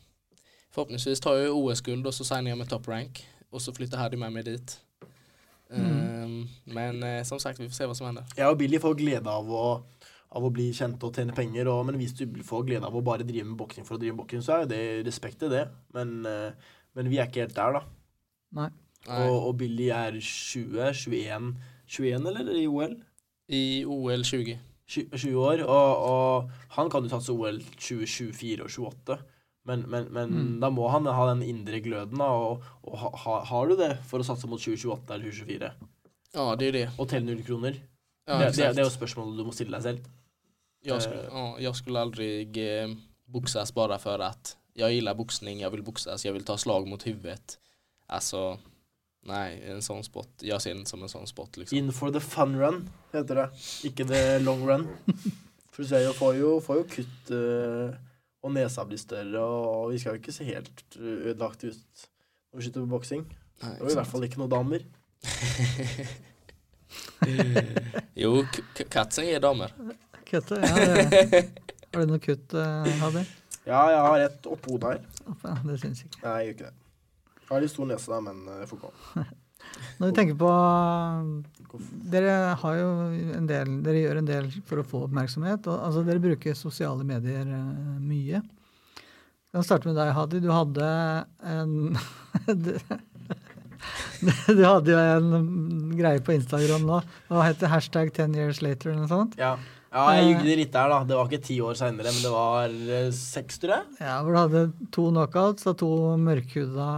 Förhoppningsvis 0.72 1.20
tar 1.20 1.36
jag 1.36 1.58
OS-guld 1.58 2.08
och 2.08 2.14
så 2.14 2.24
signar 2.24 2.50
jag 2.50 2.58
med 2.58 2.70
top 2.70 2.88
rank 2.88 3.28
och 3.50 3.62
så 3.62 3.74
flyttar 3.74 3.98
Hardy 3.98 4.18
med 4.18 4.34
mig 4.34 4.44
dit. 4.44 4.80
Mm. 5.72 5.88
Eh, 5.88 6.74
Men 6.74 7.04
eh, 7.04 7.24
som 7.28 7.40
sagt, 7.40 7.60
vi 7.60 7.68
får 7.68 7.76
se 7.78 7.90
hva 7.90 7.96
som 7.98 8.08
hender. 8.10 8.28
Jeg 8.38 8.48
og 8.48 8.58
Billy 8.60 8.80
får 8.84 8.96
glede 9.00 9.32
av 9.32 9.50
å, 9.52 9.66
av 10.38 10.48
å 10.48 10.52
bli 10.54 10.70
kjent 10.76 11.04
og 11.04 11.16
tjene 11.16 11.36
penger, 11.36 11.70
og, 11.72 11.86
men 11.88 12.00
hvis 12.00 12.16
du 12.20 12.26
får 12.46 12.66
glede 12.68 12.88
av 12.88 12.96
å 12.96 13.04
bare 13.06 13.28
drive 13.28 13.48
med 13.50 13.60
boksing 13.60 13.88
for 13.88 13.98
å 13.98 14.02
drive 14.02 14.16
med 14.16 14.24
boksing, 14.24 14.44
så 14.46 14.56
er 14.58 14.66
jo 14.66 14.72
det 14.74 14.82
respekt 15.08 15.40
til 15.44 15.54
det. 15.54 15.66
Men, 15.96 16.20
eh, 16.28 16.74
men 16.98 17.12
vi 17.12 17.20
er 17.20 17.30
ikke 17.30 17.46
helt 17.46 17.58
der, 17.58 17.80
da. 17.80 17.84
Nei. 18.58 18.70
Og, 19.08 19.36
og 19.50 19.54
Billy 19.60 19.92
er 19.94 20.18
20, 20.20 20.92
21, 20.92 21.52
21 21.88 22.28
eller 22.32 22.50
i 22.58 22.66
OL? 22.68 22.98
I 23.48 23.64
OL 23.88 24.26
20. 24.28 24.58
20, 24.88 25.18
20 25.20 25.40
år, 25.44 25.62
og, 25.68 26.04
og 26.08 26.76
han 26.78 26.90
kan 26.92 27.04
jo 27.04 27.12
satse 27.12 27.36
OL 27.36 27.60
2024 27.76 28.64
og 28.64 28.72
28. 28.72 29.18
Men, 29.68 29.82
men, 29.92 30.06
men 30.16 30.30
Mm. 30.32 30.60
da 30.64 30.70
må 30.72 30.86
han 30.94 31.06
ha 31.12 31.26
den 31.34 31.42
indre 31.44 31.82
gløden, 31.84 32.18
da. 32.22 32.28
Og, 32.32 32.64
og 32.88 32.98
ha, 33.02 33.10
ha- 33.26 33.44
har 33.50 33.68
du 33.68 33.76
det 33.76 33.98
for 34.08 34.20
å 34.24 34.26
satse 34.28 34.48
mot 34.48 34.60
2028 34.64 35.14
eller 35.14 35.32
2024? 35.32 35.72
Ja, 36.38 36.46
det 36.56 36.68
er 36.70 36.72
det. 36.78 36.86
Og 36.98 37.10
telle 37.12 37.26
null 37.28 37.44
kroner? 37.44 37.76
Ja, 38.28 38.38
det, 38.40 38.54
det, 38.56 38.70
det 38.76 38.84
er 38.84 38.88
jo 38.88 38.94
spørsmålet 38.96 39.38
du 39.40 39.44
må 39.48 39.54
stille 39.56 39.76
deg 39.78 39.84
selv. 39.84 40.08
Jeg 40.88 41.02
skulle, 41.04 41.26
Eh. 41.28 41.34
ja, 41.36 41.46
jag 41.68 41.76
skulle 41.76 42.00
aldri 42.06 42.30
bukses 43.28 43.72
bare 43.76 43.98
for 44.00 44.22
at 44.24 44.56
jeg 44.78 44.94
liker 44.94 44.94
gillar 45.02 45.16
jeg 45.60 45.72
vil 45.74 45.84
bukses, 45.84 46.24
jeg 46.24 46.34
vil 46.36 46.44
ta 46.48 46.56
slag 46.56 46.88
mot 46.88 47.04
huvudet. 47.04 47.58
Altså 48.10 48.58
Nei, 49.28 49.58
en 49.68 49.82
sånn 49.84 50.06
spot. 50.06 50.30
Jeg 50.46 50.62
ser 50.64 50.76
den 50.78 50.86
som 50.88 51.02
en 51.04 51.10
sånn 51.12 51.26
spot, 51.28 51.58
liksom. 51.60 51.76
In 51.78 51.90
for 51.92 52.14
the 52.16 52.20
fun 52.24 52.54
run, 52.56 52.86
heter 53.12 53.36
det. 53.42 53.48
Ikke 53.90 54.06
the 54.08 54.40
long 54.40 54.62
run. 54.64 54.86
For 55.74 55.84
du 55.84 55.90
ser 55.90 56.06
jo, 56.06 56.14
får 56.16 56.38
jo, 56.40 56.52
får 56.64 56.78
jo 56.80 56.86
kutt 56.94 57.32
eh, 57.36 57.98
og 58.48 58.54
nesa 58.56 58.84
blir 58.88 59.00
større, 59.02 59.42
og 59.44 59.92
vi 59.94 59.98
skal 60.02 60.12
jo 60.16 60.20
ikke 60.22 60.34
se 60.36 60.44
helt 60.48 60.78
eh, 61.00 61.18
ødelagt 61.32 61.62
ut 61.68 62.06
når 62.52 62.56
vi 62.62 62.66
skyter 62.68 62.84
på 62.86 62.92
boksing. 62.96 63.24
Det 63.62 63.74
var 63.82 63.92
i 63.92 63.98
hvert 64.00 64.12
fall 64.12 64.24
ikke 64.28 64.40
noen 64.42 64.54
damer. 64.54 64.82
jo, 68.24 68.30
K- 68.78 68.88
er 69.36 69.42
damer. 69.44 69.70
Kutte? 70.28 70.56
Ja, 70.62 70.68
det, 70.86 71.42
har 71.94 72.00
du 72.04 72.08
noe 72.12 72.20
kutt, 72.24 72.50
uh, 72.54 72.58
Hadi? 73.02 73.24
Ja, 73.68 73.82
jeg 73.92 74.02
har 74.06 74.18
et 74.28 74.42
oppå 74.48 74.68
hodet 74.76 74.90
her. 74.94 75.00
Ja, 75.44 75.54
det 75.68 75.76
syns 75.82 76.00
ikke. 76.06 76.20
Nei, 76.24 76.36
jeg 76.38 76.44
gjør 76.48 76.54
ikke 76.56 76.68
det. 76.70 76.76
Jeg 77.42 77.50
har 77.52 77.62
litt 77.64 77.74
stor 77.74 77.86
nese, 77.90 78.08
da, 78.12 78.18
men 78.24 78.38
uh, 78.48 78.54
gå. 78.84 78.90
Når 79.98 80.12
vi 80.12 80.18
tenker 80.18 80.38
på 80.40 80.52
Dere 82.12 82.36
har 82.62 82.78
jo 82.80 82.88
en 83.38 83.48
del 83.50 83.68
Dere 83.86 84.04
gjør 84.04 84.22
en 84.22 84.30
del 84.30 84.46
for 84.70 84.82
å 84.82 84.88
få 84.88 85.04
oppmerksomhet. 85.08 85.68
Og, 85.68 85.76
altså, 85.90 86.06
dere 86.08 86.24
bruker 86.24 86.58
sosiale 86.58 87.04
medier 87.08 87.46
eh, 87.46 88.00
mye. 88.02 88.42
Jeg 88.42 89.56
kan 89.56 89.66
starte 89.66 89.90
med 89.90 89.98
deg, 90.00 90.14
Hadi. 90.16 90.38
Du 90.44 90.52
hadde 90.54 90.88
en 91.48 91.72
du, 94.58 94.64
hadde 94.66 94.92
jo 94.92 95.00
en 95.00 95.26
greie 95.98 96.22
på 96.24 96.36
Instagram 96.36 96.86
nå. 96.88 97.02
Hva 97.30 97.48
heter 97.48 97.72
hashtag 97.72 98.08
10 98.14 98.38
years 98.38 98.62
later 98.66 98.92
eller 98.92 99.04
noe 99.06 99.12
sånt? 99.12 99.34
Ja. 99.40 99.54
ja, 99.94 100.04
jeg 100.18 100.24
jugde 100.34 100.60
litt 100.62 100.74
der, 100.76 100.88
da. 100.94 100.98
Det 101.08 101.16
var 101.20 101.26
ikke 101.32 101.48
ti 101.48 101.58
år 101.64 101.76
seinere, 101.80 102.10
men 102.14 102.24
det 102.26 102.34
var 102.34 102.68
eh, 103.00 103.10
seks, 103.16 103.54
tror 103.64 103.74
jeg. 103.78 103.86
Ja, 104.04 104.16
Hvor 104.24 104.32
du 104.34 104.40
hadde 104.42 104.62
to 104.94 105.04
knockouts 105.12 105.64
av 105.70 105.74
to 105.82 105.92
mørkhuda 106.22 106.90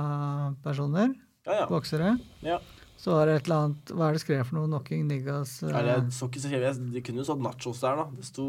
personer. 0.65 1.09
Ja, 1.50 1.64
ja. 1.64 1.66
Boksere. 1.70 2.14
ja. 2.45 2.60
Så 3.00 3.14
var 3.16 3.30
det 3.30 3.38
et 3.38 3.45
eller 3.47 3.64
annet 3.64 3.91
Hva 3.95 4.10
er 4.10 4.18
det 4.18 4.22
skrevet 4.26 4.47
for 4.50 4.58
noe? 4.58 4.68
Knocking 4.68 5.06
niggas 5.08 5.54
uh, 5.64 5.70
Nei, 5.72 5.86
jeg 5.88 6.02
så 6.18 6.28
ikke 6.28 6.41
så 6.43 6.50
skrevet. 6.52 6.80
Det 6.91 7.04
kunne 7.08 7.22
jo 7.24 7.28
stått 7.30 7.43
nachos 7.45 7.84
der, 7.86 8.02
da. 8.02 8.06
Det 8.12 8.28
sto, 8.28 8.47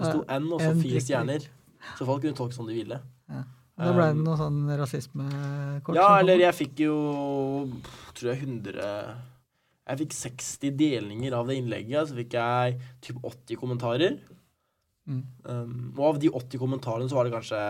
det 0.00 0.08
sto 0.08 0.22
N 0.24 0.46
og 0.48 0.62
så 0.64 0.70
fire 0.80 1.02
stjerner. 1.04 1.48
Så 1.98 2.06
folk 2.08 2.24
kunne 2.24 2.38
tolke 2.38 2.56
som 2.56 2.68
de 2.68 2.78
ville. 2.78 3.00
Da 3.80 3.92
ble 3.96 4.06
det 4.12 4.24
noe 4.24 4.36
sånn 4.36 4.64
rasismekort. 4.76 5.96
Ja, 5.96 6.08
eller 6.20 6.40
jeg 6.42 6.56
fikk 6.56 6.82
jo 6.84 6.96
tror 8.16 8.32
jeg 8.32 8.42
100 8.42 8.88
Jeg 9.88 10.00
fikk 10.02 10.16
60 10.16 10.74
delinger 10.80 11.36
av 11.38 11.48
det 11.48 11.56
innlegget, 11.60 12.10
så 12.10 12.18
fikk 12.18 12.36
jeg 12.36 12.76
typ 13.04 13.20
80 13.24 13.60
kommentarer. 13.60 14.18
Mm. 15.08 15.22
Um, 15.44 15.78
og 15.96 16.04
av 16.12 16.20
de 16.22 16.28
80 16.28 16.60
kommentarene 16.60 17.08
så 17.10 17.18
var 17.18 17.26
det 17.26 17.34
kanskje 17.34 17.62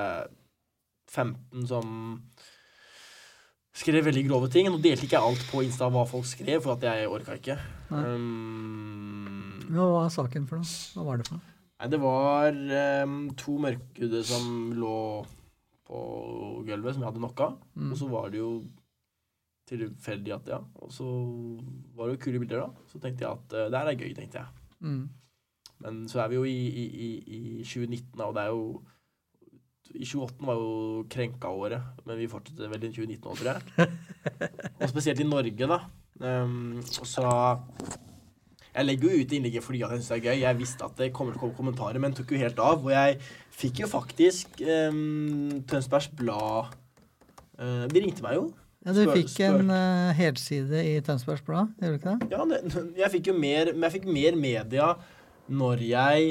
15 1.10 1.68
som 1.70 1.94
skrev 3.76 4.04
veldig 4.08 4.24
grove 4.28 4.50
ting. 4.52 4.68
Nå 4.70 4.80
delte 4.82 5.06
ikke 5.06 5.18
jeg 5.18 5.30
alt 5.32 5.44
på 5.50 5.62
Insta 5.66 5.90
hva 5.92 6.06
folk 6.08 6.26
skrev, 6.28 6.60
for 6.64 6.76
at 6.76 6.86
jeg 6.88 7.10
orka 7.10 7.36
ikke. 7.38 7.56
Um, 7.90 9.62
Hva 9.70 9.86
var 9.94 10.10
saken 10.14 10.48
for 10.50 10.62
noe? 10.62 10.74
Hva 10.96 11.06
var 11.06 11.20
det 11.20 11.28
for 11.28 11.38
noe? 11.38 11.46
Nei, 11.80 11.88
det 11.88 12.00
var 12.02 12.58
um, 13.06 13.20
to 13.40 13.56
mørkhudede 13.62 14.20
som 14.28 14.44
lå 14.76 14.98
på 15.88 16.00
gulvet, 16.66 16.94
som 16.94 17.02
jeg 17.02 17.08
hadde 17.08 17.22
knocka. 17.22 17.48
Mm. 17.74 17.88
Og 17.88 17.96
så 17.98 18.10
var 18.10 18.28
det 18.32 18.42
jo 18.42 18.50
tilfeldig 19.70 20.34
at 20.34 20.50
ja. 20.50 20.60
Og 20.82 20.92
så 20.92 21.06
var 21.96 22.10
det 22.10 22.18
jo 22.18 22.22
kule 22.26 22.42
bilder, 22.42 22.66
da. 22.66 22.90
Så 22.90 23.00
tenkte 23.00 23.24
jeg 23.24 23.32
at 23.32 23.56
uh, 23.56 23.70
det 23.72 23.80
her 23.80 23.92
er 23.94 23.98
gøy, 24.02 24.12
tenkte 24.18 24.42
jeg. 24.42 24.66
Mm. 24.84 25.02
Men 25.80 26.02
så 26.12 26.20
er 26.20 26.28
vi 26.28 26.36
jo 26.36 26.44
i, 26.44 26.58
i, 26.68 26.84
i, 26.84 27.10
i 27.24 27.64
2019, 27.64 28.18
da, 28.18 28.26
og 28.28 28.36
det 28.36 28.42
er 28.42 28.52
jo 28.52 28.64
I 29.94 30.04
2018 30.06 30.46
var 30.46 30.54
jo 30.60 31.04
krenka-året, 31.10 31.82
men 32.06 32.18
vi 32.20 32.28
fortsatte 32.30 32.68
vel 32.70 32.84
i 32.86 32.92
2019 32.94 33.26
òg, 33.26 33.40
tror 33.40 33.50
jeg. 33.50 33.98
Og 34.80 34.88
spesielt 34.92 35.20
i 35.22 35.26
Norge, 35.26 35.66
da. 35.70 35.80
Um, 36.20 36.78
så 36.84 37.24
jeg 38.70 38.86
legger 38.86 39.10
jo 39.10 39.24
ut 39.24 39.32
innlegget 39.34 39.64
fordi 39.66 39.80
jeg 39.82 39.98
syns 39.98 40.10
det 40.12 40.16
er 40.20 40.26
gøy. 40.28 40.40
Jeg 40.44 40.58
visste 40.60 40.86
at 40.86 41.00
det 41.00 41.08
kommer 41.16 41.34
til 41.34 41.40
å 41.40 41.42
komme 41.42 41.56
kommentarer, 41.58 41.98
men 42.02 42.14
tok 42.14 42.30
jo 42.36 42.38
helt 42.42 42.60
av. 42.62 42.84
Og 42.86 42.92
jeg 42.94 43.18
fikk 43.60 43.82
jo 43.82 43.88
faktisk 43.90 44.60
um, 44.62 45.62
Tønsbergs 45.70 46.10
Blad 46.20 46.70
uh, 47.58 47.86
De 47.90 48.04
ringte 48.04 48.22
meg 48.24 48.38
jo. 48.38 48.44
Ja, 48.86 48.94
du 48.96 49.02
Spør- 49.02 49.18
fikk 49.18 49.32
spør. 49.34 49.58
en 49.58 49.72
uh, 49.74 50.12
helside 50.16 50.84
i 50.86 50.94
Tønsbergs 51.04 51.42
Blad, 51.44 51.74
gjorde 51.82 51.96
du 51.96 51.98
ikke 51.98 52.14
det? 52.14 52.30
Ja, 52.32 52.46
det, 52.48 52.84
jeg 53.02 53.12
fikk 53.18 53.32
jo 53.32 53.34
mer, 53.36 53.74
jeg 53.74 53.94
fikk 53.98 54.06
mer 54.08 54.38
media 54.40 54.92
når 55.50 55.82
jeg 55.82 56.30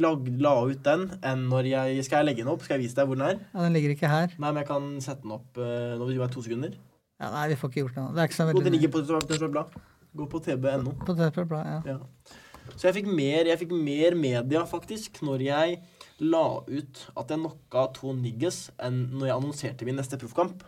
lag, 0.00 0.28
la 0.40 0.54
ut 0.70 0.82
den, 0.86 1.06
enn 1.26 1.46
når 1.50 1.68
jeg 1.70 2.04
Skal 2.06 2.22
jeg 2.22 2.30
legge 2.30 2.44
den 2.44 2.52
opp? 2.52 2.62
Skal 2.62 2.78
jeg 2.78 2.86
vise 2.86 2.98
deg 2.98 3.08
hvor 3.10 3.18
den 3.18 3.26
er? 3.26 3.40
Ja, 3.52 3.64
Den 3.64 3.74
ligger 3.76 3.94
ikke 3.94 4.10
her. 4.10 4.34
Nei, 4.38 4.50
men 4.50 4.62
jeg 4.62 4.70
kan 4.70 4.90
sette 5.04 5.26
den 5.26 5.34
opp 5.34 5.58
uh, 5.58 5.96
vil 5.98 6.14
det 6.14 6.22
være 6.22 6.34
to 6.36 6.44
sekunder. 6.46 6.76
Ja, 7.20 7.30
nei, 7.30 7.48
vi 7.52 7.58
får 7.58 7.70
ikke 7.70 7.84
gjort 7.84 7.98
noe. 7.98 8.14
Det 8.14 8.22
er 8.22 8.30
ikke 8.30 8.38
så 8.38 8.48
Og 8.50 8.64
den 8.64 8.76
ligger 8.76 8.94
på 8.94 9.02
Tønsberg 9.06 9.52
Blad. 9.54 9.76
Gå 10.14 10.26
på 10.30 10.40
tb.no. 10.46 10.94
På 11.02 11.14
Tønsbergs 11.14 11.50
Blad, 11.50 11.70
ja. 11.70 11.94
Ja. 11.94 12.40
Så 12.74 12.88
jeg 12.88 12.96
fikk 13.00 13.10
mer, 13.12 13.50
jeg 13.50 13.60
fikk 13.60 13.74
mer 13.76 14.16
media, 14.18 14.64
faktisk, 14.68 15.20
når 15.26 15.44
jeg 15.44 15.78
la 16.22 16.44
ut 16.62 17.00
at 17.18 17.32
jeg 17.32 17.40
knocka 17.40 17.88
to 17.96 18.14
niggas 18.16 18.68
enn 18.82 19.04
når 19.14 19.28
jeg 19.28 19.36
annonserte 19.36 19.88
min 19.88 19.98
neste 19.98 20.18
proffkamp. 20.20 20.62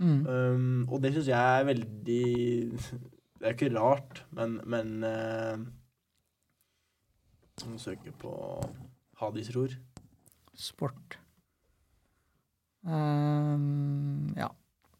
Mm. 0.00 0.20
Um, 0.28 0.80
og 0.92 1.00
det 1.04 1.14
syns 1.14 1.30
jeg 1.30 1.60
er 1.60 1.62
veldig 1.64 2.24
Det 2.76 3.46
er 3.48 3.54
ikke 3.54 3.70
rart, 3.72 4.18
men, 4.36 4.58
men 4.68 4.90
uh, 5.08 5.62
Jeg 7.62 7.72
må 7.72 7.78
søke 7.80 8.12
på 8.20 8.32
Hadis 9.20 9.48
Ror. 9.56 9.72
Sport. 10.56 11.18
Um, 12.86 14.32
ja. 14.36 14.48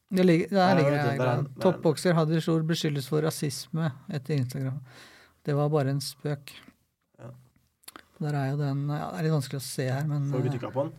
Det 0.09 0.25
ligger, 0.25 0.49
der 0.49 0.75
ligger 0.79 0.93
er 0.93 1.03
det, 1.03 1.11
jeg. 1.11 1.19
der 1.19 1.27
er 1.27 1.43
der 1.43 1.43
er. 1.43 1.61
Toppbokser 1.63 2.15
Hadisror 2.15 2.63
beskyldes 2.63 3.09
for 3.11 3.25
rasisme 3.27 3.91
etter 4.15 4.35
Instagram. 4.37 4.79
Det 5.47 5.57
var 5.57 5.69
bare 5.69 5.91
en 5.91 6.01
spøk. 6.01 6.53
Ja. 7.19 7.31
Der 8.21 8.39
er 8.39 8.47
jo 8.51 8.61
den 8.61 8.87
ja, 8.91 9.11
Det 9.11 9.19
er 9.19 9.27
litt 9.27 9.35
vanskelig 9.35 9.61
å 9.61 9.67
se 9.67 9.89
her, 9.91 10.07
men 10.09 10.31
Får 10.31 10.39
du 10.39 10.43
eh, 10.43 10.47
ikke 10.47 10.55
trykka 10.57 10.71
på 10.75 10.87
den? 10.87 10.95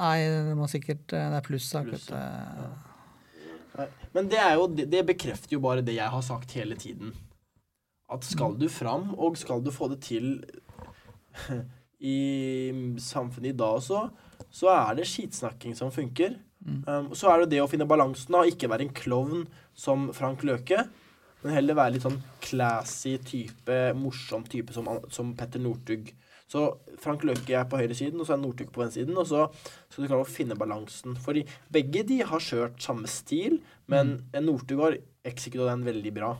Nei, 0.00 0.16
det 0.48 0.56
må 0.56 0.68
sikkert 0.70 1.16
eh, 1.16 1.26
Det 1.32 1.40
er. 1.40 1.46
Pluss, 1.48 1.70
du. 1.72 2.14
ja. 2.14 3.88
Men 4.12 4.28
det, 4.30 4.40
jo, 4.56 4.68
det, 4.76 4.86
det 4.92 5.02
bekrefter 5.08 5.56
jo 5.56 5.62
bare 5.64 5.84
det 5.84 5.96
jeg 5.96 6.12
har 6.12 6.24
sagt 6.24 6.52
hele 6.56 6.76
tiden. 6.78 7.12
At 8.10 8.26
skal 8.26 8.56
du 8.58 8.66
fram, 8.72 9.12
og 9.14 9.38
skal 9.38 9.62
du 9.64 9.70
få 9.74 9.90
det 9.92 10.00
til 10.06 10.40
i 12.00 12.18
samfunnet 13.02 13.52
i 13.52 13.58
dag 13.58 13.78
også, 13.78 14.06
så 14.50 14.70
er 14.72 14.96
det 14.98 15.08
skitsnakking 15.08 15.76
som 15.78 15.92
funker. 15.94 16.38
Mm. 16.60 16.80
Um, 16.86 17.12
så 17.16 17.30
er 17.30 17.42
det 17.42 17.54
det 17.54 17.60
å 17.62 17.68
finne 17.70 17.88
balansen 17.88 18.36
av 18.36 18.48
ikke 18.48 18.68
være 18.68 18.88
en 18.88 18.96
klovn 18.96 19.44
som 19.76 20.10
Frank 20.16 20.42
Løke, 20.44 20.84
men 21.40 21.54
heller 21.56 21.78
være 21.78 21.94
litt 21.94 22.04
sånn 22.04 22.18
classy 22.44 23.14
type, 23.24 23.78
morsom 23.96 24.42
type 24.48 24.74
som, 24.76 24.88
som 25.12 25.32
Petter 25.38 25.62
Northug. 25.62 26.10
Så 26.50 26.64
Frank 27.00 27.22
Løke 27.24 27.54
er 27.54 27.68
på 27.70 27.78
høyresiden, 27.78 28.20
og 28.20 28.26
så 28.26 28.34
er 28.34 28.40
Northug 28.42 28.72
på 28.74 28.82
venstresiden. 28.82 29.16
Og 29.20 29.28
så 29.30 29.46
skal 29.86 30.02
du 30.02 30.08
klare 30.10 30.24
å 30.24 30.28
finne 30.28 30.58
balansen. 30.58 31.14
For 31.22 31.38
begge 31.72 32.02
de 32.08 32.18
har 32.26 32.42
kjørt 32.42 32.80
samme 32.82 33.08
stil, 33.10 33.60
men 33.90 34.16
mm. 34.34 34.40
Northug 34.48 34.82
har 34.82 34.98
executa 35.30 35.68
den 35.70 35.86
veldig 35.86 36.12
bra. 36.16 36.34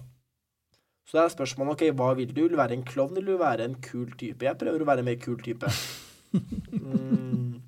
Så 1.09 1.19
det 1.19 1.25
er 1.25 1.33
spørsmålet 1.35 1.75
ok, 1.75 1.85
hva 1.99 2.13
vil 2.19 2.31
du? 2.35 2.43
Vil 2.45 2.53
du 2.55 2.59
være 2.61 2.77
en 2.79 2.87
klovn 2.87 3.17
eller 3.17 3.33
vil 3.33 3.39
du 3.39 3.45
være 3.45 3.67
en 3.67 3.79
kul 3.83 4.11
type? 4.19 4.47
Jeg 4.47 4.59
prøver 4.61 4.83
å 4.83 4.89
være 4.91 5.05
en 5.05 5.11
mer 5.11 5.21
kul 5.23 5.39
type. 5.43 5.73
Mm. 6.31 7.63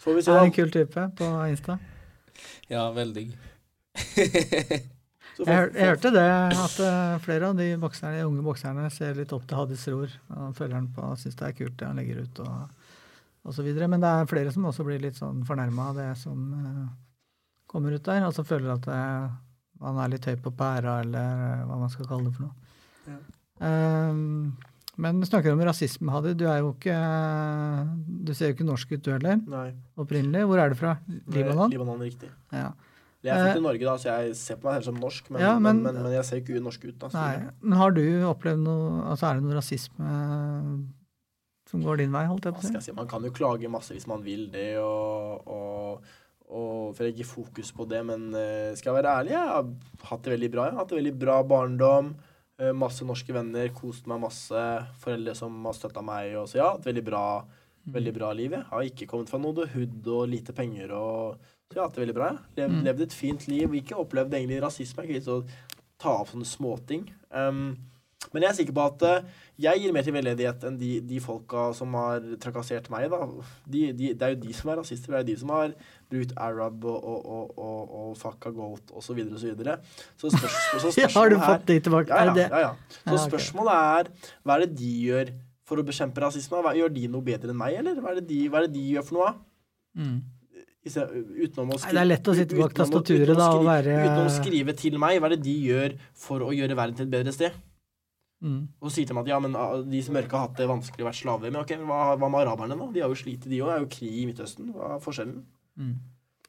Får 0.00 0.16
vi 0.16 0.22
se. 0.24 0.32
Er 0.32 0.48
en 0.48 0.54
kul 0.54 0.72
type 0.74 1.04
på 1.18 1.28
Insta. 1.50 1.76
Ja, 2.70 2.88
veldig. 2.94 3.28
Så 5.36 5.46
Jeg, 5.46 5.68
jeg 5.72 5.88
hørte 5.88 6.10
det, 6.12 6.24
at 6.52 6.80
eh, 6.84 7.18
flere 7.24 7.48
av 7.48 7.58
de, 7.58 7.66
bokserne, 7.80 8.18
de 8.18 8.26
unge 8.28 8.42
bokserne 8.44 8.88
ser 8.92 9.14
litt 9.16 9.30
opp 9.32 9.46
til 9.48 9.56
Hadis 9.56 9.86
Ror. 9.88 10.16
Og 10.36 10.56
følger 10.58 10.76
han 10.76 10.88
på, 10.92 11.04
og 11.06 11.20
syns 11.20 11.38
det 11.38 11.46
er 11.46 11.54
kult 11.56 11.78
det 11.80 11.88
han 11.88 12.00
legger 12.00 12.24
ut, 12.24 12.40
og, 12.44 12.96
og 13.46 13.56
så 13.56 13.64
videre. 13.64 13.88
Men 13.88 14.02
det 14.02 14.10
er 14.10 14.28
flere 14.30 14.52
som 14.52 14.66
også 14.68 14.84
blir 14.84 15.00
litt 15.00 15.20
sånn 15.20 15.44
fornærma 15.48 15.86
av 15.92 16.00
det 16.00 16.08
som 16.20 16.42
uh, 16.52 16.90
kommer 17.70 17.96
ut 17.96 18.04
der. 18.04 18.26
Altså 18.26 18.44
føler 18.44 18.74
at 18.74 18.84
det, 18.88 19.00
man 19.80 20.02
er 20.02 20.12
litt 20.12 20.28
høy 20.28 20.36
på 20.44 20.52
pæra, 20.58 20.98
eller 21.06 21.64
hva 21.68 21.78
man 21.80 21.94
skal 21.94 22.10
kalle 22.10 22.28
det 22.28 22.36
for 22.36 22.48
noe. 22.48 22.69
Ehm, 23.60 24.52
men 25.00 25.22
snakker 25.24 25.52
om 25.52 25.60
rasisme, 25.64 26.10
Hadi. 26.12 26.34
Du 26.34 26.44
ikke 26.46 26.96
Du 28.24 28.32
ser 28.34 28.50
jo 28.50 28.54
ikke 28.54 28.66
norsk 28.68 28.92
ut, 28.92 29.02
du 29.02 29.10
heller. 29.12 29.40
Nei. 29.46 29.72
Opprinnelig. 29.98 30.44
Hvor 30.48 30.58
er 30.62 30.68
du 30.70 30.76
fra? 30.76 30.98
Libanon? 31.28 31.70
Libanon, 31.70 32.00
riktig. 32.00 32.30
Ja. 32.52 32.70
Jeg 33.22 33.36
er 33.36 33.44
født 33.44 33.56
Eh, 33.56 33.60
i 33.60 33.64
Norge, 33.66 33.84
da, 33.84 33.94
så 34.00 34.08
jeg 34.24 34.36
ser 34.36 34.56
på 34.56 34.64
meg 34.64 34.78
selv 34.80 34.84
som 34.84 35.00
norsk, 35.00 35.26
men, 35.30 35.40
Ja, 35.42 35.58
men, 35.58 35.82
men- 35.82 35.94
men, 36.02 36.12
jeg 36.12 36.24
ser 36.24 36.40
ikke 36.40 36.60
norsk 36.62 36.84
ut. 36.88 36.98
da. 36.98 37.08
Nei, 37.12 37.48
men 37.60 37.76
har 37.78 37.90
du 37.92 38.00
opplevd 38.24 38.62
noe 38.64 39.02
Altså 39.10 39.28
er 39.28 39.34
det 39.34 39.42
noe 39.44 39.58
rasisme 39.58 40.88
som 41.70 41.82
går 41.84 41.98
din 41.98 42.10
vei, 42.10 42.24
holdt 42.26 42.44
jeg 42.48 42.54
på 42.54 42.58
Hva 42.62 42.66
skal 42.66 42.80
jeg 42.80 42.82
si? 42.88 42.92
Man 42.96 43.06
kan 43.06 43.22
jo 43.22 43.30
klage 43.30 43.68
masse 43.70 43.92
hvis 43.94 44.06
man 44.10 44.24
vil 44.24 44.48
det, 44.50 44.78
og, 44.78 45.46
og, 45.46 46.02
og 46.50 46.96
for 46.96 47.04
jeg 47.04 47.14
ikke 47.14 47.28
fokus 47.30 47.70
på 47.76 47.86
det, 47.88 48.00
men 48.06 48.34
eh, 48.34 48.74
skal 48.74 48.94
jeg 48.94 49.04
være 49.04 49.12
ærlig, 49.20 49.30
jeg 49.36 49.52
har 49.52 49.68
hatt 50.10 50.22
det 50.26 50.32
veldig 50.34 50.50
bra. 50.50 50.64
Jeg 50.64 50.72
har 50.74 50.80
hatt 50.82 50.88
det 50.88 50.98
veldig 50.98 51.18
bra 51.20 51.42
barndom. 51.46 52.14
Eh, 52.60 52.72
Masse 52.76 53.06
norske 53.08 53.34
venner, 53.34 53.72
kost 53.76 54.06
meg 54.10 54.20
masse. 54.22 54.64
Foreldre 55.02 55.34
som 55.38 55.56
har 55.66 55.76
støtta 55.78 56.04
meg. 56.04 56.36
Og 56.40 56.48
så 56.52 56.60
ja, 56.60 56.68
et 56.76 56.86
veldig 56.86 57.04
bra, 57.06 57.24
veldig 57.90 58.14
bra 58.16 58.32
liv. 58.36 58.54
Jeg 58.58 58.68
har 58.70 58.86
ikke 58.86 59.08
kommet 59.10 59.32
fra 59.32 59.40
noe 59.42 59.66
hood 59.74 60.06
og 60.12 60.28
lite 60.30 60.54
penger. 60.56 60.92
Og, 60.96 61.40
så 61.70 61.76
jeg 61.76 61.82
har 61.82 61.88
hatt 61.88 61.98
det 61.98 62.04
veldig 62.06 62.18
bra. 62.20 62.30
Jeg. 62.34 62.44
Lev, 62.60 62.70
Mm. 62.76 62.82
Levd 62.86 63.06
et 63.08 63.16
fint 63.16 63.48
liv. 63.48 63.74
Ikke 63.80 63.98
opplevd 63.98 64.34
egentlig 64.38 64.62
rasisme. 64.62 65.06
Jeg 65.06 65.22
kan 65.24 65.40
ikke 65.42 65.60
ta 66.00 66.16
opp 66.20 66.30
sånne 66.32 66.48
småting. 66.48 67.08
Um, 67.30 67.76
men 68.28 68.44
jeg 68.44 68.50
er 68.50 68.56
sikker 68.58 68.74
på 68.76 68.82
at 68.84 69.02
eh, 69.08 69.28
jeg 69.64 69.80
gir 69.80 69.94
mer 69.96 70.04
til 70.04 70.14
veldedighet 70.14 70.64
enn 70.68 70.76
de, 70.80 70.90
de 71.08 71.18
folka 71.24 71.70
som 71.76 71.94
har 71.98 72.24
trakassert 72.42 72.86
meg. 72.92 73.08
da. 73.12 73.26
De, 73.64 73.80
de, 73.96 74.12
det 74.16 74.26
er 74.26 74.34
jo 74.34 74.40
de 74.42 74.56
som 74.56 74.70
er 74.70 74.78
rasister. 74.80 75.12
Det 75.12 75.18
er 75.18 75.24
jo 75.24 75.28
de 75.30 75.36
som 75.40 75.52
har 75.54 75.74
brukt 76.12 76.34
arab 76.36 76.84
og, 76.84 76.98
og, 77.00 77.54
og, 77.56 77.94
og, 78.00 78.10
fucka 78.20 78.52
goat 78.54 78.92
osv. 78.92 79.08
Så, 79.10 79.16
videre, 79.16 79.34
og 79.34 79.40
så, 79.40 79.52
videre. 79.52 79.76
så, 80.20 80.32
spørs, 80.36 80.58
så 80.84 80.92
Ja, 81.00 81.08
har 81.16 81.32
du 81.32 81.38
spørsmålet 81.38 81.46
fått 81.48 81.70
de 81.72 81.78
tilbake? 81.88 82.20
ja, 82.20 82.34
ja, 82.36 82.48
ja, 82.48 82.64
ja. 82.66 82.98
Så 83.08 83.22
spørsmålet 83.24 83.78
er 83.78 84.34
hva 84.44 84.58
er 84.58 84.66
det 84.66 84.74
de 84.82 84.90
gjør 85.06 85.32
for 85.70 85.80
å 85.80 85.86
bekjempe 85.86 86.22
rasisme? 86.26 86.60
Gjør 86.76 86.92
de 86.92 87.06
noe 87.10 87.24
bedre 87.24 87.54
enn 87.54 87.60
meg, 87.62 87.78
eller 87.80 88.02
hva 88.04 88.12
er 88.12 88.20
det 88.20 88.28
de, 88.28 88.42
hva 88.52 88.60
er 88.60 88.68
det 88.68 88.76
de 88.76 88.84
gjør 88.98 89.08
for 89.08 89.20
noe? 89.22 89.32
Mm. 89.96 90.20
Utenom 90.80 91.74
å 91.74 91.80
Nei, 91.82 91.90
det 91.92 92.00
er 92.00 92.08
lett 92.08 92.28
å 92.30 92.34
sitte 92.36 92.56
bak 92.56 92.76
tastaturet, 92.76 93.34
da, 93.36 93.50
og 93.52 93.66
være- 93.66 93.98
Utenom 94.04 94.28
å 94.28 94.36
skrive 94.36 94.76
til 94.76 94.96
meg, 95.02 95.18
hva 95.20 95.28
er 95.28 95.36
det 95.36 95.42
de 95.44 95.56
gjør 95.66 95.98
for 96.16 96.46
å 96.46 96.54
gjøre 96.56 96.78
verden 96.78 96.96
til 97.00 97.08
et 97.08 97.12
bedre 97.18 97.34
sted? 97.36 97.58
Mm. 98.40 98.60
Og 98.80 98.92
si 98.92 99.02
til 99.04 99.12
dem 99.12 99.20
at 99.20 99.28
ja, 99.28 99.36
men 99.42 99.56
ah, 99.58 99.74
de 99.84 100.00
som 100.04 100.16
mørke 100.16 100.32
har 100.32 100.48
hatt 100.48 100.56
det 100.56 100.68
vanskelig 100.70 101.04
å 101.04 101.08
være 101.10 101.18
slaver. 101.18 101.52
Men 101.52 101.60
ok, 101.60 101.74
hva, 101.84 102.00
hva 102.16 102.30
med 102.30 102.40
araberne, 102.44 102.78
da? 102.80 102.88
De 102.94 103.04
har 103.04 103.12
jo 103.12 103.18
slitt, 103.20 103.44
de 103.44 103.60
òg. 103.60 103.68
Det 103.68 103.76
er 103.76 103.84
jo 103.84 103.92
krig 103.96 104.16
i 104.22 104.24
Midtøsten. 104.30 104.72
Hva 104.76 104.94
er 104.96 105.04
forskjellen? 105.04 105.42
Mm. 105.80 105.94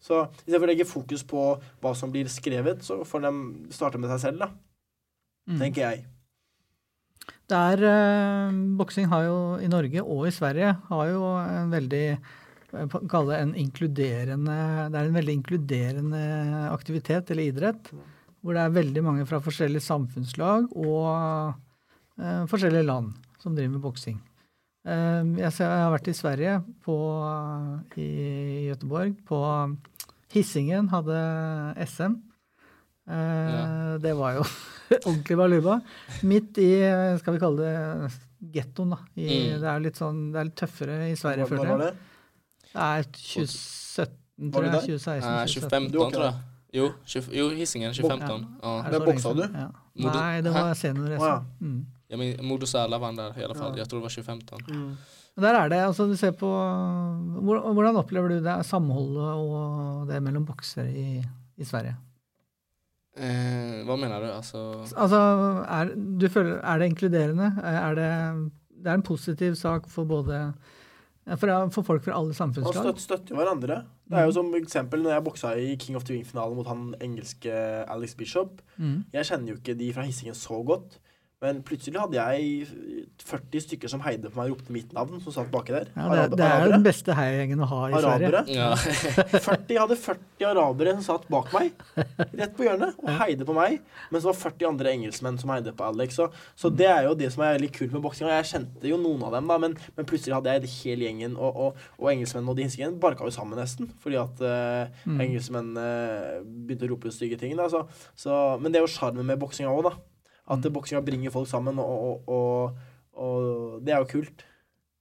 Så 0.01 0.23
istedenfor 0.41 0.65
å 0.65 0.71
legge 0.71 0.89
fokus 0.89 1.25
på 1.27 1.45
hva 1.83 1.93
som 1.97 2.13
blir 2.13 2.31
skrevet, 2.31 2.81
så 2.85 3.01
får 3.05 3.27
de 3.27 3.33
starte 3.75 4.01
med 4.01 4.09
seg 4.13 4.23
selv, 4.23 4.45
da. 4.45 4.49
Mm. 5.51 5.59
Tenker 5.59 5.83
jeg. 5.83 6.05
Det 7.51 7.59
er 7.73 7.83
eh, 7.85 8.59
Boksing 8.79 9.09
har 9.11 9.25
jo 9.27 9.39
i 9.61 9.69
Norge 9.69 10.01
og 10.01 10.23
i 10.29 10.33
Sverige 10.33 10.71
har 10.87 11.09
jo 11.09 11.25
en 11.41 11.73
veldig 11.73 12.05
vil 12.71 13.09
kalle 13.11 13.33
det 13.33 13.39
en 13.43 13.49
inkluderende 13.59 14.53
Det 14.93 14.99
er 14.99 15.09
en 15.09 15.17
veldig 15.17 15.33
inkluderende 15.41 16.21
aktivitet 16.71 17.33
eller 17.33 17.49
idrett. 17.51 17.91
Hvor 18.41 18.55
det 18.55 18.63
er 18.63 18.77
veldig 18.77 19.03
mange 19.05 19.25
fra 19.29 19.41
forskjellige 19.43 19.83
samfunnslag 19.85 20.71
og 20.71 21.51
eh, 22.21 22.43
forskjellige 22.51 22.85
land 22.87 23.13
som 23.41 23.55
driver 23.57 23.73
med 23.75 23.81
boksing. 23.83 24.19
Eh, 24.87 25.23
jeg, 25.41 25.51
jeg 25.57 25.67
har 25.83 25.91
vært 25.93 26.07
i 26.11 26.17
Sverige, 26.17 26.55
på, 26.85 26.95
i 27.97 28.09
Göteborg. 28.69 29.15
På 29.27 29.41
Hissingen 30.33 30.89
hadde 30.93 31.21
SM. 31.87 32.19
Eh, 33.09 33.51
Ja. 33.51 33.97
Det 34.01 34.13
var 34.15 34.37
jo 34.37 34.43
ordentlig 35.07 35.37
baluba. 35.37 35.79
Midt 36.23 36.57
i, 36.63 36.69
skal 37.19 37.35
vi 37.35 37.41
kalle 37.41 37.65
det, 37.65 38.11
gettoen, 38.55 38.93
da. 38.95 38.99
I, 39.15 39.27
Mm. 39.51 39.59
Det 39.61 39.67
er 39.73 39.83
litt 39.83 39.99
sånn, 39.99 40.21
det 40.33 40.39
er 40.39 40.47
litt 40.49 40.55
tøffere 40.61 40.95
i 41.11 41.15
Sverige, 41.19 41.45
Når, 41.49 41.57
når 41.57 41.65
Hva 41.65 41.75
var 41.75 41.83
det? 41.83 41.91
Det 42.71 42.85
er 42.87 43.03
2017, 43.11 44.51
tror 44.51 44.63
jeg. 44.63 44.71
der? 44.71 44.85
2016. 44.87 45.27
Nei, 45.27 45.45
2015, 45.51 45.91
Du 45.91 45.97
var 45.99 46.07
ikke 46.07 46.15
tror 46.15 46.25
jeg. 46.29 46.47
Jo, 46.71 46.85
20, 47.03 47.33
jo 47.35 47.49
Hissingen 47.59 47.91
2015. 47.93 48.45
Ja. 48.63 48.71
Ja. 48.71 48.89
lenge 48.93 49.05
boksa 49.09 49.33
du? 49.35 49.41
Ja. 49.43 49.65
Nei, 50.07 50.41
det 50.45 50.53
var 50.55 50.69
senior. 50.79 51.17
Å, 51.17 51.27
ja. 51.27 51.39
Mm. 51.59 51.81
Ja, 52.11 52.19
men 52.19 52.35
Modo 52.43 52.67
Sala 52.67 52.99
vann 52.99 53.15
der 53.15 53.37
i 53.39 53.43
alla 53.45 53.55
fall. 53.55 53.71
Ja. 53.77 53.83
Jag 53.85 53.89
tror 53.89 54.01
det 54.01 54.09
var 54.09 54.15
2015. 54.15 54.59
Mm. 54.67 54.97
Der 55.41 55.55
er 55.55 55.69
det, 55.71 55.77
altså 55.79 56.09
du 56.09 56.15
ser 56.19 56.33
på 56.35 56.47
Hvordan 57.39 57.95
opplever 57.95 58.33
du 58.33 58.41
det 58.43 58.55
samholdet 58.67 59.29
og 59.39 60.09
det 60.09 60.19
mellom 60.23 60.43
boksere 60.45 60.91
i, 60.91 61.21
i 61.55 61.67
Sverige? 61.67 61.95
Eh, 63.15 63.81
hva 63.87 63.95
mener 63.99 64.23
du? 64.23 64.27
Altså, 64.31 64.59
Altså, 64.95 65.21
er, 65.67 65.95
du 65.95 66.27
føler, 66.31 66.59
er 66.59 66.79
det 66.79 66.91
inkluderende? 66.91 67.49
Er 67.63 67.95
det, 67.95 68.11
det 68.83 68.91
er 68.91 68.99
en 68.99 69.07
positiv 69.07 69.55
sak 69.59 69.87
for 69.91 70.07
både 70.07 70.51
for, 71.37 71.69
for 71.75 71.85
folk 71.85 72.03
fra 72.03 72.15
alle 72.17 72.31
Man 72.31 72.37
samfunnslag? 72.37 72.83
støtter, 72.83 73.01
støtter 73.03 73.35
hverandre. 73.37 73.83
Det 74.09 74.17
er 74.19 74.25
jo 74.27 74.35
som 74.35 74.55
eksempel 74.57 75.03
når 75.03 75.13
jeg 75.15 75.23
boksa 75.27 75.53
i 75.55 75.75
King 75.79 75.95
of 75.95 76.03
the 76.07 76.15
Wing-finalen 76.15 76.57
mot 76.57 76.67
han 76.67 76.95
engelske 77.03 77.51
Alex 77.87 78.15
Bishop. 78.19 78.61
Mm. 78.77 79.03
Jeg 79.13 79.29
kjenner 79.29 79.53
jo 79.53 79.59
ikke 79.59 79.77
de 79.79 79.91
fra 79.95 80.03
Hissingen 80.07 80.35
så 80.35 80.59
godt, 80.65 80.97
men 81.41 81.63
plutselig 81.65 81.97
hadde 81.97 82.19
jeg 82.21 82.67
40 83.25 83.61
stykker 83.65 83.89
som 83.89 84.01
heide 84.05 84.29
på 84.29 84.37
meg 84.37 84.51
og 84.51 84.59
ropte 84.59 84.73
mitt 84.75 84.91
navn, 84.93 85.17
som 85.23 85.33
satt 85.33 85.47
baki 85.53 85.73
der. 85.73 85.87
Ja, 85.95 86.03
det, 86.11 86.19
Arab- 86.21 86.35
det 86.37 86.45
er 86.47 86.65
jo 86.67 86.71
den 86.75 86.83
beste 86.85 87.15
heiagjengen 87.17 87.63
å 87.65 87.67
ha 87.71 87.79
i 87.89 87.93
Sverige. 87.95 88.27
Arabere. 88.29 88.41
ja. 88.53 88.67
40, 89.47 89.73
jeg 89.73 89.79
hadde 89.81 89.97
40 90.03 90.45
arabere 90.51 90.93
som 90.99 91.05
satt 91.07 91.25
bak 91.33 91.49
meg, 91.55 91.71
rett 92.37 92.53
på 92.57 92.65
hjørnet, 92.67 92.97
og 93.01 93.09
heide 93.23 93.47
på 93.49 93.55
meg. 93.57 93.79
Mens 94.13 94.21
det 94.25 94.29
var 94.29 94.37
40 94.43 94.67
andre 94.69 94.93
engelskmenn 94.93 95.39
som 95.41 95.53
heide 95.55 95.73
på 95.77 95.87
Alex. 95.87 96.19
Så, 96.21 96.27
så 96.61 96.69
det 96.73 96.89
er 96.91 97.07
jo 97.09 97.15
det 97.17 97.31
som 97.33 97.41
er 97.47 97.57
veldig 97.57 97.71
kult 97.79 97.95
med 97.97 98.05
boksinga. 98.05 98.35
Jeg 98.37 98.49
kjente 98.53 98.91
jo 98.93 99.01
noen 99.01 99.25
av 99.25 99.33
dem, 99.39 99.49
da, 99.49 99.57
men, 99.65 99.73
men 99.97 100.09
plutselig 100.09 100.37
hadde 100.37 100.53
jeg 100.59 100.71
hele 100.77 101.09
gjengen, 101.09 101.37
og, 101.41 101.57
og, 101.67 101.81
og 101.97 102.11
engelskmennene 102.13 102.53
og 102.53 102.61
de 102.61 102.67
hinskene 102.69 103.01
barka 103.01 103.25
jo 103.25 103.33
sammen 103.33 103.57
nesten. 103.61 103.89
Fordi 104.05 104.21
at 104.21 104.45
uh, 104.45 104.59
Mm. 105.01 105.17
engelskmennene 105.23 105.83
begynte 106.67 106.85
å 106.85 106.91
rope 106.93 107.09
stygge 107.13 107.37
ting. 107.41 107.55
Da, 107.57 107.65
så, 107.71 107.83
så, 108.17 108.35
men 108.61 108.71
det 108.73 108.79
er 108.81 108.85
jo 108.85 108.91
sjarmen 108.93 109.25
med 109.27 109.39
boksinga 109.41 109.71
òg, 109.73 109.87
da. 109.89 109.93
At 110.47 110.59
Mm. 110.63 110.73
boksinga 110.73 111.01
bringer 111.05 111.31
folk 111.31 111.47
sammen, 111.47 111.79
og, 111.79 112.01
og, 112.01 112.29
og, 112.29 112.77
Og 113.21 113.83
det 113.85 113.93
er 113.93 113.99
jo 113.99 114.05
kult. 114.09 114.43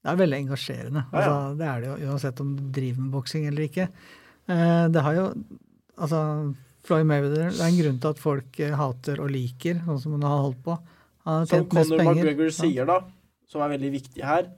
Det 0.03 0.11
er 0.11 0.17
veldig 0.17 0.39
engasjerende. 0.45 1.05
Ja, 1.13 1.21
ja. 1.21 1.31
Altså, 1.31 1.59
det 1.59 1.67
er 1.67 1.81
det 1.81 1.89
jo 1.89 2.11
uansett 2.11 2.41
om 2.41 2.57
du 2.57 2.63
driver 2.81 3.01
med 3.01 3.13
boksing 3.13 3.47
eller 3.47 3.63
ikke. 3.69 3.89
Eh, 4.49 4.89
det 4.89 5.03
har 5.03 5.15
jo 5.15 5.27
Altså, 6.01 6.55
Floyd 6.85 7.05
Mayweather 7.05 7.51
Det 7.51 7.61
er 7.61 7.69
en 7.69 7.77
grunn 7.83 7.99
til 8.01 8.09
at 8.09 8.19
folk 8.19 8.61
eh, 8.61 8.73
hater 8.75 9.21
og 9.21 9.31
liker, 9.31 9.83
sånn 9.85 10.01
som 10.01 10.13
han 10.17 10.23
har 10.23 10.43
holdt 10.47 10.63
på. 10.65 10.79
Han 11.27 11.39
har 11.39 11.47
Som 11.47 11.59
tjent 11.61 11.75
mest 11.75 11.91
Conor. 11.91 12.15
McGregor 12.15 12.51
sier, 12.57 12.87
da, 12.89 13.01
som 13.47 13.61
er 13.63 13.69
veldig 13.77 13.91
viktig 13.93 14.25
her 14.25 14.49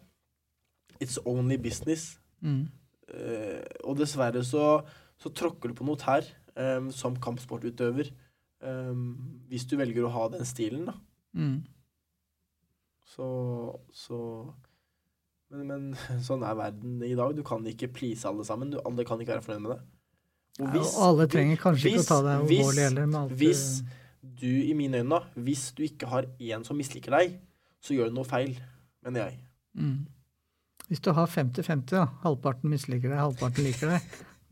It's 1.03 1.19
only 1.27 1.57
business. 1.59 2.19
Mm. 2.43 2.69
Uh, 3.13 3.61
og 3.85 3.99
dessverre 3.99 4.41
så, 4.47 4.85
så 5.19 5.33
tråkker 5.35 5.69
du 5.69 5.75
på 5.75 5.85
noe 5.85 5.99
her 6.07 6.23
um, 6.79 6.91
som 6.95 7.17
kampsportutøver. 7.19 8.13
Eh, 8.63 8.93
hvis 9.51 9.67
du 9.71 9.77
velger 9.81 10.07
å 10.09 10.13
ha 10.15 10.29
den 10.33 10.45
stilen, 10.49 10.87
da. 10.91 10.95
Mm. 11.37 11.63
Så, 13.13 13.27
så 13.93 14.19
men, 15.53 15.67
men 15.69 15.89
sånn 16.29 16.45
er 16.49 16.57
verden 16.59 17.03
i 17.05 17.15
dag. 17.19 17.35
Du 17.37 17.43
kan 17.47 17.65
ikke 17.69 17.91
please 17.93 18.25
alle 18.29 18.45
sammen. 18.49 18.71
Du, 18.73 18.79
alle 18.89 19.05
kan 19.09 19.21
ikke 19.21 19.35
være 19.37 19.45
fornøyd 19.47 19.65
med 19.67 19.75
det. 19.77 19.81
Og 20.63 20.77
Ja, 20.77 20.83
og 20.85 21.03
alle 21.09 21.27
trenger 21.33 21.61
kanskje 21.61 21.93
ikke 21.93 22.05
å 22.05 22.09
ta 22.09 22.19
det 22.27 22.33
hvis- 22.51 22.63
alvorlig 22.63 22.87
heller. 22.89 23.37
hvis 23.41 23.63
du- 23.83 23.99
du, 24.43 24.47
i 24.71 24.73
mine 24.79 25.01
øyne, 25.03 25.09
da, 25.19 25.43
hvis 25.43 25.73
du 25.75 25.83
ikke 25.83 26.07
har 26.07 26.27
én 26.39 26.63
som 26.65 26.77
misliker 26.79 27.11
deg, 27.11 27.41
så 27.83 27.95
gjør 27.97 28.11
du 28.13 28.15
noe 28.21 28.25
feil, 28.29 28.53
mener 29.03 29.25
jeg. 29.31 29.39
mm. 29.75 30.07
Hvis 30.89 31.01
du 31.03 31.11
har 31.13 31.27
50-50, 31.27 31.91
da, 31.97 32.05
halvparten 32.23 32.71
misliker 32.71 33.09
deg, 33.09 33.19
halvparten 33.19 33.65
liker 33.65 33.89
deg, 33.97 34.03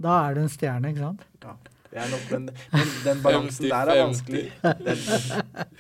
da 0.01 0.15
er 0.31 0.35
du 0.35 0.41
en 0.41 0.49
stjerne, 0.49 0.91
ikke 0.91 1.05
sant? 1.05 1.23
Det 1.91 1.99
er 1.99 2.07
nok, 2.13 2.25
men, 2.31 2.45
men 2.73 2.89
den 3.05 3.23
balansen 3.25 3.65
der 3.71 3.87
er 3.91 4.05
vanskelig. 4.07 4.53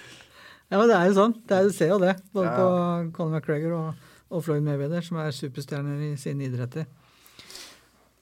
Ja, 0.71 0.79
men 0.79 0.87
det 0.87 0.95
er 0.95 1.09
jo 1.11 1.15
sånn. 1.17 1.33
Det 1.51 1.55
er, 1.57 1.65
du 1.67 1.73
ser 1.75 1.89
jo 1.91 1.97
det, 1.99 2.13
både 2.31 2.47
Ja. 2.47 2.55
på 2.55 3.11
Conor 3.17 3.41
McGregor 3.41 3.73
og, 3.75 3.91
og 4.31 4.39
Floyd 4.47 4.63
Mayweather, 4.63 5.03
som 5.03 5.17
er 5.19 5.35
superstjerner 5.35 5.99
i 6.13 6.15
sine 6.21 6.45
idretter. 6.47 6.87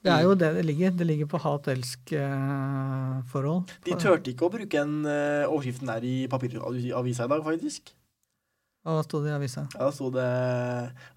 Det 0.01 0.09
er 0.15 0.23
jo 0.25 0.33
det 0.39 0.55
det 0.57 0.65
ligger. 0.65 0.89
Det 0.97 1.05
ligger 1.11 1.29
på 1.29 1.37
hat-elsk-forhold. 1.45 3.69
de 3.85 3.93
turte 4.01 4.31
ikke 4.33 4.49
å 4.49 4.53
bruke 4.55 4.73
den 4.81 5.05
eh, 5.05 5.45
overskriften 5.45 5.93
der 5.93 6.01
i 6.09 6.25
papiravisa 6.31 7.29
i 7.29 7.33
dag, 7.35 7.45
faktisk. 7.45 7.93
Hva 8.87 9.03
sto 9.05 9.21
det 9.21 9.29
i 9.35 9.37
avisa? 9.37 9.67
Ja, 9.75 9.81
Da 9.85 9.91
sto 9.93 10.09
det 10.15 10.25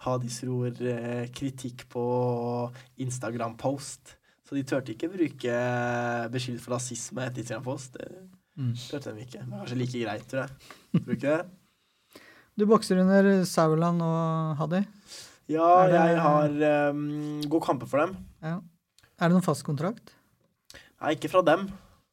Hadis 0.03 0.41
ror 0.43 0.67
eh, 0.83 1.31
kritikk 1.31 1.87
på 1.93 2.03
Instagram-post. 2.99 4.17
Så 4.51 4.57
de 4.59 4.63
turte 4.67 4.91
ikke 4.91 5.07
bruke 5.07 5.53
beskyldt 6.33 6.59
for 6.59 6.75
rasisme 6.75 7.23
etter 7.23 7.39
Instagram-post. 7.45 7.93
Det 7.95 8.09
Mm. 8.59 8.73
turte 8.75 9.13
de 9.15 9.21
ikke. 9.23 9.39
Det 9.39 9.53
er 9.53 9.61
kanskje 9.61 9.77
like 9.79 9.99
greit, 10.03 10.25
tror 10.27 10.41
jeg. 10.41 10.49
Tror 11.05 11.13
ikke 11.15 11.37
det? 11.37 11.45
Du 12.59 12.65
bokser 12.67 12.99
under 12.99 13.45
Sauerland 13.47 14.01
og 14.03 14.57
Hadi. 14.59 14.81
Ja, 15.47 15.87
det- 15.87 15.93
jeg 15.95 16.19
har 16.19 16.89
um, 16.91 17.41
god 17.47 17.61
kamper 17.63 17.87
for 17.87 17.97
dem. 18.05 18.17
Ja. 18.43 18.57
Er 19.19 19.29
det 19.29 19.31
noen 19.31 19.41
fast 19.47 19.63
kontrakt? 19.63 20.11
Nei, 21.01 21.15
ikke 21.15 21.29
fra 21.31 21.41
dem. 21.41 21.69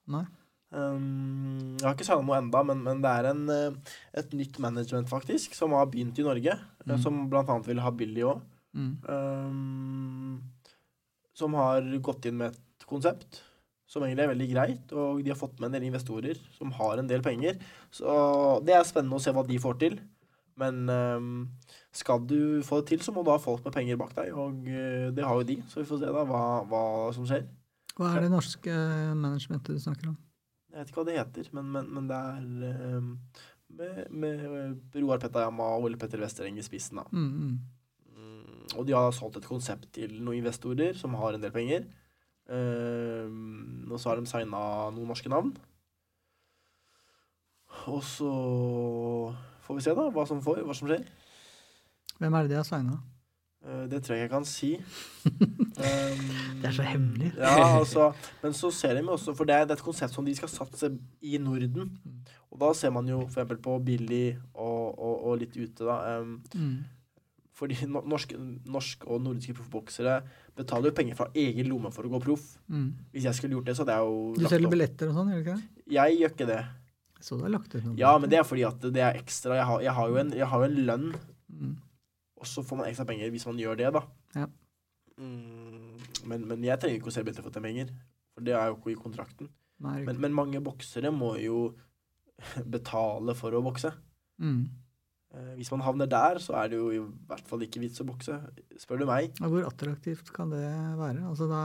Nei. 0.06 0.24
Um, 0.70 1.74
jeg 1.80 1.86
har 1.88 1.94
ikke 1.96 2.04
signa 2.06 2.22
noe 2.22 2.38
enda, 2.38 2.62
men, 2.62 2.82
men 2.84 3.02
det 3.02 3.10
er 3.10 3.30
en, 3.32 3.48
eh, 3.50 3.94
et 4.14 4.30
nytt 4.32 4.58
management 4.60 5.08
faktisk, 5.08 5.54
som 5.54 5.72
har 5.72 5.86
begynt 5.86 6.18
i 6.18 6.22
Norge. 6.22 6.52
eh, 6.54 6.86
Mm. 6.86 7.02
Som 7.02 7.28
annet 7.32 7.66
vil 7.66 7.80
ha 7.80 7.90
Billy 7.90 8.22
òg. 8.22 8.40
Mm. 8.76 8.96
Um, 9.08 10.42
som 11.38 11.54
har 11.58 11.86
gått 12.04 12.26
inn 12.28 12.40
med 12.40 12.56
et 12.56 12.88
konsept 12.88 13.42
som 13.88 14.04
egentlig 14.04 14.26
er 14.26 14.32
veldig 14.34 14.48
greit, 14.50 14.90
og 14.92 15.22
de 15.24 15.32
har 15.32 15.38
fått 15.38 15.56
med 15.58 15.70
en 15.70 15.78
del 15.78 15.88
investorer 15.88 16.36
som 16.58 16.72
har 16.76 17.00
en 17.00 17.08
del 17.08 17.22
penger. 17.24 17.56
Så 17.94 18.06
det 18.66 18.74
er 18.76 18.84
spennende 18.84 19.16
å 19.16 19.22
se 19.22 19.32
hva 19.32 19.46
de 19.48 19.60
får 19.62 19.78
til. 19.80 19.96
Men 20.58 20.90
um, 20.90 21.28
skal 21.94 22.20
du 22.28 22.60
få 22.66 22.82
det 22.82 22.90
til, 22.90 23.04
så 23.06 23.14
må 23.14 23.22
du 23.24 23.30
ha 23.30 23.38
folk 23.40 23.62
med 23.64 23.72
penger 23.76 23.98
bak 24.00 24.12
deg, 24.16 24.34
og 24.34 24.66
eh, 24.66 25.08
det 25.14 25.24
har 25.24 25.38
jo 25.38 25.46
de. 25.46 25.56
Så 25.70 25.80
vi 25.80 25.88
får 25.88 26.02
se 26.02 26.10
da 26.16 26.24
hva, 26.26 26.42
hva 26.68 26.82
som 27.16 27.28
skjer. 27.28 27.46
Hva 27.94 28.10
er 28.12 28.26
det 28.26 28.32
norske 28.32 28.74
managementet 29.18 29.78
du 29.78 29.82
snakker 29.82 30.10
om? 30.10 30.18
Jeg 30.68 30.82
vet 30.82 30.90
ikke 30.90 31.00
hva 31.00 31.06
det 31.08 31.16
heter, 31.16 31.48
men, 31.56 31.70
men, 31.76 31.88
men 31.94 32.10
det 32.10 32.18
er 32.18 32.98
um, 32.98 33.12
med, 33.78 34.02
med 34.10 34.98
Roar 34.98 35.22
Petayama 35.22 35.70
og 35.78 35.88
Ole 35.88 36.00
Petter 36.00 36.20
Westereng 36.22 36.58
i 36.58 36.66
spissen. 36.66 37.00
da. 37.00 37.06
Mm, 37.14 37.30
mm. 37.30 37.56
Mm, 38.78 38.80
og 38.80 38.86
de 38.86 38.94
har 38.94 39.10
solgt 39.10 39.36
et 39.36 39.48
konsept 39.48 39.88
til 39.92 40.20
noen 40.22 40.38
investorer 40.38 40.94
som 40.94 41.14
har 41.18 41.34
en 41.34 41.42
del 41.42 41.50
penger. 41.50 41.84
Ehm, 42.48 43.90
og 43.90 43.98
så 43.98 44.10
har 44.12 44.20
de 44.20 44.26
signa 44.26 44.90
noen 44.94 45.08
norske 45.08 45.28
navn. 45.28 45.56
Og 47.88 48.02
så 48.04 48.30
får 49.66 49.74
vi 49.74 49.82
se 49.84 49.94
da 49.94 50.08
hva 50.10 50.26
som, 50.26 50.40
får, 50.42 50.62
hva 50.64 50.74
som 50.76 50.88
skjer. 50.88 51.04
Hvem 52.18 52.34
er 52.34 52.42
det 52.46 52.50
de 52.50 52.58
har 52.60 52.66
signa? 52.66 53.00
Uh, 53.58 53.88
det 53.90 54.04
tror 54.04 54.14
jeg 54.14 54.28
ikke 54.28 54.28
jeg 54.28 54.30
kan 54.30 54.44
si. 54.46 54.68
um, 55.26 56.28
Det 56.62 56.68
er 56.68 56.74
så 56.76 56.82
hemmelig. 56.86 57.32
ja, 57.36 57.78
altså, 57.78 58.12
men 58.42 58.54
så 58.54 58.70
ser 58.70 58.94
de 58.94 59.02
også, 59.02 59.34
for 59.34 59.44
det 59.44 59.54
er, 59.54 59.66
det 59.66 59.74
er 59.74 59.80
et 59.80 59.82
konsept 59.82 60.14
som 60.14 60.24
de 60.24 60.34
skal 60.34 60.48
satse 60.48 60.92
i 61.20 61.38
Norden. 61.42 61.98
Og 62.50 62.60
da 62.62 62.70
ser 62.74 62.90
man 62.94 63.08
jo 63.10 63.24
eksempel 63.26 63.58
på 63.62 63.78
Billy 63.82 64.36
og, 64.54 64.94
og, 64.98 65.26
og 65.26 65.36
litt 65.42 65.58
ute, 65.58 65.82
da. 65.84 66.20
Um, 66.20 66.38
Mm. 66.54 66.86
Fordi 67.58 67.74
norsk, 67.90 68.32
norske 68.70 69.08
og 69.10 69.22
nordiske 69.24 69.54
proffboksere 69.58 70.12
betaler 70.54 70.92
jo 70.92 70.94
penger 70.94 71.16
fra 71.18 71.26
egen 71.34 71.66
lomme 71.66 71.90
for 71.90 72.06
å 72.06 72.12
gå 72.12 72.20
proff. 72.22 72.44
Mm. 72.70 72.92
Hvis 73.10 73.24
jeg 73.26 73.34
skulle 73.34 73.56
gjort 73.58 73.66
det, 73.66 73.74
så 73.74 73.82
hadde 73.82 73.96
jeg 73.98 74.06
jo 74.12 74.20
Du 74.36 74.44
selger 74.46 74.68
opp. 74.68 74.74
billetter 74.76 75.10
og 75.10 75.16
sånn, 75.18 75.32
gjør 75.34 75.40
du 75.40 75.42
ikke 75.48 75.56
det? 75.58 75.86
Jeg 75.96 76.18
gjør 76.20 76.34
ikke 76.36 76.46
det. 76.52 76.60
Så 77.18 77.34
du 77.34 77.42
har 77.42 77.50
lagt 77.56 77.74
ut 77.74 77.82
noe. 77.88 77.96
Ja, 77.98 78.12
men 78.22 78.30
det 78.30 78.38
er 78.38 78.46
fordi 78.46 78.62
at 78.68 78.78
det 78.94 79.02
er 79.02 79.18
ekstra. 79.18 79.56
Jeg 79.58 79.66
har, 79.66 79.80
jeg 79.88 79.94
har, 79.98 80.08
jo, 80.12 80.20
en, 80.22 80.30
jeg 80.38 80.46
har 80.52 80.62
jo 80.64 80.70
en 80.70 80.78
lønn, 80.92 81.10
Mm. 81.48 81.74
og 82.38 82.46
så 82.46 82.62
får 82.62 82.76
man 82.78 82.86
ekstra 82.92 83.06
penger 83.08 83.30
hvis 83.34 83.46
man 83.48 83.58
gjør 83.58 83.76
det, 83.80 83.86
da. 83.96 84.02
Ja. 84.36 84.46
Mm, 85.18 85.96
men, 86.30 86.44
men 86.46 86.62
jeg 86.62 86.78
trenger 86.78 87.00
ikke 87.00 87.10
å 87.10 87.14
selge 87.14 87.26
billetter 87.32 87.42
for 87.46 87.50
å 87.50 87.54
tjene 87.56 87.66
penger. 87.72 87.88
For 88.36 88.46
det 88.46 88.54
er 88.54 88.68
jo 88.70 88.76
ikke 88.78 88.92
i 88.92 88.98
kontrakten. 89.02 89.48
Nei, 89.82 90.04
Men, 90.06 90.20
men 90.22 90.36
mange 90.36 90.60
boksere 90.62 91.10
må 91.10 91.32
jo 91.42 91.72
betale 92.76 93.34
for 93.38 93.56
å 93.58 93.62
bokse. 93.66 93.90
mm. 94.38 94.60
Eh, 95.38 95.54
Hvis 95.58 95.70
man 95.74 95.82
havner 95.86 96.08
der, 96.10 96.34
så 96.42 96.52
er 96.58 96.66
det 96.72 96.78
jo 96.80 96.88
i 96.94 97.00
hvert 97.30 97.46
fall 97.48 97.62
ikke 97.66 97.82
vits 97.82 98.02
å 98.02 98.06
bokse, 98.08 98.34
spør 98.80 98.98
du 99.02 99.06
meg. 99.08 99.22
Og 99.42 99.48
Hvor 99.54 99.64
attraktivt 99.70 100.26
kan 100.34 100.48
det 100.54 100.64
være? 100.98 101.22
Altså, 101.28 101.44
da, 101.50 101.62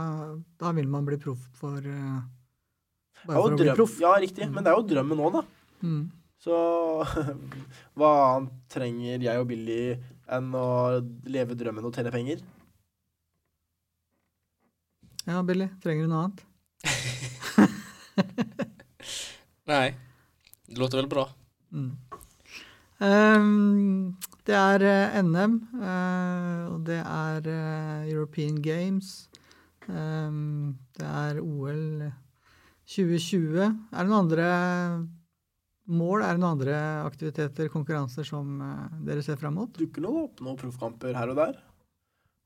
da 0.62 0.68
vil 0.78 0.90
man 0.92 1.06
bli 1.08 1.18
proff 1.22 1.44
for 1.58 1.80
uh, 1.80 2.20
Bare 3.24 3.38
er 3.38 3.40
for 3.40 3.56
å 3.56 3.62
bli 3.62 3.78
proff. 3.78 3.96
Ja, 4.04 4.14
riktig. 4.22 4.46
Men 4.52 4.62
det 4.66 4.70
er 4.74 4.78
jo 4.80 4.90
drømmen 4.90 5.24
òg, 5.24 5.32
da. 5.40 5.44
Mm. 5.84 6.04
Så 6.44 6.56
hva 7.98 8.10
annet 8.34 8.56
trenger 8.72 9.18
jeg 9.24 9.36
og 9.40 9.48
Billy 9.48 9.84
enn 10.34 10.48
å 10.56 10.68
leve 11.32 11.56
drømmen 11.60 11.88
og 11.88 11.94
tjene 11.96 12.12
penger? 12.14 12.40
Ja, 15.24 15.40
Billy, 15.48 15.68
trenger 15.84 16.04
du 16.04 16.10
noe 16.12 16.24
annet? 16.26 16.40
Nei. 19.72 19.88
det 20.68 20.78
låter 20.82 20.98
vel 21.00 21.08
bra. 21.08 21.24
Mm. 21.72 21.92
Ehm, 23.02 24.16
det 24.46 24.56
er 24.56 24.84
eh, 24.86 25.22
NM, 25.24 25.56
eh, 25.82 26.62
og 26.70 26.84
det 26.88 27.00
er 27.02 27.48
eh, 27.50 28.12
European 28.14 28.60
Games. 28.62 29.30
Ehm, 29.90 30.76
det 30.98 31.08
er 31.08 31.40
OL 31.42 32.12
2020. 32.86 33.58
Er 33.64 34.04
det 34.04 34.10
noen 34.12 34.20
andre 34.26 34.48
mål? 35.90 36.24
Er 36.24 36.36
det 36.38 36.44
noen 36.44 36.58
andre 36.60 36.78
aktiviteter, 37.08 37.72
konkurranser, 37.74 38.24
som 38.28 38.60
dere 39.08 39.24
ser 39.26 39.40
fram 39.42 39.58
mot? 39.60 39.74
Dukker 39.80 40.04
noe 40.06 40.28
opp 40.28 40.44
noen 40.46 40.60
proffkamper 40.60 41.16
her 41.18 41.34
og 41.34 41.40
der. 41.42 41.58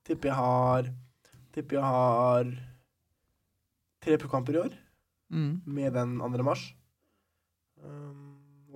Tipper 0.08 0.30
jeg 0.32 0.38
har 0.38 0.90
Tipper 1.52 1.78
jeg 1.78 1.84
har 1.84 2.50
tre 4.04 4.16
proffkamper 4.20 4.54
i 4.54 4.60
år, 4.66 4.74
Mm. 5.30 5.60
med 5.66 5.92
den 5.92 6.18
2. 6.18 6.42
mars. 6.44 6.60
Um, 7.84 8.27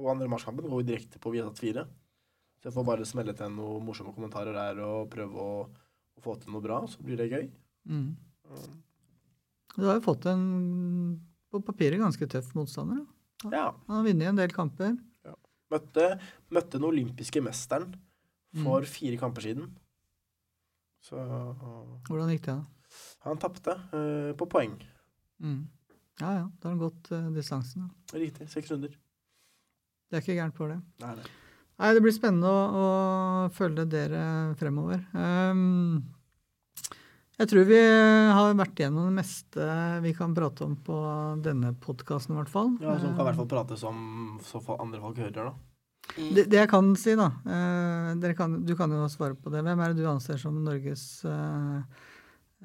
og 0.02 0.20
2. 0.20 0.28
mars-kampen 0.30 0.68
går 0.68 0.82
jo 0.82 0.88
direkte 0.90 1.20
på 1.22 1.32
Viasat 1.34 1.62
4. 1.62 1.84
Så 2.60 2.68
jeg 2.68 2.76
får 2.76 2.86
bare 2.86 3.06
smelle 3.08 3.34
til 3.38 3.54
noen 3.54 3.86
morsomme 3.86 4.14
kommentarer 4.14 4.54
der 4.54 4.80
og 4.86 5.10
prøve 5.10 5.42
å, 5.42 5.54
å 5.66 6.22
få 6.22 6.36
til 6.38 6.54
noe 6.54 6.62
bra, 6.64 6.82
så 6.90 7.02
blir 7.02 7.18
det 7.18 7.30
gøy. 7.32 7.48
Mm. 7.90 8.10
Mm. 8.52 8.76
Du 9.76 9.86
har 9.88 9.98
jo 9.98 10.04
fått 10.04 10.28
en 10.30 10.44
på 11.52 11.60
papiret 11.66 12.00
ganske 12.00 12.28
tøff 12.30 12.52
motstander. 12.56 13.02
Da. 13.42 13.50
ja. 13.52 13.66
Han 13.88 13.98
har 13.98 14.06
vunnet 14.06 14.30
en 14.30 14.40
del 14.40 14.54
kamper. 14.54 14.94
Møtte, 15.72 16.06
møtte 16.52 16.76
den 16.76 16.84
olympiske 16.84 17.40
mesteren 17.44 17.94
for 18.60 18.84
fire 18.88 19.16
kamper 19.20 19.46
siden. 19.46 19.70
Så 21.02 21.18
Hvordan 22.06 22.30
gikk 22.34 22.44
det? 22.46 22.58
da? 22.60 22.82
han 23.24 23.40
tapte 23.40 23.74
uh, 23.94 24.32
på 24.38 24.48
poeng. 24.50 24.74
Mm. 25.42 25.62
Ja 26.20 26.32
ja, 26.36 26.44
da 26.60 26.68
har 26.68 26.74
han 26.74 26.82
gått 26.82 27.08
uh, 27.14 27.30
distansen. 27.34 27.88
da. 27.88 28.18
Riktig. 28.20 28.48
Seks 28.52 28.70
runder. 28.70 28.94
Det 30.12 30.18
er 30.18 30.24
ikke 30.26 30.34
gærent 30.36 30.58
for 30.58 30.68
det. 30.68 30.76
Nei, 31.00 31.14
nei. 31.16 31.30
Nei, 31.80 31.92
Det 31.96 32.02
blir 32.04 32.12
spennende 32.12 32.50
å, 32.52 32.64
å 32.76 32.88
følge 33.56 33.86
dere 33.88 34.24
fremover. 34.60 35.00
Um, 35.16 36.02
jeg 37.40 37.48
tror 37.48 37.64
vi 37.64 37.78
har 37.80 38.52
vært 38.58 38.82
igjennom 38.82 39.08
det 39.08 39.16
meste 39.16 39.68
vi 40.04 40.12
kan 40.14 40.34
prate 40.36 40.66
om 40.66 40.76
på 40.84 40.98
denne 41.42 41.72
podkasten, 41.80 42.36
i 42.36 42.42
hvert 42.42 42.52
fall. 42.52 42.74
Ja, 42.84 42.98
Som 43.00 43.16
kan 43.16 43.24
i 43.24 43.28
hvert 43.30 43.40
fall 43.40 43.48
prate 43.54 43.78
som 43.80 43.96
så 44.44 44.60
andre 44.76 45.00
folk 45.00 45.22
hører, 45.24 45.48
da. 45.48 45.54
Mm. 46.12 46.28
Det, 46.36 46.44
det 46.52 46.60
jeg 46.60 46.68
kan 46.68 46.90
si, 46.98 47.14
da 47.16 47.28
uh, 47.30 48.08
dere 48.20 48.34
kan, 48.36 48.56
Du 48.66 48.74
kan 48.76 48.90
jo 48.92 49.06
svare 49.08 49.38
på 49.38 49.52
det. 49.54 49.62
Hvem 49.64 49.80
er 49.80 49.94
det 49.94 50.02
du 50.02 50.10
anser 50.10 50.36
som 50.38 50.58
Norges 50.60 51.06
uh, 51.24 51.80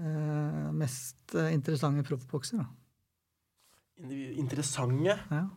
uh, 0.04 0.68
mest 0.76 1.38
interessante 1.48 2.04
proffbokser? 2.04 2.60
da? 2.60 2.68
Interessante 4.44 5.16
Ja. 5.32 5.48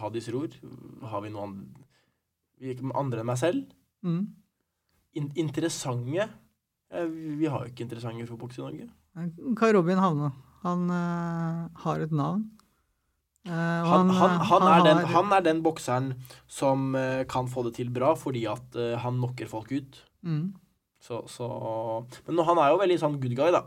Hadis 0.00 0.28
Ror. 0.32 0.54
Har 1.10 1.24
vi 1.24 1.32
noen 1.32 1.56
andre, 2.62 2.92
andre 2.94 3.22
enn 3.22 3.28
meg 3.28 3.40
selv? 3.40 3.74
Mm. 4.06 4.22
In 5.18 5.28
interessante 5.38 6.24
eh, 6.24 7.06
Vi 7.06 7.46
har 7.46 7.62
jo 7.62 7.70
ikke 7.70 7.84
interessante 7.84 8.26
proffboks 8.26 8.58
i 8.58 8.64
Norge. 8.64 8.88
Kai 9.58 9.70
Robin 9.76 10.00
Havne. 10.00 10.32
Han 10.62 10.88
uh, 10.90 11.68
har 11.84 12.02
et 12.04 12.12
navn. 12.14 12.46
Uh, 13.42 13.52
Han, 13.52 14.10
han, 14.14 14.36
han, 14.46 14.64
er 14.70 14.84
den, 14.86 15.00
han 15.10 15.32
er 15.34 15.42
den 15.42 15.62
bokseren 15.64 16.12
som 16.46 16.92
uh, 16.94 17.26
kan 17.26 17.50
få 17.50 17.64
det 17.66 17.74
til 17.80 17.90
bra 17.90 18.12
fordi 18.14 18.44
at 18.46 18.78
han 19.02 19.18
knocker 19.18 19.50
folk 19.50 19.72
ut. 19.72 20.02
mm. 20.22 20.52
Så, 21.02 21.24
så 21.26 21.46
Men 22.28 22.44
han 22.46 22.58
er 22.62 22.68
jo 22.70 22.76
veldig 22.78 22.96
sånn 23.02 23.16
good 23.18 23.34
guy, 23.34 23.48
da. 23.50 23.64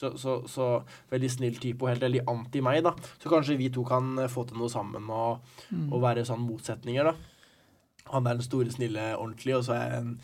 Så, 0.00 0.08
så, 0.18 0.38
så 0.50 0.66
veldig 1.12 1.28
snill 1.30 1.58
type 1.62 1.84
og 1.84 1.92
helt 1.92 2.02
veldig 2.02 2.24
anti 2.30 2.60
meg, 2.64 2.80
da. 2.82 2.94
Så 3.22 3.30
kanskje 3.30 3.58
vi 3.60 3.68
to 3.70 3.84
kan 3.86 4.16
eh, 4.18 4.30
få 4.32 4.46
til 4.48 4.58
noe 4.58 4.70
sammen 4.72 5.08
og, 5.12 5.42
Mm. 5.70 5.92
og 5.92 6.00
være 6.02 6.24
sånn 6.26 6.42
motsetninger, 6.42 7.04
da. 7.04 7.14
Han 8.12 8.26
er 8.26 8.34
den 8.40 8.42
store, 8.42 8.70
snille, 8.74 9.12
ordentlige, 9.16 9.56
og 9.60 9.64
så 9.68 9.76
er 9.76 9.84
jeg 9.92 10.00
en 10.02 10.14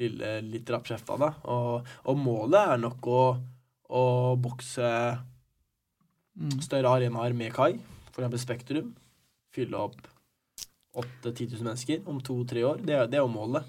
lille, 0.00 0.32
litt 0.42 0.70
rappkjefta, 0.74 1.16
da. 1.22 1.28
Og, 1.54 1.86
og 2.10 2.18
målet 2.18 2.58
er 2.74 2.82
nok 2.82 3.06
å, 3.06 3.22
å 3.94 4.04
bokse 4.42 4.90
Mm. 6.38 6.60
større 6.62 6.86
arenaer 6.94 7.32
med 7.34 7.50
Kai, 7.52 7.72
for 8.12 8.22
eksempel 8.22 8.38
Spektrum. 8.38 8.90
Fylle 9.54 9.74
opp 9.88 9.96
8 10.94 11.32
10 11.32 11.48
000 11.56 11.64
mennesker 11.66 12.04
om 12.06 12.20
to-tre 12.22 12.62
år. 12.62 12.78
Det, 12.78 12.94
det 13.10 13.18
er 13.18 13.24
jo 13.24 13.32
målet. 13.32 13.66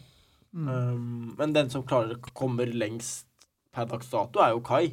Mm. 0.54 0.68
Um, 0.70 1.36
men 1.40 1.54
den 1.56 1.70
som 1.74 1.82
klarer 1.86 2.20
kommer 2.38 2.70
lengst 2.70 3.26
per 3.74 3.86
dags 3.90 4.10
dato, 4.12 4.42
er 4.46 4.54
jo 4.54 4.62
Kai. 4.66 4.92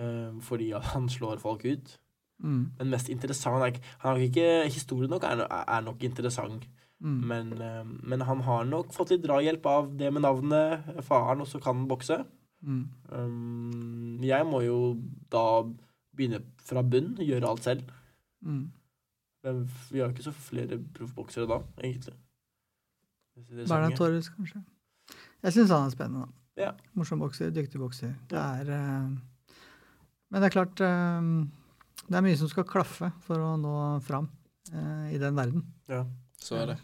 Um, 0.00 0.38
fordi 0.40 0.70
han 0.72 1.08
slår 1.12 1.40
folk 1.42 1.64
ut. 1.68 1.98
Mm. 2.40 2.70
Men 2.78 2.90
mest 2.94 3.10
interessant 3.12 3.60
er 3.66 3.74
Han 4.00 4.14
har 4.14 4.22
ikke 4.24 4.64
Historien 4.72 5.10
nok 5.12 5.26
er, 5.28 5.42
er 5.44 5.80
nok 5.84 6.02
interessant, 6.02 6.68
Mm. 7.00 7.20
men, 7.24 7.52
um, 7.62 8.00
men 8.04 8.20
han 8.20 8.40
har 8.44 8.64
nok 8.68 8.92
fått 8.92 9.10
litt 9.10 9.22
drahjelp 9.24 9.64
av 9.66 9.86
det 9.96 10.10
med 10.12 10.20
navnet. 10.20 10.84
Faren 11.04 11.40
også 11.40 11.60
kan 11.64 11.86
bokse. 11.88 12.18
Mm. 12.60 12.82
Um, 13.08 14.18
jeg 14.22 14.44
må 14.44 14.60
jo 14.66 15.00
da 15.32 15.62
begynne 16.16 16.42
fra 16.60 16.82
bunn, 16.82 17.14
gjøre 17.16 17.48
alt 17.48 17.64
selv. 17.64 17.88
Mm. 18.44 18.66
Men 19.44 19.62
vi 19.90 19.98
har 20.02 20.10
jo 20.10 20.12
ikke 20.12 20.26
så 20.28 20.34
flere 20.36 20.76
proffboksere 20.92 21.48
da, 21.48 21.62
egentlig. 21.80 22.14
Er 23.48 23.64
Bernhard. 23.64 23.96
Torres, 23.96 24.28
kanskje. 24.28 24.60
Jeg 25.42 25.52
syns 25.56 25.72
han 25.72 25.86
er 25.86 25.94
spennende. 25.94 26.28
Ja. 26.60 26.72
Morsom 26.92 27.22
bokser, 27.24 27.48
dyktig 27.56 27.80
bokser. 27.80 28.12
Det 28.28 28.36
er 28.38 28.68
eh, 28.76 29.08
Men 30.30 30.42
det 30.42 30.50
er 30.50 30.54
klart 30.54 30.80
eh, 30.86 31.26
Det 32.06 32.18
er 32.18 32.24
mye 32.26 32.38
som 32.38 32.50
skal 32.50 32.68
klaffe 32.68 33.10
for 33.26 33.42
å 33.42 33.56
nå 33.58 33.74
fram 34.06 34.30
eh, 34.72 35.14
i 35.16 35.18
den 35.20 35.36
verden. 35.38 35.66
Ja. 35.90 36.04
Så 36.40 36.56
er 36.56 36.72
det. 36.72 36.78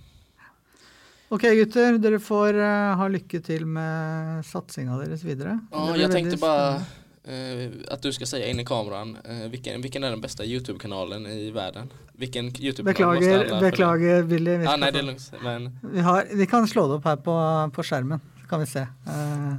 Ok, 1.33 1.43
gutter. 1.59 1.97
Dere 1.99 2.21
får 2.23 2.59
eh, 2.61 2.93
ha 3.01 3.09
lykke 3.11 3.41
til 3.43 3.67
med 3.67 4.45
satsinga 4.47 5.01
deres 5.03 5.25
videre. 5.27 5.59
Det 5.73 5.99
jeg 6.05 6.15
tenkte 6.15 6.39
bare 6.43 6.79
Uh, 7.27 7.33
tänkte 7.33 7.57
bara 7.57 7.67
spennende. 7.67 7.87
eh, 7.89 7.95
att 7.95 8.03
du 8.03 8.13
skal 8.13 8.27
si 8.27 8.51
inn 8.51 8.61
i 8.61 8.65
kameraet. 8.65 9.17
Uh, 9.27 9.49
hvilken, 9.51 9.81
hvilken, 9.81 10.05
er 10.05 10.11
den 10.11 10.21
beste 10.21 10.45
YouTube-kanalen 10.45 11.27
i 11.27 11.51
verden? 11.51 11.91
Hvilken 12.15 12.53
YouTube-kanal 12.55 13.19
Beklager, 13.19 13.61
beklager, 13.61 14.23
Billy. 14.23 14.57
Vi, 14.57 14.67
ah, 14.67 14.77
nei, 14.77 14.91
det 14.91 15.03
er 15.03 15.15
få- 15.19 15.43
Men 15.43 15.79
vi, 15.83 16.01
har, 16.01 16.25
vi 16.31 16.47
kan 16.47 16.67
slå 16.67 16.87
det 16.87 16.95
opp 17.01 17.05
her 17.05 17.17
på, 17.17 17.35
på 17.75 17.83
skjermen, 17.83 18.21
så 18.43 18.49
kan 18.49 18.61
vi 18.61 18.67
se. 18.67 18.87
Uh... 19.11 19.59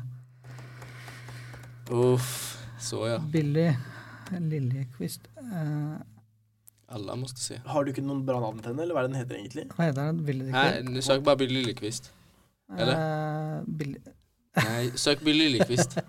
uff, 1.91 2.56
så 2.87 3.01
ja. 3.07 3.17
Billy 3.33 3.71
Liljeqvist. 4.31 5.21
Eh, 5.39 5.97
Alla 6.89 7.15
måste 7.19 7.39
se. 7.43 7.57
Har 7.65 7.83
du 7.83 7.91
ikke 7.91 8.01
noen 8.03 8.21
bra 8.27 8.39
navn 8.39 8.59
til 8.63 8.71
henne, 8.71 8.83
eller 8.85 8.95
hva 8.95 9.01
er 9.03 9.07
det 9.07 9.11
den 9.13 9.19
heter 9.21 9.35
egentlig? 9.41 9.65
hva 9.75 9.87
heter 9.89 10.05
den? 10.07 10.21
Billy 10.27 10.45
Nej, 10.51 10.77
nu 10.87 11.01
sök 11.03 11.23
bara 11.23 11.35
Billy 11.35 11.53
Liljekvist. 11.59 12.11
eller? 12.77 12.95
Eh, 13.57 13.63
Billy. 13.67 13.99
Nej, 14.55 14.91
sök 14.95 15.19
Billy 15.21 15.49
Liljekvist. 15.49 15.97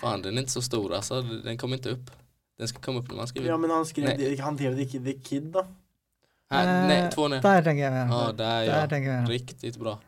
Fan, 0.00 0.22
den 0.22 0.36
är 0.36 0.40
inte 0.40 0.52
så 0.52 0.62
stor 0.62 0.94
alltså. 0.94 1.22
Den 1.22 1.58
kommer 1.58 1.76
inte 1.76 1.90
upp. 1.90 2.10
Den 2.58 2.68
ska 2.68 2.80
komma 2.80 2.98
upp 2.98 3.08
när 3.08 3.16
man 3.16 3.26
skriver. 3.26 3.48
Ja, 3.48 3.56
men 3.56 3.70
han 3.70 3.86
skrev 3.86 4.04
Nej. 4.18 4.36
Han 4.40 4.56
skrev 4.58 4.76
The, 4.76 4.98
The 4.98 5.12
Kid, 5.12 5.42
da. 5.42 5.66
Här, 6.50 6.82
Eh, 6.82 6.88
nej, 6.88 7.10
två 7.10 7.28
ner. 7.28 7.42
Der 7.42 7.62
tenker 7.62 7.90
jeg. 7.90 8.08
Ja, 8.08 8.32
där 8.32 8.66
der 8.66 8.80
ja. 8.80 8.88
tenker 8.88 9.10
jeg. 9.10 9.30
Riktigt 9.30 9.76
bra. 9.76 9.98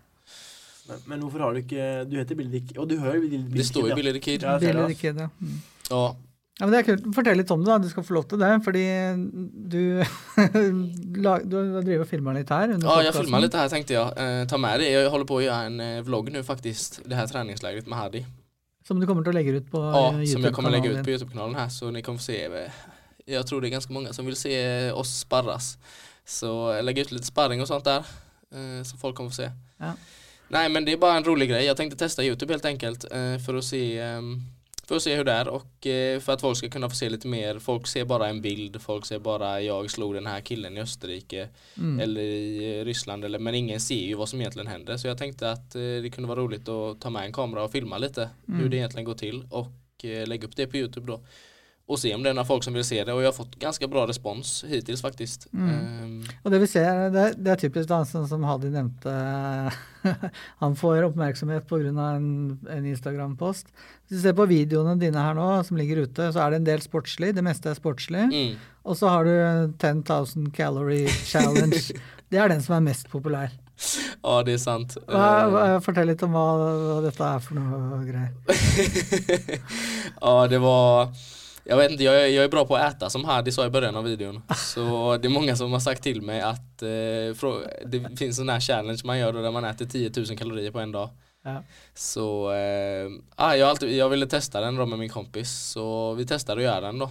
Men, 0.89 0.99
men 1.09 1.21
hvorfor 1.25 1.41
har 1.41 1.55
du 1.57 1.63
ikke 1.63 1.85
Du 2.11 2.19
heter 2.19 2.37
Billy 2.37 2.61
the 2.61 2.79
og 2.79 2.89
du 2.91 2.99
hører 3.01 3.21
Billy, 3.23 3.39
Billy 3.49 3.63
Det 3.63 3.67
står 3.71 3.87
jo 3.87 3.93
ja. 3.95 3.97
Billy 3.97 4.13
the 4.19 4.37
Ja, 4.43 4.59
Billy. 4.61 4.95
Kid, 4.95 5.17
ja. 5.17 5.29
Mm. 5.41 5.59
Ja, 5.91 6.05
Ja, 6.61 6.67
men 6.69 6.71
det 6.71 6.81
er 6.83 6.87
kult. 6.87 7.07
Fortell 7.17 7.39
litt 7.41 7.51
om 7.51 7.65
det, 7.65 7.67
da. 7.73 7.79
Du 7.83 7.89
skal 7.91 8.05
få 8.07 8.15
lov 8.15 8.29
til 8.31 8.39
det. 8.39 8.51
Fordi 8.63 8.83
du, 9.73 10.05
lag- 11.25 11.47
du 11.51 11.57
driver 11.83 12.05
og 12.05 12.09
filmer 12.09 12.37
litt 12.39 12.53
her. 12.55 12.77
ja 12.79 12.95
jeg 13.09 13.15
filmer 13.17 13.43
litt 13.43 13.57
her, 13.59 13.73
tenkte 13.73 13.97
jeg, 13.97 13.99
jag. 13.99 14.21
Eh, 14.23 14.45
ta 14.47 14.61
med 14.63 14.79
det. 14.79 14.93
Jeg 14.93 15.11
holder 15.11 15.27
på 15.33 15.41
å 15.41 15.43
gjøre 15.43 15.73
en 15.73 15.81
eh, 15.83 15.99
vlogg 16.07 16.31
nå, 16.31 16.45
faktisk. 16.47 17.01
Det 17.11 17.19
her 17.19 17.27
treningsleiret 17.33 17.89
med 17.91 17.99
Hadi. 17.99 18.23
Som 18.87 19.01
du 19.01 19.07
kommer 19.09 19.25
til 19.27 19.33
å 19.35 19.39
legge 19.39 19.57
ut 19.59 19.69
på 19.73 19.81
Ja, 19.83 20.05
eh, 20.13 20.25
som 20.31 20.45
jeg 20.47 20.55
kommer 20.55 20.71
til 20.71 20.79
å 20.79 20.83
legge 20.85 20.95
ut 20.95 21.05
på 21.09 21.15
Youtube-kanalen 21.17 21.59
her. 21.59 21.73
Så 21.75 21.91
ni 21.91 22.05
kommer 22.07 22.23
få 22.23 22.29
se. 22.31 22.39
Jeg 23.27 23.47
tror 23.49 23.65
det 23.65 23.73
er 23.73 23.79
ganske 23.81 23.97
mange 23.97 24.13
som 24.15 24.29
vil 24.29 24.37
se 24.39 24.55
oss 24.95 25.11
sparras. 25.25 25.73
Så 26.23 26.53
jeg 26.77 26.85
legger 26.87 27.09
ut 27.09 27.17
litt 27.19 27.27
sparring 27.33 27.65
og 27.65 27.71
sånt 27.73 27.89
der, 27.91 28.07
Eh, 28.55 28.85
som 28.87 29.01
folk 29.01 29.17
kommer 29.19 29.33
få 29.35 29.41
se. 29.41 29.49
Ja. 29.83 29.97
Nej 30.49 30.69
men 30.69 30.85
det 30.85 30.93
är 30.93 30.97
bara 30.97 31.17
en 31.17 31.25
rolig 31.25 31.49
grej. 31.49 31.65
Jag 31.65 31.77
tänkte 31.77 31.99
testa 31.99 32.25
Youtube 32.25 32.53
helt 32.53 32.65
enkelt. 32.65 33.05
Eh, 33.13 33.39
för 33.47 33.55
att 33.55 33.65
se 33.65 33.99
ehm, 33.99 34.41
för 34.87 34.97
att 34.97 35.03
se 35.03 35.15
hur 35.17 35.25
det 35.25 35.33
är 35.33 35.49
och 35.49 35.63
for 35.63 36.21
för 36.21 36.33
att 36.33 36.41
folk 36.41 36.59
ska 36.59 36.69
kunna 36.69 36.89
få 36.91 36.97
se 36.97 37.09
lite 37.09 37.29
mer. 37.29 37.59
Folk 37.59 37.87
ser 37.87 38.05
bara 38.05 38.29
en 38.29 38.41
bild, 38.43 38.83
folk 38.83 39.07
ser 39.07 39.19
bara 39.19 39.61
jag 39.61 39.91
slog 39.91 40.15
den 40.15 40.27
här 40.27 40.41
killen 40.41 40.77
i 40.77 40.81
Österrike 40.81 41.49
Mm. 41.79 42.01
eller 42.01 42.21
i 42.23 42.79
eh, 42.81 42.85
Ryssland 42.85 43.25
eller, 43.25 43.39
men 43.39 43.55
ingen 43.55 43.81
ser 43.81 43.95
ju 44.07 44.15
vad 44.15 44.29
som 44.29 44.41
egentligen 44.41 44.67
händer. 44.67 44.97
Så 44.97 45.07
jag 45.07 45.19
tänkte 45.19 45.51
att 45.51 45.75
eh, 45.75 45.81
det 45.81 46.11
kunde 46.15 46.29
vara 46.29 46.41
roligt 46.41 46.69
att 46.69 47.01
ta 47.01 47.11
med 47.11 47.25
en 47.25 47.33
kamera 47.33 47.65
och 47.65 47.73
filma 47.73 47.99
lite 47.99 48.29
hur 48.47 48.55
Mm. 48.55 48.71
det 48.71 48.77
egentligen 48.77 49.05
går 49.05 49.15
till 49.15 49.45
och 49.51 50.05
eh, 50.05 50.27
lägga 50.27 50.47
upp 50.49 50.57
det 50.57 50.67
på 50.67 50.77
Youtube 50.77 51.07
då. 51.07 51.21
Och 51.87 51.99
se 51.99 52.15
om 52.15 52.23
det 52.23 52.31
är 52.31 52.35
några 52.35 52.47
folk 52.47 52.65
som 52.65 52.73
vill 52.75 52.85
se 52.85 53.05
det 53.05 53.13
och 53.13 53.23
jag 53.23 53.27
har 53.27 53.33
fått 53.33 53.57
ganska 53.57 53.87
bra 53.87 54.07
respons 54.07 54.65
hittills 54.69 55.03
faktiskt. 55.03 55.47
Mm. 55.53 56.03
Um, 56.05 56.25
Og 56.43 56.51
det 56.51 56.59
vi 56.59 56.67
ser, 56.67 57.11
det, 57.13 57.21
er- 57.21 57.35
det 57.37 57.51
er 57.53 57.57
typisk 57.61 57.89
da, 57.91 57.99
som 58.09 58.45
Hadi 58.45 58.71
nevnte. 58.73 59.13
Han 60.63 60.77
får 60.77 61.03
oppmerksomhet 61.11 61.67
pga. 61.69 61.93
En, 62.17 62.59
en 62.71 62.87
Instagram-post. 62.87 63.67
Hvis 64.09 64.17
du 64.17 64.23
ser 64.23 64.33
på 64.39 64.47
videoene 64.49 64.97
dine 65.01 65.21
her 65.21 65.37
nå, 65.37 65.51
som 65.69 65.77
ligger 65.77 66.07
ute, 66.07 66.31
så 66.33 66.41
er 66.47 66.51
det 66.55 66.63
en 66.63 66.71
del 66.71 66.81
sportslig. 66.81 67.35
Det 67.37 67.45
meste 67.45 67.69
er 67.71 67.77
sportslig. 67.77 68.31
mm. 68.33 68.57
Og 68.85 68.97
så 69.01 69.09
har 69.09 69.25
du 69.25 69.73
10 69.81 70.03
000 70.09 70.51
calorie 70.57 71.09
challenge. 71.09 71.93
Det 72.33 72.41
er 72.41 72.49
den 72.49 72.61
som 72.65 72.75
er 72.77 72.81
mest 72.85 73.09
populær. 73.13 73.53
Ja 74.25 74.41
det 74.43 74.55
er 74.57 74.59
sant. 74.63 74.97
Ehm, 75.05 75.53
hva, 75.55 75.81
fortell 75.85 76.09
litt 76.09 76.23
om 76.25 76.33
hva, 76.35 76.43
hva 76.59 76.97
dette 77.05 77.25
er 77.29 77.41
for 77.45 77.55
noe 77.61 78.01
greier. 78.09 78.33
ja 80.25 80.35
det 80.51 80.61
var 80.65 81.13
jag 81.65 81.77
vet 81.77 81.91
inte, 81.91 82.05
jag 82.05 82.23
är, 82.23 82.27
jag 82.27 82.45
är 82.45 82.49
bra 82.49 82.67
på 82.67 82.77
att 82.77 82.95
äta 82.95 83.11
som 83.11 83.25
Hadi 83.25 83.53
sa 83.53 83.67
i 83.67 83.71
början 83.71 83.97
av 83.97 84.05
videon. 84.05 84.43
Så 84.57 85.17
det 85.17 85.29
är 85.29 85.31
många 85.31 85.57
som 85.57 85.73
har 85.73 85.81
sagt 85.81 86.03
till 86.03 86.23
mig 86.23 86.41
att 86.41 86.83
eh, 86.83 86.87
frå- 87.35 87.69
det 87.87 88.19
finns 88.19 88.37
sån 88.37 88.49
här 88.49 88.61
challenge 88.61 89.01
man 89.05 89.19
gör 89.19 89.33
då 89.33 89.43
där 89.43 89.51
man 89.51 89.65
äter 89.65 89.87
10 89.87 90.13
000 90.17 90.39
kalorier 90.39 90.71
på 90.71 90.81
en 90.81 90.93
dag. 90.93 91.09
Ja. 91.45 91.63
Så 91.95 92.53
eh, 92.53 93.11
ah, 93.37 93.55
jag, 93.55 93.69
alltid, 93.69 93.97
jag 93.97 94.09
ville 94.09 94.27
testa 94.27 94.61
den 94.61 94.77
då 94.77 94.87
med 94.87 94.99
min 94.99 95.09
kompis 95.11 95.51
så 95.53 96.15
vi 96.15 96.27
testade 96.27 96.61
att 96.61 96.65
göra 96.65 96.81
den 96.81 96.99
då. 96.99 97.11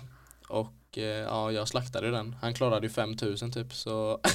Och 0.49 0.97
eh, 0.97 1.03
ja, 1.03 1.51
jag 1.51 1.67
slaktade 1.67 2.11
den. 2.11 2.35
Han 2.41 2.53
klarade 2.53 2.87
ju 2.87 2.93
5000 2.93 3.51
typ 3.51 3.73
så 3.73 4.19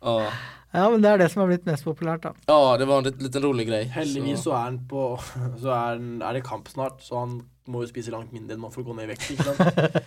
ja. 0.00 0.32
ja, 0.70 0.90
men 0.90 1.02
det 1.02 1.08
er 1.08 1.18
det 1.18 1.28
som 1.28 1.40
har 1.40 1.46
blitt 1.48 1.64
mest 1.66 1.84
populært, 1.84 2.22
då. 2.22 2.34
ja, 2.46 2.76
det 2.78 2.84
var 2.84 2.98
en 2.98 3.04
liten 3.18 3.42
rolig 3.42 3.68
grej. 3.68 3.84
Heldigvis 3.84 4.36
Så, 4.38 4.42
så 4.42 4.50
är, 4.50 4.54
han 4.56 4.88
på 4.88 5.20
Så 5.60 5.68
är, 5.68 5.74
han- 5.74 6.22
er 6.22 6.32
det 6.32 6.40
kamp 6.40 6.68
snart, 6.68 7.02
så 7.02 7.18
han 7.18 7.49
må 7.68 7.82
jo 7.84 7.90
spise 7.90 8.12
langt 8.14 8.32
mindre 8.32 8.54
enn 8.56 8.62
man 8.62 8.72
får 8.72 8.84
gå 8.86 8.94
ned 8.96 9.04
i 9.04 9.10
vekt. 9.12 9.30
Ikke 9.34 9.44
sant? 9.50 9.60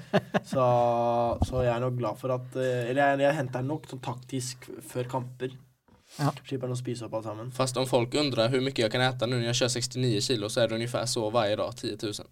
Så, 0.53 0.63
så 1.47 1.61
jeg 1.63 1.71
er 1.71 1.79
nok 1.79 1.95
glad 1.95 2.17
for 2.19 2.33
at 2.35 2.55
eh, 2.59 2.89
Eller 2.89 3.13
jeg, 3.13 3.21
jeg 3.23 3.35
henter 3.37 3.63
nok 3.63 3.85
sånn 3.87 4.01
taktisk 4.03 4.65
før 4.85 5.07
kamper. 5.09 5.53
Ja. 6.17 6.33
Slipper 6.43 6.67
han 6.67 6.75
å 6.75 6.77
spise 6.77 7.05
opp 7.07 7.15
alt 7.17 7.25
sammen. 7.29 7.51
fast 7.55 7.77
om 7.79 7.87
folk 7.89 8.13
undrer 8.19 8.51
hvor 8.51 8.61
mye 8.61 8.75
jeg 8.75 8.91
kan 8.91 9.01
äta 9.05 9.25
nå 9.25 9.39
når 9.39 9.47
jeg 9.47 9.59
kjører 9.61 9.73
69 9.79 10.27
kilo 10.27 10.49
så 10.51 10.61
er 10.61 10.67
det 10.69 10.77
omtrent 10.77 11.09
så 11.13 11.23
hver 11.33 11.55
dag, 11.61 11.71
10 11.79 11.95
000. 12.03 12.27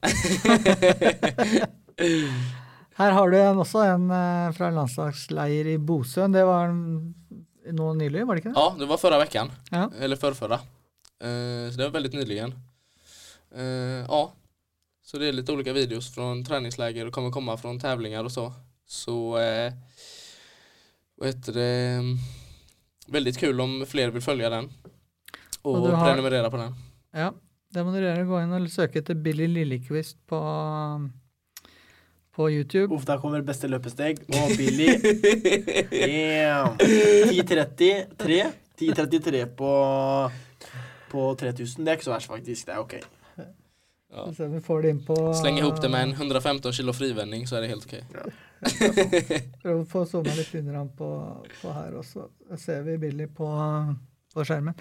Her 3.00 3.16
har 3.16 3.32
du 3.32 3.38
en, 3.40 3.64
også 3.64 3.80
en 3.88 4.06
fra 4.58 4.68
en 4.68 4.78
landslagsleir 4.82 5.72
i 5.72 5.80
Bosøen. 5.82 6.36
Det 6.36 6.44
var 6.46 6.76
nå 7.70 7.94
nylig, 7.98 8.28
var 8.28 8.36
det 8.36 8.44
ikke 8.44 8.52
det? 8.52 8.60
Ja, 8.60 8.68
det 8.78 8.90
var 8.90 9.02
forrige 9.02 9.28
uke. 9.30 9.48
Ja. 9.72 9.88
Eller 10.02 10.20
forrige. 10.20 10.62
Uh, 11.22 11.70
så 11.70 11.78
det 11.78 11.88
var 11.88 11.96
veldig 11.98 12.14
nyligen. 12.18 12.54
Uh, 13.54 14.02
ja. 14.08 14.22
Så 15.12 15.18
det 15.18 15.28
är 15.28 15.32
lite 15.32 15.52
olika 15.52 15.74
videos 15.74 16.14
från 16.14 16.46
träningsläger 16.46 17.06
och 17.08 17.14
kommer 17.14 17.32
komma 17.32 17.58
från 17.58 17.80
tävlingar 17.80 18.24
och 18.24 18.32
så. 18.32 18.54
Så 18.86 19.38
eh, 19.38 19.74
vad 21.16 21.28
heter 21.28 21.54
det? 21.54 22.02
Väldigt 23.08 23.38
kul 23.38 23.62
om 23.62 23.86
fler 23.88 24.10
vill 24.10 24.22
följa 24.22 24.50
den. 24.50 24.72
Och, 25.62 25.76
Och 25.76 25.98
har- 25.98 26.06
prenumerera 26.08 26.52
på 26.52 26.58
den. 26.58 26.74
Ja, 27.14 27.34
det 27.70 27.84
må 27.84 27.92
dere. 27.92 28.24
Gå 28.24 28.40
inn 28.44 28.54
og 28.56 28.70
søke 28.72 29.00
etter 29.04 29.16
Billy 29.20 29.48
Lillekvist 29.48 30.18
på, 30.32 30.40
på 32.36 32.50
YouTube. 32.52 32.96
Uff, 32.96 33.06
der 33.06 33.20
kommer 33.20 33.42
beste 33.44 33.68
løpesteg. 33.68 34.24
Og 34.32 34.56
Billy 34.58 34.88
Damn. 35.92 36.78
10.33. 36.80 38.52
10.33 38.80 39.46
på, 39.60 39.72
på 41.12 41.36
3000. 41.40 41.84
Det 41.86 41.92
er 41.92 42.00
ikke 42.00 42.08
så 42.08 42.16
verst, 42.16 42.32
faktisk. 42.32 42.66
Det 42.72 42.74
er 42.76 42.80
ok. 42.80 42.96
Ja. 44.12 44.34
Så 44.38 44.48
vi 44.52 44.60
får 44.62 44.82
det 44.82 44.90
inn 44.90 45.06
på 45.06 45.16
Sleng 45.34 45.58
ihop 45.62 45.82
det 45.82 45.90
med 45.90 46.04
en 46.04 46.14
115 46.14 46.74
kilo 46.76 46.94
frivending, 46.94 47.46
så 47.48 47.58
er 47.58 47.64
det 47.64 47.72
helt 47.72 47.86
ok. 47.88 47.96
Prøv 49.64 49.78
å 49.78 49.86
få 49.88 50.04
zooma 50.10 50.34
litt 50.36 50.52
under 50.60 50.82
ham 50.82 50.90
på, 50.98 51.10
på 51.62 51.76
her 51.78 51.96
også. 52.02 52.28
Ser 52.60 52.84
vi 52.88 52.98
Billy 53.02 53.30
på, 53.32 53.48
på 54.36 54.46
skjermen. 54.46 54.76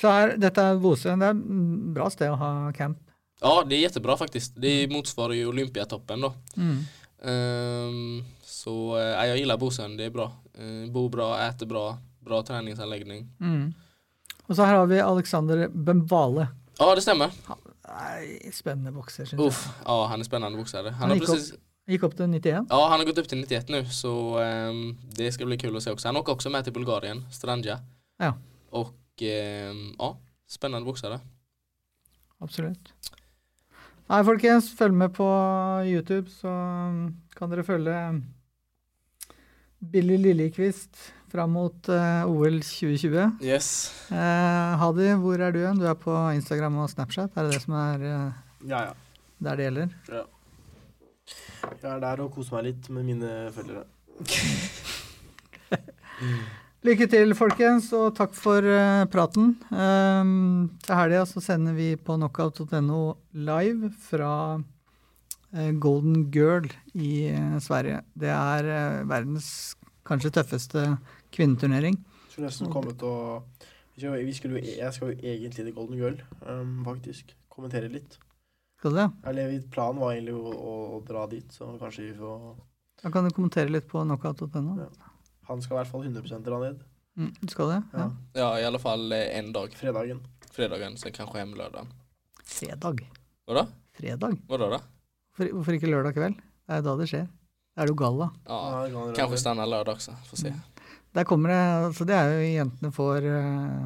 Så 0.00 0.10
her, 0.10 0.34
dette 0.42 0.62
er 0.62 0.80
Bosøen. 0.82 1.22
Det 1.22 1.30
er 1.30 1.38
et 1.38 1.94
bra 1.94 2.10
sted 2.10 2.34
å 2.34 2.38
ha 2.40 2.50
camp. 2.74 2.98
Ja, 3.44 3.60
det 3.66 3.78
er 3.78 3.86
kjempebra, 3.88 4.16
faktisk. 4.18 4.58
Det 4.58 4.74
motsvarer 4.90 5.38
jo 5.38 5.52
Olympiatoppen 5.52 6.26
da. 6.26 6.32
Mm. 6.58 6.78
Um, 7.24 8.24
så 8.44 8.74
jeg 8.98 9.12
ja, 9.14 9.26
jag 9.30 9.38
gillar 9.38 9.60
Bosön, 9.60 9.96
det 9.96 10.08
er 10.08 10.14
bra. 10.14 10.28
Uh, 10.58 10.90
bo 10.92 11.06
bra, 11.12 11.30
äter 11.46 11.70
bra, 11.70 11.86
bra 12.24 12.42
träningsanläggning. 12.42 13.26
Mm. 13.40 13.68
Og 14.46 14.56
så 14.56 14.66
her 14.66 14.82
har 14.82 14.90
vi 14.90 15.00
Alexander 15.00 15.68
Bembale. 15.68 16.48
Ja, 16.78 16.94
det 16.94 17.02
stämmer. 17.02 17.30
Nei, 17.94 18.50
spennende 18.54 18.90
bokser, 18.94 19.28
syns 19.28 19.38
jeg. 19.38 19.46
Uff, 19.46 19.62
ja 19.84 19.96
han 20.10 20.22
er 20.22 20.26
spennende 20.26 20.58
bokser. 20.58 20.88
Han 20.90 21.12
Han 21.12 21.18
gikk, 21.18 21.28
precis, 21.28 21.54
Gikk 21.84 22.06
opp 22.08 22.14
til 22.16 22.30
91. 22.32 22.70
ja 22.72 22.84
han 22.88 22.96
har 22.96 23.04
gått 23.04 23.18
opp 23.20 23.28
til 23.28 23.42
91 23.44 23.70
nå, 23.74 23.82
så 23.92 24.12
um, 24.40 24.78
det 25.18 25.28
skal 25.36 25.50
bli 25.50 25.58
kul 25.60 25.76
å 25.76 25.82
se 25.84 25.92
også. 25.92 26.08
Han 26.08 26.18
åker 26.22 26.38
også 26.38 26.52
med 26.52 26.64
til 26.66 26.74
Bulgarien, 26.74 27.20
Strandja. 27.34 27.78
Ja. 28.22 28.32
Og 28.74 28.94
um, 28.94 29.82
ja, 30.00 30.10
spennende 30.50 30.88
bokser. 30.88 31.18
Absolutt. 32.42 32.94
Nei, 34.08 34.20
folkens, 34.26 34.72
følg 34.76 34.96
med 35.00 35.14
på 35.16 35.28
YouTube, 35.88 36.32
så 36.32 36.50
kan 37.36 37.52
dere 37.52 37.64
følge 37.64 38.00
Billy 39.92 40.16
Lillekvist 40.20 41.12
fram 41.34 41.50
mot 41.56 41.88
uh, 41.90 42.30
OL 42.30 42.60
2020. 42.62 43.42
Yes. 43.42 43.90
Uh, 44.06 44.78
Hadi, 44.78 45.08
hvor 45.18 45.40
er 45.42 45.54
du 45.54 45.64
hen? 45.64 45.80
Du 45.80 45.86
er 45.90 45.96
på 45.98 46.14
Instagram 46.36 46.76
og 46.84 46.92
Snapchat? 46.92 47.34
Er 47.34 47.48
det 47.48 47.56
det 47.56 47.64
som 47.64 47.74
er 47.80 48.04
uh, 48.06 48.68
Ja, 48.70 48.84
ja. 48.90 48.92
der 49.42 49.58
det 49.58 49.66
gjelder? 49.66 49.96
Ja. 50.12 50.22
Jeg 51.64 51.90
er 51.90 52.02
der 52.04 52.22
og 52.22 52.30
koser 52.36 52.58
meg 52.58 52.68
litt 52.68 52.90
med 52.92 53.08
mine 53.08 53.30
følgere. 53.54 53.86
Lykke 56.84 57.06
til, 57.08 57.32
folkens, 57.34 57.88
og 57.96 58.12
takk 58.14 58.34
for 58.36 58.62
uh, 58.62 59.08
praten. 59.10 59.54
Um, 59.72 60.70
til 60.84 60.98
helga 61.00 61.24
så 61.26 61.42
sender 61.42 61.74
vi 61.74 61.96
på 61.96 62.18
knockout.no 62.20 63.16
live 63.34 63.90
fra 64.06 64.34
uh, 64.60 65.70
Golden 65.82 66.28
Girl 66.30 66.68
i 66.94 67.32
uh, 67.32 67.56
Sverige. 67.64 68.04
Det 68.14 68.30
er 68.30 69.02
verdens 69.08 69.74
kanskje 70.04 70.34
tøffeste 70.36 70.84
kvinneturnering. 71.34 71.98
Skulle 72.30 72.48
nesten 72.48 72.70
kommet 72.72 73.02
og 73.02 73.64
vi 73.94 74.32
skulle, 74.34 74.58
Jeg 74.58 74.92
skal 74.92 75.12
jo 75.12 75.18
egentlig 75.22 75.54
til 75.54 75.74
Golden 75.74 75.98
Girl, 75.98 76.16
um, 76.48 76.82
faktisk. 76.86 77.34
Kommentere 77.48 77.88
litt. 77.88 78.18
Skal 78.78 78.90
du 78.90 78.98
det? 78.98 79.10
Eller 79.30 79.60
planen 79.70 80.00
var 80.02 80.16
egentlig 80.16 80.34
å, 80.34 80.50
å, 80.50 80.72
å 80.96 81.02
dra 81.06 81.26
dit, 81.30 81.46
så 81.54 81.76
kanskje 81.78 82.08
vi 82.08 82.16
får 82.18 82.56
Da 83.04 83.12
kan 83.14 83.28
du 83.28 83.30
kommentere 83.30 83.70
litt 83.70 83.86
på 83.88 84.02
knockout.no. 84.02 84.74
Ja. 84.82 85.12
Han 85.48 85.62
skal 85.62 85.76
i 85.76 85.78
hvert 85.82 85.92
fall 85.92 86.08
100 86.08 86.42
dra 86.42 86.58
ned. 86.64 86.82
Mm, 87.14 87.30
du 87.38 87.52
skal 87.52 87.70
det? 87.70 87.80
Ja. 87.94 88.08
Ja. 88.34 88.48
I 88.58 88.66
alle 88.66 88.82
fall 88.82 89.06
én 89.12 89.30
en 89.38 89.52
dag. 89.54 89.78
Fredagen. 89.78 90.24
Fredagen, 90.50 90.98
så 90.98 91.14
kanskje 91.14 91.44
hjemme 91.44 91.60
lørdag. 91.60 91.94
Fredag. 92.42 93.06
Hva 93.46 93.60
da? 93.60 93.66
Fredag? 93.94 94.38
Hva 94.50 94.58
da? 94.58 94.70
da? 94.74 94.82
Hvorfor, 95.34 95.54
hvorfor 95.54 95.78
ikke 95.78 95.90
lørdag 95.92 96.18
kveld? 96.18 96.42
Det 96.64 96.74
er 96.74 96.82
jo 96.82 96.88
da 96.88 96.98
det 96.98 97.10
skjer. 97.12 97.26
Da 97.74 97.82
er 97.82 97.88
det 97.88 97.94
jo 97.94 97.98
galla. 97.98 98.30
Ja, 98.48 98.60
Ja, 98.90 99.04
kanskje 99.14 99.42
stanna 99.42 99.66
lördag 99.66 100.00
också. 100.00 100.16
Får 100.30 100.42
se. 100.42 100.54
Der 101.14 101.26
kommer 101.28 101.52
det 101.52 101.60
altså 101.90 102.06
Det 102.08 102.16
er 102.16 102.32
jo 102.32 102.48
jentene 102.56 102.90
får 102.94 103.28
eh, 103.30 103.84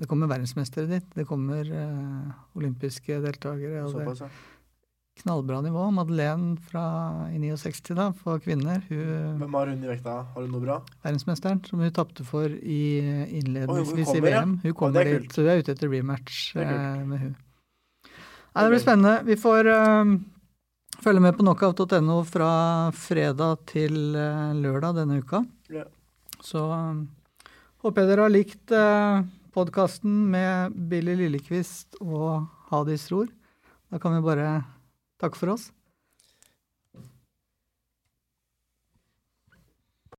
Det 0.00 0.08
kommer 0.10 0.30
verdensmestere 0.30 0.90
dit. 0.90 1.06
Det 1.14 1.26
kommer 1.28 1.68
eh, 1.68 2.34
olympiske 2.58 3.20
deltakere. 3.22 3.84
Og 3.84 3.94
det 3.94 4.16
ja. 4.24 4.30
knallbra 5.22 5.60
nivå. 5.62 5.86
Madeleine 5.94 6.56
fra 6.70 6.84
i 7.30 7.38
69 7.38 7.94
da, 7.94 8.10
for 8.18 8.42
kvinner. 8.42 8.82
Hun 8.88 9.38
Hvem 9.42 9.58
har 9.60 9.72
hun 9.72 9.84
i 9.84 9.92
vekta? 9.92 10.18
Har 10.34 10.42
hun 10.42 10.50
noe 10.56 10.64
bra? 10.64 10.80
verdensmesteren 11.04 11.62
som 11.68 11.84
hun 11.84 11.94
tapte 11.94 12.26
for 12.26 12.50
i 12.50 12.82
innledningsvis 13.38 14.14
i. 14.16 14.20
VM. 14.24 14.58
Hun 14.64 14.78
kommer 14.78 15.04
det 15.04 15.06
er 15.06 15.26
dit, 15.26 15.32
så 15.34 15.44
hun 15.44 15.54
er 15.54 15.62
ute 15.62 15.76
etter 15.76 15.92
rematch 15.92 16.44
eh, 16.56 17.02
med 17.04 17.26
hun. 17.28 17.34
Nei, 18.54 18.62
det 18.62 18.70
blir 18.70 18.82
spennende. 18.82 19.18
Vi 19.26 19.36
får 19.38 19.68
eh, 19.70 20.16
følge 21.02 21.20
med 21.20 21.36
på 21.36 21.44
knockout.no 21.44 22.20
fra 22.28 22.50
fredag 22.96 23.66
til 23.70 24.14
uh, 24.14 24.54
lørdag 24.56 25.00
denne 25.02 25.18
uka. 25.22 25.42
Så 26.44 26.60
eh, 26.76 27.48
håper 27.84 28.04
jeg 28.04 28.10
dere 28.10 28.26
har 28.26 28.32
likt 28.32 28.74
uh, 28.74 29.24
podkasten 29.54 30.12
med 30.32 30.76
Billy 30.90 31.16
Lillekvist 31.16 31.96
og 32.04 32.44
Hadis 32.68 33.06
Ror. 33.12 33.30
Da 33.88 34.00
kan 34.02 34.16
vi 34.16 34.24
bare 34.26 34.58
takke 35.22 35.40
for 35.40 35.54
oss. 35.54 35.70